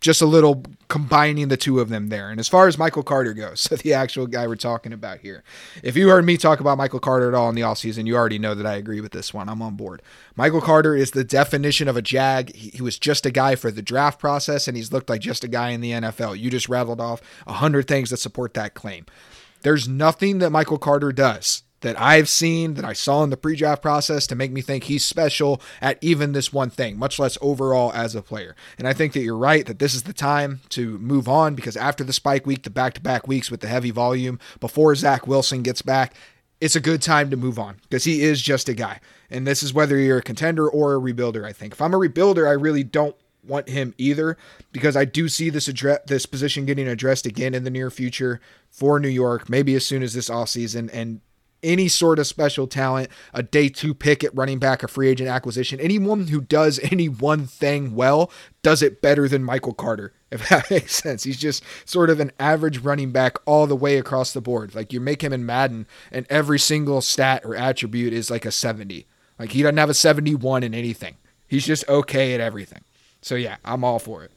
just 0.00 0.22
a 0.22 0.26
little 0.26 0.62
combining 0.88 1.48
the 1.48 1.56
two 1.56 1.80
of 1.80 1.88
them 1.88 2.08
there. 2.08 2.30
And 2.30 2.38
as 2.38 2.48
far 2.48 2.68
as 2.68 2.78
Michael 2.78 3.02
Carter 3.02 3.34
goes, 3.34 3.60
so 3.60 3.76
the 3.76 3.94
actual 3.94 4.26
guy 4.26 4.46
we're 4.46 4.56
talking 4.56 4.92
about 4.92 5.18
here, 5.18 5.42
if 5.82 5.96
you 5.96 6.08
heard 6.08 6.24
me 6.24 6.36
talk 6.36 6.60
about 6.60 6.78
Michael 6.78 7.00
Carter 7.00 7.28
at 7.28 7.34
all 7.34 7.48
in 7.48 7.54
the 7.54 7.62
offseason, 7.62 8.06
you 8.06 8.16
already 8.16 8.38
know 8.38 8.54
that 8.54 8.66
I 8.66 8.74
agree 8.74 9.00
with 9.00 9.12
this 9.12 9.34
one. 9.34 9.48
I'm 9.48 9.62
on 9.62 9.76
board. 9.76 10.02
Michael 10.36 10.60
Carter 10.60 10.94
is 10.94 11.10
the 11.10 11.24
definition 11.24 11.88
of 11.88 11.96
a 11.96 12.02
Jag. 12.02 12.54
He, 12.54 12.70
he 12.70 12.82
was 12.82 12.98
just 12.98 13.26
a 13.26 13.30
guy 13.30 13.54
for 13.54 13.70
the 13.70 13.82
draft 13.82 14.18
process, 14.18 14.68
and 14.68 14.76
he's 14.76 14.92
looked 14.92 15.10
like 15.10 15.20
just 15.20 15.44
a 15.44 15.48
guy 15.48 15.70
in 15.70 15.80
the 15.80 15.92
NFL. 15.92 16.38
You 16.38 16.50
just 16.50 16.68
rattled 16.68 17.00
off 17.00 17.20
a 17.46 17.54
hundred 17.54 17.88
things 17.88 18.10
that 18.10 18.18
support 18.18 18.54
that 18.54 18.74
claim. 18.74 19.06
There's 19.62 19.88
nothing 19.88 20.38
that 20.38 20.50
Michael 20.50 20.78
Carter 20.78 21.10
does 21.12 21.64
that 21.80 22.00
I've 22.00 22.28
seen, 22.28 22.74
that 22.74 22.84
I 22.84 22.92
saw 22.92 23.22
in 23.22 23.30
the 23.30 23.36
pre 23.36 23.56
draft 23.56 23.82
process 23.82 24.26
to 24.28 24.34
make 24.34 24.52
me 24.52 24.60
think 24.60 24.84
he's 24.84 25.04
special 25.04 25.60
at 25.80 25.98
even 26.00 26.32
this 26.32 26.52
one 26.52 26.70
thing, 26.70 26.98
much 26.98 27.18
less 27.18 27.38
overall 27.40 27.92
as 27.92 28.14
a 28.14 28.22
player. 28.22 28.56
And 28.78 28.88
I 28.88 28.92
think 28.92 29.12
that 29.12 29.20
you're 29.20 29.36
right 29.36 29.64
that 29.66 29.78
this 29.78 29.94
is 29.94 30.04
the 30.04 30.12
time 30.12 30.60
to 30.70 30.98
move 30.98 31.28
on 31.28 31.54
because 31.54 31.76
after 31.76 32.04
the 32.04 32.12
spike 32.12 32.46
week, 32.46 32.62
the 32.62 32.70
back 32.70 32.94
to 32.94 33.00
back 33.00 33.28
weeks 33.28 33.50
with 33.50 33.60
the 33.60 33.68
heavy 33.68 33.90
volume, 33.90 34.38
before 34.60 34.94
Zach 34.94 35.26
Wilson 35.26 35.62
gets 35.62 35.82
back, 35.82 36.14
it's 36.60 36.76
a 36.76 36.80
good 36.80 37.02
time 37.02 37.30
to 37.30 37.36
move 37.36 37.58
on 37.58 37.76
because 37.82 38.04
he 38.04 38.22
is 38.22 38.42
just 38.42 38.68
a 38.68 38.74
guy. 38.74 39.00
And 39.30 39.46
this 39.46 39.62
is 39.62 39.72
whether 39.74 39.96
you're 39.96 40.18
a 40.18 40.22
contender 40.22 40.68
or 40.68 40.94
a 40.94 41.00
rebuilder, 41.00 41.44
I 41.44 41.52
think. 41.52 41.74
If 41.74 41.80
I'm 41.80 41.94
a 41.94 41.98
rebuilder, 41.98 42.48
I 42.48 42.52
really 42.52 42.82
don't 42.82 43.14
want 43.46 43.68
him 43.68 43.94
either 43.98 44.36
because 44.72 44.96
I 44.96 45.04
do 45.04 45.28
see 45.28 45.50
this 45.50 45.68
address 45.68 46.00
this 46.06 46.26
position 46.26 46.66
getting 46.66 46.88
addressed 46.88 47.26
again 47.26 47.54
in 47.54 47.64
the 47.64 47.70
near 47.70 47.90
future 47.90 48.40
for 48.70 48.98
New 48.98 49.08
York, 49.08 49.48
maybe 49.48 49.74
as 49.74 49.86
soon 49.86 50.02
as 50.02 50.14
this 50.14 50.28
offseason. 50.28 50.90
And 50.92 51.20
any 51.62 51.88
sort 51.88 52.18
of 52.18 52.26
special 52.26 52.66
talent, 52.66 53.10
a 53.34 53.42
day 53.42 53.68
two 53.68 53.94
pick 53.94 54.22
at 54.22 54.34
running 54.34 54.58
back, 54.58 54.82
a 54.82 54.88
free 54.88 55.08
agent 55.08 55.28
acquisition, 55.28 55.80
anyone 55.80 56.28
who 56.28 56.40
does 56.40 56.78
any 56.90 57.08
one 57.08 57.46
thing 57.46 57.94
well 57.94 58.30
does 58.62 58.82
it 58.82 59.00
better 59.00 59.28
than 59.28 59.44
Michael 59.44 59.74
Carter, 59.74 60.12
if 60.30 60.48
that 60.48 60.70
makes 60.70 60.94
sense. 60.94 61.24
He's 61.24 61.38
just 61.38 61.62
sort 61.84 62.10
of 62.10 62.20
an 62.20 62.32
average 62.38 62.78
running 62.78 63.12
back 63.12 63.38
all 63.46 63.66
the 63.66 63.76
way 63.76 63.98
across 63.98 64.32
the 64.32 64.40
board. 64.40 64.74
Like 64.74 64.92
you 64.92 65.00
make 65.00 65.22
him 65.22 65.32
in 65.32 65.46
Madden, 65.46 65.86
and 66.10 66.26
every 66.28 66.58
single 66.58 67.00
stat 67.00 67.42
or 67.44 67.54
attribute 67.54 68.12
is 68.12 68.30
like 68.30 68.44
a 68.44 68.52
70. 68.52 69.06
Like 69.38 69.52
he 69.52 69.62
doesn't 69.62 69.76
have 69.76 69.90
a 69.90 69.94
71 69.94 70.62
in 70.62 70.74
anything. 70.74 71.16
He's 71.46 71.66
just 71.66 71.88
okay 71.88 72.34
at 72.34 72.40
everything. 72.40 72.82
So 73.22 73.34
yeah, 73.34 73.56
I'm 73.64 73.84
all 73.84 73.98
for 73.98 74.24
it. 74.24 74.32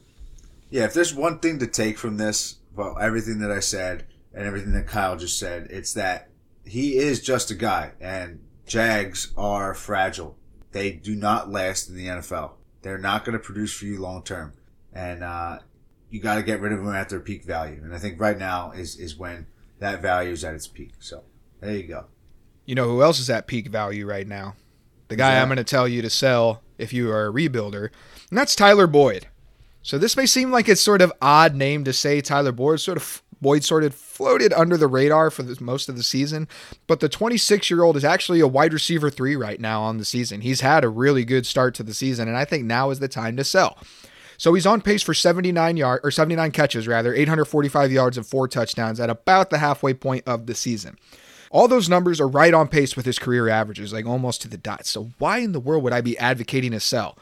Yeah, 0.69 0.85
if 0.85 0.93
there's 0.93 1.13
one 1.13 1.39
thing 1.39 1.59
to 1.59 1.67
take 1.67 1.97
from 1.97 2.17
this, 2.17 2.55
well, 2.75 2.97
everything 2.99 3.39
that 3.39 3.51
I 3.51 3.59
said 3.59 4.05
and 4.33 4.45
everything 4.45 4.71
that 4.73 4.87
Kyle 4.87 5.17
just 5.17 5.37
said, 5.37 5.67
it's 5.69 5.93
that 5.93 6.29
he 6.71 6.95
is 6.95 7.21
just 7.21 7.51
a 7.51 7.55
guy, 7.55 7.91
and 7.99 8.39
Jags 8.65 9.33
are 9.35 9.73
fragile. 9.73 10.37
They 10.71 10.93
do 10.93 11.15
not 11.15 11.51
last 11.51 11.89
in 11.89 11.97
the 11.97 12.07
NFL. 12.07 12.51
They're 12.81 12.97
not 12.97 13.25
going 13.25 13.37
to 13.37 13.43
produce 13.43 13.73
for 13.73 13.83
you 13.83 13.99
long 13.99 14.23
term, 14.23 14.53
and 14.93 15.21
uh, 15.21 15.59
you 16.09 16.21
got 16.21 16.35
to 16.35 16.43
get 16.43 16.61
rid 16.61 16.71
of 16.71 16.79
them 16.79 16.95
at 16.95 17.09
their 17.09 17.19
peak 17.19 17.43
value. 17.43 17.81
And 17.83 17.93
I 17.93 17.97
think 17.97 18.21
right 18.21 18.37
now 18.37 18.71
is 18.71 18.95
is 18.95 19.17
when 19.17 19.47
that 19.79 20.01
value 20.01 20.31
is 20.31 20.45
at 20.45 20.55
its 20.55 20.65
peak. 20.65 20.93
So 20.99 21.23
there 21.59 21.75
you 21.75 21.83
go. 21.83 22.05
You 22.65 22.75
know 22.75 22.87
who 22.87 23.03
else 23.03 23.19
is 23.19 23.29
at 23.29 23.47
peak 23.47 23.67
value 23.67 24.05
right 24.05 24.25
now? 24.25 24.55
The 25.09 25.17
guy 25.17 25.41
I'm 25.41 25.49
going 25.49 25.57
to 25.57 25.65
tell 25.65 25.89
you 25.89 26.01
to 26.01 26.09
sell 26.09 26.63
if 26.77 26.93
you 26.93 27.11
are 27.11 27.27
a 27.27 27.33
rebuilder, 27.33 27.89
and 28.29 28.37
that's 28.37 28.55
Tyler 28.55 28.87
Boyd. 28.87 29.27
So 29.81 29.97
this 29.97 30.15
may 30.15 30.25
seem 30.25 30.51
like 30.51 30.69
it's 30.69 30.79
sort 30.79 31.01
of 31.01 31.11
odd 31.21 31.53
name 31.53 31.83
to 31.83 31.91
say 31.91 32.21
Tyler 32.21 32.53
Boyd, 32.53 32.79
sort 32.79 32.97
of 32.97 33.21
Boyd 33.41 33.63
sort 33.63 33.83
of 33.83 33.95
floated 33.95 34.53
under 34.53 34.77
the 34.77 34.87
radar 34.87 35.31
for 35.31 35.43
most 35.59 35.89
of 35.89 35.97
the 35.97 36.03
season, 36.03 36.47
but 36.87 36.99
the 36.99 37.09
26 37.09 37.69
year 37.69 37.83
old 37.83 37.97
is 37.97 38.05
actually 38.05 38.39
a 38.39 38.47
wide 38.47 38.73
receiver 38.73 39.09
three 39.09 39.35
right 39.35 39.59
now 39.59 39.81
on 39.81 39.97
the 39.97 40.05
season. 40.05 40.41
He's 40.41 40.61
had 40.61 40.83
a 40.83 40.89
really 40.89 41.25
good 41.25 41.45
start 41.45 41.73
to 41.75 41.83
the 41.83 41.93
season, 41.93 42.27
and 42.27 42.37
I 42.37 42.45
think 42.45 42.65
now 42.65 42.91
is 42.91 42.99
the 42.99 43.07
time 43.07 43.35
to 43.37 43.43
sell. 43.43 43.77
So 44.37 44.53
he's 44.55 44.65
on 44.65 44.81
pace 44.81 45.03
for 45.03 45.13
79 45.13 45.77
yard 45.77 46.01
or 46.03 46.09
79 46.09 46.51
catches 46.51 46.87
rather, 46.87 47.13
845 47.13 47.91
yards 47.91 48.17
and 48.17 48.25
four 48.25 48.47
touchdowns 48.47 48.99
at 48.99 49.09
about 49.09 49.49
the 49.51 49.59
halfway 49.59 49.93
point 49.93 50.23
of 50.25 50.47
the 50.47 50.55
season. 50.55 50.97
All 51.51 51.67
those 51.67 51.89
numbers 51.89 52.19
are 52.21 52.27
right 52.27 52.53
on 52.53 52.67
pace 52.67 52.95
with 52.95 53.05
his 53.05 53.19
career 53.19 53.49
averages, 53.49 53.91
like 53.91 54.05
almost 54.05 54.41
to 54.41 54.47
the 54.47 54.57
dot. 54.57 54.85
So 54.85 55.11
why 55.19 55.39
in 55.39 55.51
the 55.51 55.59
world 55.59 55.83
would 55.83 55.93
I 55.93 56.01
be 56.01 56.17
advocating 56.17 56.73
a 56.73 56.79
sell? 56.79 57.17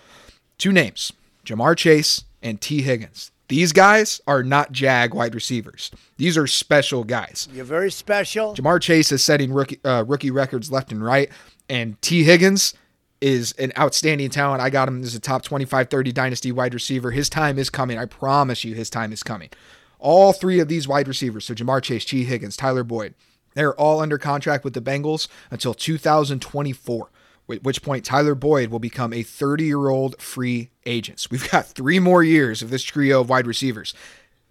Two 0.57 0.71
names, 0.71 1.11
Ja'Marr 1.45 1.75
Chase 1.75 2.23
and 2.41 2.61
Tee 2.61 2.83
Higgins. 2.83 3.31
These 3.49 3.73
guys 3.73 4.21
are 4.27 4.43
not 4.43 4.71
Jag 4.71 5.13
wide 5.15 5.33
receivers. 5.33 5.89
These 6.17 6.37
are 6.37 6.45
special 6.45 7.03
guys. 7.03 7.49
You're 7.51 7.65
very 7.65 7.91
special. 7.91 8.53
Ja'Marr 8.53 8.79
Chase 8.79 9.11
is 9.11 9.23
setting 9.23 9.51
rookie 9.51 9.79
uh, 9.83 10.05
rookie 10.07 10.29
records 10.31 10.71
left 10.71 10.91
and 10.91 11.03
right, 11.03 11.29
and 11.67 11.99
Tee 12.01 12.23
Higgins 12.23 12.75
is 13.21 13.53
an 13.53 13.73
outstanding 13.77 14.29
talent. 14.29 14.61
I 14.61 14.69
got 14.69 14.87
him 14.87 15.01
as 15.01 15.15
a 15.15 15.19
top 15.19 15.41
25 15.41 15.89
30 15.89 16.11
dynasty 16.11 16.51
wide 16.51 16.75
receiver. 16.75 17.09
His 17.09 17.27
time 17.27 17.57
is 17.57 17.71
coming. 17.71 17.97
I 17.97 18.05
promise 18.05 18.63
you, 18.63 18.75
his 18.75 18.89
time 18.89 19.11
is 19.11 19.23
coming. 19.23 19.49
All 19.97 20.31
three 20.31 20.59
of 20.59 20.67
these 20.67 20.87
wide 20.87 21.07
receivers, 21.07 21.45
so 21.45 21.55
Ja'Marr 21.55 21.81
Chase, 21.81 22.05
Tee 22.05 22.23
Higgins, 22.23 22.55
Tyler 22.55 22.83
Boyd, 22.83 23.15
they're 23.55 23.73
all 23.73 23.99
under 23.99 24.17
contract 24.19 24.63
with 24.63 24.73
the 24.73 24.81
Bengals 24.81 25.27
until 25.49 25.73
2024 25.73 27.09
at 27.51 27.63
which 27.63 27.81
point 27.81 28.05
Tyler 28.05 28.35
Boyd 28.35 28.69
will 28.69 28.79
become 28.79 29.13
a 29.13 29.23
30 29.23 29.63
year 29.63 29.89
old 29.89 30.21
free 30.21 30.69
agent. 30.85 31.27
We've 31.31 31.49
got 31.49 31.67
three 31.67 31.99
more 31.99 32.23
years 32.23 32.61
of 32.61 32.69
this 32.69 32.83
trio 32.83 33.21
of 33.21 33.29
wide 33.29 33.47
receivers. 33.47 33.93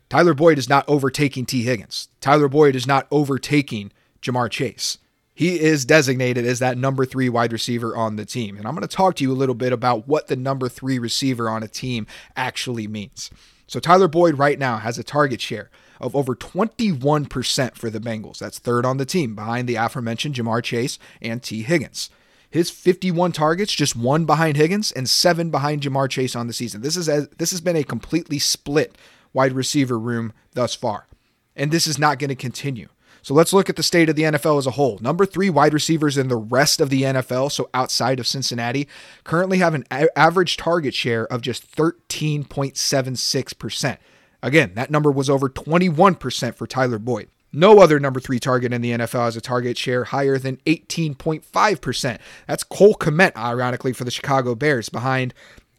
Tyler 0.09 0.35
Boyd 0.35 0.59
is 0.59 0.69
not 0.69 0.89
overtaking 0.89 1.45
Tee 1.45 1.63
Higgins. 1.63 2.09
Tyler 2.21 2.49
Boyd 2.49 2.75
is 2.75 2.87
not 2.87 3.07
overtaking 3.11 3.93
Ja'Marr 4.23 4.51
Chase. 4.51 4.99
he 5.35 5.61
is 5.61 5.85
designated 5.85 6.45
as 6.45 6.59
that 6.59 6.79
number 6.79 7.05
three 7.05 7.29
wide 7.29 7.53
receiver 7.53 7.97
on 7.97 8.17
the 8.17 8.25
team. 8.25 8.57
And 8.57 8.67
I'm 8.67 8.75
going 8.75 8.87
to 8.87 8.97
talk 8.97 9.15
to 9.17 9.25
you 9.25 9.31
a 9.31 9.35
little 9.35 9.55
bit 9.55 9.73
about 9.73 10.09
what 10.09 10.27
the 10.27 10.35
number 10.37 10.69
three 10.69 10.99
receiver 10.99 11.49
on 11.49 11.63
a 11.63 11.69
team 11.69 12.07
actually 12.37 12.89
means. 12.89 13.31
So 13.69 13.79
Tyler 13.79 14.09
Boyd 14.09 14.39
right 14.39 14.59
now 14.59 14.79
has 14.79 14.99
a 14.99 15.05
target 15.05 15.41
share 15.41 15.71
of 16.01 16.17
over 16.17 16.35
21% 16.35 17.75
for 17.77 17.91
the 17.91 18.01
Bengals. 18.01 18.39
That's 18.39 18.59
third 18.59 18.87
on 18.87 18.97
the 18.97 19.05
team 19.05 19.35
behind 19.35 19.69
the 19.69 19.77
aforementioned 19.77 20.35
Ja'Marr 20.35 20.63
Chase 20.63 20.99
and 21.21 21.43
Tee 21.43 21.63
Higgins. 21.63 22.11
His 22.51 22.71
51 22.71 23.33
targets, 23.33 23.75
just 23.75 23.95
one 23.95 24.25
behind 24.25 24.57
Higgins 24.57 24.91
and 24.93 25.07
seven 25.09 25.51
behind 25.51 25.83
Ja'Marr 25.83 26.09
Chase 26.09 26.35
on 26.35 26.47
the 26.47 26.53
season. 26.53 26.81
This 26.81 26.97
is 26.97 27.07
this 27.07 27.51
has 27.51 27.61
been 27.61 27.77
a 27.77 27.85
completely 27.85 28.39
split 28.39 28.97
wide 29.33 29.53
receiver 29.53 29.99
room 29.99 30.33
thus 30.53 30.75
far, 30.75 31.07
and 31.55 31.71
this 31.71 31.87
is 31.87 31.99
not 31.99 32.19
going 32.19 32.31
to 32.31 32.35
continue. 32.35 32.89
So 33.23 33.35
let's 33.35 33.53
look 33.53 33.69
at 33.69 33.77
the 33.77 33.83
state 33.83 34.09
of 34.09 34.17
the 34.17 34.23
NFL 34.23 34.59
as 34.59 34.67
a 34.67 34.73
whole. 34.73 34.99
Number 35.03 35.27
three 35.27 35.51
wide 35.51 35.75
receivers 35.75 36.17
in 36.17 36.29
the 36.29 36.37
rest 36.37 36.81
of 36.81 36.89
the 36.89 37.03
NFL, 37.03 37.53
so 37.53 37.69
outside 37.75 38.21
of 38.21 38.27
Cincinnati, 38.27 38.89
currently 39.25 39.59
have 39.59 39.75
an 39.75 39.85
average 39.91 40.57
target 40.57 40.95
share 40.95 41.27
of 41.27 41.43
just 41.43 41.71
13.76%. 41.77 43.99
Again, 44.43 44.73
that 44.77 44.91
number 44.91 45.11
was 45.11 45.29
over 45.29 45.51
21% 45.51 46.55
for 46.55 46.67
Tyler 46.67 46.99
Boyd. 46.99 47.29
No 47.53 47.81
other 47.81 47.99
number 47.99 48.21
three 48.21 48.39
target 48.39 48.73
in 48.73 48.83
the 48.83 48.93
NFL 48.93 49.25
has 49.25 49.37
a 49.37 49.41
target 49.41 49.79
share 49.79 50.05
higher 50.05 50.39
than 50.39 50.59
18.5%. 50.67 52.19
That's 52.47 52.65
Cole 52.65 52.95
Kmet, 52.95 53.37
ironically, 53.37 53.93
for 53.93 54.05
the 54.05 54.11
Chicago 54.11 54.55
Bears, 54.55 54.89
behind 54.89 55.33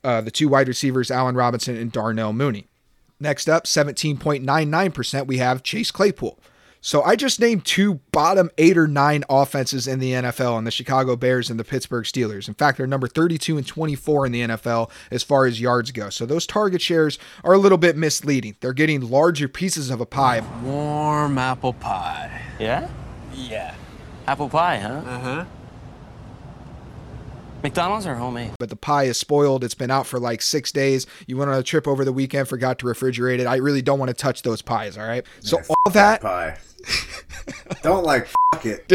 uh, 0.03 0.22
the 0.22 0.32
two 0.32 0.47
wide 0.47 0.67
receivers, 0.67 1.11
Allen 1.11 1.36
Robinson 1.36 1.76
and 1.76 1.91
Darnell 1.91 2.34
Mooney. 2.34 2.67
Next 3.20 3.49
up, 3.49 3.65
17.99%, 3.65 5.28
we 5.28 5.38
have 5.38 5.61
Chase 5.61 5.91
Claypool. 5.91 6.39
So 6.82 7.03
I 7.03 7.15
just 7.15 7.39
named 7.39 7.65
two 7.65 7.95
bottom 8.11 8.49
eight 8.57 8.77
or 8.77 8.88
nine 8.88 9.23
offenses 9.30 9.88
in 9.88 9.99
the 9.99 10.13
NFL 10.13 10.57
and 10.57 10.65
the 10.65 10.71
Chicago 10.71 11.15
Bears 11.15 11.49
and 11.49 11.59
the 11.59 11.65
Pittsburgh 11.65 12.05
Steelers. 12.05 12.47
In 12.47 12.53
fact, 12.53 12.77
they're 12.77 12.88
number 12.88 13.07
32 13.07 13.57
and 13.57 13.67
24 13.67 14.25
in 14.27 14.32
the 14.32 14.41
NFL 14.41 14.89
as 15.11 15.21
far 15.21 15.45
as 15.45 15.59
yards 15.59 15.91
go. 15.91 16.09
So 16.09 16.25
those 16.25 16.47
target 16.47 16.82
shares 16.82 17.19
are 17.43 17.53
a 17.53 17.57
little 17.57 17.77
bit 17.77 17.97
misleading. 17.97 18.55
They're 18.61 18.73
getting 18.73 19.09
larger 19.09 19.49
pieces 19.49 19.89
of 19.89 19.99
a 19.99 20.05
pie. 20.05 20.41
Warm 20.63 21.38
apple 21.38 21.73
pie. 21.73 22.43
Yeah? 22.59 22.89
Yeah. 23.34 23.75
Apple 24.25 24.47
pie, 24.47 24.77
huh? 24.77 25.01
Uh 25.05 25.19
huh. 25.19 25.45
McDonald's 27.62 28.05
are 28.05 28.16
homemade? 28.16 28.51
But 28.57 28.70
the 28.70 28.76
pie 28.76 29.03
is 29.03 29.18
spoiled. 29.18 29.64
It's 29.64 29.74
been 29.74 29.91
out 29.91 30.07
for 30.07 30.20
like 30.20 30.41
six 30.41 30.72
days. 30.72 31.05
You 31.28 31.38
went 31.38 31.51
on 31.51 31.57
a 31.57 31.64
trip 31.64 31.88
over 31.88 32.05
the 32.05 32.14
weekend, 32.14 32.47
forgot 32.47 32.80
to 32.80 32.86
refrigerate 32.86 33.39
it. 33.39 33.47
I 33.47 33.57
really 33.57 33.82
don't 33.82 33.99
want 33.99 34.10
to 34.10 34.14
touch 34.14 34.43
those 34.43 34.62
pies, 34.62 34.97
all 34.97 35.05
right? 35.05 35.26
So 35.41 35.57
Yeah, 35.57 35.64
all 35.70 35.76
f- 35.88 35.93
that 35.93 36.22
pie. 36.22 36.57
Don't 37.84 38.05
like 38.05 38.28
fuck 38.53 38.66
it. 38.66 38.86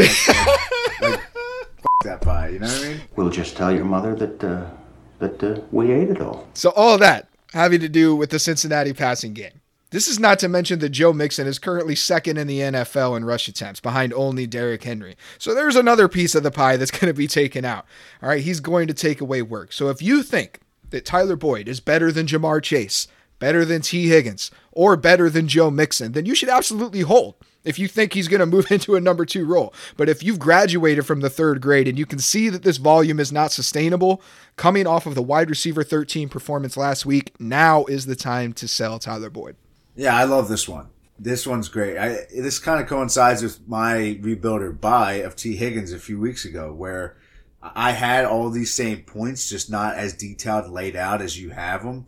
Like, 1.01 1.11
like, 1.11 1.21
fuck 1.21 2.05
that 2.05 2.21
pie. 2.23 2.49
You 2.49 2.61
know 2.61 2.67
what 2.69 2.85
I 2.85 2.89
mean? 2.89 3.01
We'll 3.17 3.29
just 3.31 3.57
tell 3.57 3.71
your 3.73 3.85
mother 3.85 4.15
that 4.15 4.43
uh, 4.45 4.71
that 5.19 5.43
uh, 5.43 5.61
we 5.73 5.91
ate 5.93 6.09
it 6.09 6.21
all. 6.21 6.47
So 6.55 6.71
all 6.71 6.97
that 6.99 7.29
having 7.53 7.81
to 7.81 7.89
do 7.89 8.15
with 8.17 8.31
the 8.31 8.39
Cincinnati 8.39 8.93
passing 8.95 9.35
game. 9.35 9.61
This 9.95 10.09
is 10.09 10.19
not 10.19 10.41
to 10.41 10.49
mention 10.49 10.81
that 10.81 10.89
Joe 10.89 11.13
Mixon 11.13 11.47
is 11.47 11.61
currently 11.61 11.95
second 11.95 12.37
in 12.37 12.49
the 12.49 12.59
NFL 12.59 13.17
in 13.17 13.25
rush 13.25 13.47
attempts 13.47 13.79
behind 13.79 14.13
only 14.13 14.45
Derrick 14.45 14.83
Henry. 14.83 15.15
So 15.39 15.55
there's 15.55 15.77
another 15.77 16.09
piece 16.09 16.35
of 16.35 16.43
the 16.43 16.51
pie 16.51 16.77
that's 16.77 16.91
going 16.99 17.07
to 17.07 17.17
be 17.17 17.29
taken 17.29 17.65
out. 17.65 17.87
All 18.21 18.29
right, 18.29 18.43
he's 18.43 18.59
going 18.59 18.89
to 18.89 18.93
take 18.93 19.21
away 19.21 19.41
work. 19.41 19.73
So 19.73 19.91
if 19.91 20.03
you 20.03 20.25
think 20.25 20.59
that 20.91 21.05
Tyler 21.05 21.37
Boyd 21.37 21.69
is 21.69 21.79
better 21.79 22.11
than 22.11 22.27
Ja'Marr 22.27 22.61
Chase, 22.61 23.07
better 23.39 23.65
than 23.65 23.83
Tee 23.83 24.09
Higgins, 24.09 24.51
or 24.73 24.97
better 24.97 25.31
than 25.31 25.47
Joe 25.47 25.71
Mixon, 25.71 26.11
then 26.11 26.27
you 26.27 26.35
should 26.35 26.49
absolutely 26.49 27.03
hold 27.03 27.37
if 27.63 27.79
you 27.79 27.87
think 27.87 28.15
he's 28.15 28.27
going 28.27 28.41
to 28.41 28.47
move 28.47 28.69
into 28.73 28.97
a 28.97 29.01
number 29.01 29.25
two 29.25 29.47
role. 29.47 29.73
But 29.97 30.09
if 30.09 30.25
you've 30.25 30.41
graduated 30.41 31.07
from 31.07 31.21
the 31.21 31.31
third 31.31 31.61
grade 31.61 31.87
and 31.87 31.97
you 31.97 32.05
can 32.05 32.19
see 32.19 32.49
that 32.49 32.65
this 32.65 32.79
volume 32.79 33.21
is 33.21 33.31
not 33.31 33.53
sustainable, 33.53 34.21
coming 34.57 34.89
off 34.89 35.07
of 35.07 35.15
the 35.15 35.23
wide 35.23 35.51
receiver 35.51 35.85
13 35.85 36.29
performance 36.29 36.77
last 36.77 37.07
week, 37.07 37.33
now 37.39 37.85
is 37.85 38.07
the 38.07 38.17
time 38.17 38.53
to 38.55 38.67
sell 38.67 38.99
Tyler 38.99 39.31
Boyd. 39.31 39.55
Yeah, 39.95 40.17
I 40.17 40.25
love 40.25 40.49
this 40.49 40.69
one. 40.69 40.89
This 41.19 41.47
one's 41.47 41.69
great. 41.69 41.97
I, 41.97 42.27
this 42.35 42.59
kind 42.59 42.81
of 42.81 42.89
coincides 42.89 43.43
with 43.43 43.67
my 43.69 44.19
rebuilder 44.21 44.81
buy 44.81 45.15
of 45.15 45.37
Tee 45.37 45.57
Higgins 45.57 45.93
a 45.93 45.99
few 45.99 46.19
weeks 46.19 46.45
ago, 46.45 46.73
where 46.73 47.17
I 47.63 47.93
had 47.93 48.25
all 48.25 48.51
these 48.51 48.75
same 48.75 49.03
points, 49.03 49.49
just 49.49 49.71
not 49.71 49.95
as 49.95 50.13
detailed 50.13 50.71
laid 50.71 50.97
out 50.97 51.23
as 51.23 51.41
you 51.41 51.51
have 51.51 51.85
them. 51.85 52.07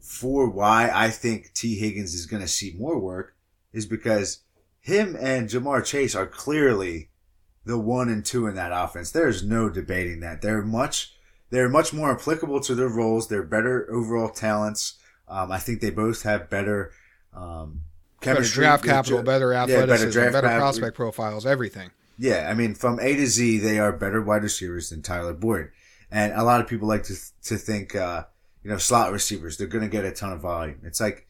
For 0.00 0.48
why 0.48 0.90
I 0.92 1.10
think 1.10 1.52
Tee 1.52 1.76
Higgins 1.76 2.14
is 2.14 2.26
going 2.26 2.42
to 2.42 2.48
see 2.48 2.74
more 2.78 2.98
work 2.98 3.36
is 3.72 3.86
because 3.86 4.40
him 4.80 5.16
and 5.20 5.48
Ja'Marr 5.48 5.84
Chase 5.84 6.14
are 6.14 6.26
clearly 6.26 7.10
the 7.64 7.78
one 7.78 8.08
and 8.08 8.24
two 8.24 8.46
in 8.46 8.54
that 8.54 8.72
offense. 8.72 9.10
There's 9.10 9.42
no 9.42 9.68
debating 9.68 10.20
that. 10.20 10.40
They're 10.40 10.62
much 10.62 11.12
they're 11.50 11.68
much 11.68 11.92
more 11.92 12.12
applicable 12.12 12.60
to 12.60 12.74
their 12.74 12.88
roles. 12.88 13.28
They're 13.28 13.42
better 13.42 13.88
overall 13.92 14.30
talents. 14.30 14.94
Um, 15.28 15.52
I 15.52 15.58
think 15.58 15.80
they 15.80 15.90
both 15.90 16.22
have 16.22 16.50
better 16.50 16.92
um, 17.36 17.82
Better 18.22 18.42
draft 18.42 18.82
with 18.82 18.90
capital, 18.90 19.18
Jo- 19.18 19.24
better 19.24 19.52
Yeah, 19.52 19.62
athleticism, 19.62 20.06
better, 20.18 20.30
draft 20.30 20.44
cap- 20.44 20.58
prospect 20.58 20.96
profiles, 20.96 21.46
everything. 21.46 21.90
Yeah, 22.18 22.48
I 22.50 22.54
mean, 22.54 22.74
from 22.74 22.98
A 22.98 23.14
to 23.14 23.26
Z, 23.26 23.58
they 23.58 23.78
are 23.78 23.92
better 23.92 24.22
wide 24.22 24.42
receivers 24.42 24.90
than 24.90 25.02
Tyler 25.02 25.34
Boyd. 25.34 25.68
And 26.10 26.32
a 26.32 26.42
lot 26.42 26.60
of 26.60 26.66
people 26.66 26.88
like 26.88 27.02
to 27.04 27.14
to 27.44 27.56
think, 27.56 27.94
uh, 27.94 28.24
you 28.64 28.70
know, 28.70 28.78
slot 28.78 29.12
receivers, 29.12 29.56
they're 29.56 29.66
going 29.66 29.84
to 29.84 29.90
get 29.90 30.04
a 30.04 30.10
ton 30.12 30.32
of 30.32 30.40
volume. 30.40 30.80
It's 30.82 31.00
like, 31.00 31.26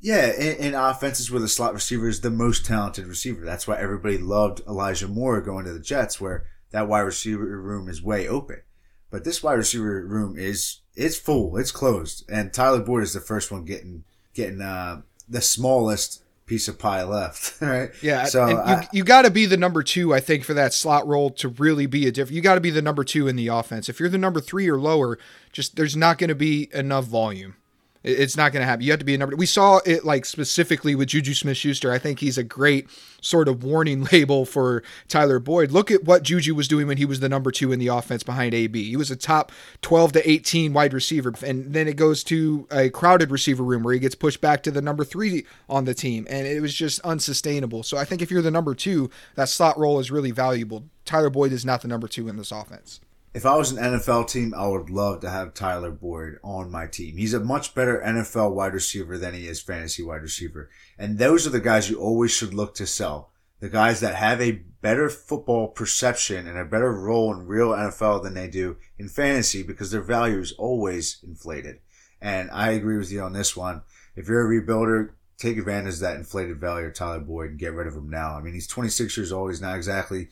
yeah, 0.00 0.32
in, 0.32 0.56
in 0.56 0.74
offenses 0.74 1.30
where 1.30 1.40
the 1.40 1.48
slot 1.48 1.72
receiver 1.72 2.08
is 2.08 2.20
the 2.20 2.30
most 2.30 2.66
talented 2.66 3.06
receiver. 3.06 3.44
That's 3.44 3.66
why 3.68 3.78
everybody 3.78 4.18
loved 4.18 4.60
Elijah 4.66 5.08
Moore 5.08 5.40
going 5.40 5.64
to 5.66 5.72
the 5.72 5.78
Jets, 5.80 6.20
where 6.20 6.46
that 6.72 6.88
wide 6.88 7.00
receiver 7.00 7.44
room 7.60 7.88
is 7.88 8.02
way 8.02 8.26
open. 8.26 8.62
But 9.10 9.22
this 9.24 9.42
wide 9.42 9.54
receiver 9.54 10.04
room 10.04 10.36
is 10.36 10.80
it's 10.96 11.16
full, 11.16 11.56
it's 11.56 11.70
closed, 11.70 12.28
and 12.28 12.52
Tyler 12.52 12.80
Boyd 12.80 13.04
is 13.04 13.12
the 13.12 13.20
first 13.20 13.52
one 13.52 13.64
getting 13.64 14.04
getting 14.34 14.60
uh, 14.60 15.02
the 15.28 15.40
smallest 15.40 16.22
piece 16.46 16.68
of 16.68 16.78
pie 16.78 17.02
left. 17.02 17.54
Right? 17.60 17.90
Yeah, 18.02 18.24
So 18.24 18.44
and 18.60 18.82
you, 18.82 18.98
you 18.98 19.04
got 19.04 19.22
to 19.22 19.30
be 19.30 19.46
the 19.46 19.56
number 19.56 19.82
two, 19.82 20.12
I 20.12 20.20
think, 20.20 20.44
for 20.44 20.54
that 20.54 20.74
slot 20.74 21.06
role 21.06 21.30
to 21.30 21.48
really 21.48 21.86
be 21.86 22.06
a 22.06 22.12
different. 22.12 22.36
You 22.36 22.42
got 22.42 22.56
to 22.56 22.60
be 22.60 22.70
the 22.70 22.82
number 22.82 23.04
two 23.04 23.26
in 23.26 23.36
the 23.36 23.48
offense. 23.48 23.88
If 23.88 23.98
you're 23.98 24.08
the 24.08 24.18
number 24.18 24.40
three 24.40 24.68
or 24.68 24.78
lower, 24.78 25.18
just 25.52 25.76
there's 25.76 25.96
not 25.96 26.18
going 26.18 26.28
to 26.28 26.34
be 26.34 26.68
enough 26.74 27.06
volume. 27.06 27.56
It- 28.04 28.20
It's 28.20 28.36
not 28.36 28.52
going 28.52 28.60
to 28.60 28.66
happen. 28.66 28.84
You 28.84 28.90
have 28.92 29.00
to 29.00 29.04
be 29.04 29.14
a 29.14 29.18
number. 29.18 29.34
We 29.34 29.46
saw 29.46 29.80
it 29.84 30.04
like 30.04 30.24
specifically 30.26 30.94
with 30.94 31.08
Juju 31.08 31.34
Smith-Schuster. 31.34 31.90
I 31.90 31.98
think 31.98 32.20
he's 32.20 32.38
a 32.38 32.44
great 32.44 32.86
sort 33.20 33.48
of 33.48 33.64
warning 33.64 34.04
label 34.12 34.44
for 34.44 34.82
Tyler 35.08 35.38
Boyd. 35.38 35.70
Look 35.72 35.90
at 35.90 36.04
what 36.04 36.22
Juju 36.22 36.54
was 36.54 36.68
doing 36.68 36.86
when 36.86 36.98
he 36.98 37.06
was 37.06 37.20
the 37.20 37.28
number 37.28 37.50
two 37.50 37.72
in 37.72 37.78
the 37.78 37.88
offense 37.88 38.22
behind 38.22 38.54
AB. 38.54 38.88
He 38.90 38.96
was 38.96 39.10
a 39.10 39.16
top 39.16 39.50
12 39.82 40.12
to 40.12 40.30
18 40.30 40.72
wide 40.74 40.92
receiver, 40.92 41.32
and 41.44 41.72
then 41.72 41.88
it 41.88 41.96
goes 41.96 42.22
to 42.24 42.68
a 42.70 42.90
crowded 42.90 43.30
receiver 43.30 43.62
room 43.64 43.82
where 43.82 43.94
he 43.94 44.00
gets 44.00 44.14
pushed 44.14 44.40
back 44.42 44.62
to 44.64 44.70
the 44.70 44.82
number 44.82 45.04
three 45.04 45.46
on 45.68 45.84
the 45.86 45.94
team, 45.94 46.26
and 46.28 46.46
it 46.46 46.60
was 46.60 46.74
just 46.74 47.00
unsustainable. 47.00 47.82
So 47.82 47.96
I 47.96 48.04
think 48.04 48.20
if 48.20 48.30
you're 48.30 48.42
the 48.42 48.50
number 48.50 48.74
two, 48.74 49.10
that 49.34 49.48
slot 49.48 49.78
role 49.78 49.98
is 49.98 50.10
really 50.10 50.30
valuable. 50.30 50.84
Tyler 51.06 51.30
Boyd 51.30 51.52
is 51.52 51.64
not 51.64 51.80
the 51.82 51.88
number 51.88 52.06
two 52.08 52.28
in 52.28 52.36
this 52.36 52.52
offense. 52.52 53.00
If 53.34 53.44
I 53.44 53.56
was 53.56 53.72
an 53.72 53.82
NFL 53.82 54.28
team, 54.28 54.54
I 54.54 54.68
would 54.68 54.90
love 54.90 55.18
to 55.20 55.28
have 55.28 55.54
Tyler 55.54 55.90
Boyd 55.90 56.38
on 56.44 56.70
my 56.70 56.86
team. 56.86 57.16
He's 57.16 57.34
a 57.34 57.40
much 57.40 57.74
better 57.74 58.00
NFL 58.00 58.54
wide 58.54 58.74
receiver 58.74 59.18
than 59.18 59.34
he 59.34 59.48
is 59.48 59.60
fantasy 59.60 60.04
wide 60.04 60.22
receiver. 60.22 60.70
And 60.96 61.18
those 61.18 61.44
are 61.44 61.50
the 61.50 61.58
guys 61.58 61.90
you 61.90 61.98
always 61.98 62.30
should 62.30 62.54
look 62.54 62.76
to 62.76 62.86
sell. 62.86 63.32
The 63.58 63.68
guys 63.68 63.98
that 63.98 64.14
have 64.14 64.40
a 64.40 64.62
better 64.82 65.10
football 65.10 65.66
perception 65.66 66.46
and 66.46 66.56
a 66.56 66.64
better 66.64 66.92
role 66.92 67.32
in 67.34 67.48
real 67.48 67.70
NFL 67.70 68.22
than 68.22 68.34
they 68.34 68.46
do 68.46 68.76
in 68.98 69.08
fantasy 69.08 69.64
because 69.64 69.90
their 69.90 70.00
value 70.00 70.38
is 70.38 70.52
always 70.52 71.18
inflated. 71.26 71.80
And 72.20 72.52
I 72.52 72.70
agree 72.70 72.98
with 72.98 73.10
you 73.10 73.20
on 73.22 73.32
this 73.32 73.56
one. 73.56 73.82
If 74.14 74.28
you're 74.28 74.46
a 74.46 74.62
rebuilder, 74.62 75.10
take 75.38 75.58
advantage 75.58 75.94
of 75.94 76.00
that 76.00 76.16
inflated 76.16 76.60
value 76.60 76.86
of 76.86 76.94
Tyler 76.94 77.18
Boyd 77.18 77.50
and 77.50 77.58
get 77.58 77.74
rid 77.74 77.88
of 77.88 77.96
him 77.96 78.08
now. 78.08 78.36
I 78.36 78.42
mean, 78.42 78.54
he's 78.54 78.68
26 78.68 79.16
years 79.16 79.32
old. 79.32 79.50
He's 79.50 79.60
not 79.60 79.74
exactly 79.74 80.28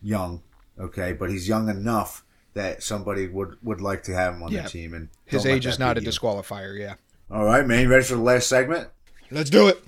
young, 0.00 0.42
okay, 0.80 1.12
but 1.12 1.28
he's 1.28 1.46
young 1.46 1.68
enough 1.68 2.22
that 2.56 2.82
somebody 2.82 3.28
would 3.28 3.58
would 3.62 3.80
like 3.82 4.02
to 4.04 4.12
have 4.14 4.34
him 4.34 4.42
on 4.42 4.50
Yeah. 4.50 4.62
their 4.62 4.68
team. 4.70 4.94
And 4.94 5.08
His 5.26 5.44
age 5.46 5.66
is 5.66 5.78
not 5.78 5.98
a 5.98 6.02
you. 6.02 6.08
disqualifier. 6.08 6.76
Yeah. 6.78 6.94
All 7.30 7.44
right, 7.44 7.66
man. 7.66 7.82
You 7.82 7.88
ready 7.90 8.04
for 8.04 8.14
the 8.14 8.20
last 8.22 8.48
segment? 8.48 8.88
Let's 9.30 9.50
do 9.50 9.68
it. 9.68 9.82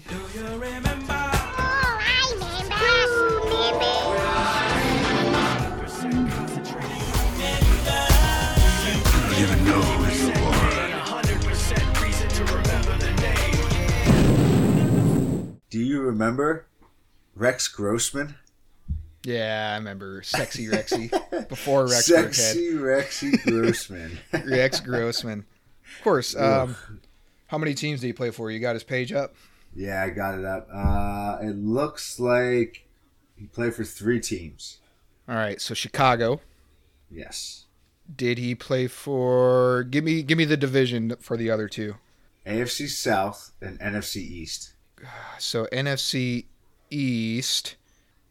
Do 15.71 15.79
you 15.81 16.01
remember 16.01 16.67
Rex 17.35 17.69
Grossman? 17.69 18.37
Yeah, 19.29 19.73
I 19.75 19.77
remember 19.77 20.23
Sexy 20.23 20.69
Rexy 20.69 21.11
before 21.51 21.83
Rex. 21.83 22.07
Sexy 22.07 22.73
Rexy 22.73 23.43
Grossman. 23.43 24.19
Rex 24.47 24.81
Grossman. 24.81 25.45
Of 25.99 26.03
course. 26.03 26.35
Um, 26.35 26.77
how 27.49 27.59
many 27.59 27.75
teams 27.75 28.01
did 28.01 28.07
he 28.07 28.15
play 28.15 28.31
for? 28.31 28.51
You 28.51 28.59
got 28.59 28.75
his 28.75 28.85
page 28.85 29.13
up? 29.13 29.35
yeah, 29.75 30.03
I 30.03 30.09
got 30.09 30.39
it 30.39 30.47
up. 30.47 30.67
Uh, 30.73 31.39
it 31.43 31.57
looks 31.57 32.19
like 32.19 32.87
he 33.37 33.45
played 33.47 33.75
for 33.75 33.85
three 33.85 34.19
teams. 34.19 34.79
All 35.29 35.35
right, 35.37 35.61
so 35.61 35.75
Chicago. 35.75 36.41
Yes. 37.11 37.67
Did 38.17 38.39
he 38.39 38.55
play 38.55 38.87
for? 38.87 39.85
Give 39.85 40.05
me, 40.05 40.23
give 40.23 40.39
me 40.39 40.47
the 40.47 40.57
division 40.57 41.17
for 41.21 41.37
the 41.37 41.51
other 41.51 41.69
two. 41.69 41.97
AFC 42.47 42.89
South 42.89 43.53
and 43.61 43.79
NFC 43.79 44.17
East. 44.17 44.73
So 45.39 45.67
NFC 45.67 46.47
East 46.91 47.77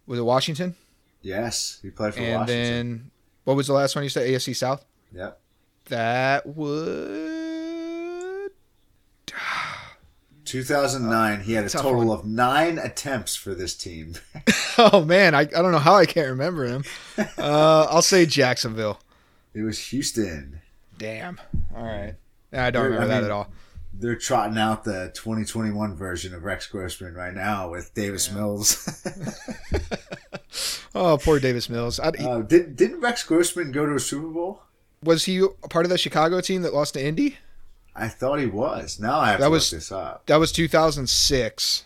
was 0.07 0.17
it 0.17 0.23
Washington? 0.23 0.75
Yes, 1.27 1.79
he 1.81 1.89
played 1.89 2.13
for 2.13 2.21
and 2.21 2.39
Washington. 2.41 2.55
then 2.55 3.11
what 3.43 3.57
was 3.57 3.67
the 3.67 3.73
last 3.73 3.95
one 3.95 4.03
you 4.05 4.09
said? 4.09 4.29
AFC 4.29 4.55
South. 4.55 4.85
Yep. 5.13 5.37
That 5.89 6.45
would 6.45 8.51
2009, 10.45 11.41
he 11.41 11.53
had 11.53 11.65
a 11.65 11.69
total 11.69 12.05
one. 12.05 12.19
of 12.19 12.25
nine 12.25 12.79
attempts 12.79 13.35
for 13.35 13.53
this 13.53 13.75
team. 13.75 14.15
Oh 14.79 15.03
man, 15.03 15.33
I, 15.33 15.39
I 15.39 15.45
don't 15.45 15.71
know 15.71 15.79
how 15.79 15.95
I 15.95 16.05
can't 16.05 16.29
remember 16.29 16.63
him. 16.63 16.83
Uh, 17.17 17.87
I'll 17.89 18.03
say 18.03 18.27
Jacksonville. 18.27 18.99
it 19.55 19.63
was 19.63 19.79
Houston. 19.87 20.61
Damn. 20.99 21.41
All 21.75 21.83
right. 21.83 22.13
I 22.53 22.69
don't 22.69 22.83
remember 22.83 23.05
I 23.05 23.07
that 23.07 23.23
at 23.23 23.31
all. 23.31 23.49
They're 23.99 24.15
trotting 24.15 24.57
out 24.57 24.83
the 24.83 25.11
2021 25.15 25.95
version 25.95 26.33
of 26.35 26.43
Rex 26.43 26.67
Grossman 26.67 27.13
right 27.15 27.33
now 27.33 27.69
with 27.71 27.93
Davis 27.93 28.31
Mills. 28.31 29.03
Oh, 30.95 31.19
poor 31.21 31.39
Davis 31.39 31.69
Mills. 31.69 31.99
I, 31.99 32.07
uh, 32.07 32.41
did, 32.41 32.75
didn't 32.75 33.01
Rex 33.01 33.23
Grossman 33.23 33.71
go 33.71 33.85
to 33.85 33.93
a 33.95 33.99
Super 33.99 34.27
Bowl? 34.29 34.63
was 35.03 35.25
he 35.25 35.37
a 35.39 35.67
part 35.67 35.85
of 35.85 35.91
the 35.91 35.97
Chicago 35.97 36.41
team 36.41 36.63
that 36.63 36.73
lost 36.73 36.95
to 36.95 37.05
Indy? 37.05 37.37
I 37.95 38.07
thought 38.07 38.39
he 38.39 38.47
was. 38.47 38.99
Now 38.99 39.19
I 39.19 39.29
have 39.31 39.39
That 39.39 39.45
to 39.47 39.51
was- 39.51 39.71
look 39.71 39.77
this 39.79 39.91
up. 39.91 40.25
That 40.25 40.37
was 40.37 40.51
2006. 40.51 41.83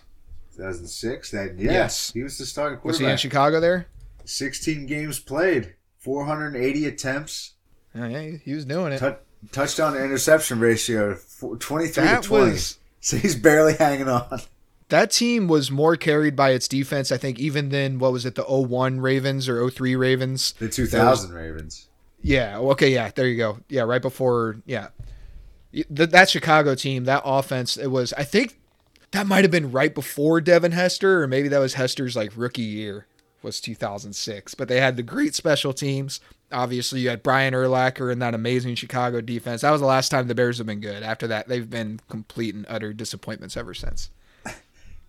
2006. 0.56 1.32
That 1.32 1.56
yes, 1.60 1.72
Yes. 1.74 2.12
he 2.14 2.24
was 2.24 2.38
the 2.38 2.46
starting 2.46 2.78
quarterback. 2.80 3.00
Was 3.02 3.06
he 3.08 3.12
in. 3.12 3.18
Chicago 3.18 3.60
there? 3.60 3.88
16 4.24 4.86
games 4.86 5.20
played, 5.20 5.76
480 5.98 6.86
attempts, 6.86 7.54
Oh, 7.94 8.06
yeah, 8.06 8.38
he- 8.46 8.54
was 8.54 8.64
doing 8.64 8.94
it. 8.94 9.00
tou- 9.00 9.18
touchdown 9.52 9.94
to 9.94 10.04
interception 10.04 10.60
ratio 10.60 11.18
23 11.60 12.04
That 12.04 12.24
to 12.24 12.28
20. 12.28 12.52
was 12.52 12.78
so 13.02 13.18
he's 13.18 13.36
barely 13.36 13.74
hanging 13.74 14.08
on. 14.08 14.42
that 14.90 15.12
team 15.12 15.48
was 15.48 15.72
more 15.72 15.96
carried 15.96 16.36
by 16.36 16.52
its 16.52 16.68
defense, 16.68 17.12
I 17.12 17.18
think, 17.18 17.40
even 17.40 17.70
than 17.70 17.98
what 18.00 18.12
was 18.12 18.26
it, 18.26 18.36
the 18.36 18.44
01 18.44 19.00
Ravens 19.00 19.50
or 19.50 19.70
03 19.70 19.96
Ravens? 19.96 20.54
The 20.60 20.70
2000 20.70 21.34
Ravens. 21.34 21.88
Yeah. 22.22 22.58
Okay. 22.60 22.94
Yeah. 22.94 23.10
There 23.14 23.28
you 23.28 23.38
go. 23.38 23.60
Yeah. 23.70 23.82
Right 23.84 24.02
before. 24.02 24.58
Yeah. 24.66 24.90
That 25.90 26.30
Chicago 26.30 26.76
team, 26.76 27.06
that 27.06 27.24
offense, 27.26 27.78
it 27.78 27.88
was. 27.88 28.14
I 28.14 28.24
think 28.24 28.60
that 29.12 29.26
might 29.26 29.44
have 29.44 29.52
been 29.52 29.72
right 29.72 29.96
before 29.96 30.40
Devin 30.42 30.74
Hester, 30.74 31.24
or 31.24 31.28
maybe 31.28 31.48
that 31.48 31.60
was 31.60 31.74
Hester's 31.76 32.16
like 32.16 32.32
rookie 32.36 32.62
year. 32.62 33.08
Was 33.42 33.60
2006, 33.60 34.54
but 34.54 34.68
they 34.68 34.80
had 34.80 34.98
the 34.98 35.02
great 35.04 35.34
special 35.34 35.74
teams. 35.74 36.20
Obviously, 36.52 37.02
you 37.02 37.10
had 37.10 37.24
Brian 37.24 37.54
Urlacher 37.54 38.12
and 38.12 38.22
that 38.22 38.34
amazing 38.34 38.76
Chicago 38.76 39.22
defense. 39.22 39.62
That 39.62 39.72
was 39.72 39.82
the 39.82 39.88
last 39.88 40.10
time 40.10 40.28
the 40.28 40.36
Bears 40.36 40.58
have 40.58 40.68
been 40.68 40.82
good. 40.82 41.04
After 41.04 41.28
that, 41.28 41.48
they've 41.48 41.70
been 41.70 42.00
complete 42.10 42.56
and 42.56 42.66
utter 42.70 42.94
disappointments 42.94 43.58
ever 43.58 43.74
since. 43.74 44.10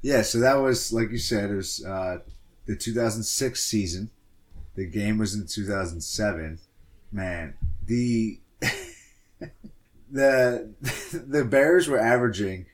Yeah, 0.04 0.22
so 0.22 0.40
that 0.40 0.56
was 0.56 0.92
like 0.92 1.12
you 1.12 1.18
said, 1.18 1.50
it 1.50 1.54
was 1.54 1.84
uh, 1.84 2.18
the 2.66 2.74
2006 2.74 3.64
season. 3.64 4.10
The 4.74 4.84
game 4.84 5.16
was 5.16 5.32
in 5.32 5.46
2007. 5.46 6.58
Man, 7.12 7.54
the 7.86 8.40
the 10.10 10.74
the 11.12 11.44
Bears 11.44 11.88
were 11.88 12.00
averaging 12.00 12.66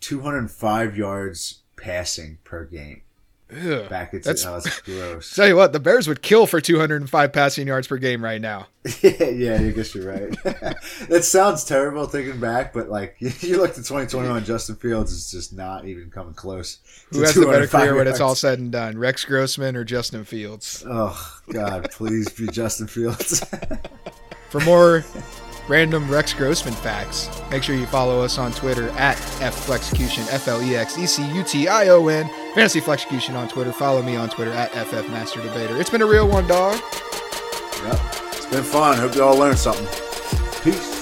205 0.00 0.96
yards 0.96 1.62
passing 1.76 2.38
per 2.44 2.64
game. 2.64 3.02
Back 3.50 4.12
into 4.12 4.28
that's 4.28 4.44
oh, 4.44 4.60
that's 4.60 4.80
gross. 4.80 5.34
tell 5.34 5.48
you 5.48 5.56
what, 5.56 5.72
the 5.72 5.80
Bears 5.80 6.06
would 6.06 6.20
kill 6.20 6.46
for 6.46 6.60
205 6.60 7.32
passing 7.32 7.66
yards 7.66 7.86
per 7.86 7.96
game 7.96 8.22
right 8.22 8.40
now. 8.40 8.66
yeah, 9.02 9.58
I 9.58 9.70
guess 9.70 9.94
you're 9.94 10.12
right. 10.12 10.30
that 11.08 11.24
sounds 11.24 11.64
terrible 11.64 12.06
thinking 12.06 12.40
back, 12.40 12.74
but 12.74 12.90
like 12.90 13.16
you 13.20 13.56
look 13.56 13.70
at 13.70 13.76
2021, 13.76 14.44
Justin 14.44 14.76
Fields 14.76 15.12
is 15.12 15.30
just 15.30 15.54
not 15.54 15.86
even 15.86 16.10
coming 16.10 16.34
close. 16.34 16.80
Who 17.10 17.20
to 17.20 17.24
has 17.26 17.34
the 17.34 17.46
better 17.46 17.66
205 17.66 17.80
career 17.80 17.94
when 17.96 18.06
it's 18.06 18.20
all 18.20 18.34
said 18.34 18.58
and 18.58 18.70
done? 18.70 18.98
Rex 18.98 19.24
Grossman 19.24 19.76
or 19.76 19.84
Justin 19.84 20.24
Fields? 20.24 20.84
Oh 20.86 21.40
God, 21.50 21.90
please 21.90 22.28
be 22.28 22.48
Justin 22.48 22.86
Fields. 22.86 23.42
For 24.50 24.60
more 24.60 25.04
random 25.68 26.10
Rex 26.10 26.32
Grossman 26.32 26.74
facts, 26.74 27.30
make 27.50 27.62
sure 27.62 27.76
you 27.76 27.86
follow 27.86 28.22
us 28.22 28.38
on 28.38 28.52
Twitter 28.52 28.88
at 28.90 29.16
FFlexecution, 29.16 30.32
F 30.32 30.48
L 30.48 30.62
E 30.62 30.76
X 30.76 30.98
E 30.98 31.06
C 31.06 31.30
U 31.32 31.42
T 31.42 31.68
I 31.68 31.88
O 31.88 32.08
N. 32.08 32.28
Fantasy 32.54 32.80
Flexecution 32.80 33.34
on 33.34 33.48
Twitter. 33.48 33.72
Follow 33.72 34.02
me 34.02 34.16
on 34.16 34.28
Twitter 34.28 34.52
at 34.52 34.72
FF 34.72 35.08
Master 35.10 35.40
Debater. 35.42 35.80
It's 35.80 35.90
been 35.90 36.02
a 36.02 36.06
real 36.06 36.28
one, 36.28 36.46
dog. 36.46 36.80
Yep. 37.84 38.00
It's 38.32 38.46
been 38.46 38.64
fun. 38.64 38.98
Hope 38.98 39.14
you 39.14 39.22
all 39.22 39.36
learned 39.36 39.58
something. 39.58 39.86
Peace. 40.62 40.97